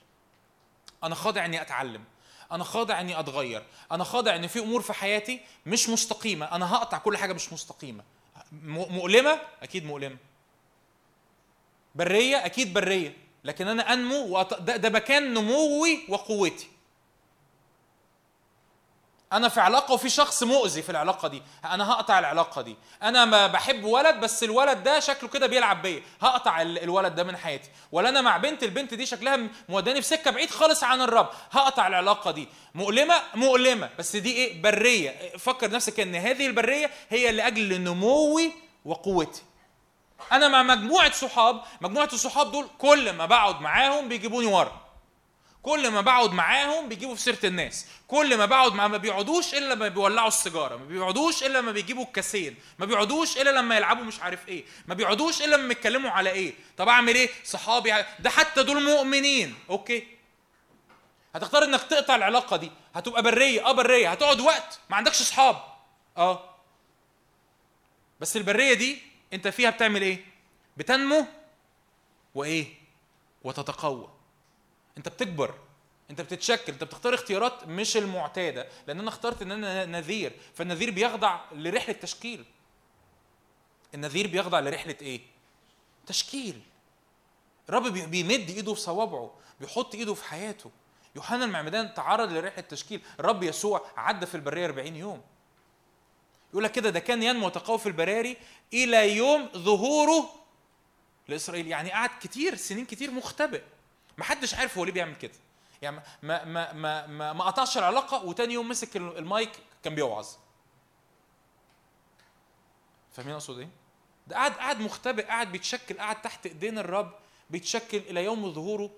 أنا 1.04 1.14
خاضع 1.14 1.44
اني 1.44 1.62
اتعلم. 1.62 2.04
أنا 2.52 2.64
خاضع 2.64 3.00
اني 3.00 3.20
اتغير. 3.20 3.62
أنا 3.92 4.04
خاضع 4.04 4.36
ان 4.36 4.46
في 4.46 4.58
امور 4.58 4.82
في 4.82 4.92
حياتي 4.92 5.40
مش 5.66 5.88
مستقيمة. 5.88 6.46
أنا 6.46 6.74
هقطع 6.74 6.98
كل 6.98 7.16
حاجة 7.16 7.32
مش 7.32 7.52
مستقيمة. 7.52 8.04
مؤلمة؟ 8.62 9.40
أكيد 9.62 9.84
مؤلمة. 9.84 10.16
برية؟ 11.94 12.46
أكيد 12.46 12.74
برية. 12.74 13.16
لكن 13.44 13.68
أنا 13.68 13.92
انمو 13.92 14.26
وأط... 14.26 14.54
ده, 14.54 14.76
ده 14.76 14.90
مكان 14.90 15.34
نموي 15.34 16.04
وقوتي. 16.08 16.66
أنا 19.32 19.48
في 19.48 19.60
علاقة 19.60 19.94
وفي 19.94 20.08
شخص 20.08 20.42
مؤذي 20.42 20.82
في 20.82 20.90
العلاقة 20.90 21.28
دي. 21.28 21.42
أنا 21.64 21.90
هقطع 21.92 22.18
العلاقة 22.18 22.62
دي. 22.62 22.76
أنا 23.02 23.24
ما 23.24 23.46
بحب 23.46 23.84
ولد 23.84 24.20
بس 24.20 24.44
الولد 24.44 24.82
ده 24.82 25.00
شكله 25.00 25.28
كده 25.28 25.46
بيلعب 25.46 25.82
بيا. 25.82 26.02
هقطع 26.22 26.62
ال- 26.62 26.78
الولد 26.82 27.14
ده 27.14 27.24
من 27.24 27.36
حياتي. 27.36 27.70
ولا 27.92 28.08
أنا 28.08 28.20
مع 28.20 28.36
بنت 28.36 28.62
البنت 28.62 28.94
دي 28.94 29.06
شكلها 29.06 29.38
موداني 29.68 30.02
في 30.02 30.08
سكة 30.08 30.30
بعيد 30.30 30.50
خالص 30.50 30.84
عن 30.84 31.00
الرب. 31.00 31.28
هقطع 31.52 31.86
العلاقة 31.86 32.30
دي. 32.30 32.48
مؤلمة؟ 32.74 33.14
مؤلمة. 33.34 33.90
بس 33.98 34.16
دي 34.16 34.32
إيه؟ 34.32 34.62
برية. 34.62 35.32
فكر 35.38 35.70
نفسك 35.70 36.00
إن 36.00 36.14
هذه 36.14 36.46
البرية 36.46 36.90
هي 37.10 37.32
لاجل 37.32 37.80
نموي 37.80 38.52
وقوتي. 38.84 39.42
أنا 40.32 40.48
مع 40.48 40.62
مجموعة 40.62 41.12
صحاب. 41.12 41.62
مجموعة 41.80 42.08
الصحاب 42.12 42.52
دول 42.52 42.66
كل 42.78 43.12
ما 43.12 43.26
بقعد 43.26 43.60
معاهم 43.60 44.08
بيجيبوني 44.08 44.46
ورا. 44.46 44.83
كل 45.64 45.90
ما 45.90 46.00
بقعد 46.00 46.32
معاهم 46.32 46.88
بيجيبوا 46.88 47.14
في 47.14 47.20
سيرة 47.20 47.38
الناس. 47.44 47.86
كل 48.08 48.36
ما 48.36 48.46
بقعد 48.46 48.74
معاهم 48.74 48.90
ما 48.90 48.96
بيقعدوش 48.96 49.54
إلا 49.54 49.74
لما 49.74 49.88
بيولعوا 49.88 50.28
السيجارة. 50.28 50.76
ما 50.76 50.84
بيقعدوش 50.84 51.42
إلا 51.42 51.58
لما 51.58 51.72
بيجيبوا 51.72 52.04
الكاسين. 52.04 52.56
ما 52.78 52.86
بيقعدوش 52.86 53.38
إلا 53.38 53.50
لما 53.50 53.76
يلعبوا 53.76 54.04
مش 54.04 54.20
عارف 54.20 54.48
إيه. 54.48 54.64
ما 54.86 54.94
بيقعدوش 54.94 55.42
إلا 55.42 55.56
لما 55.56 55.72
يتكلموا 55.72 56.10
على 56.10 56.30
إيه. 56.30 56.54
طب 56.76 56.88
أعمل 56.88 57.14
إيه؟ 57.14 57.28
صحابي 57.44 57.92
ده 58.18 58.30
حتى 58.30 58.62
دول 58.62 58.82
مؤمنين. 58.82 59.54
أوكي. 59.70 60.06
هتختار 61.34 61.64
إنك 61.64 61.82
تقطع 61.82 62.16
العلاقة 62.16 62.56
دي. 62.56 62.70
هتبقى 62.94 63.22
برية. 63.22 63.66
آه 63.66 63.72
برية. 63.72 64.10
هتقعد 64.10 64.40
وقت. 64.40 64.78
ما 64.90 64.96
عندكش 64.96 65.20
اصحاب 65.20 65.56
آه. 66.16 66.54
بس 68.20 68.36
البرية 68.36 68.74
دي 68.74 68.98
أنت 69.32 69.48
فيها 69.48 69.70
بتعمل 69.70 70.02
إيه؟ 70.02 70.24
بتنمو 70.76 71.26
وإيه؟ 72.34 72.66
وتتقوى. 73.44 74.13
انت 74.98 75.08
بتكبر 75.08 75.54
انت 76.10 76.20
بتتشكل 76.20 76.72
انت 76.72 76.84
بتختار 76.84 77.14
اختيارات 77.14 77.66
مش 77.68 77.96
المعتادة 77.96 78.68
لأن 78.86 78.98
أنا 79.00 79.08
اخترت 79.08 79.42
إن 79.42 79.52
أنا 79.52 79.84
نذير 79.84 80.32
فالنذير 80.54 80.90
بيخضع 80.90 81.40
لرحلة 81.52 81.94
تشكيل. 81.94 82.44
النذير 83.94 84.26
بيخضع 84.26 84.60
لرحلة 84.60 84.96
إيه؟ 85.02 85.20
تشكيل. 86.06 86.60
الرب 87.68 87.86
بي- 87.86 88.06
بيمد 88.06 88.50
إيده 88.50 88.74
في 88.74 88.80
صوابعه 88.80 89.34
بيحط 89.60 89.94
إيده 89.94 90.14
في 90.14 90.24
حياته. 90.24 90.70
يوحنا 91.16 91.44
المعمدان 91.44 91.94
تعرض 91.94 92.32
لرحلة 92.32 92.60
تشكيل. 92.64 93.02
الرب 93.20 93.42
يسوع 93.42 93.86
عدى 93.96 94.26
في 94.26 94.34
البرية 94.34 94.66
40 94.66 94.96
يوم. 94.96 95.22
يقول 96.50 96.64
لك 96.64 96.72
كده 96.72 96.90
ده 96.90 97.00
كان 97.00 97.22
ينمو 97.22 97.44
ويتقوى 97.46 97.78
في 97.78 97.86
البراري 97.86 98.36
إلى 98.72 99.16
يوم 99.16 99.48
ظهوره 99.56 100.30
لإسرائيل. 101.28 101.66
يعني 101.66 101.92
قعد 101.92 102.10
كتير 102.20 102.54
سنين 102.54 102.84
كتير 102.84 103.10
مختبئ. 103.10 103.62
محدش 104.18 104.54
عارف 104.54 104.78
هو 104.78 104.84
ليه 104.84 104.92
بيعمل 104.92 105.14
كده. 105.16 105.32
يعني 105.82 106.02
ما 106.22 106.44
ما 106.44 106.72
ما 106.72 107.06
ما, 107.06 107.32
ما 107.32 107.44
قطعش 107.44 107.78
العلاقة 107.78 108.24
وتاني 108.24 108.54
يوم 108.54 108.68
مسك 108.68 108.96
المايك 108.96 109.50
كان 109.84 109.94
بيوعظ. 109.94 110.28
فاهمين 113.12 113.34
أقصد 113.34 113.58
إيه؟ 113.58 113.68
ده 114.26 114.36
قاعد 114.36 114.52
قاعد 114.52 114.80
مختبئ 114.80 115.26
قاعد 115.26 115.52
بيتشكل 115.52 115.98
قاعد 115.98 116.22
تحت 116.22 116.46
إيدين 116.46 116.78
الرب 116.78 117.14
بيتشكل 117.50 117.98
إلى 117.98 118.24
يوم 118.24 118.52
ظهوره 118.52 118.90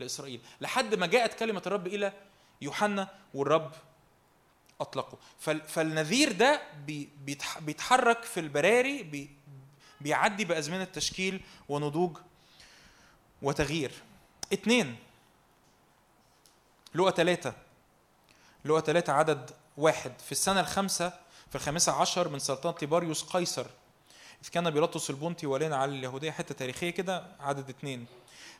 لإسرائيل. 0.00 0.40
لحد 0.60 0.94
ما 0.94 1.06
جاءت 1.06 1.34
كلمة 1.38 1.62
الرب 1.66 1.86
إلى 1.86 2.12
يوحنا 2.62 3.08
والرب 3.34 3.72
أطلقه. 4.80 5.18
فال- 5.38 5.62
فالنذير 5.68 6.32
ده 6.32 6.62
بي- 6.86 7.08
بيتح- 7.26 7.58
بيتحرك 7.58 8.22
في 8.22 8.40
البراري 8.40 9.02
بي 9.02 9.30
بيعدي 10.00 10.44
بأزمنة 10.44 10.84
تشكيل 10.84 11.40
ونضوج 11.68 12.16
وتغيير. 13.42 13.92
اتنين. 14.52 14.96
لقى 16.94 17.12
ثلاثة 17.16 17.54
لقى 18.64 18.80
ثلاثة 18.80 19.12
عدد 19.12 19.50
واحد. 19.76 20.12
في 20.26 20.32
السنة 20.32 20.60
الخامسة 20.60 21.12
في 21.48 21.56
الخامسة 21.56 21.92
عشر 21.92 22.28
من 22.28 22.38
سلطنة 22.38 22.72
تيباريوس 22.72 23.22
قيصر 23.22 23.66
إذ 24.44 24.48
كان 24.48 24.70
بيلاطس 24.70 25.10
البنطي 25.10 25.46
ولينا 25.46 25.76
على 25.76 25.92
اليهودية 25.92 26.30
حتة 26.30 26.54
تاريخية 26.54 26.90
كده 26.90 27.24
عدد 27.40 27.68
اتنين. 27.68 28.06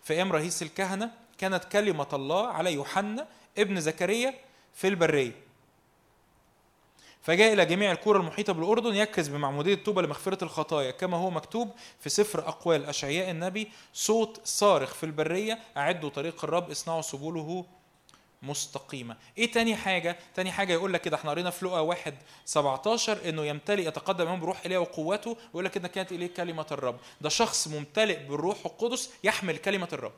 في 0.02 0.12
أيام 0.12 0.32
رئيس 0.32 0.62
الكهنة 0.62 1.10
كانت 1.38 1.64
كلمة 1.64 2.06
الله 2.12 2.48
على 2.48 2.72
يوحنا 2.72 3.26
ابن 3.58 3.80
زكريا 3.80 4.34
في 4.74 4.88
البرية. 4.88 5.32
فجاء 7.22 7.52
إلى 7.52 7.66
جميع 7.66 7.92
القرى 7.92 8.18
المحيطة 8.18 8.52
بالأردن 8.52 8.94
يكرز 8.94 9.28
بمعمودية 9.28 9.74
التوبة 9.74 10.02
لمغفرة 10.02 10.44
الخطايا. 10.44 10.90
كما 10.90 11.16
هو 11.16 11.30
مكتوب 11.30 11.70
في 12.01 12.09
سفر 12.09 12.48
أقوال 12.48 12.84
أشعياء 12.84 13.30
النبي 13.30 13.70
صوت 13.94 14.40
صارخ 14.44 14.94
في 14.94 15.06
البرية 15.06 15.59
أعدوا 15.76 16.10
طريق 16.10 16.44
الرب 16.44 16.70
اصنعوا 16.70 17.02
سبله 17.02 17.64
مستقيمة. 18.42 19.16
إيه 19.38 19.52
تاني 19.52 19.76
حاجة؟ 19.76 20.16
تاني 20.34 20.52
حاجة 20.52 20.72
يقول 20.72 20.92
لك 20.92 21.01
كده 21.01 21.16
إحنا 21.16 21.30
قرينا 21.30 21.51
في 21.51 21.64
لقا 21.66 21.80
واحد 21.80 22.14
17 22.44 23.28
إنه 23.28 23.44
يمتلئ 23.44 23.86
يتقدم 23.88 24.26
إمام 24.26 24.40
بروح 24.40 24.64
اليه 24.64 24.78
وقوته 24.78 25.30
ويقول 25.30 25.64
لك 25.64 25.76
ان 25.76 25.86
كانت 25.86 26.12
اليه 26.12 26.34
كلمة 26.34 26.66
الرب. 26.72 26.97
ده 27.20 27.28
شخص 27.28 27.68
ممتلئ 27.68 28.18
بالروح 28.26 28.56
القدس 28.66 29.10
يحمل 29.24 29.56
كلمة 29.56 29.88
الرب. 29.92 30.12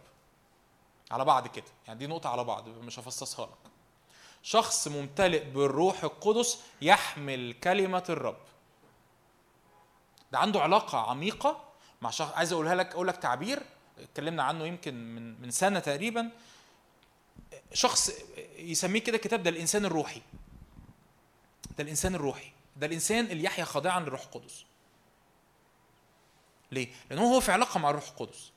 على 1.10 1.24
بعض 1.24 1.46
كده. 1.46 1.64
يعني 1.86 1.98
دي 1.98 2.06
نقطة 2.06 2.30
على 2.30 2.44
بعض 2.44 2.68
مش 2.68 2.98
هفصصها 2.98 3.46
لك. 3.46 3.71
شخص 4.42 4.88
ممتلئ 4.88 5.44
بالروح 5.44 6.04
القدس 6.04 6.58
يحمل 6.82 7.54
كلمة 7.64 8.04
الرب. 8.08 8.38
ده 10.32 10.38
عنده 10.38 10.60
علاقة 10.60 10.98
عميقة 10.98 11.64
مع 12.02 12.10
شخص 12.10 12.32
عايز 12.34 12.52
أقولها 12.52 12.74
لك 12.74 12.92
أقول 12.92 13.08
لك 13.08 13.16
تعبير 13.16 13.62
اتكلمنا 13.98 14.42
عنه 14.42 14.66
يمكن 14.66 15.14
من 15.14 15.40
من 15.42 15.50
سنة 15.50 15.80
تقريبا. 15.80 16.30
شخص 17.72 18.12
يسميه 18.56 19.00
كده 19.00 19.16
الكتاب 19.16 19.42
ده 19.42 19.50
الإنسان 19.50 19.84
الروحي. 19.84 20.22
ده 21.78 21.84
الإنسان 21.84 22.14
الروحي. 22.14 22.52
ده 22.76 22.86
الإنسان 22.86 23.24
اللي 23.24 23.44
يحيا 23.44 23.64
خاضعا 23.64 24.00
للروح 24.00 24.22
القدس. 24.22 24.64
ليه؟ 26.72 26.88
لأنه 27.10 27.34
هو 27.34 27.40
في 27.40 27.52
علاقة 27.52 27.78
مع 27.80 27.90
الروح 27.90 28.08
القدس. 28.08 28.52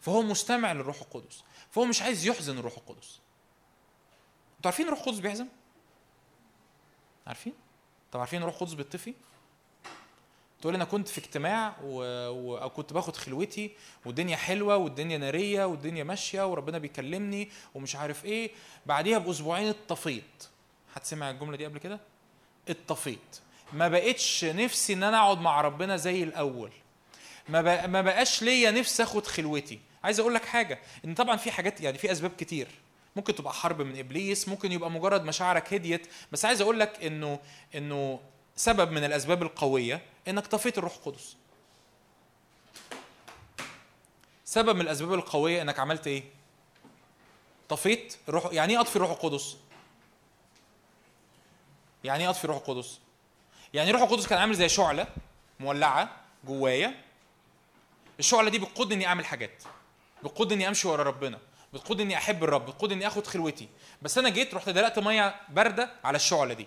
فهو 0.00 0.22
مستمع 0.22 0.72
للروح 0.72 1.00
القدس. 1.00 1.42
فهو 1.70 1.84
مش 1.84 2.02
عايز 2.02 2.26
يحزن 2.26 2.58
الروح 2.58 2.74
القدس. 2.76 3.19
أنتوا 4.60 4.70
عارفين 4.70 4.86
الروح 4.86 5.00
القدس 5.00 5.18
بيحزن 5.18 5.46
عارفين؟ 7.26 7.52
طب 8.12 8.20
عارفين 8.20 8.40
الروح 8.40 8.54
القدس 8.54 8.72
بيطفي 8.72 9.14
تقول 10.60 10.74
أنا 10.74 10.84
كنت 10.84 11.08
في 11.08 11.18
اجتماع 11.18 11.76
و... 11.84 12.02
و... 12.28 12.58
أو 12.58 12.70
كنت 12.70 12.92
باخد 12.92 13.16
خلوتي 13.16 13.70
والدنيا 14.04 14.36
حلوة 14.36 14.76
والدنيا 14.76 15.18
نارية 15.18 15.64
والدنيا 15.64 16.04
ماشية 16.04 16.46
وربنا 16.46 16.78
بيكلمني 16.78 17.50
ومش 17.74 17.96
عارف 17.96 18.24
إيه. 18.24 18.50
بعديها 18.86 19.18
بأسبوعين 19.18 19.68
اتطفيت 19.68 20.44
حد 20.94 21.04
سمع 21.04 21.30
الجملة 21.30 21.56
دي 21.56 21.64
قبل 21.64 21.78
كده؟ 21.78 22.00
اتطفيت 22.68 23.40
ما 23.72 23.88
بقتش 23.88 24.44
نفسي 24.44 24.92
إن 24.92 25.02
أنا 25.02 25.18
أقعد 25.18 25.40
مع 25.40 25.60
ربنا 25.60 25.96
زي 25.96 26.22
الأول. 26.22 26.70
ما. 27.48 27.86
ما 27.86 28.00
بقاش 28.02 28.42
ليا 28.42 28.70
نفسي 28.70 29.02
أخد 29.02 29.26
خلوتي. 29.26 29.80
عايز 30.04 30.20
أقول 30.20 30.34
لك 30.34 30.44
حاجة 30.44 30.78
إن 31.04 31.14
طبعا 31.14 31.36
في 31.36 31.50
حاجات 31.50 31.80
يعني 31.80 31.98
في 31.98 32.12
أسباب 32.12 32.30
كتير. 32.38 32.68
ممكن 33.16 33.34
تبقى 33.34 33.52
حرب 33.52 33.82
من 33.82 33.98
إبليس 33.98 34.48
ممكن 34.48 34.72
يبقى 34.72 34.90
مجرد 34.90 35.24
مشاعرك 35.24 35.74
هديت. 35.74 36.06
بس 36.32 36.44
عايز 36.44 36.60
أقول 36.60 36.80
لك 36.80 37.04
إنه 37.04 37.40
إنه 37.74 38.20
سبب 38.56 38.90
من 38.90 39.04
الأسباب 39.04 39.42
القوية 39.42 40.02
إنك 40.28 40.46
طفيت 40.46 40.78
الروح 40.78 40.94
القدس. 40.94 41.36
سبب 44.44 44.74
من 44.76 44.80
الأسباب 44.80 45.14
القوية 45.14 45.62
إنك 45.62 45.78
عملت 45.78 46.06
إيه؟ 46.06 46.22
طفيت 47.68 48.16
الروح 48.28 48.52
يعني 48.52 48.72
إيه 48.72 48.80
أطفي 48.80 48.96
الروح 48.96 49.10
القدس؟ 49.10 49.56
يعني 52.04 52.22
إيه 52.24 52.30
أطفي 52.30 52.44
الروح 52.44 52.56
القدس؟ 52.56 53.00
يعني 53.74 53.90
الروح 53.90 54.02
القدس 54.02 54.26
كان 54.26 54.38
عامل 54.38 54.54
زي 54.54 54.68
شعلة 54.68 55.06
مولعة 55.60 56.16
جوايا. 56.44 57.04
الشعلة 58.18 58.50
دي 58.50 58.58
بتقودني 58.58 58.94
إني 58.94 59.06
أعمل 59.06 59.24
حاجات 59.24 59.62
بتقودني 60.24 60.54
إني 60.54 60.68
أمشي 60.68 60.88
ورا 60.88 61.02
ربنا. 61.02 61.38
بتقودني 61.72 62.02
إني 62.02 62.16
أحب 62.16 62.44
الرب 62.44 62.66
بتقودني 62.66 62.96
إني 62.96 63.06
آخد 63.06 63.26
خلوتي. 63.26 63.68
بس 64.02 64.18
أنا 64.18 64.28
جيت 64.28 64.54
رحت 64.54 64.68
دلقت 64.68 64.98
مية 64.98 65.40
باردة 65.48 65.90
على 66.04 66.16
الشعلة 66.16 66.54
دي. 66.54 66.66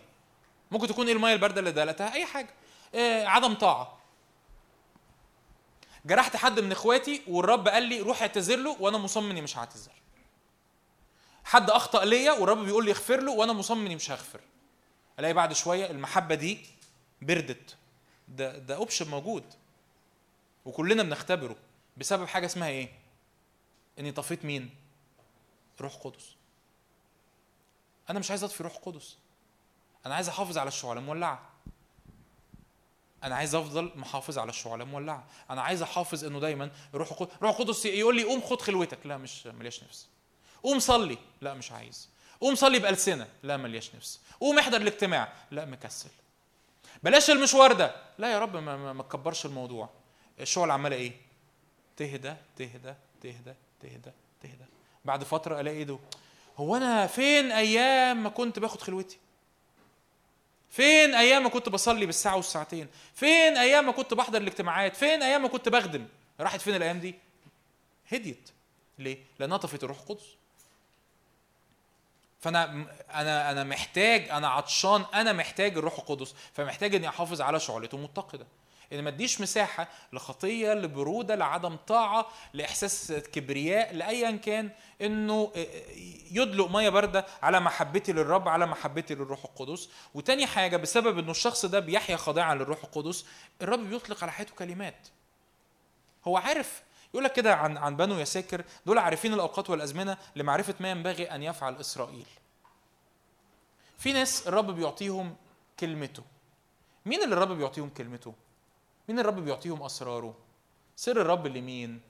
ممكن 0.71 0.87
تكون 0.87 1.07
إيه 1.07 1.13
المية 1.13 1.33
الباردة 1.33 1.59
اللي 1.59 1.71
دلقتها؟ 1.71 2.13
أي 2.13 2.25
حاجة. 2.25 2.49
إيه 2.93 3.27
عدم 3.27 3.53
طاعة. 3.53 3.99
جرحت 6.05 6.35
حد 6.35 6.59
من 6.59 6.71
إخواتي 6.71 7.21
والرب 7.27 7.67
قال 7.67 7.83
لي 7.83 7.99
روح 7.99 8.21
اعتذر 8.21 8.55
له 8.55 8.77
وأنا 8.79 8.97
مصمم 8.97 9.29
إني 9.29 9.41
مش 9.41 9.57
هعتذر. 9.57 9.91
حد 11.43 11.69
أخطأ 11.69 12.05
ليا 12.05 12.31
والرب 12.31 12.65
بيقول 12.65 12.85
لي 12.85 12.91
اغفر 12.91 13.19
له 13.21 13.31
وأنا 13.31 13.53
مصمم 13.53 13.85
إني 13.85 13.95
مش 13.95 14.11
هغفر. 14.11 14.39
ألاقي 15.19 15.33
بعد 15.33 15.53
شوية 15.53 15.91
المحبة 15.91 16.35
دي 16.35 16.65
بردت. 17.21 17.75
ده 18.27 18.57
ده 18.57 18.75
اوبشن 18.75 19.09
موجود. 19.09 19.43
وكلنا 20.65 21.03
بنختبره. 21.03 21.55
بسبب 21.97 22.27
حاجة 22.27 22.45
اسمها 22.45 22.67
إيه؟ 22.69 22.89
إني 23.99 24.11
طفيت 24.11 24.45
مين؟ 24.45 24.69
روح 25.81 25.95
قدس. 25.95 26.35
أنا 28.09 28.19
مش 28.19 28.29
عايز 28.29 28.43
أطفي 28.43 28.63
روح 28.63 28.75
قدس. 28.75 29.17
أنا 30.05 30.15
عايز 30.15 30.29
أحافظ 30.29 30.57
على 30.57 30.67
الشعلة 30.67 31.01
مولعة. 31.01 31.49
أنا 33.23 33.35
عايز 33.35 33.55
أفضل 33.55 33.91
محافظ 33.95 34.37
على 34.37 34.49
الشعلة 34.49 34.85
مولعة. 34.85 35.23
أنا 35.49 35.61
عايز 35.61 35.81
أحافظ 35.81 36.25
إنه 36.25 36.39
دايما 36.39 36.71
روح 36.93 37.11
القدس 37.11 37.31
روح 37.41 37.59
القدس 37.59 37.85
يقول 37.85 38.15
لي 38.15 38.23
قوم 38.23 38.41
خد 38.41 38.61
خلوتك. 38.61 39.05
لا 39.05 39.17
مش 39.17 39.47
ملياش 39.47 39.83
نفس. 39.83 40.07
قوم 40.63 40.79
صلي. 40.79 41.17
لا 41.41 41.53
مش 41.53 41.71
عايز. 41.71 42.09
قوم 42.41 42.55
صلي 42.55 42.79
بألسنة. 42.79 43.27
لا 43.43 43.57
ملياش 43.57 43.95
نفس. 43.95 44.19
قوم 44.39 44.59
احضر 44.59 44.81
الاجتماع. 44.81 45.33
لا 45.51 45.65
مكسل. 45.65 46.09
بلاش 47.03 47.29
المشوار 47.29 47.73
ده. 47.73 47.95
لا 48.17 48.31
يا 48.31 48.39
رب 48.39 48.55
ما, 48.55 48.93
ما 48.93 49.03
تكبرش 49.03 49.45
الموضوع. 49.45 49.89
الشغل 50.39 50.71
عمالة 50.71 50.95
إيه؟ 50.95 51.13
تهدى 51.97 52.35
تهدى 52.55 52.93
تهدى 53.21 53.53
تهدى 53.81 54.11
تهدى. 54.41 54.65
بعد 55.05 55.23
فترة 55.23 55.59
ألاقي 55.59 55.83
ده 55.83 55.99
هو 56.57 56.75
أنا 56.75 57.07
فين 57.07 57.51
أيام 57.51 58.23
ما 58.23 58.29
كنت 58.29 58.59
باخد 58.59 58.81
خلوتي؟ 58.81 59.17
فين 60.69 61.15
أيام 61.15 61.43
ما 61.43 61.49
كنت 61.49 61.69
بصلي 61.69 62.05
بالساعة 62.05 62.35
والساعتين؟ 62.35 62.87
فين 63.15 63.57
أيام 63.57 63.85
ما 63.85 63.91
كنت 63.91 64.13
بحضر 64.13 64.41
الاجتماعات؟ 64.41 64.95
فين 64.95 65.23
أيام 65.23 65.41
ما 65.41 65.47
كنت 65.47 65.69
بخدم؟ 65.69 66.07
راحت 66.39 66.61
فين 66.61 66.75
الأيام 66.75 66.99
دي؟ 66.99 67.15
هديت. 68.11 68.49
ليه؟ 68.99 69.17
لأنها 69.39 69.57
طفت 69.57 69.83
الروح 69.83 69.99
القدس. 69.99 70.25
فأنا 72.41 72.87
أنا 73.13 73.51
أنا 73.51 73.63
محتاج 73.63 74.29
أنا 74.29 74.47
عطشان 74.47 75.05
أنا 75.13 75.33
محتاج 75.33 75.77
الروح 75.77 75.99
القدس. 75.99 76.35
فمحتاج 76.53 76.95
إني 76.95 77.09
أحافظ 77.09 77.41
على 77.41 77.59
شعلته 77.59 77.97
متقدة. 77.97 78.45
إن 78.91 79.03
ما 79.03 79.09
اديش 79.09 79.41
مساحة 79.41 79.89
لخطية 80.13 80.73
لبرودة 80.73 81.35
لعدم 81.35 81.75
طاعة 81.75 82.27
لإحساس 82.53 83.11
كبرياء 83.11 83.95
لايا 83.95 84.31
كان 84.31 84.69
إنه 85.01 85.51
يدلق 86.31 86.67
مية 86.67 86.89
باردة 86.89 87.25
على 87.41 87.59
محبتي 87.59 88.13
للرب 88.13 88.47
على 88.47 88.65
محبتي 88.65 89.15
للروح 89.15 89.45
القدس. 89.45 89.89
وتاني 90.13 90.47
حاجة 90.47 90.77
بسبب 90.77 91.19
إنه 91.19 91.31
الشخص 91.31 91.65
ده 91.65 91.79
بيحيا 91.79 92.17
خاضعا 92.17 92.55
للروح 92.55 92.83
القدس 92.83 93.25
الرب 93.61 93.79
بيطلق 93.79 94.23
على 94.23 94.31
حياته 94.31 94.55
كلمات. 94.55 95.07
هو 96.27 96.37
عارف 96.37 96.83
يقول 97.13 97.23
لك 97.23 97.33
كده 97.33 97.55
عن 97.55 97.77
عن 97.77 97.97
بنو 97.97 98.19
يساكر 98.19 98.63
دول 98.85 98.97
عارفين 98.97 99.33
الأوقات 99.33 99.69
والأزمنة 99.69 100.17
لمعرفة 100.35 100.75
ما 100.79 100.91
ينبغي 100.91 101.25
أن 101.25 101.43
يفعل 101.43 101.75
إسرائيل. 101.75 102.25
في 103.97 104.13
ناس 104.13 104.47
الرب 104.47 104.71
بيعطيهم 104.71 105.35
كلمته. 105.79 106.23
مين 107.05 107.23
اللي 107.23 107.35
الرب 107.35 107.51
بيعطيهم 107.51 107.89
كلمته؟ 107.89 108.33
مين 109.09 109.19
الرب 109.19 109.35
بيعطيهم 109.39 109.83
أسراره؟ 109.83 110.35
سر 110.95 111.21
الرب 111.21 111.47
لمين؟ 111.47 112.01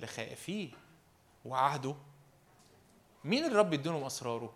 لخائفيه 0.00 0.70
وعهده. 1.44 1.94
مين 3.24 3.44
الرب 3.44 3.72
يديلهم 3.72 4.04
أسراره؟ 4.04 4.54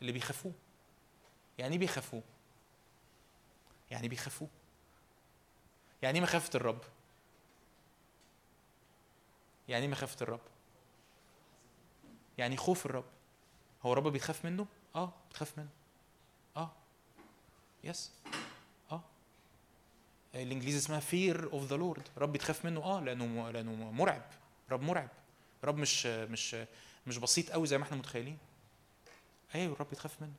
اللي 0.00 0.12
بيخافوه. 0.12 0.52
يعني 1.58 1.72
إيه 1.72 1.78
بيخافوه؟ 1.78 2.22
يعني 3.90 4.08
بيخافوه؟ 4.08 4.48
يعني 6.02 6.18
إيه 6.18 6.22
مخافة 6.22 6.50
الرب؟ 6.54 6.80
يعني 9.68 9.84
إيه 9.84 9.90
مخافة 9.90 10.22
الرب؟ 10.22 10.40
يعني 12.38 12.56
خوف 12.56 12.86
الرب. 12.86 13.04
هو 13.82 13.92
الرب 13.92 14.08
بيخاف 14.08 14.44
منه؟ 14.44 14.66
آه 14.94 15.12
بتخاف 15.30 15.58
منه. 15.58 15.68
آه 16.56 16.70
يس 17.84 18.12
آه 18.26 18.39
الإنجليزي 20.34 20.78
اسمها 20.78 21.00
fear 21.00 21.36
of 21.36 21.70
the 21.70 21.80
Lord. 21.80 22.02
رب 22.18 22.32
بتخاف 22.32 22.64
منه. 22.64 22.80
آه 22.84 23.00
لأنه 23.00 23.50
لأنه 23.50 23.90
مرعب. 23.90 24.22
رب 24.70 24.82
مرعب. 24.82 25.08
رب 25.64 25.76
مش 25.76 26.06
مش 26.06 26.56
مش 27.06 27.18
بسيط 27.18 27.50
قوي 27.50 27.66
زي 27.66 27.78
ما 27.78 27.84
إحنا 27.84 27.96
متخيلين. 27.96 28.38
أيوه 29.54 29.72
الرب 29.72 29.90
بتخاف 29.90 30.22
منه. 30.22 30.32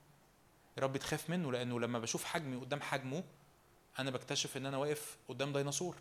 الرب 0.77 0.93
بتخاف 0.93 1.29
منه 1.29 1.51
لأنه 1.51 1.79
لما 1.79 1.99
بشوف 1.99 2.23
حجمي 2.23 2.55
قدام 2.55 2.81
حجمه 2.81 3.23
أنا 3.99 4.11
بكتشف 4.11 4.57
إن 4.57 4.65
أنا 4.65 4.77
واقف 4.77 5.17
قدام 5.29 5.53
ديناصور. 5.53 5.95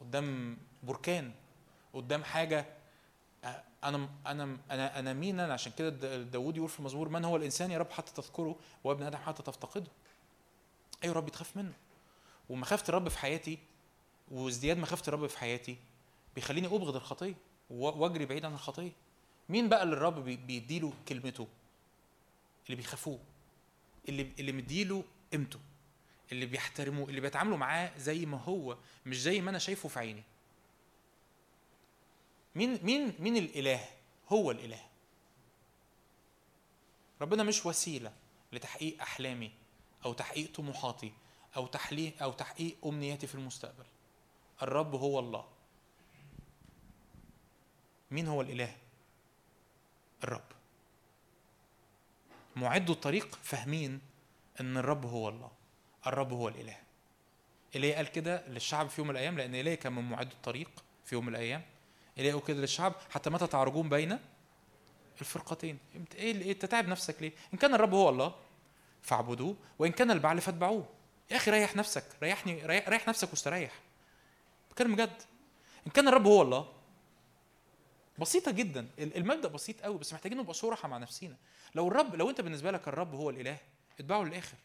قدام 0.00 0.56
بركان. 0.82 1.32
قدام 1.94 2.24
حاجة 2.24 2.66
أنا 3.84 4.08
أنا 4.26 4.58
أنا 4.70 4.98
أنا 4.98 5.12
مين 5.12 5.40
أنا؟ 5.40 5.52
عشان 5.52 5.72
كده 5.78 6.16
داوود 6.22 6.56
يقول 6.56 6.68
في 6.68 6.78
المزمور 6.78 7.08
من 7.08 7.24
هو 7.24 7.36
الإنسان 7.36 7.70
يا 7.70 7.78
رب 7.78 7.90
حتى 7.90 8.12
تذكره؟ 8.12 8.56
وابن 8.84 9.02
آدم 9.02 9.18
حتى 9.18 9.42
تفتقده. 9.42 9.90
أيوه 11.04 11.14
رب 11.14 11.28
تخاف 11.28 11.56
منه. 11.56 11.72
ومخافه 12.48 12.88
الرب 12.88 13.08
في 13.08 13.18
حياتي 13.18 13.58
وازدياد 14.30 14.78
مخافه 14.78 15.08
الرب 15.08 15.26
في 15.26 15.38
حياتي 15.38 15.76
بيخليني 16.34 16.66
أبغض 16.66 16.96
الخطية 16.96 17.34
وأجري 17.70 18.26
بعيد 18.26 18.44
عن 18.44 18.54
الخطية. 18.54 18.92
مين 19.48 19.68
بقى 19.68 19.82
اللي 19.82 19.94
الرب 19.96 20.24
بيديله 20.24 20.92
كلمته؟ 21.08 21.46
اللي 22.66 22.76
بيخافوه 22.76 23.18
اللي 24.08 24.32
اللي 24.38 24.52
مديله 24.52 25.04
قيمته 25.32 25.58
اللي 26.32 26.46
بيحترموه 26.46 27.08
اللي 27.08 27.20
بيتعاملوا 27.20 27.56
معاه 27.56 27.98
زي 27.98 28.26
ما 28.26 28.36
هو 28.38 28.76
مش 29.06 29.20
زي 29.20 29.40
ما 29.40 29.50
أنا 29.50 29.58
شايفه 29.58 29.88
في 29.88 29.98
عيني. 29.98 30.22
مين 32.54 32.78
مين 32.82 33.14
مين 33.18 33.36
الإله؟ 33.36 33.84
هو 34.28 34.50
الإله. 34.50 34.80
ربنا 37.20 37.42
مش 37.42 37.66
وسيلة 37.66 38.12
لتحقيق 38.52 39.02
أحلامي 39.02 39.50
أو 40.04 40.12
تحقيق 40.12 40.52
طموحاتي. 40.54 41.12
أو 41.56 41.66
تحليق 41.66 42.22
أو 42.22 42.32
تحقيق 42.32 42.76
أمنياتي 42.86 43.26
في 43.26 43.34
المستقبل. 43.34 43.84
الرب 44.62 44.94
هو 44.94 45.18
الله. 45.18 45.44
مين 48.10 48.26
هو 48.28 48.40
الإله؟ 48.40 48.76
الرب. 50.24 50.44
معدوا 52.56 52.94
الطريق 52.94 53.38
فاهمين 53.42 54.00
إن 54.60 54.76
الرب 54.76 55.06
هو 55.06 55.28
الله. 55.28 55.50
الرب 56.06 56.32
هو 56.32 56.48
الإله. 56.48 56.76
ايليا 57.74 57.96
قال 57.96 58.06
كده 58.12 58.46
للشعب 58.48 58.88
في 58.88 59.00
يوم 59.00 59.08
من 59.08 59.16
الأيام 59.16 59.38
لأن 59.38 59.54
ايليا 59.54 59.74
كان 59.74 59.92
من 59.92 60.10
معد 60.10 60.30
الطريق 60.30 60.70
في 61.04 61.14
يوم 61.14 61.26
من 61.26 61.32
الأيام. 61.34 61.62
ايليا 62.18 62.32
قال 62.34 62.44
كده 62.44 62.60
للشعب 62.60 62.92
حتى 63.10 63.30
متى 63.30 63.46
تعرجون 63.46 63.88
بين 63.88 64.18
الفرقتين؟ 65.20 65.78
انت 65.96 66.14
إيه 66.14 66.32
اللي- 66.32 66.50
انت 66.52 66.64
تعب 66.64 66.88
نفسك 66.88 67.22
ليه؟ 67.22 67.32
إن 67.54 67.58
كان 67.58 67.74
الرب 67.74 67.94
هو 67.94 68.08
الله 68.08 68.34
فاعبدوه 69.02 69.56
وإن 69.78 69.92
كان 69.92 70.10
البعل 70.10 70.40
فاتبعوه. 70.40 70.88
يا 71.30 71.36
أخي 71.36 71.50
ريح 71.50 71.76
نفسك 71.76 72.04
ريحني 72.22 72.66
ريح, 72.66 72.88
ريح 72.88 73.08
نفسك 73.08 73.30
واستريح. 73.30 73.72
بتكلم 74.70 74.94
بجد. 74.94 75.22
إن 75.86 75.92
كان 75.92 76.08
الرب 76.08 76.26
هو 76.26 76.42
الله 76.42 76.72
بسيطة 78.18 78.50
جدا. 78.50 78.88
ال- 78.98 79.16
المبدأ 79.16 79.48
بسيط 79.48 79.80
قوي 79.82 79.98
بس 79.98 80.12
محتاجين 80.12 80.38
نبقى 80.38 80.54
صراحة 80.54 80.88
مع 80.88 80.98
نفسينا. 80.98 81.36
لو 81.74 81.88
الرب 81.88 82.14
لو 82.14 82.30
أنت 82.30 82.40
بالنسبة 82.40 82.70
لك 82.70 82.88
الرب 82.88 83.14
هو 83.14 83.30
الإله 83.30 83.58
اتبعه 83.94 84.22
للآخر. 84.22 84.56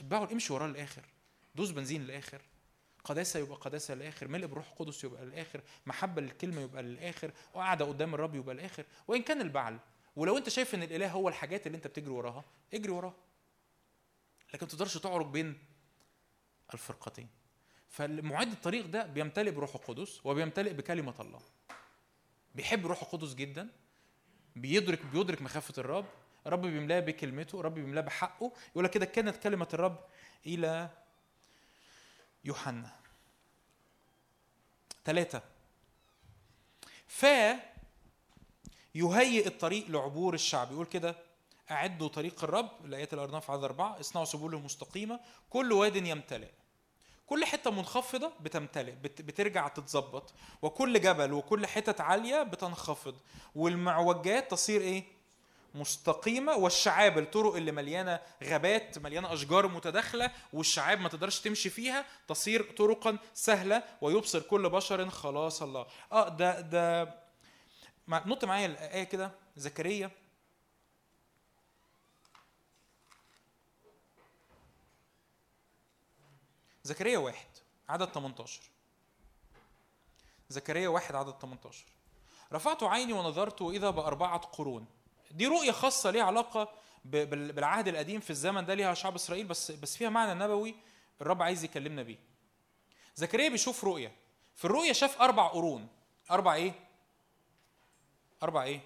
اتبعه 0.00 0.28
امشي 0.32 0.52
وراه 0.52 0.66
للآخر. 0.66 1.02
دوس 1.54 1.70
بنزين 1.70 2.02
للآخر. 2.04 2.40
قداسة 3.04 3.40
يبقى 3.40 3.56
قداسة 3.56 3.94
للآخر. 3.94 4.28
ملء 4.28 4.46
بروح 4.46 4.66
قدس 4.78 5.04
يبقى 5.04 5.24
للآخر. 5.24 5.60
محبة 5.86 6.22
للكلمة 6.22 6.60
يبقى 6.60 6.82
للآخر. 6.82 7.30
وقعدة 7.54 7.84
قدام 7.84 8.14
الرب 8.14 8.34
يبقى 8.34 8.54
للآخر. 8.54 8.84
وإن 9.08 9.22
كان 9.22 9.40
البعل 9.40 9.78
ولو 10.16 10.38
أنت 10.38 10.48
شايف 10.48 10.74
إن 10.74 10.82
الإله 10.82 11.10
هو 11.10 11.28
الحاجات 11.28 11.66
اللي 11.66 11.76
أنت 11.76 11.86
بتجري 11.86 12.10
وراها 12.10 12.44
اجري 12.74 12.92
وراها. 12.92 13.14
لكن 14.54 14.66
ما 14.66 14.72
تقدرش 14.72 14.98
تعرج 14.98 15.26
بين 15.26 15.58
الفرقتين. 16.74 17.28
فالمعد 17.88 18.50
الطريق 18.50 18.86
ده 18.86 19.06
بيمتلئ 19.06 19.50
بروح 19.50 19.74
القدس 19.74 20.26
وبيمتلئ 20.26 20.72
بكلمة 20.72 21.14
الله. 21.20 21.40
بيحب 22.54 22.86
روح 22.86 23.02
القدس 23.02 23.34
جدا 23.34 23.68
بيدرك 24.56 25.06
بيدرك 25.06 25.42
مخافة 25.42 25.74
الرب. 25.78 26.06
الرب 26.46 26.62
بيملاه 26.62 27.00
بكلمته 27.00 27.60
الرب 27.60 27.74
بيملاه 27.74 28.00
بحقه. 28.02 28.52
يقول 28.70 28.84
لك 28.84 28.90
كده 28.90 29.06
كانت 29.06 29.36
كلمة 29.36 29.68
الرب 29.74 30.04
إلى 30.46 30.90
يوحنا. 32.44 32.90
ثلاثة 35.04 35.42
ف 37.06 37.26
يهيئ 38.94 39.46
الطريق 39.46 39.90
لعبور 39.90 40.34
الشعب. 40.34 40.72
يقول 40.72 40.86
كده 40.86 41.16
أعدوا 41.70 42.08
طريق 42.08 42.44
الرب 42.44 42.70
الآيات 42.84 43.14
الأرناف 43.14 43.50
عدد 43.50 43.64
أربعة 43.64 44.00
اصنعوا 44.00 44.26
سبله 44.26 44.58
مستقيمة 44.58 45.20
كل 45.50 45.72
واد 45.72 45.96
يمتلئ. 45.96 46.48
كل 47.26 47.44
حتة 47.44 47.70
منخفضة 47.70 48.32
بتمتلئ 48.40 48.92
بت- 48.92 49.22
بترجع 49.22 49.68
تتظبط 49.68 50.32
وكل 50.62 51.00
جبل 51.00 51.32
وكل 51.32 51.66
حتت 51.66 52.00
عالية 52.00 52.42
بتنخفض. 52.42 53.14
والمعوجات 53.54 54.50
تصير 54.50 54.80
إيه؟ 54.80 55.04
مستقيمة 55.74 56.56
والشعاب 56.56 57.18
الطرق 57.18 57.54
اللي 57.56 57.72
مليانة 57.72 58.20
غابات 58.44 58.98
مليانة 58.98 59.32
أشجار 59.32 59.68
متداخلة 59.68 60.30
والشعاب 60.52 61.00
ما 61.00 61.08
تقدرش 61.08 61.40
تمشي 61.40 61.70
فيها 61.70 62.04
تصير 62.28 62.62
طرقا 62.72 63.18
سهلة 63.34 63.82
ويبصر 64.00 64.40
كل 64.40 64.70
بشر 64.70 65.10
خلاص 65.10 65.62
الله. 65.62 65.86
آه 66.12 66.28
ده 66.28 66.60
ده 66.60 67.14
نط 68.08 68.44
معايا 68.44 68.66
الايه 68.66 69.04
كده 69.04 69.30
زكريا. 69.56 70.10
زكريا 76.84 77.18
واحد 77.18 77.46
عدد 77.88 78.08
18 78.08 78.62
زكريا 80.48 80.88
واحد 80.88 81.14
عدد 81.14 81.34
18 81.40 81.84
رفعت 82.52 82.82
عيني 82.82 83.12
ونظرت 83.12 83.62
إذا 83.62 83.90
بأربعة 83.90 84.38
قرون. 84.38 84.86
دي 85.30 85.46
رؤية 85.46 85.72
خاصة 85.72 86.10
ليها 86.10 86.22
علاقة 86.24 86.68
بالعهد 87.04 87.88
القديم 87.88 88.20
في 88.20 88.30
الزمن 88.30 88.66
ده 88.66 88.74
ليها 88.74 88.94
شعب 88.94 89.14
إسرائيل 89.14 89.46
بس 89.46 89.70
بس 89.70 89.96
فيها 89.96 90.08
معنى 90.08 90.44
نبوي 90.44 90.74
الرب 91.20 91.42
عايز 91.42 91.64
يكلمنا 91.64 92.02
بيه. 92.02 92.18
زكريا 93.16 93.48
بيشوف 93.48 93.84
رؤية. 93.84 94.12
في 94.54 94.64
الرؤية 94.64 94.92
شاف 94.92 95.22
أربع 95.22 95.46
قرون. 95.46 95.88
أربع 96.30 96.54
إيه؟ 96.54 96.72
أربع 98.42 98.62
إيه؟ 98.62 98.80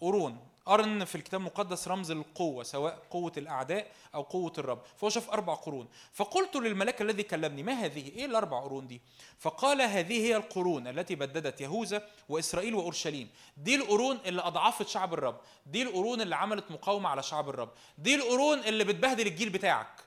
قرون. 0.00 0.48
قرن 0.66 1.04
في 1.04 1.14
الكتاب 1.14 1.40
المقدس 1.40 1.88
رمز 1.88 2.10
القوة 2.10 2.62
سواء 2.64 3.02
قوة 3.10 3.32
الأعداء 3.36 3.86
أو 4.14 4.22
قوة 4.22 4.52
الرب. 4.58 4.82
فهو 4.96 5.10
شاف 5.10 5.30
أربع 5.30 5.54
قرون. 5.54 5.88
فقلت 6.12 6.56
للملاك 6.56 7.02
الذي 7.02 7.22
كلمني 7.22 7.62
ما 7.62 7.72
هذه؟ 7.72 8.08
إيه 8.08 8.24
الأربع 8.24 8.60
قرون 8.60 8.86
دي؟ 8.86 9.00
فقال 9.38 9.82
هذه 9.82 10.26
هي 10.26 10.36
القرون 10.36 10.86
التي 10.86 11.14
بددت 11.14 11.60
يهوذا 11.60 12.08
وإسرائيل 12.28 12.74
وأورشليم. 12.74 13.28
دي 13.56 13.74
القرون 13.74 14.18
اللي 14.26 14.42
أضعفت 14.42 14.88
شعب 14.88 15.14
الرب. 15.14 15.40
دي 15.66 15.82
القرون 15.82 16.20
اللي 16.20 16.36
عملت 16.36 16.70
مقاومة 16.70 17.08
على 17.08 17.22
شعب 17.22 17.48
الرب. 17.48 17.70
دي 17.98 18.14
القرون 18.14 18.58
اللي 18.58 18.84
بتبهدل 18.84 19.26
الجيل 19.26 19.50
بتاعك. 19.50 20.06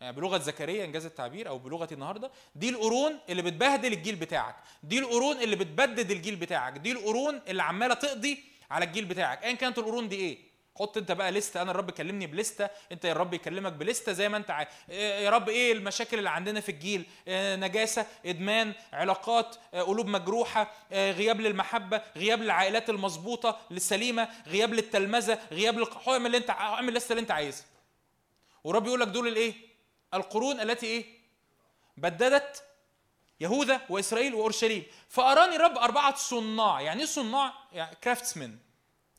يعني 0.00 0.16
بلغة 0.16 0.38
زكريا 0.38 0.84
إنجاز 0.84 1.04
التعبير 1.04 1.48
أو 1.48 1.58
بلغة 1.58 1.88
النهارده 1.92 2.30
دي 2.54 2.68
القرون 2.68 3.18
اللي 3.28 3.42
بتبهدل 3.42 3.92
الجيل 3.92 4.16
بتاعك. 4.16 4.56
دي 4.82 4.98
القرون 4.98 5.36
اللي 5.36 5.56
بتبدد 5.56 6.10
الجيل 6.10 6.36
بتاعك. 6.36 6.78
دي 6.78 6.92
القرون 6.92 7.40
اللي 7.48 7.62
عمالة 7.62 7.94
تقضي 7.94 8.44
على 8.70 8.84
الجيل 8.84 9.04
بتاعك. 9.04 9.44
ايا 9.44 9.52
كانت 9.52 9.78
القرون 9.78 10.08
دي 10.08 10.16
إيه؟ 10.16 10.38
حط 10.78 10.96
أنت 10.96 11.12
بقى 11.12 11.32
لستة. 11.32 11.62
أنا 11.62 11.70
الرب 11.70 11.90
كلمني 11.90 12.26
بلستة. 12.26 12.68
أنت 12.92 13.04
يا 13.04 13.12
رب 13.12 13.34
يكلمك 13.34 13.72
بلستة 13.72 14.12
زي 14.12 14.28
ما 14.28 14.36
أنت 14.36 14.50
عايز. 14.50 14.68
يا 14.88 15.30
رب 15.30 15.48
إيه 15.48 15.72
المشاكل 15.72 16.18
اللي 16.18 16.30
عندنا 16.30 16.60
في 16.60 16.68
الجيل؟ 16.68 17.06
آه، 17.28 17.56
نجاسة 17.56 18.06
إدمان 18.26 18.72
علاقات 18.92 19.56
آه، 19.74 19.82
قلوب 19.82 20.06
مجروحة 20.06 20.72
آه، 20.92 21.12
غياب 21.12 21.40
للمحبة 21.40 22.02
غياب 22.16 22.42
للعائلات 22.42 22.90
المظبوطة 22.90 23.58
السليمه 23.70 24.28
غياب 24.46 24.74
للتلمذة 24.74 25.38
غياب 25.52 25.78
للق... 25.78 26.08
اعمل 26.08 26.26
اللي 26.26 26.36
أنت 26.36 26.50
اعمل 26.50 26.88
اللسته 26.88 27.12
اللي 27.12 27.20
أنت 27.20 27.30
عايزها. 27.30 27.66
ورب 28.64 28.86
يقول 28.86 29.00
لك 29.00 29.08
دول 29.08 29.28
الإيه؟ 29.28 29.54
القرون 30.14 30.60
التي 30.60 30.86
إيه؟ 30.86 31.04
بددت 31.96 32.62
يهوذا 33.40 33.80
وإسرائيل 33.88 34.34
وأورشليم. 34.34 34.82
فأراني 35.08 35.56
الرب 35.56 35.78
أربعة 35.78 36.16
صناع. 36.16 36.80
يعني 36.80 37.00
إيه 37.00 37.06
صناع؟ 37.06 37.52
يعني 37.72 37.96
كرافتسمن 38.04 38.56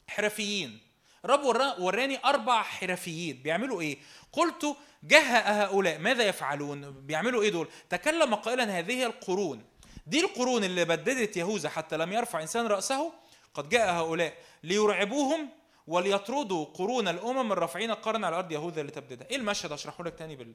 حرفيين. 0.08 0.80
الرب 1.26 1.44
ورا- 1.44 1.80
وراني 1.80 2.26
أربع 2.26 2.64
حرفيين. 2.64 3.42
بيعملوا 3.44 3.82
إيه؟ 3.82 3.98
قلت 4.32 4.76
جه 5.04 5.40
هؤلاء 5.40 6.00
ماذا 6.00 6.24
يفعلون؟ 6.24 6.92
بيعملوا 6.92 7.42
إيه 7.42 7.50
دول؟ 7.50 7.68
تكلم 7.90 8.36
قائلا 8.36 8.80
هذه 8.80 9.06
القرون. 9.06 9.64
دي 10.08 10.20
القرون 10.20 10.64
اللي 10.64 10.86
بددت 10.86 11.38
يهوذا 11.38 11.70
حتى 11.70 11.98
لم 11.98 12.14
يرفع 12.14 12.42
إنسان 12.42 12.68
رأسه. 12.68 13.14
قد 13.54 13.70
جاء 13.70 13.94
هؤلاء 13.94 14.34
ليرعبوهم 14.64 15.50
وليطردوا 15.88 16.66
قرون 16.66 17.08
الأمم 17.08 17.52
الرافعين 17.52 17.92
القرن 17.92 18.24
على 18.24 18.36
أرض 18.36 18.52
يهوذا 18.52 18.84
لتبددها 18.84 19.28
إيه 19.30 19.36
المشهد؟ 19.36 19.72
أشرحه 19.72 20.04
لك 20.04 20.16
تاني 20.18 20.36
بال... 20.36 20.54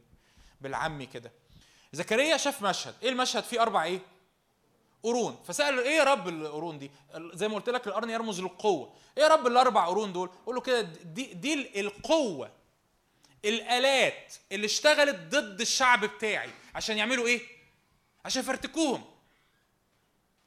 بالعامي 0.60 1.06
كده. 1.06 1.32
زكريا 1.92 2.36
شاف 2.36 2.62
مشهد. 2.62 2.94
إيه 3.02 3.08
المشهد؟ 3.08 3.42
فيه 3.42 3.62
أربع 3.62 3.84
إيه؟ 3.84 4.00
قرون. 5.02 5.42
فسأل 5.46 5.78
إيه 5.78 5.96
يا 5.96 6.04
رب 6.04 6.28
القرون 6.28 6.78
دي؟ 6.78 6.90
زي 7.16 7.48
ما 7.48 7.54
قلت 7.54 7.68
لك 7.68 7.86
القرن 7.86 8.10
يرمز 8.10 8.40
للقوة. 8.40 8.94
إيه 9.18 9.24
يا 9.24 9.28
رب 9.28 9.46
الأربع 9.46 9.86
قرون 9.86 10.12
دول؟ 10.12 10.30
قول 10.46 10.54
له 10.54 10.60
كده 10.60 10.80
دي 10.80 11.34
دي 11.34 11.80
القوة. 11.80 12.52
الآلات 13.44 14.34
اللي 14.52 14.66
اشتغلت 14.66 15.16
ضد 15.16 15.60
الشعب 15.60 16.04
بتاعي 16.04 16.50
عشان 16.74 16.98
يعملوا 16.98 17.26
إيه؟ 17.26 17.40
عشان 18.24 18.42
يفرتكوهم. 18.42 19.04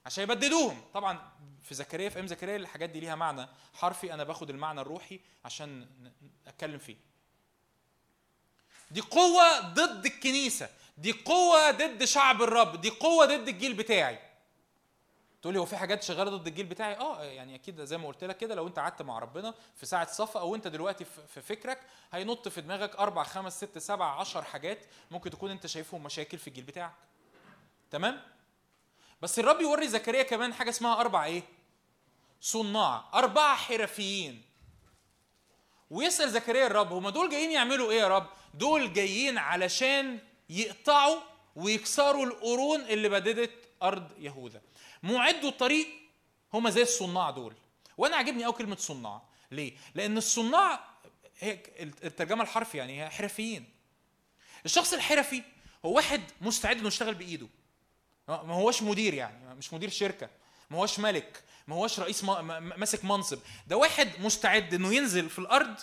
عشان 0.05 0.23
يبددوهم. 0.23 0.81
طبعا 0.93 1.31
في 1.63 1.75
زكريا 1.75 2.09
في 2.09 2.15
أيام 2.15 2.27
زكريا 2.27 2.55
الحاجات 2.55 2.89
دي 2.89 2.99
ليها 2.99 3.15
معنى. 3.15 3.47
حرفي 3.73 4.13
أنا 4.13 4.23
باخد 4.23 4.49
المعنى 4.49 4.81
الروحي 4.81 5.19
عشان 5.45 5.87
اتكلم 6.47 6.77
فيه. 6.77 6.95
دي 8.91 9.01
قوة 9.01 9.59
ضد 9.59 10.05
الكنيسة. 10.05 10.69
دي 10.99 11.11
قوة 11.11 11.71
ضد 11.71 12.03
شعب 12.03 12.41
الرب 12.41 12.81
دي 12.81 12.89
قوة 12.89 13.25
ضد 13.25 13.47
الجيل 13.47 13.73
بتاعي. 13.73 14.19
تقول 15.41 15.53
لي 15.53 15.59
هو 15.59 15.65
في 15.65 15.77
حاجات 15.77 16.03
شغالة 16.03 16.31
ضد 16.31 16.47
الجيل 16.47 16.65
بتاعي؟ 16.65 16.95
آه 16.95 17.23
يعني 17.23 17.55
أكيد 17.55 17.81
زي 17.81 17.97
ما 17.97 18.07
قلت 18.07 18.23
لك 18.23 18.37
كده 18.37 18.55
لو 18.55 18.67
أنت 18.67 18.79
قعدت 18.79 19.01
مع 19.01 19.19
ربنا 19.19 19.53
في 19.75 19.85
ساعة 19.85 20.11
صفا 20.11 20.39
أو 20.39 20.55
أنت 20.55 20.67
دلوقتي 20.67 21.05
في 21.05 21.41
فكرك 21.41 21.81
هينط 22.11 22.47
في 22.47 22.61
دماغك 22.61 22.95
أربع 22.95 23.23
خمس 23.23 23.57
ست 23.57 23.77
سبع 23.77 24.19
عشر 24.19 24.43
حاجات 24.43 24.85
ممكن 25.11 25.29
تكون 25.29 25.51
أنت 25.51 25.67
شايفهم 25.67 26.03
مشاكل 26.03 26.37
في 26.37 26.47
الجيل 26.47 26.63
بتاعك. 26.63 26.93
تمام؟ 27.91 28.21
بس 29.21 29.39
الرب 29.39 29.61
يوري 29.61 29.87
زكريا 29.87 30.23
كمان 30.23 30.53
حاجة 30.53 30.69
اسمها 30.69 30.99
أربع 30.99 31.25
إيه؟ 31.25 31.43
صناع 32.41 33.03
اربعه 33.13 33.55
حرفيين. 33.55 34.41
ويسأل 35.89 36.29
زكريا 36.29 36.67
الرب 36.67 36.93
هما 36.93 37.09
دول 37.09 37.29
جايين 37.29 37.51
يعملوا 37.51 37.91
إيه 37.91 37.99
يا 37.99 38.07
رب؟ 38.07 38.27
دول 38.53 38.93
جايين 38.93 39.37
علشان 39.37 40.19
يقطعوا 40.49 41.19
ويكسروا 41.55 42.25
القرون 42.25 42.81
اللي 42.81 43.09
بددت 43.09 43.51
أرض 43.83 44.11
يهوذا. 44.19 44.61
معدوا 45.03 45.49
الطريق 45.49 45.87
هما 46.53 46.69
زي 46.69 46.81
الصناع 46.81 47.29
دول. 47.29 47.53
وأنا 47.97 48.15
عاجبني 48.15 48.43
قوي 48.43 48.53
كلمة 48.53 48.75
صناع. 48.75 49.21
ليه؟ 49.51 49.73
لأن 49.95 50.17
الصناع 50.17 50.89
هي 51.39 51.59
الترجمة 52.03 52.43
الحرفي 52.43 52.77
يعني 52.77 53.03
هي 53.03 53.09
حرفيين. 53.09 53.69
الشخص 54.65 54.93
الحرفي 54.93 55.43
هو 55.85 55.95
واحد 55.95 56.21
مستعد 56.41 56.77
إنه 56.77 56.87
يشتغل 56.87 57.13
بإيده. 57.13 57.47
ما 58.27 58.53
هوش 58.53 58.81
مدير 58.81 59.13
يعني 59.13 59.55
مش 59.55 59.73
مدير 59.73 59.89
شركة. 59.89 60.29
ما 60.69 60.77
هوش 60.77 60.99
ملك. 60.99 61.43
ما 61.67 61.75
هوش 61.75 61.99
رئيس 61.99 62.23
ما- 62.23 62.41
ما- 62.41 62.59
ماسك 62.59 63.05
منصب. 63.05 63.39
ده 63.67 63.77
واحد 63.77 64.11
مستعد 64.19 64.73
إنه 64.73 64.93
ينزل 64.93 65.29
في 65.29 65.39
الأرض 65.39 65.75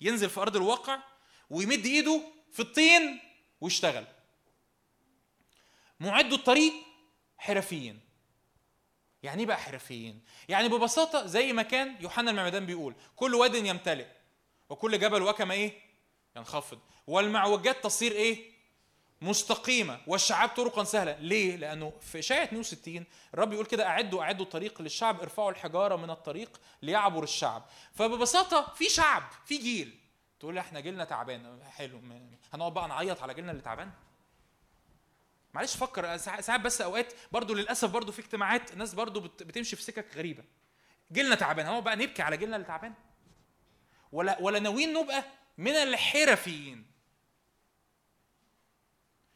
ينزل 0.00 0.30
في 0.30 0.40
أرض 0.40 0.56
الواقع 0.56 0.98
ويمد 1.50 1.86
إيده 1.86 2.20
في 2.52 2.60
الطين 2.60 3.20
ويشتغل 3.60 4.04
معدوا 6.00 6.38
الطريق 6.38 6.72
حرفيين 7.38 8.00
يعني 9.22 9.40
إيه 9.40 9.46
بقى 9.46 9.56
حرفيين 9.58 10.22
يعني 10.48 10.68
ببساطة 10.68 11.26
زي 11.26 11.52
ما 11.52 11.62
كان 11.62 11.96
يوحنا 12.00 12.30
المعمدان 12.30 12.66
بيقول 12.66 12.94
كل 13.16 13.34
واد 13.34 13.54
يمتلئ 13.54 14.06
وكل 14.70 14.98
جبل 14.98 15.22
وكما 15.22 15.54
إيه؟ 15.54 15.72
ينخفض. 16.36 16.78
والمعوجات 17.06 17.84
تصير 17.84 18.12
إيه؟ 18.12 18.50
مستقيمة 19.22 20.00
والشعاب 20.06 20.48
طرقا 20.48 20.84
سهلة. 20.84 21.16
ليه؟ 21.20 21.56
لأنه 21.56 21.92
في 22.00 22.18
اشعياء 22.18 22.44
62 22.44 23.04
الرب 23.34 23.52
يقول 23.52 23.66
كده 23.66 23.86
أعدوا 23.86 24.22
أعدوا 24.22 24.46
طريق 24.46 24.82
للشعب 24.82 25.20
ارفعوا 25.20 25.50
الحجارة 25.50 25.96
من 25.96 26.10
الطريق 26.10 26.60
ليعبر 26.82 27.22
الشعب. 27.22 27.66
فببساطة 27.94 28.74
في 28.74 28.88
شعب 28.88 29.22
في 29.46 29.56
جيل. 29.56 29.98
تقول 30.40 30.54
لي 30.54 30.60
إحنا 30.60 30.80
جيلنا 30.80 31.04
تعبان. 31.04 31.62
حلو. 31.64 32.00
هنقعد 32.52 32.74
بقى 32.74 32.88
نعيط 32.88 33.22
على 33.22 33.34
جيلنا 33.34 33.50
اللي 33.52 33.62
تعبان؟ 33.62 33.90
معلش 35.54 35.76
فكر. 35.76 36.16
ساع- 36.16 36.40
ساعات 36.40 36.60
بس 36.60 36.80
اوقات 36.80 37.12
برضو 37.32 37.54
للأسف 37.54 37.90
برضو 37.90 38.12
في 38.12 38.18
اجتماعات 38.18 38.74
ناس 38.74 38.94
برضو 38.94 39.20
بت- 39.20 39.42
بتمشي 39.42 39.76
في 39.76 39.82
سكك 39.82 40.16
غريبة. 40.16 40.44
جيلنا 41.12 41.34
تعبان. 41.34 41.66
هنقعد 41.66 41.84
بقى 41.84 41.96
نبكي 41.96 42.22
على 42.22 42.36
جيلنا 42.36 42.56
اللي 42.56 42.66
تعبان؟ 42.66 42.94
ولا 44.12 44.38
ولا 44.40 44.58
ناويين 44.58 44.92
نبقى 44.92 45.24
من 45.58 45.72
الحرفيين؟ 45.72 46.86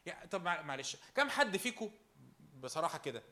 يعني 0.06 0.28
طب 0.28 0.42
مع- 0.42 0.62
معلش. 0.62 0.96
كم 1.16 1.30
حد 1.30 1.56
فيكم 1.56 1.90
بصراحة 2.60 2.98
كده 2.98 3.22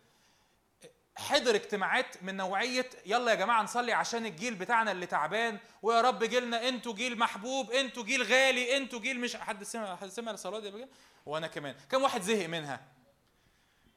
حضر 1.17 1.55
اجتماعات 1.55 2.23
من 2.23 2.37
نوعية 2.37 2.91
يلا 3.07 3.31
يا 3.31 3.37
جماعة 3.37 3.63
نصلي 3.63 3.93
عشان 3.93 4.27
الجيل 4.27 4.55
بتاعنا 4.55 4.93
اللي 4.93 5.07
تعبان 5.07 5.59
ويا 5.83 6.01
رب 6.01 6.25
جيلنا 6.25 6.69
أنتوا 6.69 6.95
جيل 6.95 7.19
محبوب 7.19 7.71
أنتوا 7.71 8.05
جيل 8.05 8.23
غالي 8.23 8.77
أنتوا 8.77 9.01
جيل 9.01 9.21
مش 9.21 9.37
حد 9.37 9.63
سمع 9.65 9.97
حد 9.97 10.09
سمع 10.09 10.31
الصلاة 10.33 10.59
دي 10.61 10.69
قبل؟ 10.71 10.89
وأنا 11.27 11.47
كمان. 11.47 11.75
كم 11.91 12.03
واحد 12.03 12.23
زهق 12.23 12.47
منها؟ 12.49 12.81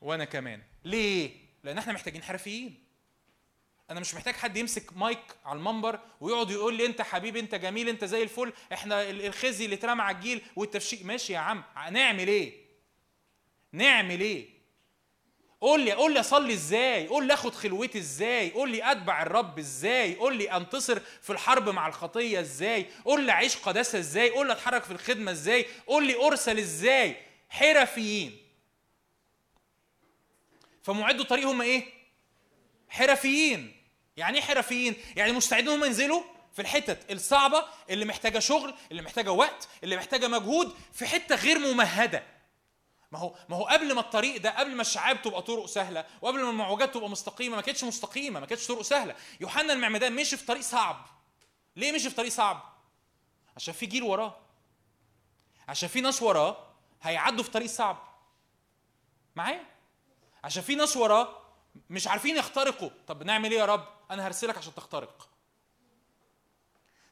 وأنا 0.01 0.25
كمان. 0.25 0.61
ليه؟ 0.85 1.31
لأن 1.63 1.77
إحنا 1.77 1.93
محتاجين 1.93 2.23
حرفيين. 2.23 2.83
أنا 3.91 3.99
مش 3.99 4.15
محتاج 4.15 4.33
حد 4.33 4.57
يمسك 4.57 4.97
مايك 4.97 5.19
على 5.45 5.57
المنبر 5.57 5.99
ويقعد 6.21 6.51
يقول 6.51 6.73
لي 6.73 6.85
أنت 6.85 7.01
حبيبي 7.01 7.39
أنت 7.39 7.55
جميل 7.55 7.89
أنت 7.89 8.05
زي 8.05 8.23
الفل 8.23 8.53
إحنا 8.73 9.09
ال- 9.09 9.25
الخزي 9.25 9.65
اللي 9.65 9.75
اترمى 9.75 10.01
على 10.01 10.15
الجيل 10.15 10.41
والتفشيك 10.55 11.05
ماشي 11.05 11.33
يا 11.33 11.39
عم. 11.39 11.63
نعمل 11.91 12.27
إيه؟ 12.27 12.63
نعمل 13.71 14.21
إيه؟ 14.21 14.52
قول 15.63 15.85
لي 15.85 15.91
قول 15.91 16.13
لي 16.13 16.19
أصلي 16.19 16.53
إزاي؟ 16.53 17.07
قول 17.07 17.27
لي 17.27 17.33
آخد 17.33 17.55
خلوتي 17.55 17.97
إزاي؟ 17.97 18.51
قول 18.51 18.71
لي 18.71 18.91
أتبع 18.91 19.21
الرب 19.21 19.59
إزاي؟ 19.59 20.15
قول 20.15 20.37
لي 20.37 20.51
أنتصر 20.51 20.99
في 21.21 21.29
الحرب 21.29 21.69
مع 21.69 21.87
الخطية 21.87 22.39
إزاي؟ 22.39 22.85
قول 23.05 23.23
لي 23.25 23.31
أعيش 23.31 23.57
قداسة 23.57 23.99
إزاي؟ 23.99 24.29
قول 24.29 24.47
لي 24.47 24.53
أتحرك 24.53 24.83
في 24.83 24.91
الخدمة 24.91 25.31
إزاي؟ 25.31 25.65
قول 25.87 26.07
لي 26.07 26.15
أرسل 26.15 26.59
إزاي؟ 26.59 27.17
حرفيين. 27.49 28.37
فمعدوا 30.83 31.23
الطريق 31.23 31.47
هم 31.47 31.61
إيه؟ 31.61 31.85
حرفيين. 32.89 33.75
يعني 34.17 34.37
إيه 34.37 34.43
حرفيين؟ 34.43 34.95
يعني 35.15 35.31
مستعدين 35.31 35.69
هم 35.69 35.83
ينزلوا؟ 35.83 36.23
في 36.53 36.61
الحتت 36.61 37.11
الصعبة 37.11 37.65
اللي 37.89 38.05
محتاجة 38.05 38.39
شغل 38.39 38.73
اللي 38.91 39.01
محتاجة 39.01 39.31
وقت 39.31 39.67
اللي 39.83 39.95
محتاجة 39.95 40.27
مجهود 40.27 40.75
في 40.93 41.05
حتة 41.05 41.35
غير 41.35 41.59
ممهدة. 41.59 42.32
ما 43.13 43.19
هو 43.19 43.35
ما 43.49 43.55
هو 43.57 43.63
قبل 43.63 43.93
ما 43.93 44.01
الطريق 44.01 44.41
ده 44.41 44.59
قبل 44.59 44.75
ما 44.75 44.81
الشعاب 44.81 45.21
تبقى 45.21 45.41
طرق 45.41 45.65
سهلة 45.65 46.05
وقبل 46.21 46.43
ما 46.43 46.49
المعوجات 46.49 46.93
تبقى 46.93 47.09
مستقيمة 47.09 47.55
ما 47.55 47.61
كانتش 47.61 47.83
مستقيمة 47.83 48.39
ما 48.39 48.45
كانتش 48.45 48.67
طرق 48.67 48.81
سهلة. 48.81 49.15
يوحنا 49.41 49.73
المعمدان 49.73 50.15
مشي 50.15 50.37
في 50.37 50.45
طريق 50.45 50.61
صعب. 50.61 51.05
ليه 51.75 51.91
مشي 51.91 52.09
في 52.09 52.15
طريق 52.15 52.31
صعب؟ 52.31 52.73
عشان 53.55 53.73
في 53.73 53.85
جيل 53.85 54.03
وراه. 54.03 54.37
عشان 55.67 55.89
في 55.89 56.01
ناس 56.01 56.21
وراه 56.21 56.57
هيعدوا 57.01 57.43
في 57.43 57.51
طريق 57.51 57.67
صعب. 57.67 57.97
معايا؟ 59.35 59.65
عشان 60.43 60.63
في 60.63 60.75
ناس 60.75 60.97
وراه 60.97 61.41
مش 61.89 62.07
عارفين 62.07 62.37
يخترقوا. 62.37 62.89
طب 63.07 63.23
نعمل 63.23 63.51
إيه 63.51 63.59
يا 63.59 63.65
رب؟ 63.65 63.87
أنا 64.11 64.27
هرسلك 64.27 64.57
عشان 64.57 64.75
تخترق. 64.75 65.29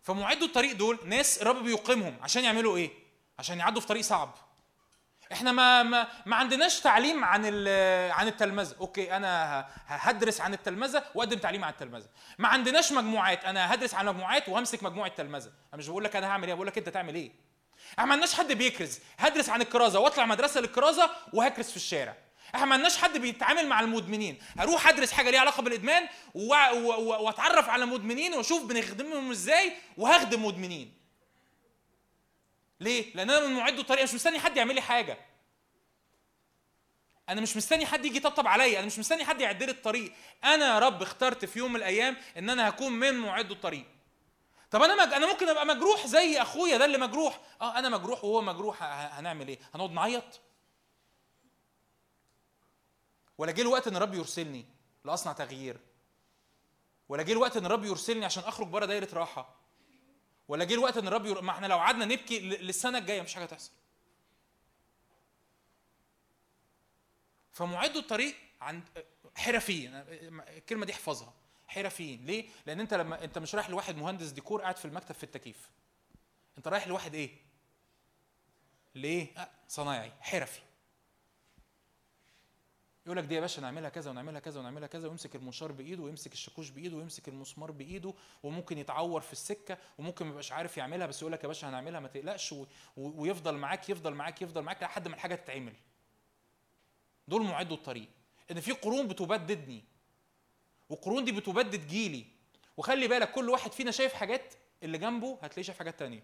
فمعدوا 0.01 0.47
الطريق 0.47 0.75
دول 0.75 0.99
ناس 1.05 1.41
الرب 1.41 1.63
بيقيمهم 1.63 2.17
عشان 2.21 2.43
يعملوا 2.43 2.77
إيه؟ 2.77 2.91
عشان 3.39 3.59
يعدوا 3.59 3.81
في 3.81 3.87
طريق 3.87 4.03
صعب. 4.03 4.35
إحنا 5.31 5.51
ما 5.51 5.83
ما, 5.83 6.07
ما 6.25 6.35
عندناش 6.35 6.79
تعليم 6.79 7.23
عن 7.23 7.45
عن 8.11 8.27
التلمذة. 8.27 8.75
أوكي 8.79 9.15
أنا 9.15 9.65
هدرس 9.87 10.41
عن 10.41 10.53
التلمذة 10.53 11.03
وأقدم 11.15 11.37
تعليم 11.37 11.63
عن 11.63 11.71
التلمذة. 11.71 12.07
ما 12.39 12.47
عندناش 12.47 12.91
مجموعات. 12.91 13.45
أنا 13.45 13.73
هدرس 13.73 13.93
عن 13.93 14.05
مجموعات 14.05 14.49
وهمسك 14.49 14.83
مجموعة 14.83 15.09
تلمذه 15.09 15.51
أنا 15.73 15.77
مش 15.77 15.87
بقول 15.87 16.03
لك 16.03 16.15
أنا 16.15 16.27
هعمل 16.27 16.47
إيه 16.47 16.53
بقول 16.53 16.67
لك 16.67 16.77
أنت 16.77 16.89
تعمل 16.89 17.15
إيه. 17.15 17.31
إحنا 17.91 18.05
ما 18.05 18.11
عندناش 18.13 18.33
حد 18.33 18.53
بيكرز. 18.53 18.99
هدرس 19.19 19.49
عن 19.49 19.61
الكرازة 19.61 19.99
وأطلع 19.99 20.25
مدرسة 20.25 20.61
للكرازة 20.61 21.09
وهكرز 21.33 21.69
في 21.69 21.75
الشارع. 21.75 22.15
إحنا 22.55 22.65
ما 22.65 22.73
عندناش 22.73 22.97
حد 22.97 23.17
بيتعامل 23.17 23.67
مع 23.67 23.79
المدمنين. 23.79 24.39
هروح 24.57 24.87
أدرس 24.87 25.11
حاجة 25.11 25.29
ليها 25.29 25.39
علاقة 25.39 25.61
بالإدمان 25.61 26.07
وأتعرف 26.35 27.69
على 27.69 27.85
مدمنين 27.85 28.33
وأشوف 28.33 28.65
بنخدمهم 28.65 29.31
إزاي 29.31 29.73
وهخدم 29.97 30.45
مدمنين. 30.45 31.00
ليه؟ 32.81 33.15
لأن 33.15 33.29
أنا 33.29 33.47
من 33.47 33.53
معد 33.55 33.79
الطريق 33.79 34.03
مش 34.03 34.13
مستني 34.13 34.39
حد 34.39 34.57
يعمل 34.57 34.75
لي 34.75 34.81
حاجة. 34.81 35.17
أنا 37.29 37.41
مش 37.41 37.57
مستني 37.57 37.85
حد 37.85 38.05
يجي 38.05 38.17
يطبطب 38.17 38.47
عليا 38.47 38.79
أنا 38.79 38.87
مش 38.87 38.99
مستني 38.99 39.25
حد 39.25 39.41
يعد 39.41 39.63
لي 39.63 39.71
الطريق. 39.71 40.13
أنا 40.43 40.65
يا 40.73 40.79
رب 40.79 41.01
اخترت 41.01 41.45
في 41.45 41.59
يوم 41.59 41.69
من 41.73 41.75
الأيام 41.75 42.17
إن 42.37 42.49
أنا 42.49 42.69
هكون 42.69 42.91
من 42.91 43.13
معد 43.13 43.51
الطريق. 43.51 43.85
طب 44.71 44.81
أنا 44.81 45.05
مج... 45.05 45.13
أنا 45.13 45.31
ممكن 45.31 45.49
أبقى 45.49 45.65
مجروح 45.65 46.07
زي 46.07 46.41
أخويا 46.41 46.77
ده 46.77 46.85
اللي 46.85 46.97
مجروح. 46.97 47.39
آه 47.61 47.79
أنا 47.79 47.89
مجروح 47.89 48.23
وهو 48.23 48.41
مجروح 48.41 48.83
هنعمل 48.83 49.47
إيه؟ 49.47 49.59
هنقعد 49.75 49.91
نعيط؟ 49.91 50.41
ولا 53.37 53.51
جه 53.51 53.61
الوقت 53.61 53.87
إن 53.87 53.95
الرب 53.95 54.13
يرسلني 54.13 54.65
لأصنع 55.05 55.33
تغيير؟ 55.33 55.77
ولا 57.09 57.23
جه 57.23 57.31
الوقت 57.31 57.57
إن 57.57 57.65
الرب 57.65 57.85
يرسلني 57.85 58.25
عشان 58.25 58.43
أخرج 58.43 58.67
بره 58.67 58.85
دايرة 58.85 59.07
راحة؟ 59.13 59.60
ولا 60.51 60.63
جه 60.63 60.73
الوقت 60.73 60.97
ان 60.97 61.07
الرب 61.07 61.25
ير... 61.25 61.41
ما 61.41 61.51
إحنا 61.51 61.67
لو 61.67 61.77
قعدنا 61.77 62.05
نبكي 62.05 62.39
للسنة 62.39 62.97
الجاية 62.97 63.21
مفيش 63.21 63.35
حاجة 63.35 63.45
تحصل. 63.45 63.71
فمعدوا 67.51 68.01
الطريق 68.01 68.35
عند 68.61 68.83
حرفيين 69.35 69.95
الكلمة 69.95 70.85
دي 70.85 70.93
احفظها. 70.93 71.33
حرفيين 71.67 72.25
ليه؟ 72.25 72.49
لأن 72.65 72.79
أنت 72.79 72.93
لما 72.93 73.23
أنت 73.23 73.37
مش 73.37 73.55
رايح 73.55 73.69
لواحد 73.69 73.95
مهندس 73.95 74.27
ديكور 74.29 74.61
قاعد 74.61 74.77
في 74.77 74.85
المكتب 74.85 75.15
في 75.15 75.23
التكييف. 75.23 75.69
أنت 76.57 76.67
رايح 76.67 76.87
لواحد 76.87 77.15
إيه؟ 77.15 77.29
ليه؟ 78.95 79.27
آه 79.37 79.49
صنايعي. 79.67 80.11
حرفي 80.19 80.61
يقول 83.05 83.17
لك 83.17 83.23
دي 83.23 83.35
يا 83.35 83.39
باشا 83.39 83.61
نعملها 83.61 83.89
كذا 83.89 84.11
ونعملها 84.11 84.39
كذا 84.39 84.59
ونعملها 84.59 84.87
كذا 84.87 85.07
ويمسك 85.07 85.35
المنشار 85.35 85.71
بإيده 85.71 86.03
ويمسك 86.03 86.33
الشاكوش 86.33 86.69
بإيده 86.69 86.97
ويمسك 86.97 87.27
المسمار 87.27 87.71
بإيده 87.71 88.13
وممكن 88.43 88.77
يتعور 88.77 89.21
في 89.21 89.33
السكة 89.33 89.77
وممكن 89.97 90.25
ما 90.25 90.31
يبقاش 90.31 90.51
عارف 90.51 90.77
يعملها 90.77 91.07
بس 91.07 91.21
يقول 91.21 91.33
لك 91.33 91.43
يا 91.43 91.47
باشا 91.47 91.69
هنعملها 91.69 91.99
ما 91.99 92.07
تقلقش. 92.07 92.55
ويفضل 92.97 93.55
معاك 93.55 93.89
يفضل 93.89 94.13
معاك 94.13 94.41
يفضل 94.41 94.61
معاك 94.61 94.83
لحد 94.83 95.07
ما 95.07 95.15
الحاجة 95.15 95.35
تتعمل. 95.35 95.73
دول 97.27 97.43
معدوا 97.43 97.77
الطريق. 97.77 98.09
إن 98.51 98.59
في 98.59 98.71
قرون 98.71 99.07
بتبددني 99.07 99.83
والقرون 100.89 101.25
دي 101.25 101.31
بتبدد 101.31 101.87
جيلي. 101.87 102.25
وخلي 102.77 103.07
بالك 103.07 103.31
كل 103.31 103.49
واحد 103.49 103.71
فينا 103.71 103.91
شايف 103.91 104.13
حاجات 104.13 104.53
اللي 104.83 104.97
جنبه 104.97 105.37
هتلاقيه 105.41 105.61
شايف 105.63 105.77
حاجات 105.79 105.99
تانية. 105.99 106.23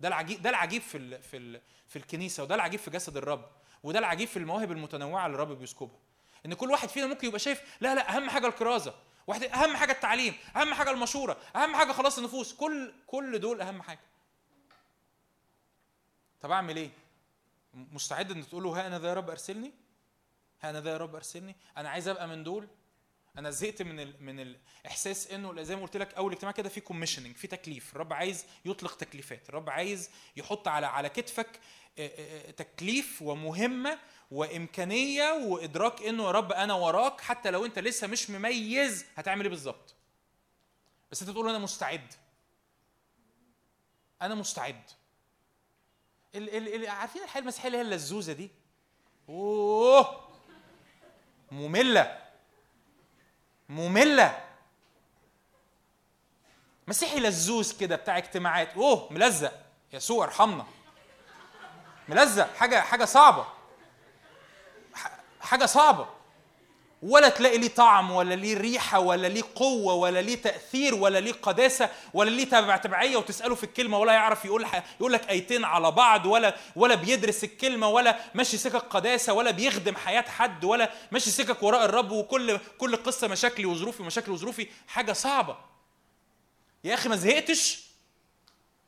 ده 0.00 0.08
العجيب 0.08 0.42
ده 0.42 0.50
العجيب 0.50 0.82
في 0.82 0.98
ال 0.98 1.22
في 1.22 1.36
ال 1.36 1.60
في 1.86 1.96
الكنيسة 1.96 2.42
وده 2.42 2.54
العجيب 2.54 2.80
في 2.80 2.90
جسد 2.90 3.16
الرب 3.16 3.50
وده 3.82 3.98
العجيب 3.98 4.28
في 4.28 4.36
المواهب 4.36 4.72
المتنوعة 4.72 5.26
اللي 5.26 5.34
الرب 5.34 5.58
بيسكبها. 5.58 6.09
إن 6.46 6.54
كل 6.54 6.70
واحد 6.70 6.88
فينا 6.88 7.06
ممكن 7.06 7.26
يبقى 7.26 7.38
شايف 7.38 7.62
لا 7.80 7.94
لا 7.94 8.16
أهم 8.16 8.30
حاجة 8.30 8.46
الكرازه 8.46 8.94
واحد 9.26 9.42
أهم 9.44 9.76
حاجة 9.76 9.92
التعليم 9.92 10.34
أهم 10.56 10.74
حاجة 10.74 10.90
المشورة 10.90 11.36
أهم 11.56 11.76
حاجة 11.76 11.92
خلاص 11.92 12.18
النفوس. 12.18 12.54
كل 12.54 12.92
كل 13.06 13.38
دول 13.38 13.60
أهم 13.60 13.82
حاجة. 13.82 14.00
طب 16.40 16.50
أعمل 16.50 16.76
إيه؟ 16.76 16.90
مستعد 17.74 18.30
ان 18.30 18.48
تقول 18.48 18.62
له 18.62 18.70
ها 18.80 18.86
أنا 18.86 18.98
ذا 18.98 19.08
يا 19.08 19.14
رب 19.14 19.30
أرسلني؟ 19.30 19.72
ها 20.62 20.70
أنا 20.70 20.80
ذا 20.80 20.90
يا 20.90 20.96
رب 20.96 21.14
أرسلني؟ 21.14 21.56
أنا 21.76 21.90
عايز 21.90 22.08
أبقى 22.08 22.28
من 22.28 22.44
دول. 22.44 22.68
أنا 23.38 23.50
زهقت 23.50 23.82
من 23.82 24.00
ال... 24.00 24.14
من 24.24 24.40
الاحساس 24.40 25.30
إنه 25.30 25.62
زي 25.62 25.76
ما 25.76 25.82
قلت 25.82 25.96
لك 25.96 26.14
أول 26.14 26.32
اجتماع 26.32 26.52
كده 26.52 26.68
في 26.68 26.80
commissioning 26.80 27.36
في 27.36 27.46
تكليف. 27.46 27.92
الرب 27.92 28.12
عايز 28.12 28.44
يطلق 28.64 28.96
تكليفات. 28.96 29.48
الرب 29.48 29.70
عايز 29.70 30.10
يحط 30.36 30.68
على 30.68 30.86
على 30.86 31.08
كتفك 31.08 31.60
تكليف 32.56 33.22
ومهمة 33.22 33.98
وإمكانية 34.30 35.32
وإدراك 35.32 36.02
إنه 36.02 36.24
يا 36.24 36.30
رب 36.30 36.52
أنا 36.52 36.74
وراك 36.74 37.20
حتى 37.20 37.50
لو 37.50 37.64
أنت 37.64 37.78
لسه 37.78 38.06
مش 38.06 38.30
مميز 38.30 39.04
هتعمل 39.16 39.42
إيه 39.42 39.50
بالظبط. 39.50 39.94
بس 41.12 41.22
أنت 41.22 41.30
تقول 41.30 41.48
أنا 41.48 41.58
مستعد. 41.58 42.14
أنا 44.22 44.34
مستعد. 44.34 44.82
ال 46.34 46.56
ال 46.56 46.74
ال 46.84 46.88
عارفين 46.90 47.22
الحياة 47.22 47.42
المسيحية 47.42 47.66
اللي 47.68 47.78
هي 47.78 47.82
اللزوزه 47.82 48.32
دي؟ 48.32 48.50
أوه! 49.28 50.28
مملة. 51.50 52.18
مملة. 53.68 54.44
مسيحي 56.88 57.20
لزوز 57.20 57.72
كده 57.72 57.96
بتاع 57.96 58.18
اجتماعات. 58.18 58.74
أوه! 58.74 59.12
ملزق. 59.12 59.52
يسوع 59.92 60.24
ارحمنا. 60.24 60.66
ملزق. 62.08 62.54
حاجة 62.54 62.80
حاجة 62.80 63.04
صعبة. 63.04 63.46
حاجة 65.50 65.66
صعبة. 65.66 66.08
ولا 67.02 67.28
تلاقي 67.28 67.58
ليه 67.58 67.68
طعم 67.68 68.10
ولا 68.10 68.34
ليه 68.34 68.56
ريحة 68.56 68.98
ولا 69.00 69.26
ليه 69.26 69.42
قوة 69.54 69.94
ولا 69.94 70.22
ليه 70.22 70.42
تأثير 70.42 70.94
ولا 70.94 71.18
ليه 71.20 71.32
قداسة 71.32 71.90
ولا 72.14 72.30
ليه 72.30 72.44
تبع 72.44 72.76
تبعية 72.76 73.16
وتسأله 73.16 73.54
في 73.54 73.64
الكلمة 73.64 73.98
ولا 73.98 74.12
يعرف 74.12 74.44
يقول 74.44 74.66
يقول 75.00 75.12
لك 75.12 75.30
أيتين 75.30 75.64
على 75.64 75.90
بعض 75.90 76.26
ولا 76.26 76.56
ولا 76.76 76.94
بيدرس 76.94 77.44
الكلمة 77.44 77.88
ولا 77.88 78.18
ماشي 78.34 78.56
سكك 78.56 78.76
قداسة 78.76 79.32
ولا 79.32 79.50
بيخدم 79.50 79.96
حياة 79.96 80.22
حد 80.22 80.64
ولا 80.64 80.92
ماشي 81.12 81.30
سكك 81.30 81.62
وراء 81.62 81.84
الرب 81.84 82.10
وكل 82.10 82.58
كل 82.78 82.96
قصة 82.96 83.28
مشاكلي 83.28 83.66
وظروفي 83.66 84.02
مشاكلي 84.02 84.34
وظروفي. 84.34 84.68
حاجة 84.88 85.12
صعبة. 85.12 85.56
يا 86.84 86.94
أخي 86.94 87.08
ما 87.08 87.16
زهقتش؟ 87.16 87.84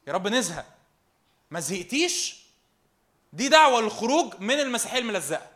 يا 0.06 0.12
رب 0.12 0.28
نزهق. 0.28 0.66
ما 1.50 1.60
زهقتيش؟ 1.60 2.36
دي 3.32 3.48
دعوة 3.48 3.80
للخروج 3.80 4.34
من 4.38 4.60
المسيحية 4.60 4.98
الملزقة. 4.98 5.51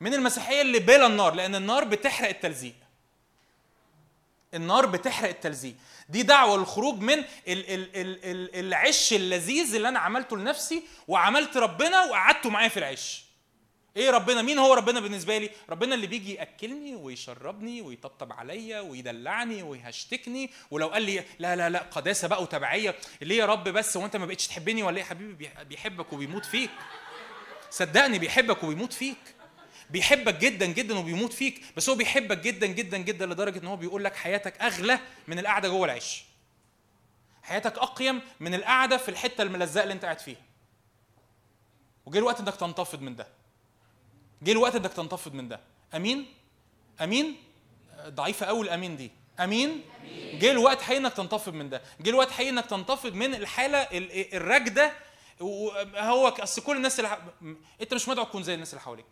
من 0.00 0.14
المسيحية 0.14 0.62
اللي 0.62 0.78
بلا 0.78 1.06
النار 1.06 1.34
لأن 1.34 1.54
النار 1.54 1.84
بتحرق 1.84 2.28
التلزيق. 2.28 2.74
النار 4.54 4.86
بتحرق 4.86 5.28
التلزيق. 5.28 5.74
دي 6.08 6.22
دعوة 6.22 6.56
للخروج 6.58 7.00
من 7.00 7.12
ال 7.18 7.24
ال 7.48 7.96
ال 7.96 8.24
ال 8.24 8.56
العش 8.56 9.12
اللذيذ 9.12 9.74
اللي 9.74 9.88
أنا 9.88 9.98
عملته 9.98 10.36
لنفسي 10.36 10.82
وعملت 11.08 11.56
ربنا 11.56 12.04
وقعدته 12.04 12.50
معايا 12.50 12.68
في 12.68 12.76
العش. 12.76 13.26
إيه 13.96 14.10
ربنا؟ 14.10 14.42
مين 14.42 14.58
هو 14.58 14.74
ربنا 14.74 15.00
بالنسبة 15.00 15.38
لي؟ 15.38 15.50
ربنا 15.70 15.94
اللي 15.94 16.06
بيجي 16.06 16.34
يأكلني 16.34 16.94
ويشربني 16.94 17.82
ويطبطب 17.82 18.32
عليا 18.32 18.80
ويدلعني 18.80 19.62
ويهشتكني 19.62 20.50
ولو 20.70 20.88
قال 20.88 21.02
لي 21.02 21.24
لا 21.38 21.56
لا 21.56 21.70
لا 21.70 21.78
قداسة 21.78 22.28
بقى 22.28 22.42
وتبعية. 22.42 22.94
ليه 23.22 23.38
يا 23.38 23.46
رب 23.46 23.64
بس 23.68 23.96
هو 23.96 24.04
انت 24.04 24.16
ما 24.16 24.26
بقتش 24.26 24.46
تحبني 24.48 24.82
ولا 24.82 24.96
إيه؟ 24.96 25.04
حبيبي 25.04 25.32
بيح- 25.34 25.62
بيحبك 25.62 26.12
وبيموت 26.12 26.44
فيك. 26.44 26.70
صدقني 27.70 28.18
بيحبك 28.18 28.64
وبيموت 28.64 28.92
فيك. 28.92 29.16
بيحبك 29.90 30.34
جدا 30.34 30.66
جدا 30.66 30.98
وبيموت 30.98 31.32
فيك 31.32 31.62
بس 31.76 31.88
هو 31.88 31.94
بيحبك 31.94 32.38
جدا 32.38 32.66
جدا 32.66 32.96
جدا 32.96 33.26
لدرجة 33.26 33.58
إن 33.58 33.66
هو 33.66 33.76
بيقول 33.76 34.04
لك 34.04 34.16
حياتك 34.16 34.60
أغلى 34.62 34.98
من 35.28 35.38
القعدة 35.38 35.68
جوه 35.68 35.84
العيش. 35.84 36.24
حياتك 37.42 37.78
أقيم 37.78 38.20
من 38.40 38.54
القعدة 38.54 38.96
في 38.96 39.08
الحتة 39.08 39.42
الملزقة 39.42 39.82
اللي 39.82 39.94
أنت 39.94 40.04
قاعد 40.04 40.18
فيها. 40.18 40.40
وجه 42.06 42.18
الوقت 42.18 42.40
إنك 42.40 42.56
تنتفض 42.56 43.00
من 43.00 43.16
ده. 43.16 43.26
جه 44.42 44.52
الوقت 44.52 44.74
إنك 44.76 44.92
تنتفض 44.92 45.34
من 45.34 45.48
ده. 45.48 45.60
أمين؟ 45.94 46.26
أمين؟ 47.00 47.36
ضعيفة 48.08 48.46
قوي 48.46 48.62
الأمين 48.62 48.96
دي. 48.96 49.10
أمين؟ 49.40 49.82
جه 50.34 50.50
الوقت 50.50 50.82
حقيقي 50.82 51.00
إنك 51.00 51.12
تنتفض 51.12 51.52
من 51.54 51.68
ده. 51.70 51.82
جه 52.00 52.10
الوقت 52.10 52.30
حقيقي 52.30 52.50
إنك 52.50 52.66
تنتفض 52.66 53.12
من 53.14 53.34
الحالة 53.34 53.78
ال- 53.78 54.34
الراكدة 54.34 54.92
وهو 55.40 56.28
أصل 56.28 56.62
كل 56.62 56.76
الناس 56.76 56.98
اللي 56.98 57.08
ح... 57.10 57.18
أنت 57.80 57.94
مش 57.94 58.08
مدعو 58.08 58.24
تكون 58.24 58.42
زي 58.42 58.54
الناس 58.54 58.70
اللي 58.70 58.80
حواليك. 58.80 59.06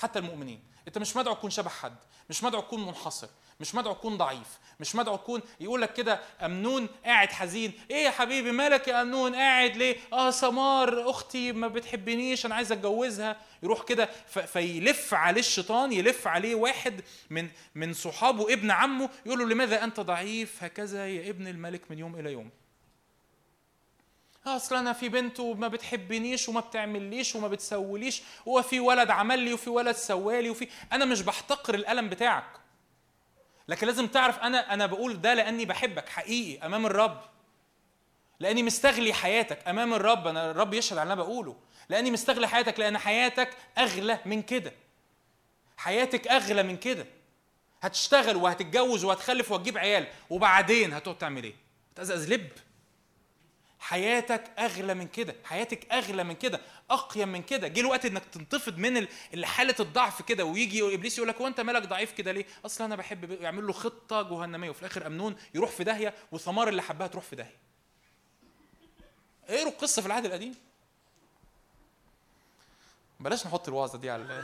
حتى 0.00 0.18
المؤمنين. 0.18 0.60
انت 0.88 0.98
مش 0.98 1.16
مدعو 1.16 1.34
تكون 1.34 1.50
شبه 1.50 1.68
حد 1.68 1.96
مش 2.30 2.44
مدعو 2.44 2.60
تكون 2.60 2.86
منحصر 2.86 3.28
مش 3.60 3.74
مدعو 3.74 3.94
تكون 3.94 4.16
ضعيف 4.18 4.58
مش 4.80 4.94
مدعو 4.94 5.16
تكون 5.16 5.42
يقول 5.60 5.82
لك 5.82 5.92
كده 5.92 6.20
أمنون 6.42 6.88
قاعد 7.04 7.32
حزين. 7.32 7.72
إيه 7.90 8.04
يا 8.04 8.10
حبيبي 8.10 8.52
مالك 8.52 8.88
يا 8.88 9.02
أمنون؟ 9.02 9.34
قاعد 9.34 9.76
ليه؟ 9.76 9.96
آه 10.12 10.30
سمار 10.30 11.10
أختي 11.10 11.52
ما 11.52 11.68
بتحبنيش 11.68 12.46
أنا 12.46 12.54
عايز 12.54 12.72
أتجوزها. 12.72 13.36
يروح 13.62 13.82
كده 13.82 14.08
فيلف 14.46 15.14
عليه 15.14 15.40
الشيطان 15.40 15.92
يلف 15.92 16.26
عليه 16.26 16.54
واحد 16.54 17.02
من 17.30 17.48
من 17.74 17.92
صحابه 17.92 18.52
ابن 18.52 18.70
عمه 18.70 19.10
يقول 19.26 19.38
له 19.38 19.46
لماذا 19.46 19.84
أنت 19.84 20.00
ضعيف؟ 20.00 20.64
هكذا 20.64 21.08
يا 21.08 21.30
ابن 21.30 21.48
الملك 21.48 21.82
من 21.90 21.98
يوم 21.98 22.14
إلى 22.14 22.32
يوم. 22.32 22.50
أصل 24.46 24.76
أنا 24.76 24.92
في 24.92 25.08
بنت 25.08 25.40
وما 25.40 25.68
بتحبنيش 25.68 26.48
وما 26.48 26.60
بتعمليش 26.60 27.36
وما 27.36 27.48
بتسوليش 27.48 28.22
وفي 28.46 28.80
ولد 28.80 29.10
عمل 29.10 29.38
لي 29.38 29.52
وفي 29.52 29.70
ولد 29.70 29.96
سوالي 29.96 30.50
وفي 30.50 30.68
أنا 30.92 31.04
مش 31.04 31.22
بحتقر 31.22 31.74
الألم 31.74 32.08
بتاعك. 32.08 32.60
لكن 33.68 33.86
لازم 33.86 34.06
تعرف 34.06 34.38
أنا 34.38 34.74
أنا 34.74 34.86
بقول 34.86 35.20
ده 35.20 35.34
لأني 35.34 35.64
بحبك 35.64 36.08
حقيقي 36.08 36.66
أمام 36.66 36.86
الرب. 36.86 37.20
لأني 38.40 38.62
مستغلي 38.62 39.12
حياتك 39.12 39.68
أمام 39.68 39.94
الرب 39.94 40.26
أنا 40.26 40.50
الرب 40.50 40.74
يشهد 40.74 40.98
على 40.98 41.02
اللي 41.02 41.12
أنا 41.14 41.22
بقوله. 41.22 41.56
لأني 41.88 42.10
مستغلي 42.10 42.48
حياتك 42.48 42.80
لأن 42.80 42.98
حياتك 42.98 43.50
أغلى 43.78 44.18
من 44.24 44.42
كده. 44.42 44.72
حياتك 45.76 46.28
أغلى 46.28 46.62
من 46.62 46.76
كده. 46.76 47.06
هتشتغل 47.82 48.36
وهتتجوز 48.36 49.04
وهتخلف 49.04 49.50
وهتجيب 49.52 49.78
عيال 49.78 50.06
وبعدين 50.30 50.92
هتقعد 50.92 51.18
تعمل 51.18 51.44
إيه؟ 51.44 51.54
تزقز 51.96 52.32
لب 52.32 52.48
حياتك 53.80 54.50
أغلى 54.58 54.94
من 54.94 55.08
كده 55.08 55.34
حياتك 55.44 55.92
أغلى 55.92 56.24
من 56.24 56.34
كده 56.34 56.60
أقيم 56.90 57.28
من 57.28 57.42
كده. 57.42 57.68
جه 57.68 57.80
الوقت 57.80 58.04
إنك 58.06 58.22
تنتفض 58.32 58.78
من 58.78 58.96
ال- 58.96 59.08
ال- 59.34 59.46
حالة 59.46 59.74
الضعف 59.80 60.22
كده 60.22 60.44
ويجي 60.44 60.94
إبليس 60.94 61.18
يقول 61.18 61.28
لك 61.28 61.36
هو 61.40 61.46
أنت 61.46 61.60
مالك 61.60 61.82
ضعيف 61.88 62.12
كده 62.12 62.32
ليه؟ 62.32 62.46
أصلا 62.66 62.86
أنا 62.86 62.96
بحب 62.96 63.30
يعمل 63.42 63.66
له 63.66 63.72
خطة 63.72 64.22
جهنمية 64.22 64.70
وفي 64.70 64.80
الآخر 64.82 65.06
أمنون 65.06 65.36
يروح 65.54 65.70
في 65.70 65.84
داهية 65.84 66.14
وثامار 66.32 66.68
اللي 66.68 66.82
حبها 66.82 67.06
تروح 67.06 67.24
في 67.24 67.36
داهية. 67.36 67.56
اقروا 69.48 69.72
القصة 69.72 70.02
في 70.02 70.06
العهد 70.08 70.24
القديم. 70.24 70.54
بلاش 73.20 73.46
نحط 73.46 73.68
الوعظة 73.68 73.98
دي 73.98 74.10
على 74.10 74.42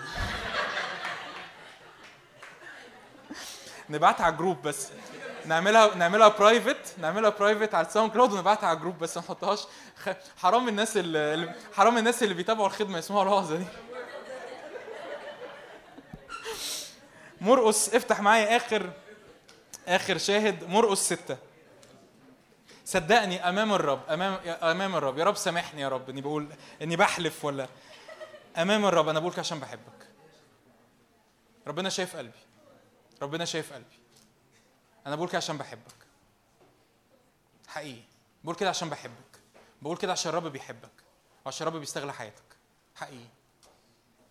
نبعتها 3.91 4.25
على 4.25 4.33
الجروب 4.33 4.63
بس. 4.63 4.89
نعملها 5.47 5.95
نعملها 5.95 6.29
private 6.29 6.99
نعملها 6.99 7.31
private 7.31 7.75
على 7.75 7.87
ال 7.87 8.13
SoundCloud 8.13 8.33
ونبعتها 8.33 8.67
على 8.67 8.77
الجروب 8.77 8.99
بس 8.99 9.17
ما 9.17 9.23
نحطهاش. 9.23 9.67
حرام 10.39 10.69
الناس 10.69 10.97
اللي 10.97 11.55
حرام 11.75 11.99
الناس 11.99 12.23
اللي 12.23 12.35
بيتابعوا 12.35 12.67
الخدمة 12.67 12.99
يسمعوا 12.99 13.23
الوعظه 13.23 13.57
دي. 13.57 13.65
مرقس 17.41 17.95
افتح 17.95 18.21
معايا 18.21 18.57
آخر 18.57 18.91
آخر 19.89 20.19
شاهد 20.19 20.65
مرقس 20.65 20.99
ستة. 20.99 21.37
صدقني 22.85 23.49
أمام 23.49 23.73
الرب 23.73 24.01
أمام 24.11 24.39
أمام 24.63 24.97
الرب. 24.97 25.19
يا 25.19 25.25
رب 25.25 25.37
سامحني 25.37 25.81
يا 25.83 25.89
رب 25.89 26.11
إني 26.11 26.21
بقول 26.21 26.49
إني 26.83 26.97
بحلف 26.97 27.45
ولا؟ 27.45 27.69
أمام 28.59 28.87
الرب 28.87 29.09
أنا 29.09 29.21
بقول 29.21 29.33
عشان 29.39 29.61
بحبك. 29.61 30.07
ربنا 31.67 31.89
شايف 31.89 32.17
قلبي. 32.17 32.39
ربنا 33.23 33.45
شايف 33.45 33.73
قلبي. 33.73 34.06
أنا 35.07 35.17
بقول 35.17 35.29
كده 35.29 35.37
عشان 35.39 35.59
بحبك. 35.59 36.07
حقيقي. 37.69 38.03
بقول 38.45 38.57
كده 38.57 38.69
عشان 38.69 38.91
بحبك. 38.91 39.41
بقول 39.83 39.97
كده 39.97 40.13
عشان 40.13 40.29
الرب 40.31 40.47
بيحبك. 40.47 40.91
وعشان 41.45 41.67
الرب 41.69 41.81
بيستغل 41.81 42.11
حياتك. 42.11 42.57
حقيقي. 42.95 43.29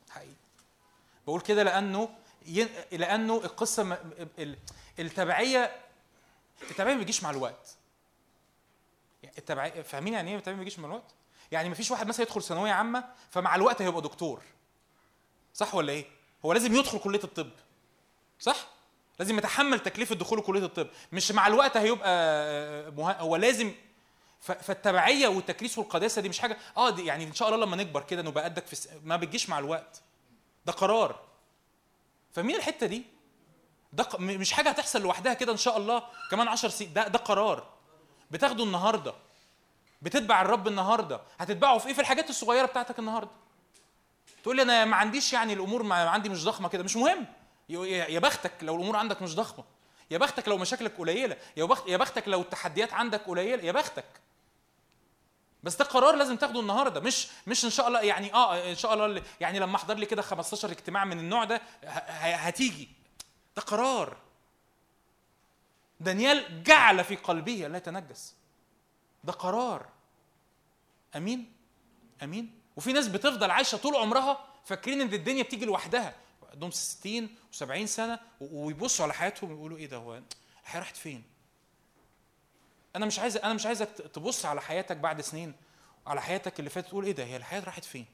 حقيقي. 0.10 0.36
بقول 1.28 1.42
كده 1.42 1.64
لأنه. 1.64 2.10
لأنه 2.92 3.36
القصة. 3.38 3.94
ال... 4.40 4.58
التبعية 5.00 5.82
التبعية 6.72 6.94
ما 6.94 7.00
بيجيش 7.00 7.24
مع 7.24 7.30
الوقت. 7.30 7.76
التبعية 9.38 9.82
فاهمين 9.82 10.14
يعني 10.14 10.32
إيه 10.32 10.38
التبعية 10.38 10.56
ما 10.56 10.64
بيجيش 10.64 10.80
مع 10.80 10.88
الوقت؟ 10.88 11.14
يعني 11.52 11.70
ما 11.70 11.76
فيش 11.76 11.92
واحد 11.92 12.08
مثلا 12.08 12.26
يدخل 12.26 12.44
ثانوية 12.44 12.72
عامة 12.72 13.10
فمع 13.32 13.56
الوقت 13.56 13.82
هيبقى 13.82 14.02
دكتور. 14.02 14.42
صح 15.54 15.76
ولا 15.76 15.94
إيه؟ 15.94 16.06
هو 16.45 16.54
لازم 16.54 16.76
يدخل 16.76 17.00
كلية 17.00 17.24
الطب. 17.24 17.50
صح؟ 18.40 18.75
لازم 19.19 19.38
يتحمل 19.38 19.80
تكلفه 19.80 20.16
دخوله 20.16 20.42
كليه 20.42 20.66
الطب. 20.66 20.88
مش 21.11 21.32
مع 21.32 21.48
الوقت 21.48 21.77
هيبقى 21.77 22.92
مه... 22.92 23.11
هو 23.11 23.35
لازم. 23.35 23.74
فالتبعية 24.42 25.27
والتكريس 25.27 25.77
والقداسة 25.77 26.22
دي 26.22 26.30
مش 26.30 26.40
حاجة 26.40 26.58
آه 26.77 26.90
دي 26.90 27.06
يعني 27.06 27.24
إن 27.24 27.34
شاء 27.34 27.50
الله 27.50 27.66
لما 27.66 27.76
نكبر 27.76 28.02
كده 28.03 28.22
نبقى 28.22 28.44
قدك 28.44 28.66
في 28.68 28.74
الس... 28.74 28.90
ما 29.03 29.16
بتجيش 29.16 29.50
مع 29.50 29.60
الوقت. 29.60 30.02
ده 30.66 30.74
قرار. 30.74 31.19
فمين 32.32 32.56
الحتة 32.56 32.85
دي؟ 32.88 33.03
ده 33.94 34.08
مش 34.19 34.52
حاجة 34.53 34.69
هتحصل 34.69 35.02
لوحدها 35.02 35.34
كده 35.34 35.52
إن 35.52 35.58
شاء 35.58 35.77
الله. 35.77 36.03
كمان 36.32 36.48
10 36.48 36.69
سنين 36.69 36.94
ده 36.94 37.08
ده 37.08 37.19
قرار. 37.19 37.68
بتاخده 38.32 38.64
النهارده. 38.64 39.14
بتتبع 40.02 40.42
الرب 40.42 40.68
النهارده. 40.68 41.22
هتتبعه 41.40 41.77
في 41.77 41.88
إيه؟ 41.88 41.94
في 41.94 42.02
الحاجات 42.02 42.30
الصغيرة 42.30 42.66
بتاعتك 42.66 43.00
النهارده. 43.00 43.32
تقول 44.44 44.56
لي 44.56 44.61
أنا 44.61 44.85
ما 44.85 44.95
عنديش 44.95 45.34
يعني 45.34 45.53
الأمور 45.53 45.84
ما 45.84 45.95
عندي 46.10 46.30
مش 46.30 46.44
ضخمة 46.45 46.69
كده. 46.69 46.84
مش 46.84 46.95
مهم. 46.95 47.26
يا 47.69 48.19
بختك 48.19 48.52
لو 48.61 48.76
الأمور 48.76 48.95
عندك 48.95 49.22
مش 49.22 49.35
ضخمة. 49.35 49.64
يا 50.11 50.18
بختك 50.18 50.48
لو 50.48 50.58
مشاكلك 50.58 50.98
قليلة. 50.98 51.38
يا 51.58 51.64
بخت 51.64 51.88
يا 51.88 51.98
بختك 51.98 52.27
لو 52.27 52.42
التحديات 52.42 52.94
عندك 52.94 53.22
قليلة. 53.22 53.64
يا 53.64 53.72
بختك. 53.72 54.06
بس 55.64 55.76
ده 55.76 55.85
قرار 55.85 56.16
لازم 56.16 56.35
تاخده 56.35 56.60
النهارده. 56.60 57.00
مش 57.00 57.27
مش 57.48 57.66
إن 57.66 57.69
شاء 57.69 57.88
الله 57.88 58.02
يعني 58.02 58.34
آه 58.34 58.69
إن 58.69 58.76
شاء 58.76 58.94
الله 58.94 59.24
يعني 59.42 59.60
لما 59.60 59.76
أحضر 59.76 59.95
لي 59.95 60.06
كده 60.06 60.22
15 60.22 60.72
اجتماع 60.72 61.06
من 61.06 61.19
النوع 61.19 61.44
ده 61.44 61.61
هتيجي. 62.18 62.90
ده 63.56 63.61
قرار. 63.61 64.18
دانيال 66.00 66.64
جعل 66.64 67.03
في 67.03 67.16
قلبه 67.16 67.52
لا 67.68 67.77
يتنجس. 67.77 68.35
ده 69.24 69.34
قرار. 69.34 69.85
أمين؟ 71.16 71.53
أمين؟ 72.24 72.60
وفي 72.76 72.94
ناس 72.94 73.08
بتفضل 73.08 73.52
عايشة 73.52 73.77
طول 73.77 73.95
عمرها 73.95 74.45
فاكرين 74.66 75.02
إن 75.02 75.14
الدنيا 75.14 75.44
بتيجي 75.44 75.66
لوحدها. 75.66 76.16
عندهم 76.56 76.72
60 76.72 77.30
و70 77.53 77.85
سنة 77.85 78.19
ويبصوا 78.42 79.06
على 79.06 79.14
حياتهم 79.14 79.51
ويقولوا 79.51 79.77
إيه 79.77 79.85
ده 79.88 79.98
هو 79.98 80.22
الحياة 80.64 80.80
راحت 80.80 80.98
فين؟ 80.98 81.24
أنا 82.95 83.06
مش 83.06 83.19
عايز 83.19 83.38
أنا 83.38 83.53
مش 83.53 83.66
عايزك 83.66 83.90
تبص 83.90 84.45
على 84.45 84.61
حياتك 84.61 84.98
بعد 84.98 85.22
سنين 85.22 85.53
على 86.08 86.22
حياتك 86.22 86.59
اللي 86.59 86.69
فاتت 86.69 86.88
تقول 86.88 87.06
إيه 87.06 87.11
ده 87.11 87.25
هي 87.25 87.38
الحياة 87.38 87.64
راحت 87.64 87.85
فين؟ 87.85 88.06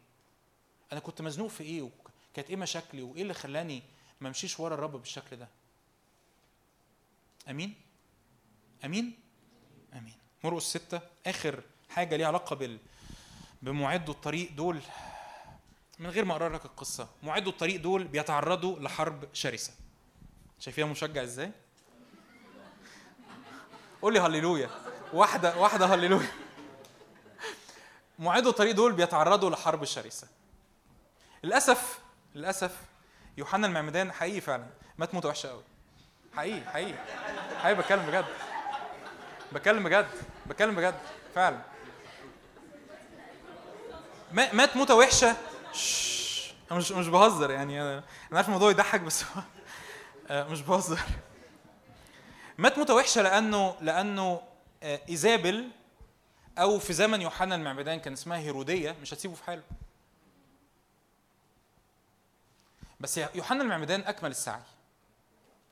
أنا 0.92 1.00
كنت 1.00 1.22
مزنوق 1.22 1.50
في 1.50 1.64
إيه؟ 1.64 1.82
وكانت 1.82 2.50
إيه 2.50 2.56
مشاكلي؟ 2.56 3.02
وإيه 3.02 3.22
اللي 3.22 3.34
خلاني 3.34 3.84
ما 4.22 4.28
أمشيش 4.28 4.60
ورا 4.60 4.74
الرب 4.76 4.92
بالشكل 4.92 5.36
ده؟ 5.36 5.48
آمين؟ 7.50 7.74
آمين؟ 8.86 9.20
آمين. 9.94 10.14
مرقس 10.44 10.64
ستة 10.64 11.02
آخر 11.28 11.64
حاجة 11.90 12.16
ليها 12.16 12.28
علاقة 12.28 12.56
بال 12.56 12.80
بمعدوا 13.62 14.14
الطريق 14.14 14.52
دول 14.52 14.80
من 16.02 16.10
غير 16.10 16.26
ما 16.26 16.34
أقرأ 16.34 16.50
لك 16.50 16.66
القصة. 16.66 17.08
معدوا 17.24 17.52
الطريق 17.52 17.82
دول 17.82 18.04
بيتعرضوا 18.04 18.80
لحرب 18.80 19.30
شرسة. 19.34 19.74
شايفيها 20.60 20.86
مشجع 20.86 21.24
إزاي؟ 21.24 21.52
قول 24.02 24.14
لي 24.14 24.20
هللويا. 24.20 24.70
واحدة 25.14 25.58
واحدة 25.58 25.86
هللويا. 25.86 26.32
معدوا 28.20 28.52
الطريق 28.52 28.76
دول 28.76 28.94
بيتعرضوا 28.94 29.50
لحرب 29.50 29.84
شرسة. 29.86 30.28
للاسف 31.44 32.00
للأسف 32.36 32.76
يوحنا 33.38 33.68
المعمدان 33.68 34.12
حقيقي 34.12 34.42
فعلا. 34.42 34.68
مات 34.98 35.14
موتة 35.14 35.30
وحشة 35.30 35.50
قوي. 35.50 35.64
حقيقي 36.36 36.70
حقيقي. 36.72 36.98
حقيقي 37.60 37.82
بتكلم 37.82 38.06
بجد. 38.06 38.26
بتكلم 39.54 39.84
بجد. 39.84 40.10
بتكلم 40.48 40.76
بجد. 40.76 41.00
فعلا. 41.36 41.62
ما- 44.32 44.54
مات 44.54 44.78
موتة 44.78 44.96
وحشة. 44.96 45.36
أنا 46.72 46.80
مش 46.80 46.92
مش 46.92 47.08
بهزر 47.08 47.52
يعني 47.52 47.82
أنا 47.82 47.98
أنا 47.98 48.38
عارف 48.38 48.48
الموضوع 48.48 48.70
يضحك 48.72 49.02
بس 49.02 49.26
آه، 50.28 50.44
مش 50.44 50.62
بهزر. 50.62 51.00
مات 52.58 52.78
موتة 52.78 52.94
وحشة 52.94 53.22
لأنه 53.22 53.76
لأنه 53.82 54.42
آه، 54.84 55.02
إيزابل 55.10 55.70
أو 56.58 56.80
في 56.80 56.94
زمن 56.94 57.22
يوحنا 57.22 57.56
المعمدان 57.56 58.00
كان 58.00 58.14
اسمها 58.14 58.38
هيرودية 58.38 58.96
مش 59.02 59.14
هتسيبه 59.14 59.34
في 59.36 59.44
حاله. 59.44 59.64
بس 63.00 63.18
يوحنا 63.18 63.64
المعمدان 63.64 64.02
أكمل 64.02 64.32
السعي. 64.32 64.62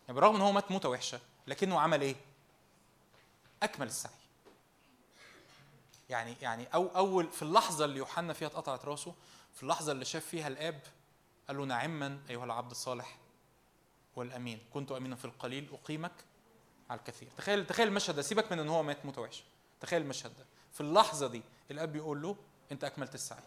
يعني 0.01 0.13
بالرغم 0.15 0.35
إن 0.35 0.41
هو 0.41 0.51
مات 0.51 0.71
موتة 0.71 0.89
وحشة 0.89 1.19
لكنه 1.47 1.79
عمل 1.79 2.01
إيه؟ 2.01 2.15
أكمل 3.63 3.87
السعي. 3.87 4.11
يعني 6.09 6.35
يعني 6.41 6.67
أو 6.73 6.87
اول 6.95 7.27
في 7.31 7.41
اللحظة 7.41 7.85
اللي 7.85 7.97
يوحنا 7.97 8.33
فيها 8.33 8.47
اتقطعت 8.47 8.85
راسه 8.85 9.13
في 9.53 9.63
اللحظة 9.63 9.91
اللي 9.91 10.05
شاف 10.05 10.25
فيها 10.25 10.47
الآب 10.47 10.81
قال 11.47 11.57
له 11.57 11.65
نعما 11.65 12.19
أيها 12.29 12.45
العبد 12.45 12.71
الصالح 12.71 13.17
والأمين. 14.15 14.59
كنت 14.73 14.91
امينا 14.91 15.15
في 15.15 15.25
القليل 15.25 15.69
أقيمك 15.73 16.11
على 16.89 16.99
الكثير. 16.99 17.29
تخيل 17.37 17.67
تخيل 17.67 17.87
المشهد 17.87 18.15
ده. 18.15 18.21
سيبك 18.21 18.51
من 18.51 18.59
إن 18.59 18.69
هو 18.69 18.83
مات 18.83 19.05
موته 19.05 19.21
وحشه 19.21 19.43
تخيل 19.81 20.01
المشهد 20.01 20.37
ده. 20.37 20.45
في 20.73 20.81
اللحظة 20.81 21.27
دي 21.27 21.41
الآب 21.71 21.91
بيقول 21.91 22.21
له 22.21 22.35
أنت 22.71 22.83
أكملت 22.83 23.15
السعي. 23.15 23.43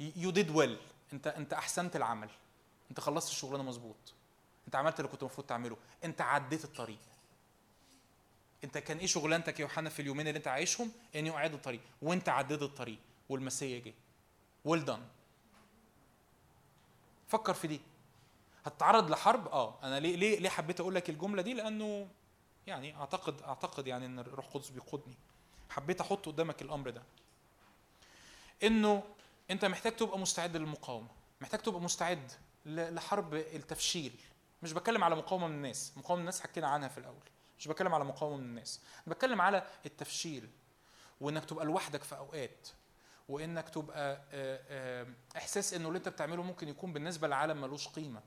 يو 0.00 0.30
ديد 0.30 0.50
ويل 0.50 0.78
انت 1.12 1.26
أنت 1.26 1.52
أحسنت 1.52 1.96
العمل. 1.96 2.28
أنت 2.90 3.00
خلصت 3.00 3.30
الشغلانة 3.30 3.62
مظبوط. 3.64 4.14
أنت 4.66 4.76
عملت 4.76 5.00
اللي 5.00 5.10
كنت 5.10 5.22
المفروض 5.22 5.46
تعمله. 5.46 5.76
أنت 6.04 6.20
عديت 6.20 6.64
الطريق. 6.64 6.98
أنت 8.64 8.78
كان 8.78 8.98
إيه 8.98 9.06
شغلانتك 9.06 9.60
يا 9.60 9.64
يوحنا 9.64 9.90
في 9.90 10.02
اليومين 10.02 10.28
اللي 10.28 10.38
أنت 10.38 10.48
عايشهم؟ 10.48 10.92
اني 11.14 11.30
اعيد 11.30 11.54
الطريق. 11.54 11.80
وأنت 12.02 12.28
عديت 12.28 12.62
الطريق. 12.62 12.98
والمسيا 13.28 13.78
جه. 13.78 13.94
ويل 14.64 14.84
دان 14.84 15.02
فكر 17.28 17.54
في 17.54 17.68
دي. 17.68 17.80
هتتعرض 18.64 19.10
لحرب؟ 19.10 19.48
آه. 19.48 19.78
أنا 19.82 20.00
ليه 20.00 20.16
ليه 20.16 20.38
ليه 20.38 20.48
حبيت 20.48 20.80
أقول 20.80 20.94
لك 20.94 21.10
الجملة 21.10 21.42
دي؟ 21.42 21.54
لأنه 21.54 22.08
يعني 22.66 22.96
اعتقد 22.96 23.42
أعتقد 23.42 23.86
يعني 23.86 24.06
إن 24.06 24.18
الروح 24.18 24.46
القدس 24.46 24.68
بيقودني. 24.70 25.14
حبيت 25.70 26.00
أحط 26.00 26.26
قدامك 26.26 26.62
الأمر 26.62 26.90
ده. 26.90 27.02
إنه 28.62 29.02
أنت 29.50 29.64
محتاج 29.64 29.96
تبقى 29.96 30.18
مستعد 30.18 30.56
للمقاومة. 30.56 31.08
محتاج 31.40 31.60
تبقى 31.60 31.80
مستعد 31.80 32.32
لحرب 32.66 33.34
التفشيل. 33.34 34.12
مش 34.62 34.72
بتكلم 34.72 35.04
على 35.04 35.16
مقاومة 35.16 35.46
من 35.46 35.54
الناس. 35.54 35.92
مقاومة 35.96 36.16
من 36.16 36.20
الناس 36.20 36.40
حكينا 36.40 36.68
عنها 36.68 36.88
في 36.88 36.98
الأول. 36.98 37.28
مش 37.58 37.68
بتكلم 37.68 37.94
على 37.94 38.04
مقاومة 38.04 38.36
من 38.36 38.44
الناس. 38.44 38.80
بتكلم 39.06 39.40
على 39.40 39.66
التفشيل. 39.86 40.48
وإنك 41.20 41.44
تبقى 41.44 41.64
لوحدك 41.64 42.02
في 42.02 42.16
أوقات 42.16 42.68
وإنك 43.28 43.68
تبقى 43.68 44.12
آه، 44.32 44.60
آه، 44.68 45.06
إحساس 45.36 45.74
إنه 45.74 45.88
اللي 45.88 45.96
أنت 45.98 46.08
بتعمله 46.08 46.42
ممكن 46.42 46.68
يكون 46.68 46.92
بالنسبة 46.92 47.26
للعالم 47.26 47.60
ملوش 47.60 47.88
قيمة. 47.88 48.20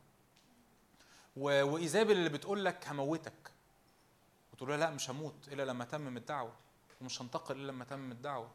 وإيزابل 1.37 2.11
اللي 2.11 2.29
بتقول 2.29 2.65
لك 2.65 2.87
هموتك. 2.87 3.51
وتقول 4.53 4.69
لها 4.69 4.77
لا 4.77 4.89
مش 4.89 5.09
هموت 5.09 5.47
إلا 5.47 5.63
لما 5.65 5.83
اتمم 5.83 6.17
الدعوة. 6.17 6.53
ومش 7.01 7.21
هنتقل 7.21 7.55
إلا 7.55 7.71
لما 7.71 7.83
اتمم 7.83 8.11
الدعوة. 8.11 8.51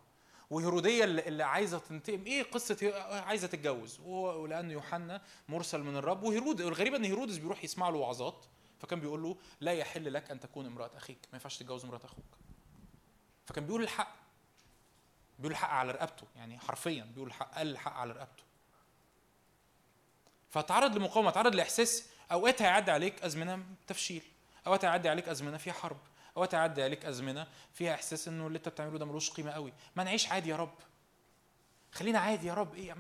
وهيرودية 0.51 1.05
اللي, 1.05 1.43
عايزة 1.43 1.79
تنتقم 1.79 2.25
إيه 2.27 2.43
قصة 2.43 2.77
هي- 2.81 3.21
عايزة 3.21 3.47
تتجوز؟ 3.47 4.01
ولأن 4.01 4.71
يوحنا 4.71 5.23
مرسل 5.49 5.83
من 5.83 5.97
الرب. 5.97 6.23
وهيرود 6.23 6.61
الغريب 6.61 6.95
إن 6.95 7.05
هيرودس 7.05 7.37
بيروح 7.37 7.65
يسمع 7.65 7.89
له 7.89 7.97
وعظات 7.99 8.45
فكان 8.79 9.01
بيقول 9.01 9.23
له 9.23 9.37
لا 9.61 9.73
يحل 9.73 10.13
لك 10.13 10.31
أن 10.31 10.41
تكون 10.41 10.67
امرأة 10.67 10.91
أخيك. 10.97 11.19
ما 11.33 11.37
ينفعش 11.37 11.59
تتجوز 11.59 11.85
امرأة 11.85 12.01
أخوك. 12.05 12.25
فكان 13.47 13.67
بيقول 13.67 13.83
الحق. 13.83 14.22
بيقول 15.39 15.53
الحق 15.53 15.69
على 15.71 15.93
رقبته 15.93 16.27
يعني 16.37 16.59
حرفيا 16.59 17.05
بيقول 17.05 17.29
الحق 17.29 17.55
قال 17.55 17.71
الحق 17.71 17.93
على 17.93 18.13
رقبته. 18.13 18.43
فتعرض 20.51 20.97
لمقاومة 20.97 21.31
تعرض 21.31 21.55
لإحساس 21.55 22.09
أوقات 22.33 22.63
هيعدي 22.63 22.91
عليك 22.91 23.23
أزمنة 23.25 23.65
تفشيل 23.87 24.23
أوقات 24.67 24.85
هيعدي 24.85 25.09
عليك 25.09 25.29
أزمنة 25.29 25.57
فيها 25.57 25.73
حرب 25.73 25.97
أوقات 26.37 26.55
هيعدي 26.55 26.83
عليك 26.83 27.05
أزمنة 27.05 27.47
فيها 27.75 27.95
إحساس 27.95 28.29
إنه 28.29 28.47
اللي 28.47 28.57
أنت 28.57 28.69
بتعمله 28.69 28.99
ده 28.99 29.05
ملوش 29.07 29.31
قيمة 29.31 29.51
قوي. 29.51 29.73
ما 29.97 30.05
نعيش 30.05 30.29
عادي 30.29 30.51
يا 30.51 30.57
رب. 30.57 30.75
خلينا 31.93 32.19
عادي 32.19 32.47
يا 32.47 32.55
رب. 32.55 32.75
إيه 32.75 32.95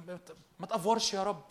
ما 0.58 0.66
تأفورش 0.66 1.14
يا 1.14 1.22
رب. 1.22 1.44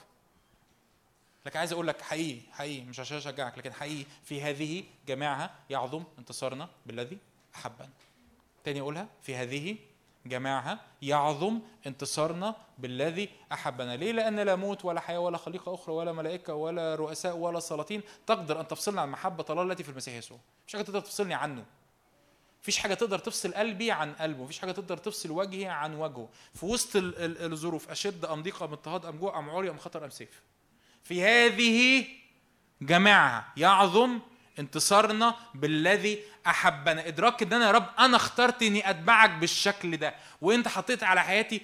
لكن 1.46 1.60
عايز 1.60 1.72
أقول 1.72 1.88
لك 1.88 2.02
حقيقي 2.02 2.42
حقيقي 2.52 2.86
مش 2.86 3.00
عشان 3.00 3.18
اشجعك 3.18 3.58
لكن 3.58 3.74
حقيقي 3.74 4.06
في 4.24 4.42
هذه 4.42 4.84
جماعها 5.08 5.56
يعظم 5.70 6.04
انتصارنا 6.20 6.70
بالذي 6.86 7.18
أحبنا. 7.56 7.90
تاني 8.64 8.82
أقولها 8.82 9.08
في 9.22 9.36
هذه 9.36 9.78
جماعها 10.26 10.80
يعظم 11.02 11.60
انتصارنا 11.88 12.56
بالذي 12.78 13.30
أحبنا. 13.52 13.96
ليه؟ 13.96 14.12
لأن 14.12 14.40
لا 14.40 14.56
موت 14.56 14.86
ولا 14.86 15.00
حياة 15.00 15.20
ولا 15.20 15.38
خليقة 15.38 15.74
أخرى 15.74 15.96
ولا 15.96 16.12
ملائكة 16.12 16.54
ولا 16.54 16.96
رؤساء 16.96 17.38
ولا 17.38 17.60
سلاطين 17.60 18.02
تقدر 18.28 18.60
أن 18.60 18.68
تفصلنا 18.68 19.02
عن 19.02 19.10
محبة 19.10 19.46
الله 19.50 19.64
التي 19.64 19.84
في 19.84 19.90
المسيح 19.90 20.16
يسوع. 20.16 20.40
مفيش 20.64 20.74
حاجة 20.74 20.84
تقدر 20.84 21.00
تفصلني 21.00 21.34
عنه. 21.34 21.66
مفيش 22.62 22.78
حاجة 22.78 22.94
تقدر 22.94 23.20
تفصل 23.20 23.54
قلبي 23.54 23.92
عن 23.92 24.14
قلبه. 24.14 24.44
مفيش 24.44 24.60
حاجة 24.60 24.72
تقدر 24.72 24.98
تفصل 24.98 25.32
وجهي 25.32 25.66
عن 25.66 25.96
وجهه. 25.96 26.30
في 26.54 26.66
وسط 26.66 26.96
ال- 26.96 27.18
ال- 27.18 27.52
الظروف 27.54 27.90
أشد 27.92 28.26
أم 28.26 28.44
ضيق 28.44 28.64
أم 28.64 28.72
اضطهاد 28.74 29.06
أم 29.06 29.18
جوع 29.18 29.40
أم 29.40 29.50
عري 29.50 29.70
أم 29.70 29.78
خطر 29.78 30.06
أم 30.06 30.10
سيف. 30.10 30.42
في 31.04 31.24
هذه 31.24 32.06
جماعة 32.82 33.54
يعظم 33.58 34.20
انتصارنا 34.60 35.36
بالذي 35.56 36.20
أحبنا. 36.48 37.08
إدراك 37.08 37.44
إن 37.44 37.54
أنا 37.54 37.66
يا 37.66 37.72
رب 37.72 37.90
أنا 38.00 38.18
اخترت 38.18 38.64
إني 38.64 38.90
أتبعك 38.90 39.30
بالشكل 39.30 39.98
ده 39.98 40.16
وإنت 40.42 40.68
حطيت 40.68 41.04
على 41.04 41.22
حياتي 41.24 41.62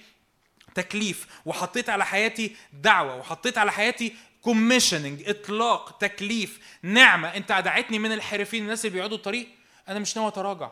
تكليف 0.74 1.40
وحطيت 1.46 1.88
على 1.90 2.06
حياتي 2.06 2.56
دعوة 2.72 3.16
وحطيت 3.16 3.58
على 3.58 3.72
حياتي 3.72 4.16
كوميشننج 4.42 5.28
إطلاق 5.28 5.98
تكليف 5.98 6.78
نعمة. 6.82 7.28
أنت 7.28 7.52
دعيتني 7.52 7.98
من 7.98 8.12
الحرفين 8.12 8.62
الناس 8.62 8.84
اللي 8.86 8.94
بيقعدوا 8.94 9.16
الطريق 9.16 9.48
أنا 9.88 9.98
مش 9.98 10.16
ناوي 10.16 10.28
أتراجع. 10.28 10.70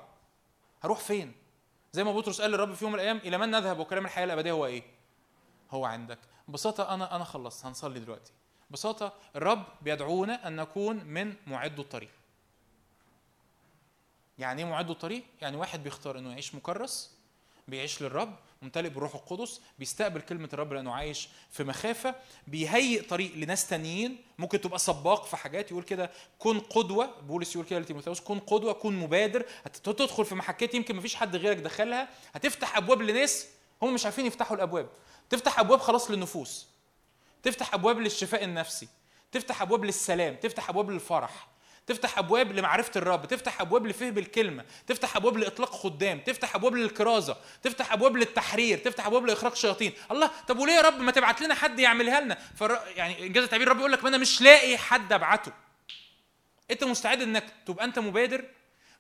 هروح 0.83 0.99
فين؟ 0.99 1.33
زي 1.93 2.05
ما 2.05 2.13
بطرس 2.13 2.41
قال 2.41 2.51
للرب 2.51 2.75
في 2.75 2.85
يوم 2.85 2.93
من 2.93 2.99
الأيام 3.01 3.17
إلى 3.17 3.39
من 3.39 3.51
نذهب 3.51 3.79
وكلام 3.79 4.05
الحياة 4.05 4.25
الأبدية 4.25 4.53
هو 4.53 4.67
إيه؟ 4.67 4.83
هو 5.71 5.85
عندك. 5.85 6.19
ببساطة 6.49 6.95
أنا 6.95 7.17
أنا 7.17 7.25
خلصت. 7.25 7.67
هنصلي 7.67 8.01
دلوقتي. 8.01 8.33
ببساطة 8.71 9.13
الرب 9.37 9.65
بيدعونا 9.83 10.49
أن 10.49 10.57
نكون 10.57 10.97
من 11.05 11.35
معدو 11.47 11.83
الطريق. 11.83 12.11
يعني 14.39 14.63
إيه 14.63 14.69
معدو 14.69 14.93
الطريق؟ 14.93 15.23
يعني 15.41 15.57
واحد 15.57 15.85
بيختار 15.85 16.19
إنه 16.19 16.31
يعيش 16.31 16.55
مكرس 16.55 17.17
بيعيش 17.69 18.03
للرب 18.03 18.37
ممتلئ 18.63 18.89
بالروح 18.89 19.15
القدس 19.15 19.61
بيستقبل 19.79 20.21
كلمة 20.21 20.49
الرب 20.53 20.73
لأنه 20.73 20.93
عايش 20.95 21.29
في 21.51 21.65
مخافة 21.65 22.15
بيهيئ 22.47 23.03
طريق 23.03 23.35
لناس 23.37 23.69
تانيين 23.69 24.19
ممكن 24.39 24.61
تبقى 24.61 24.79
سباق 24.79 25.25
في 25.25 25.37
حاجات 25.37 25.71
يقول 25.71 25.83
كده 25.83 26.11
كن 26.39 26.61
قدوة. 26.61 27.21
بولس 27.21 27.55
يقول 27.55 27.67
كده 27.67 27.79
لتيموثاوس 27.79 28.21
كن 28.21 28.39
قدوة 28.39 28.73
كن 28.73 28.93
مبادر 28.99 29.47
هتدخل 29.65 30.25
في 30.25 30.35
محكات 30.35 30.75
يمكن 30.75 30.97
مفيش 30.97 31.15
حد 31.15 31.37
غيرك 31.37 31.57
دخلها 31.57 32.09
هتفتح 32.35 32.77
أبواب 32.77 33.03
لناس 33.03 33.49
هم 33.83 33.95
مش 33.95 34.05
عارفين 34.05 34.27
يفتحوا 34.27 34.57
الأبواب. 34.57 34.89
تفتح 35.31 35.59
أبواب 35.61 35.79
خلاص 35.81 36.11
للنفوس. 36.11 36.67
تفتح 37.47 37.75
أبواب 37.75 38.01
للشفاء 38.01 38.45
النفسي 38.45 38.89
تفتح 39.33 39.63
أبواب 39.63 39.85
للسلام 39.85 40.35
تفتح 40.35 40.69
أبواب 40.69 40.91
للفرح 40.91 41.49
تفتح 41.87 42.19
أبواب 42.19 42.53
لمعرفة 42.53 42.91
الرب 42.97 43.27
تفتح 43.27 43.61
أبواب 43.61 43.87
لفهم 43.87 44.19
الكلمة 44.19 44.65
تفتح 44.87 45.17
أبواب 45.17 45.37
لإطلاق 45.37 45.73
خدام 45.73 46.21
تفتح 46.21 46.55
أبواب 46.55 46.75
للكرازة 46.75 47.37
تفتح 47.63 47.93
أبواب 47.93 48.17
للتحرير 48.17 48.79
تفتح 48.79 49.07
أبواب 49.07 49.27
لإخراج 49.27 49.55
شياطين. 49.55 49.93
الله 50.11 50.31
طب 50.49 50.59
وليه 50.59 50.73
يا 50.73 50.83
رب 50.83 51.01
ما 51.01 51.13
تبعت 51.13 51.41
لنا 51.41 51.55
حد 51.55 51.79
يعملها 51.79 52.21
لنا؟ 52.21 52.39
فر... 52.57 52.79
يعني 52.97 53.27
إنجاز 53.27 53.45
التعبير 53.45 53.67
الرب 53.67 53.79
يقول 53.79 53.93
لك 53.93 54.03
ما 54.03 54.09
أنا 54.09 54.19
مش 54.19 54.41
لاقي 54.43 54.79
حد 54.79 55.13
أبعته. 55.13 55.53
أنت 56.71 56.85
مستعد 56.85 57.23
إنك 57.23 57.45
تبقى 57.67 57.85
أنت 57.85 57.99
مبادر؟ 57.99 58.45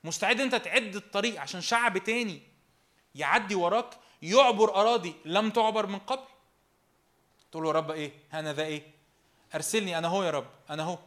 مستعد 0.04 0.40
إنت 0.40 0.54
تعد 0.54 0.96
الطريق 0.96 1.40
عشان 1.40 1.60
شعب 1.60 1.98
تاني 1.98 2.42
يعدي 3.14 3.54
وراك 3.54 3.90
يعبر 4.22 4.74
أراضي 4.74 5.14
لم 5.24 5.50
تعبر 5.50 5.86
من 5.86 5.98
قبل؟ 5.98 6.24
تقول 7.56 7.64
له 7.64 7.70
يا 7.70 7.76
رب 7.76 7.90
إيه؟ 7.90 8.12
أنا 8.32 8.52
ذا 8.52 8.62
إيه؟ 8.62 8.82
أرسلني 9.54 9.98
أنا 9.98 10.08
هو 10.08 10.22
يا 10.22 10.30
رب 10.30 10.46
أنا 10.70 10.82
هو. 10.82 10.98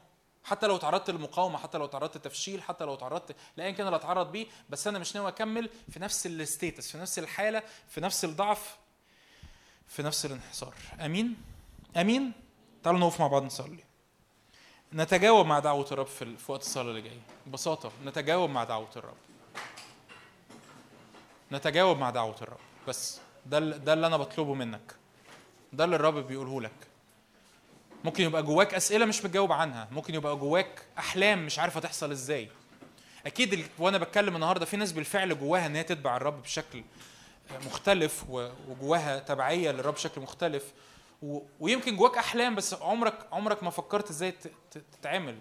حتى 0.44 0.68
لو 0.68 0.78
تعرضت 0.78 1.10
للمقاومة 1.10 1.58
حتى 1.58 1.78
لو 1.78 1.86
تعرضت 1.86 2.16
للتفشيل 2.16 2.61
حتى 2.61 2.84
لو 2.84 2.95
تعرضت 2.95 3.36
لايا 3.58 3.72
كان 3.72 3.86
اللي 3.88 3.95
اتعرض 3.95 4.32
بيه 4.32 4.48
بس 4.69 4.88
أنا 4.88 5.00
مش 5.00 5.16
ناوي 5.16 5.28
أكمل 5.28 5.69
في 5.90 6.00
نفس 6.00 6.26
ال 6.27 6.37
status 6.37 6.92
في 6.92 6.98
نفس 6.98 7.19
الحالة 7.19 7.64
في 7.90 8.02
نفس 8.02 8.26
الضعف 8.26 8.78
في 9.88 10.03
نفس 10.03 10.26
الانحصار. 10.26 10.74
آمين؟ 11.00 11.38
آمين؟ 11.98 12.32
تعالوا 12.84 13.00
نقف 13.00 13.19
مع 13.19 13.28
بعض 13.28 13.44
نصلي. 13.44 13.84
نتجاوب 14.94 15.45
مع 15.45 15.60
دعوة 15.60 15.88
الرب 15.92 16.08
في 16.08 16.36
وقت 16.48 16.61
الصلاة 16.61 16.90
اللي 16.90 17.02
جاي. 17.02 17.19
ببساطة 17.45 17.92
نتجاوب 18.06 18.50
مع 18.50 18.64
دعوة 18.64 18.90
الرب. 18.95 19.18
نتجاوب 21.52 21.98
مع 21.98 22.10
دعوة 22.10 22.36
الرب. 22.42 22.60
بس 22.88 23.19
ده 23.45 23.60
ده 23.60 23.94
اللي 23.94 24.08
أنا 24.08 24.18
بطلبه 24.18 24.53
منك. 24.53 24.99
ده 25.73 25.83
اللي 25.83 25.95
الرب 25.95 26.15
بيقوله 26.15 26.61
لك. 26.61 26.88
ممكن 28.03 28.23
يبقى 28.23 28.43
جواك 28.43 28.73
أسئلة 28.73 29.06
مش 29.06 29.25
متجاوب 29.25 29.51
عنها. 29.51 29.88
ممكن 29.91 30.15
يبقى 30.15 30.35
جواك 30.35 30.85
أحلام 30.98 31.45
مش 31.45 31.59
عارفة 31.59 31.80
تحصل 31.80 32.11
إزاي. 32.11 32.49
أكيد 33.25 33.67
وأنا 33.80 33.98
بتكلم 33.98 34.35
النهارده 34.35 34.65
في 34.65 34.77
ناس 34.77 34.91
بالفعل 34.91 35.39
جواها 35.39 35.65
إن 35.65 35.75
هي 35.75 35.83
تتبع 35.83 36.17
الرب 36.17 36.41
بشكل 36.41 36.83
مختلف 37.65 38.25
وجواها 38.67 39.19
تبعية 39.19 39.72
للرب 39.72 39.93
بشكل 39.93 40.22
مختلف. 40.22 40.73
ويمكن 41.59 41.95
جواك 41.95 42.17
أحلام 42.17 42.56
بس 42.56 42.73
عمرك 42.73 43.27
عمرك 43.31 43.64
ما 43.64 43.69
فكرت 43.69 44.09
إزاي 44.09 44.33
تتعمل. 44.72 45.39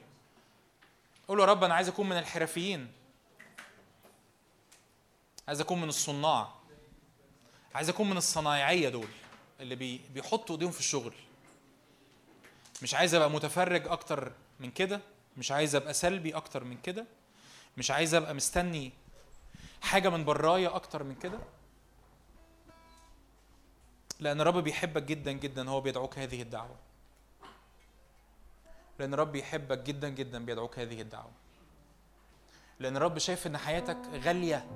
قول 1.29 1.41
يا 1.41 1.45
رب 1.45 1.65
أنا 1.65 1.75
عايز 1.75 1.89
أكون 1.89 2.09
من 2.09 2.19
الحرفيين. 2.19 2.93
عايز 5.49 5.61
أكون 5.61 5.81
من 5.81 5.89
الصناع. 5.89 6.49
عايز 7.75 7.89
أكون 7.89 8.11
من 8.11 8.17
الصنايعية 8.17 8.89
دول. 8.89 9.09
اللي 9.61 9.75
بي 9.75 10.01
بيحطوا 10.15 10.55
ايديهم 10.55 10.71
في 10.71 10.81
الشغل. 10.81 11.15
مش 12.83 12.95
عايز 12.95 13.15
ابقى 13.15 13.31
متفرج 13.31 13.87
أكتر 13.89 14.33
من 14.61 14.71
كده 14.71 15.01
مش 15.37 15.53
عايز 15.53 15.75
ابقى 15.75 15.95
سلبي 15.95 16.37
أكتر 16.37 16.65
من 16.65 16.77
كده 16.81 17.07
مش 17.77 17.91
عايز 17.91 18.15
ابقى 18.15 18.35
مستني 18.35 18.93
حاجة 19.83 20.09
من 20.09 20.25
برايا 20.25 20.77
أكتر 20.77 21.03
من 21.03 21.15
كده. 21.15 21.39
لأن 24.21 24.41
الرب 24.41 24.57
بيحبك 24.59 25.03
جدا 25.03 25.33
جدا 25.33 25.71
هو 25.71 25.81
بيدعوك 25.81 26.19
هذه 26.19 26.43
الدعوة. 26.43 26.77
لأن 28.99 29.15
الرب 29.15 29.33
بيحبك 29.33 29.79
جدا 29.79 30.09
جدا 30.09 30.45
بيدعوك 30.45 30.79
هذه 30.79 31.01
الدعوة. 31.01 31.31
لأن 32.81 32.97
الرب 32.97 33.19
شايف 33.19 33.47
إن 33.47 33.57
حياتك 33.57 33.99
غالية 34.13 34.67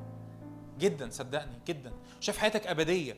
جدا 0.78 1.10
صدقني 1.10 1.58
جدا. 1.66 1.92
شايف 2.20 2.38
حياتك 2.38 2.66
أبدية. 2.66 3.16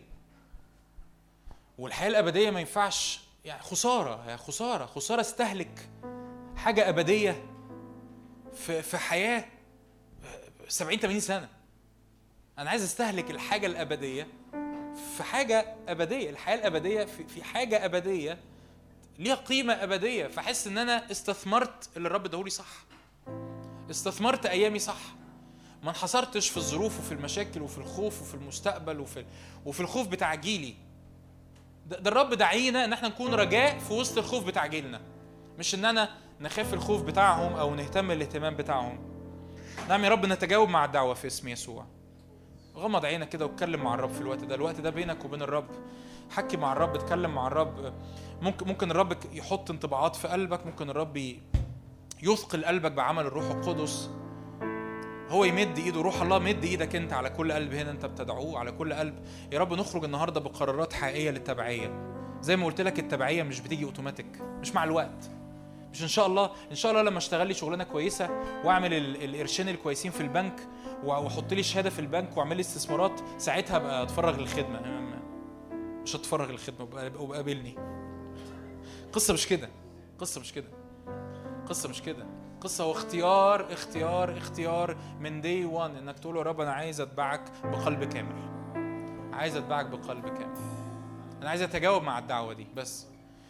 والحياة 1.78 2.08
الأبدية 2.08 2.50
ما 2.50 2.60
ينفعش 2.60 3.20
يعني 3.44 3.62
خسارة 3.62 4.30
يا 4.30 4.36
خسارة 4.36 4.86
خسارة 4.86 5.20
استهلك 5.20 5.88
حاجة 6.56 6.88
أبدية 6.88 7.46
في 8.54 8.82
في 8.82 8.98
حياة 8.98 9.44
70 10.68 10.98
80 10.98 11.20
سنة. 11.20 11.48
أنا 12.58 12.70
عايز 12.70 12.82
أستهلك 12.82 13.30
الحاجة 13.30 13.66
الأبدية 13.66 14.26
في 15.16 15.22
حاجة 15.22 15.76
أبدية 15.88 16.30
الحياة 16.30 16.54
الأبدية 16.56 17.04
في 17.04 17.24
في 17.24 17.44
حاجة 17.44 17.84
أبدية 17.84 18.38
ليها 19.18 19.34
قيمة 19.34 19.72
أبدية. 19.72 20.26
فاحس 20.26 20.66
إن 20.66 20.78
أنا 20.78 21.10
استثمرت 21.10 21.88
اللي 21.96 22.08
الرب 22.08 22.24
اداهولي 22.24 22.50
صح. 22.50 22.84
استثمرت 23.90 24.46
أيامي 24.46 24.78
صح. 24.78 25.00
ما 25.82 25.90
انحصرتش 25.90 26.48
في 26.48 26.56
الظروف 26.56 26.98
وفي 26.98 27.12
المشاكل 27.12 27.62
وفي 27.62 27.78
الخوف 27.78 28.22
وفي 28.22 28.34
المستقبل 28.34 29.00
وفي 29.00 29.24
وفي 29.66 29.80
الخوف 29.80 30.08
بتاع 30.08 30.34
جيلي 30.34 30.74
ده, 31.86 32.10
الرب 32.10 32.34
دعينا 32.34 32.84
إن 32.84 32.92
إحنا 32.92 33.08
نكون 33.08 33.34
رجاء 33.34 33.78
في 33.78 33.92
وسط 33.92 34.18
الخوف 34.18 34.44
بتاع 34.44 34.66
جيلنا. 34.66 35.00
مش 35.58 35.74
إن 35.74 35.84
أنا 35.84 36.08
نخاف 36.40 36.74
الخوف 36.74 37.02
بتاعهم 37.02 37.52
أو 37.52 37.74
نهتم 37.74 38.10
الاهتمام 38.10 38.56
بتاعهم. 38.56 38.98
نعم 39.88 40.04
يا 40.04 40.08
رب 40.08 40.26
نتجاوب 40.26 40.68
مع 40.68 40.84
الدعوة 40.84 41.14
في 41.14 41.26
اسم 41.26 41.48
يسوع. 41.48 41.86
غمض 42.76 43.04
عينك 43.04 43.28
كده 43.28 43.46
واتكلم 43.46 43.84
مع 43.84 43.94
الرب 43.94 44.10
في 44.10 44.20
الوقت 44.20 44.44
ده. 44.44 44.54
الوقت 44.54 44.80
ده 44.80 44.90
بينك 44.90 45.24
وبين 45.24 45.42
الرب. 45.42 45.68
حكي 46.30 46.56
مع 46.56 46.72
الرب 46.72 46.94
اتكلم 46.94 47.34
مع 47.34 47.46
الرب. 47.46 47.94
ممكن 48.42 48.66
ممكن 48.66 48.90
الرب 48.90 49.16
يحط 49.32 49.70
انطباعات 49.70 50.16
في 50.16 50.28
قلبك. 50.28 50.66
ممكن 50.66 50.90
الرب 50.90 51.36
يثقل 52.22 52.64
قلبك 52.64 52.92
بعمل 52.92 53.26
الروح 53.26 53.44
القدس. 53.44 54.10
هو 55.34 55.44
يمد 55.44 55.78
ايده 55.78 56.00
روح 56.00 56.22
الله 56.22 56.38
مد 56.38 56.64
إيدك 56.64 56.96
انت 56.96 57.12
على 57.12 57.30
كل 57.30 57.52
قلب 57.52 57.74
هنا 57.74 57.90
انت 57.90 58.06
بتدعوه 58.06 58.58
على 58.58 58.72
كل 58.72 58.92
قلب. 58.92 59.14
يا 59.52 59.58
رب 59.58 59.72
نخرج 59.72 60.04
النهارده 60.04 60.40
بقرارات 60.40 60.92
حقيقية 60.92 61.30
للتبعية. 61.30 62.14
زي 62.40 62.56
ما 62.56 62.66
قلت 62.66 62.80
لك 62.80 62.98
التبعية 62.98 63.42
مش 63.42 63.60
بتيجي 63.60 63.84
اوتوماتيك 63.84 64.26
مش 64.60 64.74
مع 64.74 64.84
الوقت. 64.84 65.30
مش 65.92 66.02
إن 66.02 66.08
شاء 66.08 66.26
الله 66.26 66.50
إن 66.70 66.76
شاء 66.76 66.92
الله 66.92 67.02
لما 67.02 67.18
أشتغل 67.18 67.46
لي 67.48 67.54
شغلانة 67.54 67.84
كويسة 67.84 68.30
وأعمل 68.64 68.94
ال- 68.94 69.24
القرشين 69.24 69.68
الكويسين 69.68 70.10
في 70.10 70.20
البنك 70.20 70.60
وأحط 71.04 71.52
لي 71.54 71.62
شهادة 71.62 71.90
في 71.90 71.98
البنك 71.98 72.36
وأعمل 72.36 72.56
لي 72.56 72.60
استثمارات 72.60 73.20
ساعتها 73.38 73.76
أبقى 73.76 74.02
أتفرغ 74.02 74.36
للخدمة. 74.40 74.80
مش 76.02 76.16
هتفرغ 76.16 76.50
للخدمة 76.50 76.78
وأبقى- 76.86 77.20
وابقى 77.20 77.36
قابلني 77.36 77.74
قصة 79.12 79.34
مش 79.34 79.46
كده 79.46 79.68
قصة 80.18 80.40
مش 80.40 80.52
كده 80.52 80.68
قصة 81.68 81.88
مش 81.88 82.02
كده. 82.02 82.26
قصة 82.64 82.84
هو 82.84 82.92
اختيار 82.92 83.72
اختيار 84.38 84.96
من 85.20 85.40
دي 85.40 85.64
1 85.64 85.96
إنك 85.96 86.18
تقول 86.18 86.36
يا 86.36 86.42
رب 86.42 86.60
أنا 86.60 86.72
عايز 86.72 87.00
أتبعك 87.00 87.40
بقلب 87.64 88.04
كامل. 88.04 88.34
عايز 89.32 89.56
أتبعك 89.56 89.86
بقلب 89.86 90.28
كامل. 90.28 90.56
أنا 91.40 91.50
عايز 91.50 91.62
أتجاوب 91.62 92.02
مع 92.02 92.18
الدعوة 92.18 92.52
دي 92.52 92.66
بس. 92.76 93.06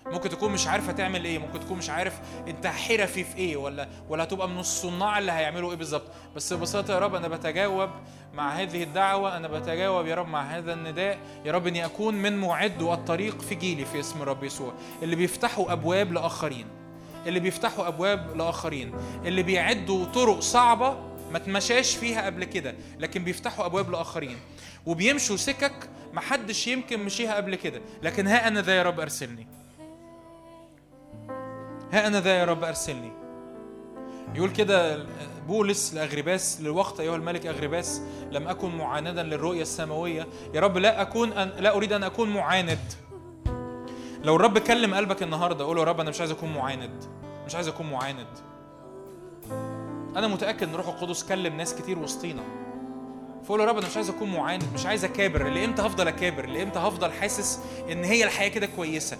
ممكن 0.06 0.28
تكون 0.28 0.52
مش 0.52 0.66
عارفة 0.66 0.92
تعمل 0.92 1.24
إيه 1.24 1.38
ممكن 1.38 1.60
تكون 1.60 1.78
مش 1.78 1.90
عارف 1.90 2.20
أنت 2.48 2.66
حرفي 2.66 3.24
في 3.24 3.36
إيه 3.36 3.56
ولا 3.56 3.88
ولا 4.08 4.24
هتبقى 4.24 4.48
من 4.48 4.58
الصناع 4.58 5.18
اللي 5.18 5.32
هيعملوا 5.32 5.70
إيه 5.70 5.76
بالظبط. 5.76 6.06
بس 6.36 6.52
ببساطة 6.52 6.94
يا 6.94 6.98
رب 6.98 7.14
أنا 7.14 7.28
بتجاوب 7.28 7.90
مع 8.34 8.50
هذه 8.50 8.82
الدعوة 8.82 9.36
أنا 9.36 9.48
بتجاوب 9.48 10.06
يا 10.06 10.14
رب 10.14 10.28
مع 10.28 10.42
هذا 10.42 10.72
النداء. 10.72 11.18
يا 11.44 11.52
رب 11.52 11.66
إني 11.66 11.84
أكون 11.84 12.14
من 12.14 12.38
معد 12.38 12.82
الطريق 12.82 13.40
في 13.40 13.54
جيلي 13.54 13.84
في 13.84 14.00
اسم 14.00 14.22
الرب 14.22 14.44
يسوع 14.44 14.72
اللي 15.02 15.16
بيفتحوا 15.16 15.72
أبواب 15.72 16.12
لآخرين. 16.12 16.83
اللي 17.26 17.40
بيفتحوا 17.40 17.88
أبواب 17.88 18.36
لآخرين 18.36 18.94
اللي 19.24 19.42
بيعدوا 19.42 20.04
طرق 20.04 20.40
صعبة 20.40 20.96
ما 21.32 21.38
تمشاش 21.38 21.96
فيها 21.96 22.26
قبل 22.26 22.44
كده 22.44 22.74
لكن 22.98 23.24
بيفتحوا 23.24 23.66
أبواب 23.66 23.90
لآخرين. 23.90 24.36
وبيمشوا 24.86 25.36
سكك 25.36 25.88
محدش 26.12 26.66
يمكن 26.66 27.04
مشيها 27.04 27.34
قبل 27.34 27.54
كده. 27.54 27.80
لكن 28.02 28.26
ها 28.26 28.48
أنا 28.48 28.62
ذا 28.62 28.74
يا 28.74 28.82
رب 28.82 29.00
أرسلني. 29.00 29.46
ها 31.92 32.06
أنا 32.06 32.20
ذا 32.20 32.38
يا 32.38 32.44
رب 32.44 32.64
أرسلني. 32.64 33.12
يقول 34.34 34.50
كده 34.50 35.06
بولس 35.48 35.94
لاغرباس 35.94 36.60
للوقت 36.60 37.00
أيها 37.00 37.16
الملك 37.16 37.46
اغرباس 37.46 38.02
لم 38.30 38.48
أكن 38.48 38.76
معاندا 38.76 39.22
للرؤية 39.22 39.62
السماوية. 39.62 40.26
يا 40.54 40.60
رب 40.60 40.78
لا 40.78 41.02
أكون 41.02 41.32
أن 41.32 41.48
لا 41.58 41.76
أريد 41.76 41.92
أن 41.92 42.02
أكون 42.02 42.30
معاند. 42.30 42.78
لو 44.24 44.36
الرب 44.36 44.58
كلم 44.58 44.94
قلبك 44.94 45.22
النهارده 45.22 45.64
قول 45.64 45.78
يا 45.78 45.84
رب 45.84 46.00
أنا 46.00 46.10
مش 46.10 46.20
عايز 46.20 46.30
أكون 46.30 46.52
معاند. 46.54 47.04
مش 47.46 47.54
عايز 47.54 47.68
أكون 47.68 47.90
معاند. 47.90 48.26
أنا 50.16 50.28
متأكد 50.28 50.68
إن 50.68 50.74
روح 50.74 50.88
القدس 50.88 51.24
كلم 51.24 51.56
ناس 51.56 51.74
كتير 51.74 51.98
وسطينا. 51.98 52.42
فقول 53.44 53.60
يا 53.60 53.64
رب 53.64 53.78
أنا 53.78 53.86
مش 53.86 53.96
عايز 53.96 54.10
أكون 54.10 54.32
معاند 54.32 54.64
مش 54.74 54.86
عايز 54.86 55.04
أكابر. 55.04 55.48
لإمتى 55.48 55.82
هفضل 55.82 56.08
أكابر؟ 56.08 56.46
لإمتى 56.46 56.78
هفضل 56.78 57.12
حاسس 57.12 57.60
إن 57.92 58.04
هي 58.04 58.24
الحياة 58.24 58.48
كده 58.48 58.66
كويسة؟ 58.66 59.16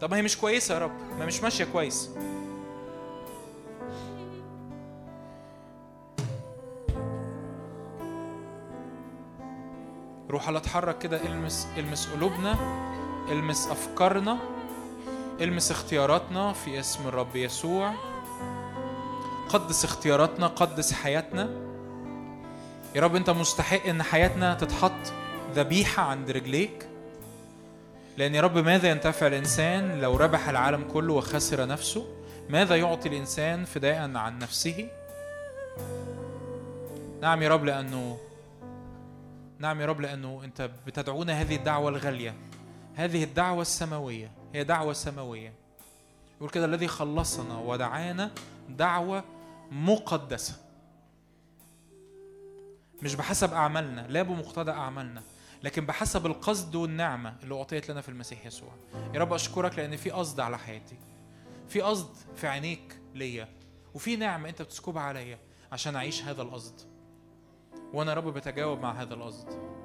طب 0.00 0.10
ما 0.10 0.16
هي 0.16 0.22
مش 0.22 0.38
كويسة 0.38 0.74
يا 0.74 0.78
رب 0.78 0.92
ما 1.18 1.26
مش 1.26 1.42
ماشية 1.42 1.64
كويس. 1.64 2.10
روح 10.30 10.48
الله 10.48 10.60
اتحرك 10.60 10.98
كده 10.98 11.26
المس 11.26 11.66
المس 11.78 12.08
قلوبنا. 12.08 12.56
المس 13.28 13.66
أفكارنا 13.66 14.38
المس 15.40 15.70
اختياراتنا 15.70 16.52
في 16.52 16.80
اسم 16.80 17.08
الرب 17.08 17.36
يسوع. 17.36 17.94
قدس 19.48 19.84
اختياراتنا 19.84 20.46
قدس 20.46 20.92
حياتنا. 20.92 21.50
يا 22.94 23.00
رب 23.00 23.16
أنت 23.16 23.30
مستحق 23.30 23.86
إن 23.86 24.02
حياتنا 24.02 24.54
تتحط 24.54 25.12
ذبيحة 25.54 26.02
عند 26.02 26.30
رجليك. 26.30 26.88
لأن 28.16 28.34
يا 28.34 28.40
رب 28.40 28.58
ماذا 28.58 28.90
ينتفع 28.90 29.26
الإنسان 29.26 30.00
لو 30.00 30.16
ربح 30.16 30.48
العالم 30.48 30.82
كله 30.92 31.12
وخسر 31.14 31.66
نفسه؟ 31.66 32.06
ماذا 32.48 32.76
يعطي 32.76 33.08
الإنسان 33.08 33.64
فداء 33.64 34.16
عن 34.16 34.38
نفسه؟ 34.38 34.88
نعم 37.20 37.42
يا 37.42 37.48
رب 37.48 37.64
لأنه 37.64 38.18
نعم 39.58 39.80
يا 39.80 39.86
رب 39.86 40.00
لأنه 40.00 40.40
أنت 40.44 40.70
بتدعونا 40.86 41.40
هذه 41.40 41.56
الدعوة 41.56 41.88
الغالية. 41.88 42.34
هذه 42.96 43.24
الدعوة 43.24 43.62
السماوية. 43.62 44.30
هي 44.54 44.64
دعوة 44.64 44.92
سماوية. 44.92 45.52
يقول 46.36 46.50
كده 46.50 46.64
الذي 46.64 46.88
خلصنا 46.88 47.58
ودعانا 47.58 48.30
دعوة 48.68 49.24
مقدسة. 49.70 50.54
مش 53.02 53.14
بحسب 53.14 53.52
أعمالنا 53.52 54.06
لا 54.08 54.22
بمقتضى 54.22 54.70
أعمالنا 54.70 55.22
لكن 55.62 55.86
بحسب 55.86 56.26
القصد 56.26 56.74
والنعمة 56.74 57.36
اللي 57.42 57.54
أعطيت 57.54 57.90
لنا 57.90 58.00
في 58.00 58.08
المسيح 58.08 58.46
يسوع. 58.46 58.72
يا 59.14 59.20
رب 59.20 59.32
أشكرك 59.32 59.78
لأن 59.78 59.96
في 59.96 60.10
قصد 60.10 60.40
على 60.40 60.58
حياتي. 60.58 60.96
في 61.68 61.80
قصد 61.80 62.08
في 62.36 62.46
عينيك 62.46 63.00
ليا. 63.14 63.48
وفي 63.94 64.16
نعمة 64.16 64.48
أنت 64.48 64.62
بتسكبها 64.62 65.02
عليا 65.02 65.38
عشان 65.72 65.96
أعيش 65.96 66.22
هذا 66.24 66.42
القصد. 66.42 66.80
وأنا 67.92 68.10
يا 68.10 68.16
رب 68.16 68.28
بتجاوب 68.28 68.80
مع 68.80 68.92
هذا 68.92 69.14
القصد. 69.14 69.75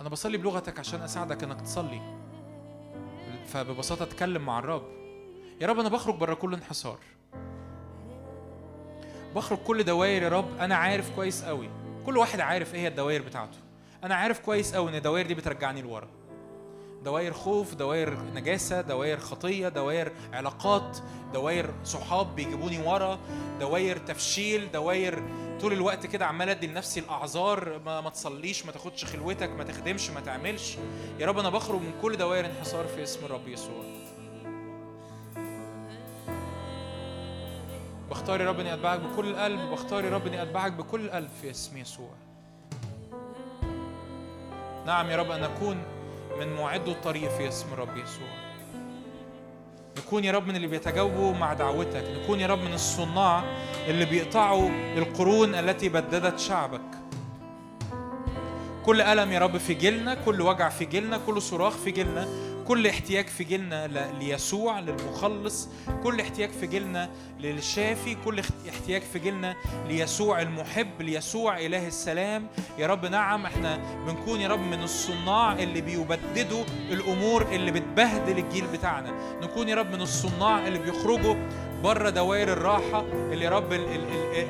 أنا 0.00 0.08
بصلي 0.08 0.38
بلغتك 0.38 0.78
عشان 0.78 1.02
أساعدك 1.02 1.42
إنك 1.44 1.60
تصلي. 1.60 2.00
فببساطة 3.46 4.02
أتكلم 4.02 4.46
مع 4.46 4.58
الرب. 4.58 4.82
يا 5.60 5.66
رب 5.66 5.78
أنا 5.78 5.88
بخرج 5.88 6.14
بره 6.14 6.34
كل 6.34 6.54
انحصار. 6.54 6.98
بخرج 9.34 9.58
كل 9.58 9.84
دوائر 9.84 10.22
يا 10.22 10.28
رب. 10.28 10.58
أنا 10.60 10.74
عارف 10.74 11.16
كويس 11.16 11.44
قوي 11.44 11.70
كل 12.06 12.18
واحد 12.18 12.40
عارف 12.40 12.74
إيه 12.74 12.80
هي 12.80 12.88
الدوائر 12.88 13.22
بتاعته. 13.22 13.58
أنا 14.04 14.14
عارف 14.14 14.40
كويس 14.40 14.74
قوي 14.74 14.90
إن 14.90 14.94
الدوائر 14.94 15.26
دي 15.26 15.34
بترجعني 15.34 15.82
لورا. 15.82 16.08
دوائر 17.04 17.32
خوف 17.32 17.74
دوائر 17.74 18.16
نجاسة 18.34 18.80
دوائر 18.80 19.18
خطية 19.18 19.68
دوائر 19.68 20.12
علاقات 20.32 20.98
دوائر 21.32 21.70
صحاب 21.84 22.36
بيجيبوني 22.36 22.78
ورا 22.88 23.18
دوائر 23.60 23.96
تفشيل 23.96 24.72
دوائر 24.72 25.22
طول 25.60 25.72
الوقت 25.72 26.06
كده 26.06 26.26
عمال 26.26 26.48
أدي 26.48 26.66
لنفسي 26.66 27.00
الأعذار 27.00 27.80
ما, 27.86 28.00
ما 28.00 28.10
تصليش 28.10 28.66
ما 28.66 28.72
تاخدش 28.72 29.04
خلوتك 29.04 29.50
ما 29.50 29.64
تخدمش 29.64 30.10
ما 30.10 30.20
تعملش. 30.20 30.76
يا 31.18 31.26
رب 31.26 31.38
أنا 31.38 31.50
بخرج 31.50 31.80
من 31.80 31.92
كل 32.02 32.16
دوائر 32.16 32.46
انحصار 32.46 32.86
في 32.86 33.02
اسم 33.02 33.24
الرب 33.24 33.48
يسوع. 33.48 33.84
بختار 38.10 38.40
يا 38.40 38.48
رب 38.48 38.60
إني 38.60 38.74
أتبعك 38.74 39.00
بكل 39.00 39.30
القلب 39.30 39.60
بختار 39.60 40.04
يا 40.04 40.10
رب 40.10 40.26
إني 40.26 40.42
أتبعك 40.42 40.72
بكل 40.72 41.00
القلب 41.04 41.30
في 41.42 41.50
اسم 41.50 41.76
يسوع. 41.76 42.10
نعم 44.86 45.10
يا 45.10 45.16
رب 45.16 45.30
أن 45.30 45.44
اكون 45.44 45.82
من 46.38 46.52
معدو 46.52 46.90
الطريق 46.90 47.30
في 47.30 47.48
اسم 47.48 47.72
الرب 47.72 47.96
يسوع. 47.96 48.28
نكون 49.98 50.24
يا 50.24 50.32
رب 50.32 50.46
من 50.46 50.56
اللي 50.56 50.66
بيتجاوبوا 50.66 51.32
مع 51.34 51.52
دعوتك. 51.52 52.04
نكون 52.22 52.40
يا 52.40 52.46
رب 52.46 52.58
من 52.58 52.72
الصناع 52.72 53.44
اللي 53.88 54.04
بيقطعوا 54.04 54.68
القرون 54.96 55.54
التي 55.54 55.88
بددت 55.88 56.38
شعبك. 56.38 56.80
كل 58.84 59.00
ألم 59.00 59.32
يا 59.32 59.38
رب 59.38 59.56
في 59.56 59.74
جيلنا 59.74 60.14
كل 60.14 60.40
وجع 60.40 60.68
في 60.68 60.84
جيلنا 60.84 61.20
كل 61.26 61.42
صراخ 61.42 61.76
في 61.76 61.90
جيلنا 61.90 62.28
كل 62.70 62.86
احتياج 62.86 63.26
في 63.26 63.44
جيلنا 63.44 63.86
ليسوع 64.20 64.80
للمخلص 64.80 65.68
كل 66.02 66.20
احتياج 66.20 66.50
في 66.50 66.66
جيلنا 66.66 67.10
للشافي 67.40 68.16
كل 68.24 68.42
احتياج 68.68 69.02
في 69.02 69.18
جيلنا 69.18 69.56
ليسوع 69.88 70.42
المحب 70.42 71.02
ليسوع 71.02 71.58
إله 71.58 71.86
السلام. 71.86 72.46
يا 72.78 72.86
رب 72.86 73.06
نعم 73.06 73.46
إحنا 73.46 73.76
بنكون 74.06 74.40
يا 74.40 74.48
رب 74.48 74.60
من 74.60 74.82
الصناع 74.82 75.52
اللي 75.52 75.80
بيبددوا 75.80 76.64
الأمور 76.90 77.42
اللي 77.52 77.70
بتبهدل 77.70 78.38
الجيل 78.38 78.66
بتاعنا. 78.66 79.38
نكون 79.42 79.68
يا 79.68 79.74
رب 79.74 79.92
من 79.92 80.00
الصناع 80.00 80.66
اللي 80.66 80.78
بيخرجوا 80.78 81.34
بره 81.82 82.10
دوائر 82.10 82.52
الراحة 82.52 83.04
اللي 83.32 83.44
يا 83.44 83.50
رب 83.50 83.72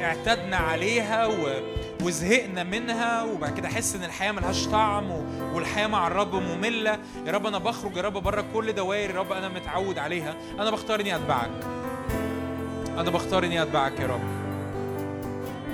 اعتدنا 0.02 0.56
عليها 0.56 1.26
و 1.26 1.60
وزهقنا 2.02 2.62
منها 2.62 3.22
وبعد 3.22 3.56
كده 3.56 3.68
أحس 3.68 3.94
إن 3.94 4.04
الحياة 4.04 4.32
ملهاش 4.32 4.66
طعم 4.66 5.10
والحياة 5.54 5.86
مع 5.86 6.06
الرب 6.06 6.34
مملة. 6.34 6.98
يا 7.26 7.32
رب 7.32 7.46
أنا 7.46 7.58
بخرج 7.58 7.96
يا 7.96 8.02
رب 8.02 8.12
بره 8.12 8.44
كل 8.54 8.72
دوائر 8.72 9.10
يا 9.10 9.20
رب 9.20 9.32
أنا 9.32 9.48
متعود 9.48 9.98
عليها. 9.98 10.34
أنا 10.58 10.70
بختار 10.70 11.00
إني 11.00 11.16
أتبعك. 11.16 11.50
أنا 12.98 13.10
بختار 13.10 13.44
إني 13.44 13.62
أتبعك 13.62 14.00
يا 14.00 14.06
رب. 14.06 14.20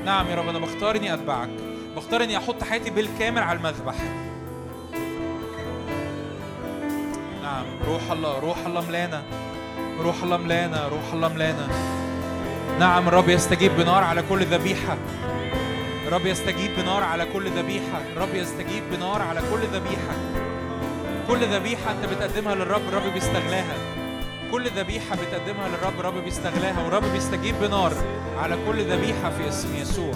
نعم 0.05 0.27
يا 0.27 0.35
رب 0.35 0.49
أنا 0.49 0.59
بختار 0.59 0.97
إني 0.97 1.15
أتبعك. 1.15 1.51
بختار 1.97 2.25
إني 2.25 2.37
أحط 2.37 2.65
حياتي 2.65 2.91
بالكامل 2.91 3.43
على 3.43 3.59
المذبح. 3.59 3.95
نعم 7.43 7.65
روح 7.87 8.11
الله 8.11 8.39
روح 8.39 8.67
الله 8.67 8.89
ملانا. 8.89 9.23
روح 9.99 10.23
الله 10.23 10.37
ملانا 10.37 10.89
روح 10.89 11.13
الله 11.13 11.29
ملانا. 11.29 11.69
نعم 12.79 13.09
الرب 13.09 13.29
يستجيب 13.29 13.77
بنار 13.77 14.05
على 14.05 14.23
كل 14.29 14.45
ذبيحة. 14.45 14.97
الرب 16.07 16.26
يستجيب 16.26 16.70
بنار 16.76 17.02
على 17.02 17.26
كل 17.33 17.51
ذبيحة. 17.51 18.01
الرب 18.17 18.35
يستجيب 18.35 18.83
بنار 18.93 19.23
على 19.23 19.41
كل 19.41 19.60
ذبيحة. 19.60 20.15
كل 21.28 21.39
ذبيحة 21.39 21.93
أنت 21.93 22.07
بتقدمها 22.07 22.55
للرب 22.55 22.89
الرب 22.89 23.12
بيستغلاها. 23.15 23.76
كل 24.51 24.70
ذبيحة 24.70 25.17
بتقدمها 25.17 25.68
للرب 25.68 26.01
الرب 26.01 26.25
بيستغلاها 26.25 26.85
والرب 26.85 27.12
بيستجيب 27.12 27.55
بنار 27.60 27.93
على 28.39 28.59
كل 28.67 28.85
ذبيحة 28.85 29.31
في 29.31 29.49
اسم 29.49 29.76
يسوع. 29.76 30.15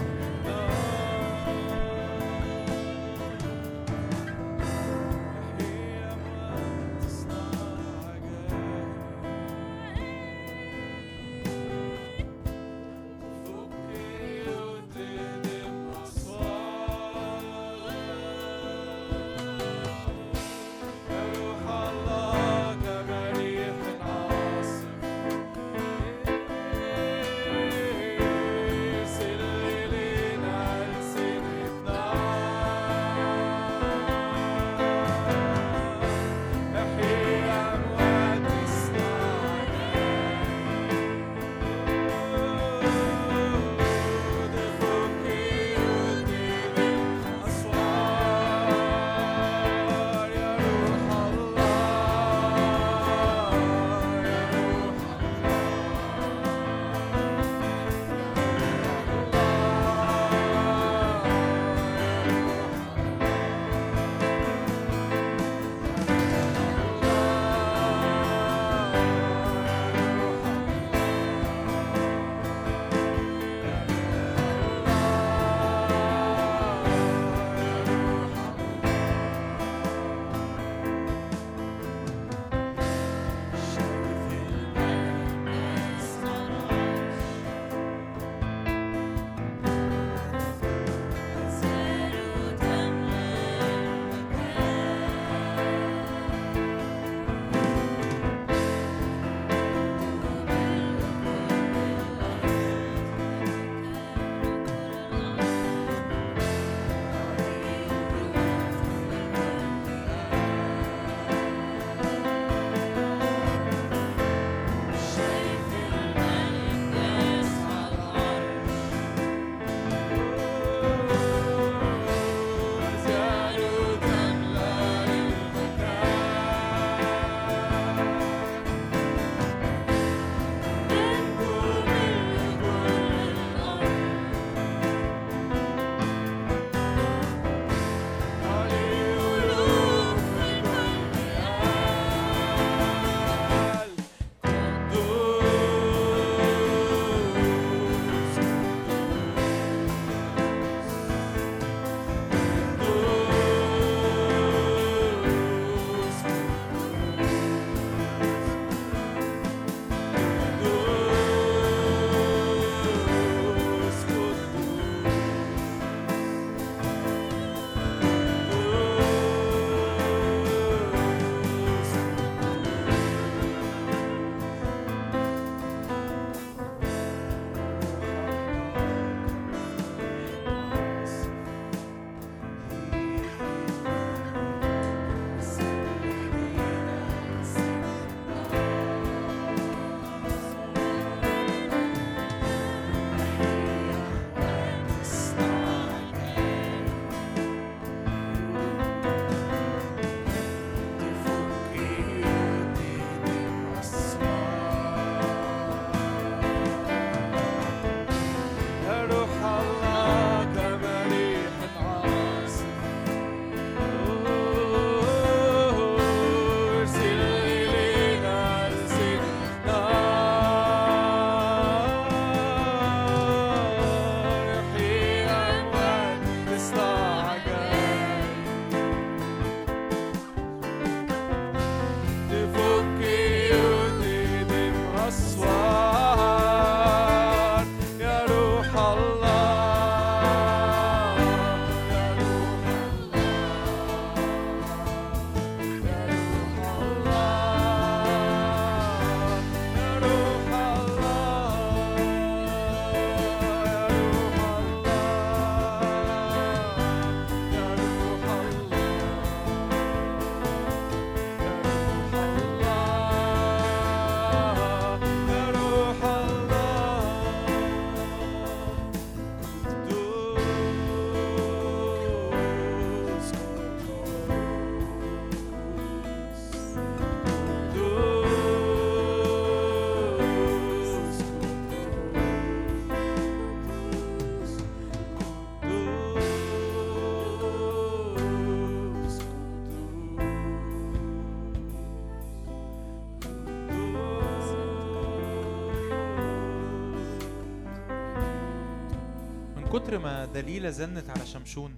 كتر 299.73 299.99
ما 299.99 300.25
دليلة 300.27 300.71
زنت 300.71 301.11
على 301.11 301.27
شمشون. 301.27 301.75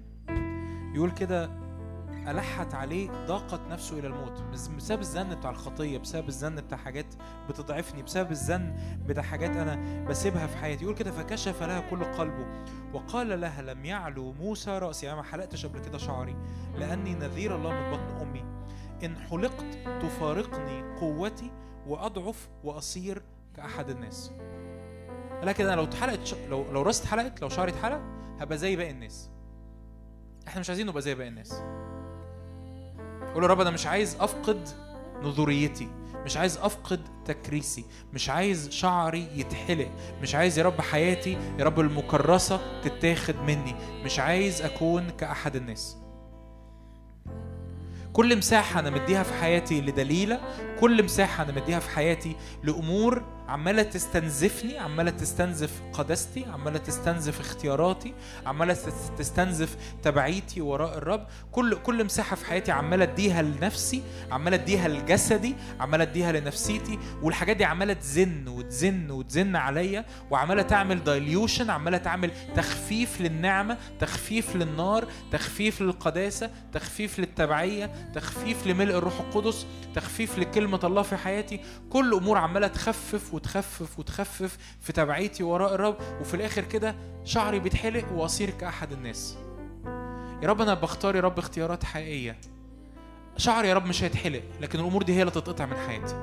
يقول 0.95 1.11
كده 1.11 1.51
ألحت 2.29 2.75
عليه 2.75 3.11
ضاقت 3.27 3.61
نفسه 3.71 3.99
إلى 3.99 4.07
الموت. 4.07 4.43
بس- 4.53 4.69
بسبب 4.69 5.01
الزن 5.01 5.35
بتاع 5.35 5.51
الخطية 5.51 5.99
بسبب 5.99 6.29
الزن 6.29 6.57
بتاع 6.57 6.79
حاجات 6.79 7.07
بتضعفني 7.49 8.03
بسبب 8.03 8.31
الزن 8.31 8.77
بتاع 9.07 9.23
حاجات 9.23 9.51
أنا 9.57 10.05
بسيبها 10.05 10.47
في 10.47 10.57
حياتي. 10.57 10.85
يقول 10.85 10.95
كده 10.97 11.11
فكشف 11.11 11.62
لها 11.62 11.81
كل 11.91 12.05
قلبه. 12.05 12.47
وقال 12.93 13.41
لها 13.41 13.62
لم 13.62 13.85
يعلو 13.85 14.33
موسى 14.33 14.79
رأسي. 14.79 15.09
أنا 15.09 15.17
ما 15.17 15.23
حلقتش 15.23 15.67
قبل 15.67 15.79
كده 15.81 15.99
شعري. 15.99 16.37
لأني 16.79 17.15
نذير 17.15 17.57
الله 17.57 17.71
من 17.71 17.91
بطن 17.91 18.27
أمي. 18.27 18.45
إن 19.05 19.17
حلقت 19.19 19.65
تفارقني 20.03 20.97
قوتي 21.01 21.51
وأضعف 21.87 22.49
وأصير 22.65 23.23
كأحد 23.57 23.91
الناس. 23.91 24.33
لكن 25.43 25.67
أنا 25.67 25.75
لو 25.77 25.85
اتحلقت 25.85 26.27
ش... 26.27 26.35
لو 26.51 26.73
لو 26.73 26.83
راسي 26.83 27.03
اتحلقت 27.03 27.43
لو 27.43 27.49
شعري 27.49 27.71
اتحلق 27.73 28.01
هبقى 28.41 28.59
زي 28.59 28.77
باقي 28.77 28.91
الناس. 28.91 29.31
إحنا 30.49 30.61
مش 30.61 30.69
عايزين 30.71 30.87
نبقى 30.87 31.03
زي 31.03 31.15
باقي 31.15 31.29
الناس. 31.29 31.53
قول 33.35 33.43
يا 33.43 33.49
رب 33.49 33.61
أنا 33.61 33.71
مش 33.71 33.87
عايز 33.87 34.17
أفقد 34.21 34.69
نذوريتي 35.23 35.89
مش 36.25 36.37
عايز 36.37 36.59
أفقد 36.59 37.01
تكريسي 37.25 37.85
مش 38.12 38.31
عايز 38.31 38.71
شعري 38.71 39.29
يتحلق 39.35 39.89
مش 40.23 40.35
عايز 40.35 40.59
يا 40.59 40.65
رب 40.65 40.81
حياتي 40.81 41.33
يا 41.59 41.65
رب 41.65 41.81
المكرسة 41.81 42.81
تتاخد 42.83 43.37
مني 43.37 43.75
مش 44.05 44.19
عايز 44.19 44.62
أكون 44.62 45.11
كأحد 45.11 45.57
الناس. 45.57 45.97
كل 48.12 48.37
مساحة 48.39 48.81
أنا 48.81 48.91
مديها 48.91 49.23
في 49.23 49.35
حياتي 49.35 49.81
لدليلة 49.81 50.41
كل 50.81 51.03
مساحة 51.05 51.45
أنا 51.45 51.53
مديها 51.53 51.79
في 51.81 51.91
حياتي 51.91 52.37
لأمور 52.62 53.23
عمالة 53.49 53.83
تستنزفني 53.83 54.79
عمالة 54.79 55.11
تستنزف 55.11 55.71
قداستي 55.93 56.45
عمالة 56.45 56.79
تستنزف 56.79 57.41
اختياراتي 57.41 58.15
عمالة 58.47 58.75
تس- 58.75 59.11
تستنزف 59.19 59.77
تبعيتي 60.03 60.61
وراء 60.61 60.99
الرب. 60.99 61.27
كل 61.53 61.75
كل 61.77 62.05
مساحة 62.05 62.37
في 62.37 62.47
حياتي 62.47 62.73
عمالة 62.73 63.05
اديها 63.05 63.43
لنفسي 63.43 64.03
عمالة 64.31 64.57
اديها 64.57 64.89
لجسدي 64.89 65.55
عمالة 65.81 66.03
اديها 66.03 66.33
لنفسيتي. 66.33 66.99
والحاجات 67.23 67.57
دي 67.57 67.65
عمالة 67.65 67.93
تزن 67.93 68.49
وتزن 68.49 69.11
وتزن 69.11 69.57
عليا 69.57 70.05
وعمالة 70.31 70.62
تعمل 70.62 71.05
دايليوشن 71.05 71.71
عمالة 71.71 71.99
تعمل 71.99 72.31
تخفيف 72.57 73.21
للنعمة 73.21 73.79
تخفيف 74.01 74.57
للنار 74.57 75.07
تخفيف 75.33 75.81
للقداسة 75.83 76.51
تخفيف 76.73 77.19
للتبعية 77.19 78.11
تخفيف 78.15 78.67
لملء 78.67 78.99
الروح 78.99 79.21
القدس 79.21 79.67
تخفيف 79.95 80.39
لكلمة 80.39 80.81
الله 80.85 81.03
في 81.03 81.17
حياتي. 81.17 81.61
كل 81.91 82.15
أمور 82.15 82.39
عمالة 82.39 82.67
تخفف 82.67 83.35
وتخفف 83.43 83.99
وتخفف 83.99 84.59
في 84.81 84.93
تبعيتي 84.93 85.43
وراء 85.43 85.75
الرب 85.75 85.97
وفي 86.21 86.35
الآخر 86.35 86.65
كده 86.65 86.95
شعري 87.25 87.59
بيتحلق 87.59 88.12
وأصير 88.12 88.51
كأحد 88.51 88.93
الناس. 88.93 89.37
يا 90.43 90.49
رب 90.49 90.61
أنا 90.61 90.75
بختار 90.75 91.17
يا 91.17 91.21
رب 91.21 91.39
اختيارات 91.39 91.85
حقيقية. 91.85 92.37
شعري 93.37 93.69
يا 93.69 93.75
رب 93.75 93.87
مش 93.87 94.05
هيتحلق 94.05 94.43
لكن 94.61 94.81
الأمور 94.81 95.03
دي 95.03 95.15
هي 95.15 95.21
اللي 95.21 95.31
تتقطع 95.31 95.67
من 95.67 95.77
حياتي. 95.77 96.15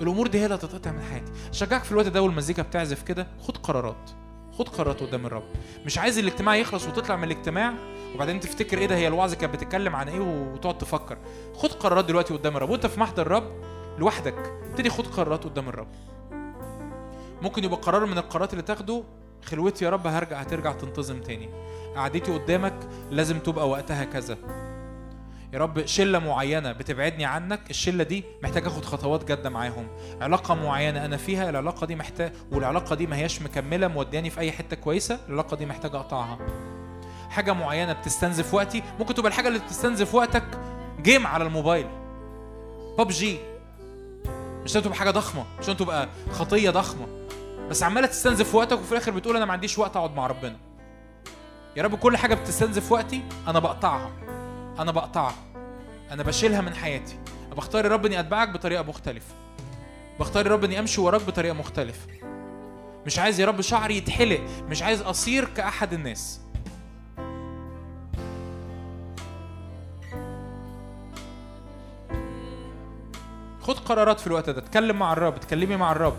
الأمور 0.00 0.26
دي 0.26 0.40
هي 0.40 0.44
اللي 0.44 0.58
تتقطع 0.58 0.92
من 0.92 1.02
حياتي. 1.02 1.32
شجعك 1.52 1.84
في 1.84 1.92
الوقت 1.92 2.06
ده 2.06 2.22
والمزيكا 2.22 2.62
بتعزف 2.62 3.02
كده 3.02 3.26
خد 3.42 3.56
قرارات. 3.56 4.10
خد 4.52 4.68
قرارات 4.68 5.00
قدام 5.00 5.26
الرب. 5.26 5.44
مش 5.86 5.98
عايز 5.98 6.18
الاجتماع 6.18 6.56
يخلص 6.56 6.86
وتطلع 6.86 7.16
من 7.16 7.24
الاجتماع 7.24 7.74
وبعدين 8.14 8.40
تفتكر 8.40 8.78
إيه 8.78 8.86
ده 8.86 8.96
هي 8.96 9.08
الوعظه 9.08 9.36
كانت 9.36 9.54
بتتكلم 9.54 9.96
عن 9.96 10.08
إيه 10.08 10.20
وتقعد 10.20 10.78
تفكر. 10.78 11.18
خد 11.54 11.72
قرارات 11.72 12.04
دلوقتي 12.04 12.34
قدام 12.34 12.56
الرب. 12.56 12.70
وأنت 12.70 12.86
في 12.86 13.00
محضر 13.00 13.22
الرب 13.22 13.64
لوحدك. 13.98 14.34
ابتدي 14.70 14.90
خد 14.90 15.06
قرارات 15.06 15.44
قدام 15.44 15.68
الرب. 15.68 15.88
ممكن 17.44 17.64
يبقى 17.64 17.80
قرار 17.80 18.06
من 18.06 18.18
القرارات 18.18 18.52
اللي 18.52 18.62
تاخده 18.62 19.04
خلوتي 19.44 19.84
يا 19.84 19.90
رب 19.90 20.06
هرجع 20.06 20.40
هترجع 20.40 20.72
تنتظم 20.72 21.20
تاني. 21.20 21.48
قعدتي 21.96 22.32
قدامك 22.32 22.74
لازم 23.10 23.38
تبقى 23.38 23.68
وقتها 23.68 24.04
كذا. 24.04 24.38
يا 25.52 25.58
رب 25.58 25.86
شلة 25.86 26.18
معينة 26.18 26.72
بتبعدني 26.72 27.24
عنك 27.24 27.70
الشلة 27.70 28.04
دي 28.04 28.24
محتاج 28.42 28.66
آخد 28.66 28.84
خطوات 28.84 29.24
جادة 29.24 29.50
معاهم. 29.50 29.88
علاقة 30.20 30.54
معينة 30.54 31.04
أنا 31.04 31.16
فيها 31.16 31.50
العلاقة 31.50 31.86
دي 31.86 31.96
محتاج 31.96 32.32
والعلاقة 32.52 32.96
دي 32.96 33.06
ما 33.06 33.16
هياش 33.16 33.42
مكملة 33.42 33.88
مودياني 33.88 34.30
في 34.30 34.40
أي 34.40 34.52
حتة 34.52 34.76
كويسة 34.76 35.18
العلاقة 35.28 35.56
دي 35.56 35.66
محتاج 35.66 35.94
أقطعها. 35.94 36.38
حاجة 37.30 37.52
معينة 37.52 37.92
بتستنزف 37.92 38.54
وقتي 38.54 38.82
ممكن 38.98 39.14
تبقى 39.14 39.28
الحاجة 39.28 39.48
اللي 39.48 39.58
بتستنزف 39.58 40.14
وقتك 40.14 40.44
جيم 41.02 41.26
على 41.26 41.44
الموبايل. 41.44 41.86
ببجي 42.98 43.38
مش 44.64 44.74
لازم 44.74 44.80
تبقى 44.80 44.98
حاجة 44.98 45.10
ضخمة 45.10 45.44
مش 45.60 45.68
لازم 45.68 45.78
تبقى 45.78 46.08
خطية 46.32 46.70
ضخمة. 46.70 47.06
بس 47.70 47.82
عمالة 47.82 48.06
تستنزف 48.06 48.54
وقتك 48.54 48.78
وفي 48.78 48.92
الآخر 48.92 49.10
بتقول 49.10 49.36
أنا 49.36 49.44
ما 49.44 49.52
عنديش 49.52 49.78
وقت 49.78 49.96
أقعد 49.96 50.14
مع 50.14 50.26
ربنا. 50.26 50.56
يا 51.76 51.82
رب 51.82 51.94
كل 51.94 52.16
حاجة 52.16 52.34
بتستنزف 52.34 52.92
وقتي 52.92 53.22
أنا 53.48 53.58
بقطعها. 53.58 54.10
أنا 54.78 54.92
بقطعها. 54.92 55.34
أنا 56.10 56.22
بشيلها 56.22 56.60
من 56.60 56.74
حياتي. 56.74 57.18
بختار 57.56 57.84
يا 57.84 57.90
رب 57.90 58.06
إني 58.06 58.20
أتبعك 58.20 58.48
بطريقة 58.48 58.82
مختلفة. 58.82 59.34
بختار 60.20 60.46
يا 60.46 60.52
رب 60.52 60.64
إني 60.64 60.78
أمشي 60.78 61.00
وراك 61.00 61.22
بطريقة 61.22 61.54
مختلفة. 61.54 62.08
مش 63.06 63.18
عايز 63.18 63.40
يا 63.40 63.46
رب 63.46 63.60
شعري 63.60 63.96
يتحلق. 63.96 64.40
مش 64.68 64.82
عايز 64.82 65.02
أصير 65.02 65.44
كأحد 65.44 65.92
الناس. 65.92 66.40
خد 73.62 73.78
قرارات 73.78 74.20
في 74.20 74.26
الوقت 74.26 74.50
ده. 74.50 74.58
اتكلم 74.58 74.98
مع 74.98 75.12
الرب. 75.12 75.34
اتكلمي 75.34 75.76
مع 75.76 75.92
الرب. 75.92 76.16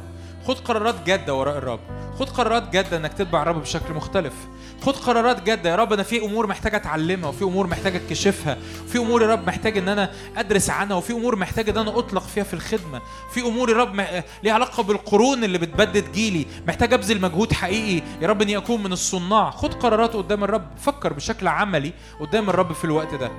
خد 0.47 0.59
قرارات 0.59 0.95
جادة 1.05 1.35
وراء 1.35 1.57
الرب. 1.57 1.79
خد 2.19 2.29
قرارات 2.29 2.69
جادة 2.69 2.97
إنك 2.97 3.13
تتبع 3.13 3.41
الرب 3.41 3.61
بشكل 3.61 3.93
مختلف. 3.93 4.33
خد 4.81 4.95
قرارات 4.95 5.43
جادة 5.43 5.69
يا 5.69 5.75
رب 5.75 5.93
أنا 5.93 6.03
في 6.03 6.25
أمور 6.25 6.47
محتاج 6.47 6.75
أتعلمها 6.75 7.29
وفي 7.29 7.43
أمور 7.43 7.67
محتاج 7.67 7.95
اكتشفها 7.95 8.57
وفي 8.85 8.97
أمور 8.97 9.21
يا 9.21 9.27
رب 9.27 9.47
محتاج 9.47 9.77
إن 9.77 9.89
أنا 9.89 10.11
أدرس 10.37 10.69
عنها 10.69 10.95
وفي 10.97 11.13
أمور 11.13 11.35
محتاج 11.35 11.69
إن 11.69 11.77
أنا 11.77 11.99
أطلق 11.99 12.21
فيها 12.23 12.43
في 12.43 12.53
الخدمة. 12.53 13.01
في 13.33 13.41
أمور 13.41 13.69
يا 13.69 13.75
رب 13.75 13.93
مح- 13.93 14.23
ليها 14.43 14.53
علاقة 14.53 14.83
بالقرون 14.83 15.43
اللي 15.43 15.57
بتبدد 15.57 16.11
جيلي. 16.11 16.45
محتاج 16.67 16.93
أبذل 16.93 17.21
مجهود 17.21 17.53
حقيقي 17.53 18.05
يا 18.21 18.27
رب 18.27 18.41
إني 18.41 18.57
أكون 18.57 18.83
من 18.83 18.91
الصناع. 18.93 19.51
خد 19.51 19.73
قرارات 19.73 20.13
قدام 20.13 20.43
الرب. 20.43 20.67
فكر 20.77 21.13
بشكل 21.13 21.47
عملي 21.47 21.93
قدام 22.19 22.49
الرب 22.49 22.73
في 22.73 22.85
الوقت 22.85 23.13
ده. 23.15 23.31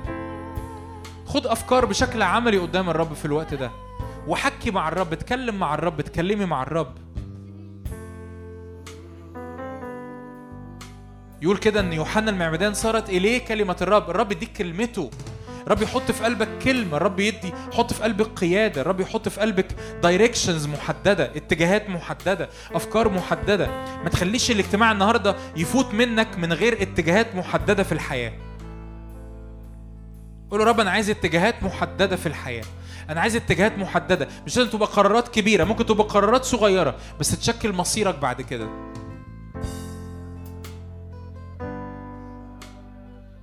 خد 1.26 1.46
أفكار 1.46 1.84
بشكل 1.84 2.22
عملي 2.22 2.58
قدام 2.58 2.90
الرب 2.90 3.14
في 3.14 3.24
الوقت 3.24 3.54
ده. 3.54 3.70
وحكي 4.26 4.70
مع 4.70 4.88
الرب 4.88 5.12
اتكلم 5.12 5.54
مع 5.54 5.74
الرب 5.74 6.00
اتكلمي 6.00 6.44
مع 6.44 6.62
الرب. 6.62 6.94
يقول 11.42 11.56
كده 11.56 11.80
إن 11.80 11.92
يوحنا 11.92 12.30
المعمدان 12.30 12.74
صارت 12.74 13.10
إليه 13.10 13.44
كلمة 13.44 13.76
الرب. 13.82 14.10
الرب 14.10 14.32
يديك 14.32 14.52
كلمته. 14.52 15.10
الرب 15.66 15.82
يحط 15.82 16.10
في 16.10 16.24
قلبك 16.24 16.48
كلمة. 16.64 16.96
الرب 16.96 17.20
يدي 17.20 17.52
يحط 17.72 17.92
في 17.92 18.02
قلبك 18.02 18.26
قيادة. 18.26 18.80
الرب 18.80 19.00
يحط 19.00 19.28
في 19.28 19.40
قلبك 19.40 19.66
دايركشنز 20.02 20.66
محددة 20.66 21.24
اتجاهات 21.24 21.90
محددة 21.90 22.48
أفكار 22.72 23.08
محددة. 23.08 23.66
ما 24.02 24.08
تخليش 24.08 24.50
الاجتماع 24.50 24.92
النهاردة 24.92 25.36
يفوت 25.56 25.94
منك 25.94 26.38
من 26.38 26.52
غير 26.52 26.82
اتجاهات 26.82 27.34
محددة 27.34 27.82
في 27.82 27.92
الحياة. 27.92 28.32
قول 30.50 30.66
رب 30.66 30.80
أنا 30.80 30.90
عايز 30.90 31.10
اتجاهات 31.10 31.62
محددة 31.62 32.16
في 32.16 32.26
الحياة. 32.26 32.64
أنا 33.10 33.20
عايز 33.20 33.36
اتجاهات 33.36 33.78
محددة 33.78 34.28
مش 34.46 34.56
لازم 34.56 34.70
تبقى 34.70 34.88
قرارات 34.88 35.28
كبيرة 35.28 35.64
ممكن 35.64 35.86
تبقى 35.86 36.06
قرارات 36.06 36.44
صغيرة 36.44 36.94
بس 37.20 37.40
تشكل 37.40 37.72
مصيرك 37.72 38.18
بعد 38.18 38.42
كده. 38.42 38.68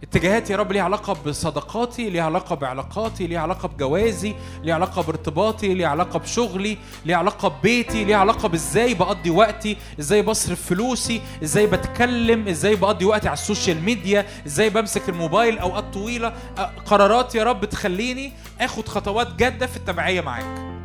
اتجاهات 0.04 0.50
يا 0.50 0.58
رب 0.58 0.72
ليها 0.72 0.84
علاقة 0.84 1.18
بصداقاتي 1.26 2.10
ليها 2.10 2.24
علاقة 2.24 2.56
بعلاقاتي 2.56 3.28
ليها 3.28 3.40
علاقة 3.40 3.68
بجوازي 3.68 4.36
ليها 4.64 4.76
علاقة 4.76 5.02
بارتباطي 5.02 5.74
ليها 5.74 5.88
علاقة 5.88 6.20
بشغلي 6.20 6.78
ليها 7.06 7.18
علاقة 7.18 7.48
ببيتي 7.50 8.04
ليها 8.04 8.18
علاقة 8.18 8.48
بازاي 8.50 8.94
بقضي 8.94 9.30
وقتي 9.30 9.78
إزاي 10.00 10.22
بصرف 10.22 10.62
فلوسي 10.66 11.22
إزاي 11.44 11.68
بتكلم 11.68 12.48
إزاي 12.48 12.76
بقضي 12.76 13.06
وقتي 13.06 13.28
على 13.28 13.34
ال 13.38 13.44
social 13.44 13.82
media 13.84 14.26
إزاي 14.48 14.70
بمسك 14.70 15.10
الموبايل 15.10 15.58
اوقات 15.60 15.94
طويلة. 15.94 16.34
قرارات 16.86 17.36
يا 17.36 17.44
رب 17.44 17.66
تخليني 17.66 18.32
آخد 18.62 18.88
خطوات 18.88 19.36
جادة 19.36 19.68
في 19.68 19.78
التبعية 19.78 20.22
معاك. 20.22 20.83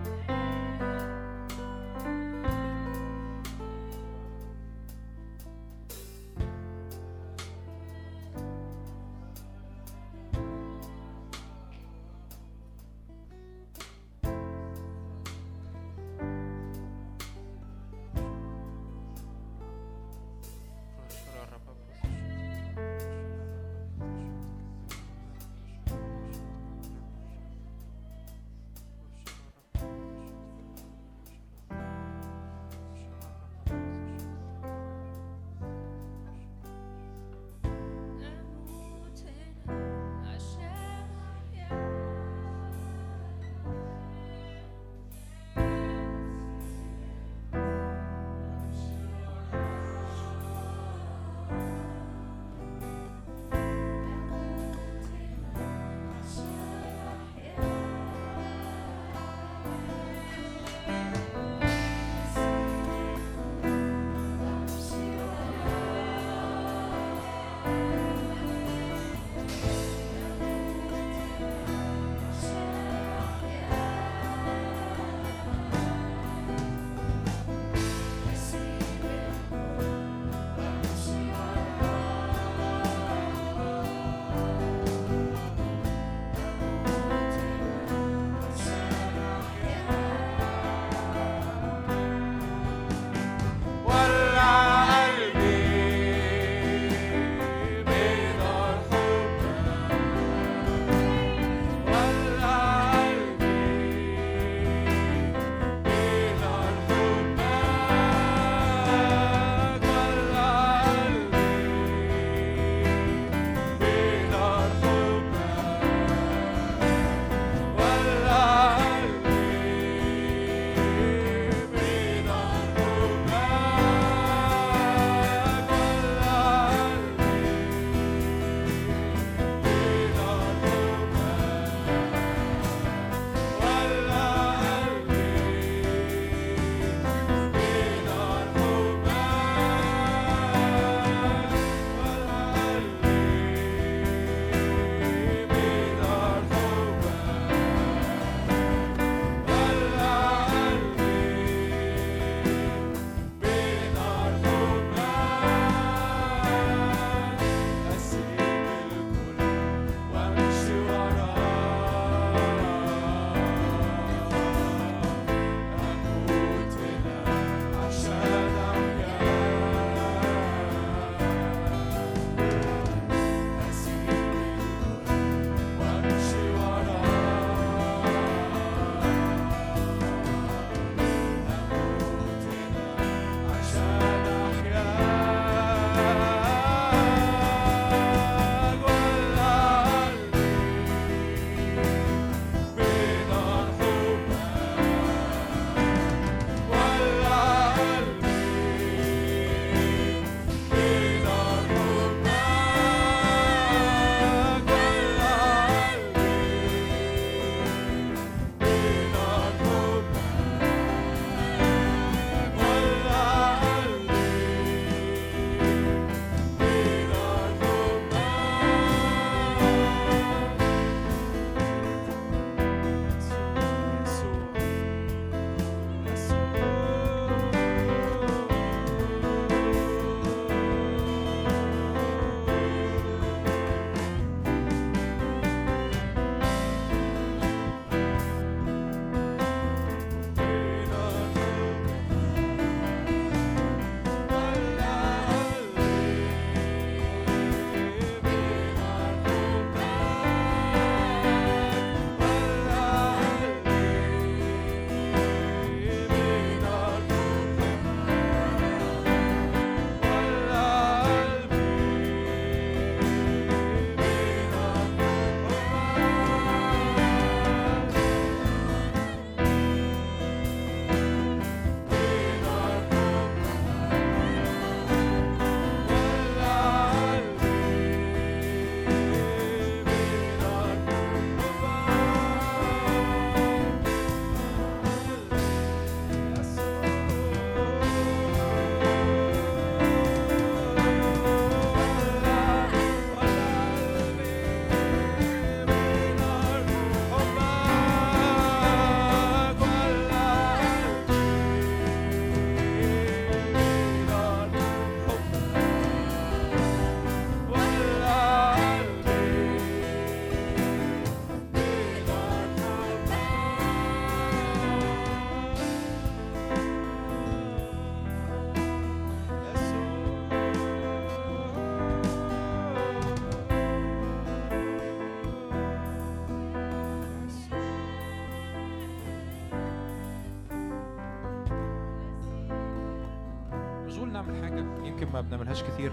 ما 335.22 335.28
بنعملهاش 335.28 335.62
كتير. 335.62 335.92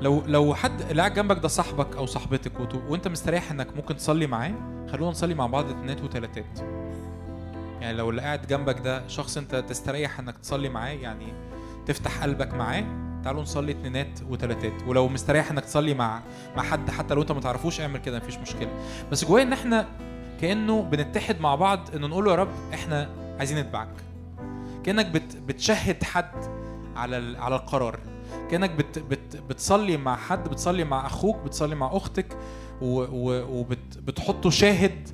لو 0.00 0.22
لو 0.26 0.54
حد 0.54 0.82
قاعد 0.82 1.14
جنبك 1.14 1.38
ده 1.38 1.48
صاحبك 1.48 1.96
أو 1.96 2.06
صاحبتك 2.06 2.52
وأنت 2.88 3.08
مستريح 3.08 3.50
إنك 3.50 3.76
ممكن 3.76 3.96
تصلي 3.96 4.26
معاه 4.26 4.54
خلونا 4.92 5.10
نصلي 5.10 5.34
مع 5.34 5.46
بعض 5.46 5.70
اتنينات 5.70 6.02
وتلاتات. 6.02 6.58
يعني 7.80 7.96
لو 7.96 8.10
اللي 8.10 8.22
قاعد 8.22 8.46
جنبك 8.46 8.78
ده 8.78 9.08
شخص 9.08 9.36
أنت 9.36 9.54
تستريح 9.54 10.18
إنك 10.18 10.38
تصلي 10.38 10.68
معاه 10.68 10.92
يعني 10.92 11.32
تفتح 11.86 12.22
قلبك 12.22 12.54
معاه 12.54 12.84
تعالوا 13.24 13.42
نصلي 13.42 13.72
اتنينات 13.72 14.20
وتلاتات. 14.28 14.82
ولو 14.86 15.08
مستريح 15.08 15.50
إنك 15.50 15.64
تصلي 15.64 15.94
مع 15.94 16.22
مع 16.56 16.62
حد 16.62 16.90
حتى 16.90 17.14
لو 17.14 17.22
أنت 17.22 17.32
ما 17.32 17.40
تعرفوش 17.40 17.80
اعمل 17.80 17.98
كده 17.98 18.18
مفيش 18.18 18.38
مشكلة. 18.38 18.70
بس 19.12 19.24
جوايا 19.24 19.44
إن 19.44 19.52
إحنا 19.52 19.86
كأنه 20.40 20.82
بنتحد 20.82 21.40
مع 21.40 21.54
بعض 21.54 21.80
إنه 21.96 22.06
نقول 22.06 22.24
له 22.24 22.30
يا 22.30 22.36
رب 22.36 22.48
إحنا 22.74 23.08
عايزين 23.38 23.58
نتبعك. 23.58 23.88
كأنك 24.84 25.06
بت 25.06 25.36
بتشهد 25.36 26.04
حد 26.04 26.44
على 26.96 27.38
على 27.38 27.56
القرار. 27.56 27.98
كأنك 28.50 28.70
بت 28.70 28.98
بت 28.98 29.36
بتصلي 29.36 29.96
مع 29.96 30.16
حد 30.16 30.48
بتصلي 30.48 30.84
مع 30.84 31.06
أخوك 31.06 31.36
بتصلي 31.36 31.74
مع 31.74 31.96
أختك 31.96 32.36
وبتحطه 32.82 34.50
شاهد 34.50 35.08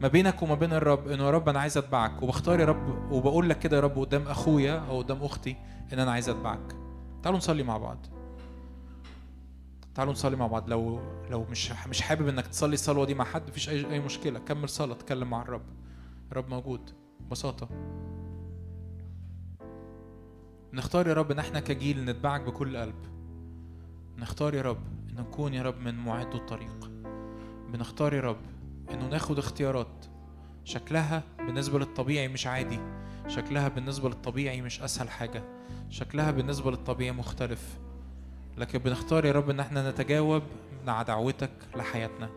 ما 0.00 0.08
بينك 0.08 0.42
وما 0.42 0.54
بين 0.54 0.72
الرب 0.72 1.08
إنه 1.08 1.24
يا 1.24 1.30
رب 1.30 1.48
أنا 1.48 1.60
عايز 1.60 1.78
أتبعك. 1.78 2.22
وبختار 2.22 2.60
يا 2.60 2.64
رب 2.64 3.12
وبقول 3.12 3.50
لك 3.50 3.58
كده 3.58 3.76
يا 3.76 3.82
رب 3.82 3.98
قدام 3.98 4.28
أخويا 4.28 4.78
أو 4.78 4.98
قدام 4.98 5.22
أختي 5.22 5.56
إن 5.92 5.98
أنا 5.98 6.12
عايز 6.12 6.28
أتبعك. 6.28 6.76
تعالوا 7.22 7.38
نصلي 7.38 7.62
مع 7.62 7.76
بعض. 7.78 8.06
تعالوا 9.94 10.12
نصلي 10.12 10.36
مع 10.36 10.46
بعض. 10.46 10.70
لو 10.70 11.00
لو 11.30 11.44
مش 11.50 11.72
مش 11.86 12.00
حابب 12.00 12.28
إنك 12.28 12.46
تصلي 12.46 12.74
الصلوة 12.74 13.04
دي 13.06 13.14
مع 13.14 13.24
حد 13.24 13.48
مفيش 13.48 13.68
أي 13.68 13.92
أي 13.92 14.00
مشكلة. 14.00 14.38
كمل 14.38 14.68
صلاة 14.68 14.92
اتكلم 14.94 15.30
مع 15.30 15.42
الرب. 15.42 15.66
الرب 16.32 16.48
موجود. 16.48 16.90
ببساطة. 17.20 17.68
نختار 20.72 21.08
يا 21.08 21.14
رب 21.14 21.30
إن 21.30 21.38
إحنا 21.38 21.60
كجيل 21.60 22.04
نتبعك 22.04 22.40
بكل 22.40 22.76
قلب. 22.76 22.94
نختار 24.18 24.54
يا 24.54 24.62
رب 24.62 24.80
إن 25.10 25.20
نكون 25.20 25.54
يا 25.54 25.62
رب 25.62 25.80
من 25.80 25.94
معد 25.94 26.34
الطريق. 26.34 26.90
بنختار 27.72 28.14
يا 28.14 28.20
رب 28.20 28.40
إنه 28.92 29.08
ناخد 29.08 29.38
اختيارات. 29.38 30.06
شكلها 30.64 31.22
بالنسبة 31.38 31.78
للطبيعي 31.78 32.28
مش 32.28 32.46
عادي. 32.46 32.78
شكلها 33.28 33.68
بالنسبة 33.68 34.08
للطبيعي 34.08 34.62
مش 34.62 34.82
أسهل 34.82 35.10
حاجة. 35.10 35.42
شكلها 35.90 36.30
بالنسبة 36.30 36.70
للطبيعي 36.70 37.12
مختلف. 37.12 37.78
لكن 38.58 38.78
بنختار 38.78 39.24
يا 39.24 39.32
رب 39.32 39.50
إن 39.50 39.60
إحنا 39.60 39.90
نتجاوب 39.90 40.42
مع 40.86 41.02
دعوتك 41.02 41.50
لحياتنا. 41.76 42.30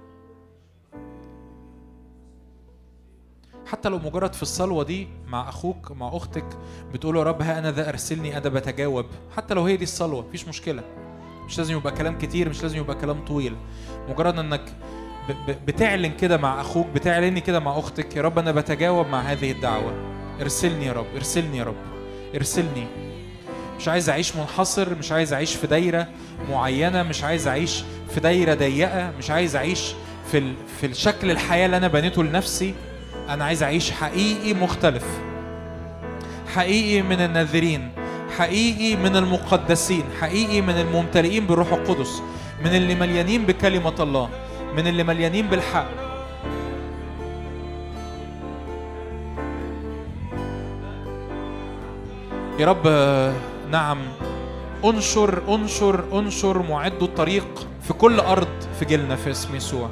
حتى 3.68 3.90
لو 3.90 3.98
مجرد 4.00 4.34
في 4.34 4.42
الصلوة 4.42 4.84
دي 4.84 5.08
مع 5.28 5.50
أخوك 5.50 5.92
مع 5.92 6.10
أختك 6.18 6.46
بتقول 6.94 7.18
يا 7.18 7.24
رب 7.24 7.42
ها 7.42 7.60
أنا 7.60 7.72
ذا 7.72 7.90
أرسلني 7.90 8.38
أنا 8.38 8.50
بتجاوب. 8.50 9.06
حتى 9.38 9.54
لو 9.54 9.64
هي 9.66 9.78
دي 9.78 9.84
الصلوة 9.84 10.22
مفيش 10.28 10.48
مشكلة. 10.48 10.84
مش 11.46 11.58
لازم 11.58 11.78
يبقى 11.78 11.92
كلام 11.94 12.18
كتير 12.18 12.50
مش 12.50 12.64
لازم 12.64 12.78
يبقى 12.78 12.96
كلام 12.96 13.26
طويل. 13.26 13.56
مجرد 14.10 14.40
إنك 14.40 14.62
بتعلن 15.68 16.12
كده 16.18 16.38
مع 16.38 16.62
أخوك 16.62 16.88
بتعلني 16.88 17.42
كده 17.42 17.60
مع 17.60 17.80
أختك 17.80 18.16
يا 18.16 18.22
رب 18.22 18.40
أنا 18.40 18.52
بتجاوب 18.52 19.08
مع 19.08 19.20
هذه 19.22 19.52
الدعوة. 19.52 19.94
ارسلني 20.42 20.86
يا 20.86 20.94
رب 20.94 21.06
ارسلني 21.16 21.58
يا 21.58 21.64
رب 21.64 21.76
ارسلني. 22.36 22.88
مش 23.80 23.88
عايز 23.88 24.10
أعيش 24.10 24.36
منحصر 24.36 24.96
مش 24.96 25.12
عايز 25.12 25.34
أعيش 25.34 25.56
في 25.56 25.68
دايرة 25.68 26.08
معينة 26.50 27.04
مش 27.04 27.24
عايز 27.24 27.48
أعيش 27.48 27.84
في 28.14 28.20
دايرة 28.20 28.54
ضيقة 28.54 29.12
مش 29.18 29.30
عايز 29.32 29.56
أعيش 29.56 29.94
في. 30.32 30.54
في 30.80 30.86
الشكل 30.88 31.32
الحياة 31.32 31.66
اللي 31.66 31.78
أنا 31.78 31.88
بنيته 31.88 32.24
لنفسي. 32.24 32.74
أنا 33.34 33.46
عايز 33.46 33.64
أعيش 33.64 33.92
حقيقي 33.92 34.54
مختلف. 34.54 35.06
حقيقي 36.56 37.02
من 37.02 37.22
الناذرين 37.22 37.92
حقيقي 38.38 38.96
من 38.96 39.16
المقدسين 39.16 40.04
حقيقي 40.22 40.62
من 40.62 40.74
الممتلئين 40.74 41.48
بالروح 41.48 41.74
القدس 41.74 42.22
من 42.66 42.76
اللي 42.76 42.96
مليانين 42.96 43.46
بكلمة 43.46 43.94
الله 44.00 44.30
من 44.76 44.88
اللي 44.88 45.04
مليانين 45.04 45.48
بالحق. 45.48 45.88
يا 52.60 52.66
رب 52.66 52.88
نعم. 53.72 53.98
انشر 54.86 55.56
انشر 55.56 56.20
انشر 56.20 56.62
معد 56.62 57.04
الطريق 57.04 57.68
في 57.82 57.94
كل 57.94 58.20
أرض 58.20 58.48
في 58.80 58.86
جيلنا 58.86 59.16
في 59.16 59.32
اسم 59.32 59.56
يسوع 59.56 59.90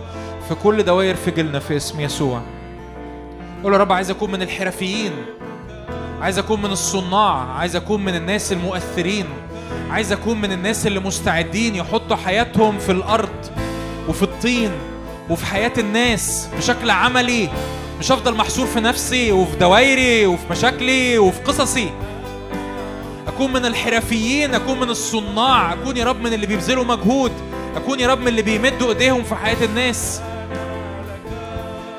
في 0.50 0.56
كل 0.56 0.84
دوائر 0.84 1.16
في 1.16 1.32
جيلنا 1.32 1.60
في 1.60 1.78
اسم 1.78 2.00
يسوع. 2.00 2.42
قول 3.64 3.74
يا 3.74 3.78
رب 3.78 3.92
عايز 3.92 4.10
أكون 4.10 4.32
من 4.32 4.42
الحرفيين 4.42 5.12
عايز 6.22 6.38
أكون 6.38 6.62
من 6.62 6.72
الصناع 6.72 7.52
عايز 7.52 7.76
أكون 7.76 8.06
من 8.06 8.16
الناس 8.16 8.52
المؤثرين 8.54 9.26
عايز 9.90 10.12
أكون 10.12 10.42
من 10.42 10.52
الناس 10.52 10.88
اللي 10.88 11.00
مستعدين 11.00 11.76
يحطوا 11.76 12.16
حياتهم 12.16 12.78
في 12.78 12.92
الأرض 12.92 13.30
وفي 14.10 14.24
الطين 14.24 14.72
وفي 15.30 15.46
حياة 15.46 15.72
الناس 15.78 16.50
بشكل 16.58 16.90
عملي 16.90 17.50
مش 18.00 18.12
هفضل 18.12 18.36
محصور 18.36 18.66
في 18.68 18.80
نفسي 18.80 19.32
وفي 19.32 19.58
دوايري 19.58 20.26
وفي 20.26 20.44
مشاكلي 20.52 21.18
وفي 21.20 21.42
قصصي. 21.42 21.90
أكون 23.28 23.54
من 23.54 23.66
الحرفيين 23.66 24.56
أكون 24.56 24.80
من 24.80 24.90
الصناع 24.90 25.74
أكون 25.74 25.98
يا 25.98 26.06
رب 26.06 26.22
من 26.22 26.34
اللي 26.34 26.48
بيبذلوا 26.48 26.84
مجهود 26.84 27.32
أكون 27.76 28.00
يا 28.00 28.08
رب 28.08 28.20
من 28.20 28.28
اللي 28.28 28.42
بيمدوا 28.42 28.90
إيديهم 28.90 29.24
في 29.24 29.36
حياة 29.36 29.66
الناس. 29.66 30.22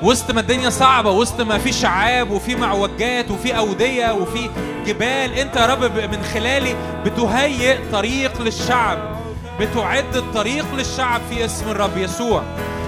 وسط 0.01 0.31
ما 0.31 0.39
الدنيا 0.39 0.69
صعبة 0.69 1.11
وسط 1.11 1.41
ما 1.41 1.57
في 1.57 1.71
شعاب 1.71 2.31
وفي 2.31 2.55
معوجات 2.55 3.31
وفي 3.31 3.57
أودية 3.57 4.13
وفي 4.13 4.49
جبال 4.85 5.33
أنت 5.33 5.55
يا 5.55 5.65
رب 5.65 5.83
من 5.83 6.23
خلالي 6.33 6.75
بتهيئ 7.05 7.77
طريق 7.91 8.41
للشعب 8.41 9.17
بتعد 9.59 10.15
الطريق 10.15 10.65
للشعب 10.75 11.21
في 11.29 11.45
اسم 11.45 11.69
الرب 11.69 11.97
يسوع. 11.97 12.43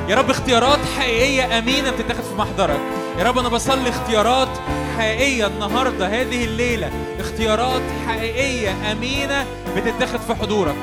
يا 0.10 0.16
رب 0.16 0.30
اختيارات 0.30 0.80
حقيقية 0.98 1.58
أمينة 1.58 1.92
بتتاخد 1.92 2.24
في 2.24 2.36
محضرك. 2.38 2.80
يا 3.20 3.24
رب 3.24 3.38
أنا 3.38 3.50
بصلي 3.50 3.90
اختيارات 3.90 4.50
حقيقية 4.98 5.48
النهاردة 5.48 6.08
هذه 6.08 6.46
الليلة. 6.46 6.92
اختيارات 7.20 7.82
حقيقية 8.08 8.92
أمينة 8.92 9.46
بتتاخد 9.76 10.20
في 10.20 10.34
حضورك. 10.36 10.76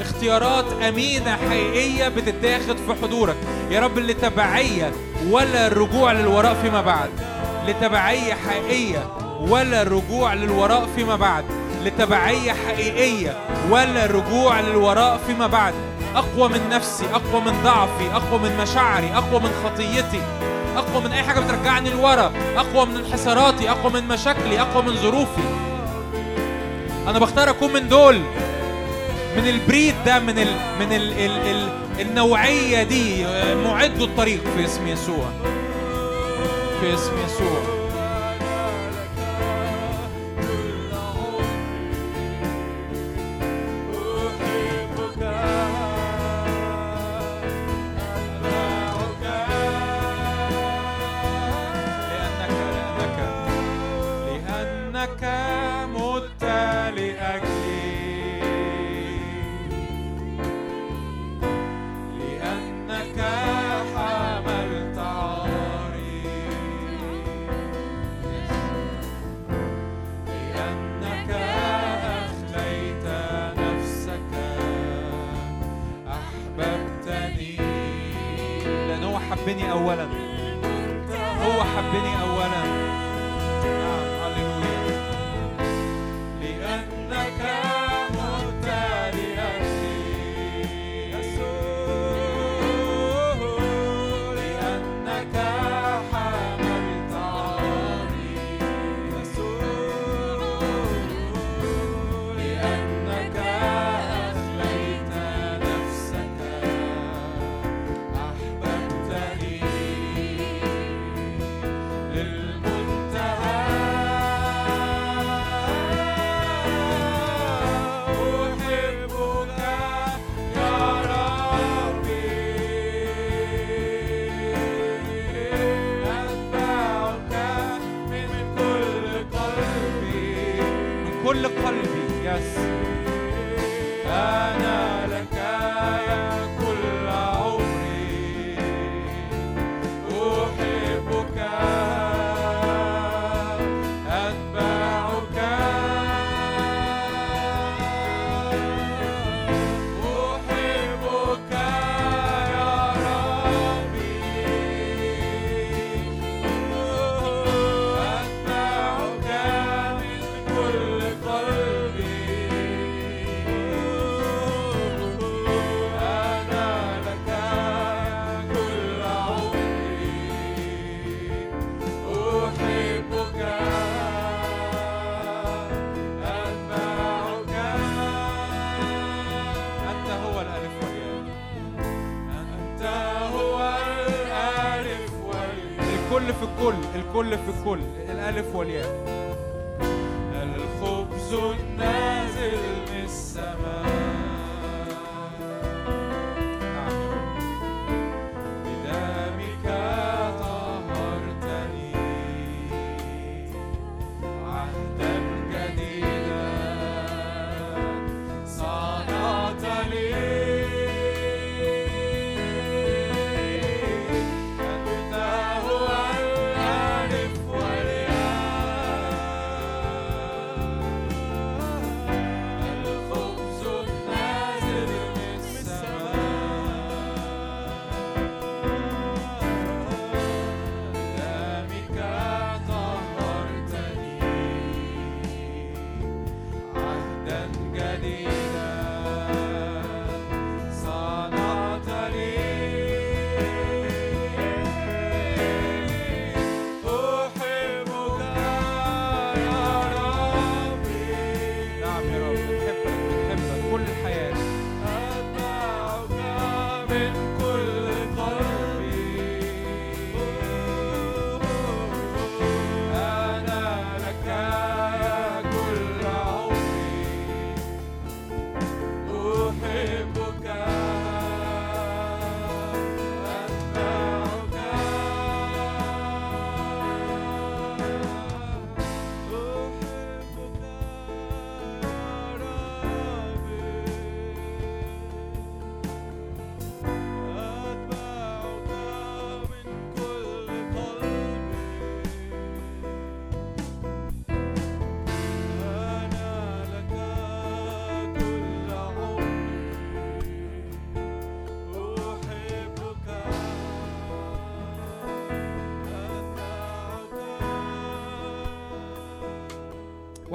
اختيارات 0.00 0.64
أمينة 0.88 1.36
حقيقية 1.36 2.08
بتتاخد 2.08 2.76
في 2.76 2.94
حضورك. 3.02 3.36
يا 3.70 3.80
رب 3.80 3.98
لتبعية 3.98 4.92
ولا 5.30 5.66
الرجوع 5.66 6.12
للوراء 6.12 6.54
فيما 6.62 6.82
بعد. 6.82 7.10
لتبعية 7.66 8.34
حقيقية 8.34 9.06
ولا 9.40 9.82
الرجوع 9.82 10.34
للوراء 10.34 10.88
فيما 10.96 11.16
بعد. 11.16 11.44
لتبعية 11.84 12.52
حقيقية 12.52 13.36
ولا 13.70 14.04
الرجوع 14.04 14.60
للوراء 14.60 15.20
فيما 15.26 15.46
بعد. 15.46 15.74
أقوى 16.14 16.48
من 16.48 16.68
نفسي 16.70 17.04
أقوى 17.06 17.40
من 17.40 17.62
ضعفي 17.64 18.12
أقوى 18.12 18.38
من 18.38 18.56
مشاعري 18.56 19.10
أقوى 19.14 19.40
من 19.40 19.50
خطيتي 19.64 20.20
أقوى 20.76 21.04
من 21.04 21.12
أي 21.12 21.22
حاجة 21.22 21.40
بترجعني 21.40 21.90
لورا 21.90 22.32
أقوى 22.56 22.86
من 22.86 22.96
انحساراتي 22.96 23.70
أقوى 23.70 23.92
من 23.92 24.08
مشاكلي 24.08 24.60
أقوى 24.60 24.82
من 24.82 24.94
ظروفي. 24.94 25.42
أنا 27.08 27.18
بختار 27.18 27.50
أكون 27.50 27.72
من 27.72 27.88
دول. 27.88 28.20
من 29.38 29.48
البريد 29.48 29.94
ده 30.06 30.18
من 30.18 30.38
ال 30.38 30.48
من 30.80 30.92
ال 30.92 31.12
ال 31.12 31.30
ال 31.30 31.68
النوعية 32.00 32.82
دي 32.82 33.26
آه، 33.26 33.54
معدوا 33.54 34.06
الطريق 34.06 34.40
في 34.56 34.64
اسم 34.64 34.86
يسوع. 34.86 35.30
في 36.80 36.94
اسم 36.94 37.12
يسوع. 37.26 37.77
حبني 79.88 79.98
أولا 79.98 80.04
هو 80.04 80.27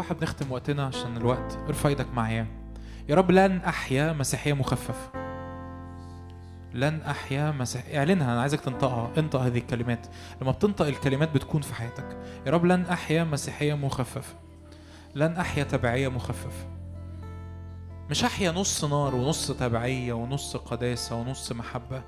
واحد 0.04 0.24
نختم 0.24 0.52
وقتنا 0.52 0.86
عشان 0.86 1.18
الوقت. 1.18 1.58
ارفع 1.68 1.90
إيدك 1.90 2.08
معايا. 2.14 2.48
يا 3.10 3.16
رب 3.16 3.32
لن 3.32 3.58
أحيا 3.58 4.14
مسيحية 4.14 4.54
مخففة. 4.54 5.20
لن 6.74 7.02
أحيا 7.02 7.52
مسيح 7.52 7.84
اعلنها 7.96 8.34
أنا 8.34 8.42
عايزك 8.42 8.60
تنطقها. 8.60 9.12
انطق 9.18 9.40
هذه 9.40 9.58
الكلمات. 9.58 10.08
لما 10.42 10.52
بتنطق 10.52 10.86
الكلمات 10.86 11.32
بتكون 11.36 11.62
في 11.62 11.76
حياتك. 11.76 12.18
يا 12.46 12.52
رب 12.52 12.66
لن 12.66 12.86
أحيا 12.86 13.24
مسيحية 13.24 13.74
مخففة. 13.74 14.36
لن 15.16 15.32
أحيا 15.38 15.64
تبعية 15.64 16.08
مخففة. 16.08 16.68
مش 18.10 18.24
أحيا 18.24 18.52
نص 18.52 18.86
نار 18.86 19.16
ونص 19.16 19.52
تبعية 19.52 20.14
ونص 20.14 20.58
قداسة 20.58 21.16
ونص 21.16 21.52
محبة. 21.52 22.04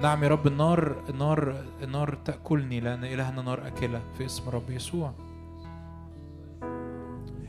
نعم 0.00 0.24
يا 0.24 0.28
رب 0.28 0.46
النار 0.46 0.96
النار 1.08 1.64
النار 1.82 2.14
تأكلني 2.24 2.80
لأن 2.80 3.04
إلهنا 3.04 3.42
نار 3.42 3.66
أكلة 3.66 4.02
في 4.18 4.24
اسم 4.26 4.48
رب 4.50 4.70
يسوع. 4.70 5.12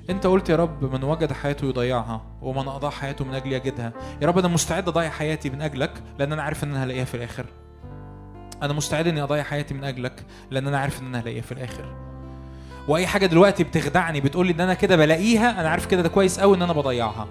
انت 0.09 0.27
قلت 0.27 0.49
يا 0.49 0.56
رب 0.56 0.93
من 0.93 1.03
وجد 1.03 1.33
حياته 1.33 1.65
يضيعها 1.67 2.22
ومن 2.41 2.67
أضاع 2.67 2.91
حياته 2.91 3.25
من 3.25 3.33
أجل 3.35 3.53
يجدها. 3.53 3.93
يا 4.22 4.27
رب 4.27 4.38
أنا 4.38 4.48
مستعد 4.48 4.88
أضيع 4.88 5.09
حياتي 5.09 5.49
من 5.49 5.61
أجلك 5.61 6.03
لأن 6.19 6.33
أنا 6.33 6.41
عارف 6.43 6.64
إن 6.64 6.69
أنا 6.69 6.83
هلاقيها 6.83 7.06
في 7.06 7.15
الآخر. 7.15 7.45
أنا 8.64 8.73
مستعد 8.73 9.07
إني 9.07 9.23
أضيع 9.23 9.43
حياتي 9.43 9.73
من 9.73 9.83
أجلك 9.83 10.25
لأن 10.51 10.67
أنا 10.67 10.80
عارف 10.80 11.01
إن 11.01 11.06
أنا 11.06 11.19
هلاقيها 11.19 11.41
في 11.41 11.51
الآخر. 11.51 11.95
وأي 12.88 13.07
حاجة 13.07 13.25
دلوقتي 13.25 13.64
بتخدعني 13.64 14.22
بتقول 14.22 14.48
لي 14.48 14.53
إن 14.53 14.61
أنا 14.61 14.73
كده 14.73 14.95
بلاقيها 14.95 15.61
أنا 15.61 15.69
عارف 15.69 15.85
كده 15.85 16.01
ده 16.01 16.09
كويس 16.09 16.40
قوي 16.40 16.57
إن 16.57 16.61
أنا 16.61 16.73
بضيعها. 16.73 17.27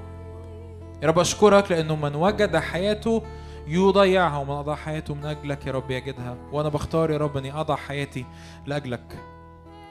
يا 1.03 1.09
رب 1.09 1.19
أشكرك 1.19 1.73
لأنه 1.73 1.97
من 1.97 2.15
وجد 2.15 2.57
حياته 2.57 3.23
يضيعها 3.67 4.39
ومن 4.39 4.51
أضاع 4.51 4.77
حياته 4.77 5.15
من 5.15 5.25
أجلك 5.25 5.67
يا 5.67 5.73
رب 5.73 5.91
يجدها. 5.91 6.37
وأنا 6.53 6.69
بختار 6.69 7.11
يا 7.11 7.19
رب 7.19 7.37
إني 7.37 7.53
أضع 7.61 7.77
حياتي 7.77 8.25
لأجلك. 8.67 9.19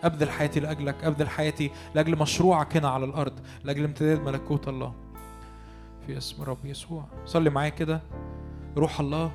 أبذل 0.03 0.29
حياتي 0.29 0.59
لأجلك 0.59 1.03
أبذل 1.03 1.29
حياتي 1.29 1.71
لأجل 1.95 2.17
مشروعك 2.17 2.77
هنا 2.77 2.89
على 2.89 3.05
الأرض 3.05 3.39
لأجل 3.63 3.83
امتداد 3.83 4.21
ملكوت 4.21 4.67
الله. 4.67 4.93
في 6.07 6.17
اسم 6.17 6.43
رب 6.43 6.65
يسوع. 6.65 7.05
صلي 7.25 7.49
معايا 7.49 7.69
كده. 7.69 8.01
روح 8.77 8.99
الله 8.99 9.31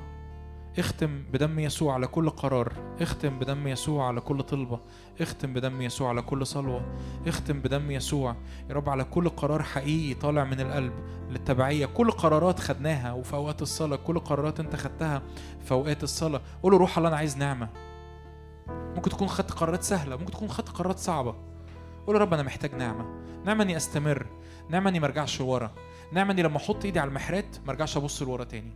اختم 0.79 1.23
بدم 1.33 1.59
يسوع 1.59 1.93
على 1.93 2.07
كل 2.07 2.29
قرار. 2.29 2.73
اختم 3.01 3.39
بدم 3.39 3.67
يسوع 3.67 4.07
على 4.07 4.21
كل 4.21 4.43
طلبة. 4.43 4.79
اختم 5.21 5.53
بدم 5.53 5.81
يسوع 5.81 6.09
على 6.09 6.21
كل 6.21 6.45
صلوة. 6.47 6.81
اختم 7.27 7.59
بدم 7.59 7.91
يسوع 7.91 8.35
يا 8.69 8.75
رب 8.75 8.89
على 8.89 9.03
كل 9.03 9.29
قرار 9.29 9.63
حقيقي 9.63 10.13
طالع 10.13 10.43
من 10.43 10.59
القلب 10.59 10.93
للتبعية. 11.29 11.85
كل 11.85 12.11
قرارات 12.11 12.59
خدناها 12.59 13.13
وفي 13.13 13.33
أوقات 13.33 13.61
الصلاة 13.61 13.95
كل 13.95 14.19
قرارات 14.19 14.59
أنت 14.59 14.75
خدتها 14.75 15.21
في 15.65 15.71
أوقات 15.71 16.03
الصلاة. 16.03 16.41
قول 16.63 16.73
روح 16.73 16.97
الله 16.97 17.09
أنا 17.09 17.17
عايز 17.17 17.37
نعمة. 17.37 17.69
ممكن 18.69 19.09
تكون 19.09 19.27
خدت 19.27 19.51
قرارات 19.51 19.83
سهلة 19.83 20.15
ممكن 20.15 20.31
تكون 20.31 20.49
خدت 20.49 20.69
قرارات 20.69 20.99
صعبة. 20.99 21.35
قول 22.07 22.15
يا 22.15 22.21
رب 22.21 22.33
أنا 22.33 22.43
محتاج 22.43 22.75
نعمة. 22.75 23.05
نعمة 23.45 23.63
إني 23.63 23.77
أستمر. 23.77 24.27
نعمة 24.69 24.89
إني 24.89 24.99
مرجعش 24.99 25.39
لورا 25.39 25.71
نعمة 26.11 26.31
إني 26.31 26.41
لما 26.41 26.57
أحط 26.57 26.85
إيدي 26.85 26.99
على 26.99 27.07
المحرات 27.07 27.57
مرجعش 27.67 27.97
أبص 27.97 28.21
لورا 28.21 28.43
تاني. 28.43 28.73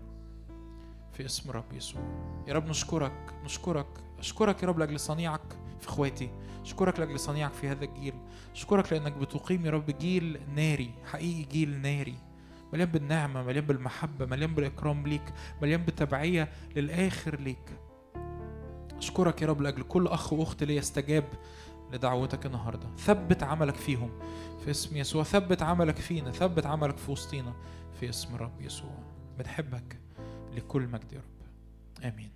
في 1.13 1.25
اسم 1.25 1.51
رب 1.51 1.73
يسوع. 1.73 2.01
يا 2.47 2.53
رب 2.53 2.67
نشكرك 2.67 3.33
نشكرك. 3.43 3.87
أشكرك 4.19 4.63
يا 4.63 4.67
رب 4.67 4.79
لأجل 4.79 4.99
صنيعك 4.99 5.57
في 5.79 5.87
إخواتي. 5.87 6.29
أشكرك 6.61 6.99
لأجل 6.99 7.19
صنيعك 7.19 7.53
في 7.53 7.67
هذا 7.67 7.85
الجيل. 7.85 8.13
أشكرك 8.55 8.93
لأنك 8.93 9.13
بتقيم 9.13 9.65
يا 9.65 9.71
رب 9.71 9.85
جيل 9.99 10.39
ناري 10.55 10.91
حقيقي 11.11 11.43
جيل 11.43 11.81
ناري. 11.81 12.15
مليان 12.73 12.89
بالنعمة 12.89 13.43
مليان 13.43 13.65
بالمحبة 13.65 14.25
مليان 14.25 14.53
بالإكرام 14.53 15.07
ليك 15.07 15.33
مليان 15.61 15.81
بالتبعية 15.81 16.49
للآخر 16.75 17.39
ليك. 17.39 17.80
أشكرك 19.01 19.41
يا 19.41 19.47
رب 19.47 19.61
لأجل 19.61 19.83
كل 19.83 20.07
أخ 20.07 20.33
وأخت 20.33 20.63
ليا 20.63 20.79
استجاب 20.79 21.23
لدعوتك 21.93 22.45
النهارده. 22.45 22.87
ثبت 22.97 23.43
عملك 23.43 23.75
فيهم 23.75 24.11
في 24.65 24.71
اسم 24.71 24.97
يسوع. 24.97 25.23
ثبت 25.23 25.61
عملك 25.61 25.95
فينا. 25.95 26.31
ثبت 26.31 26.65
عملك 26.65 26.97
في 26.97 27.11
وسطينا 27.11 27.53
في 27.99 28.09
اسم 28.09 28.35
الرب 28.35 28.61
يسوع. 28.61 28.97
بنحبك 29.39 29.99
لكل 30.55 30.81
مجد 30.81 31.13
يا 31.13 31.17
رب. 31.17 32.05
آمين. 32.13 32.29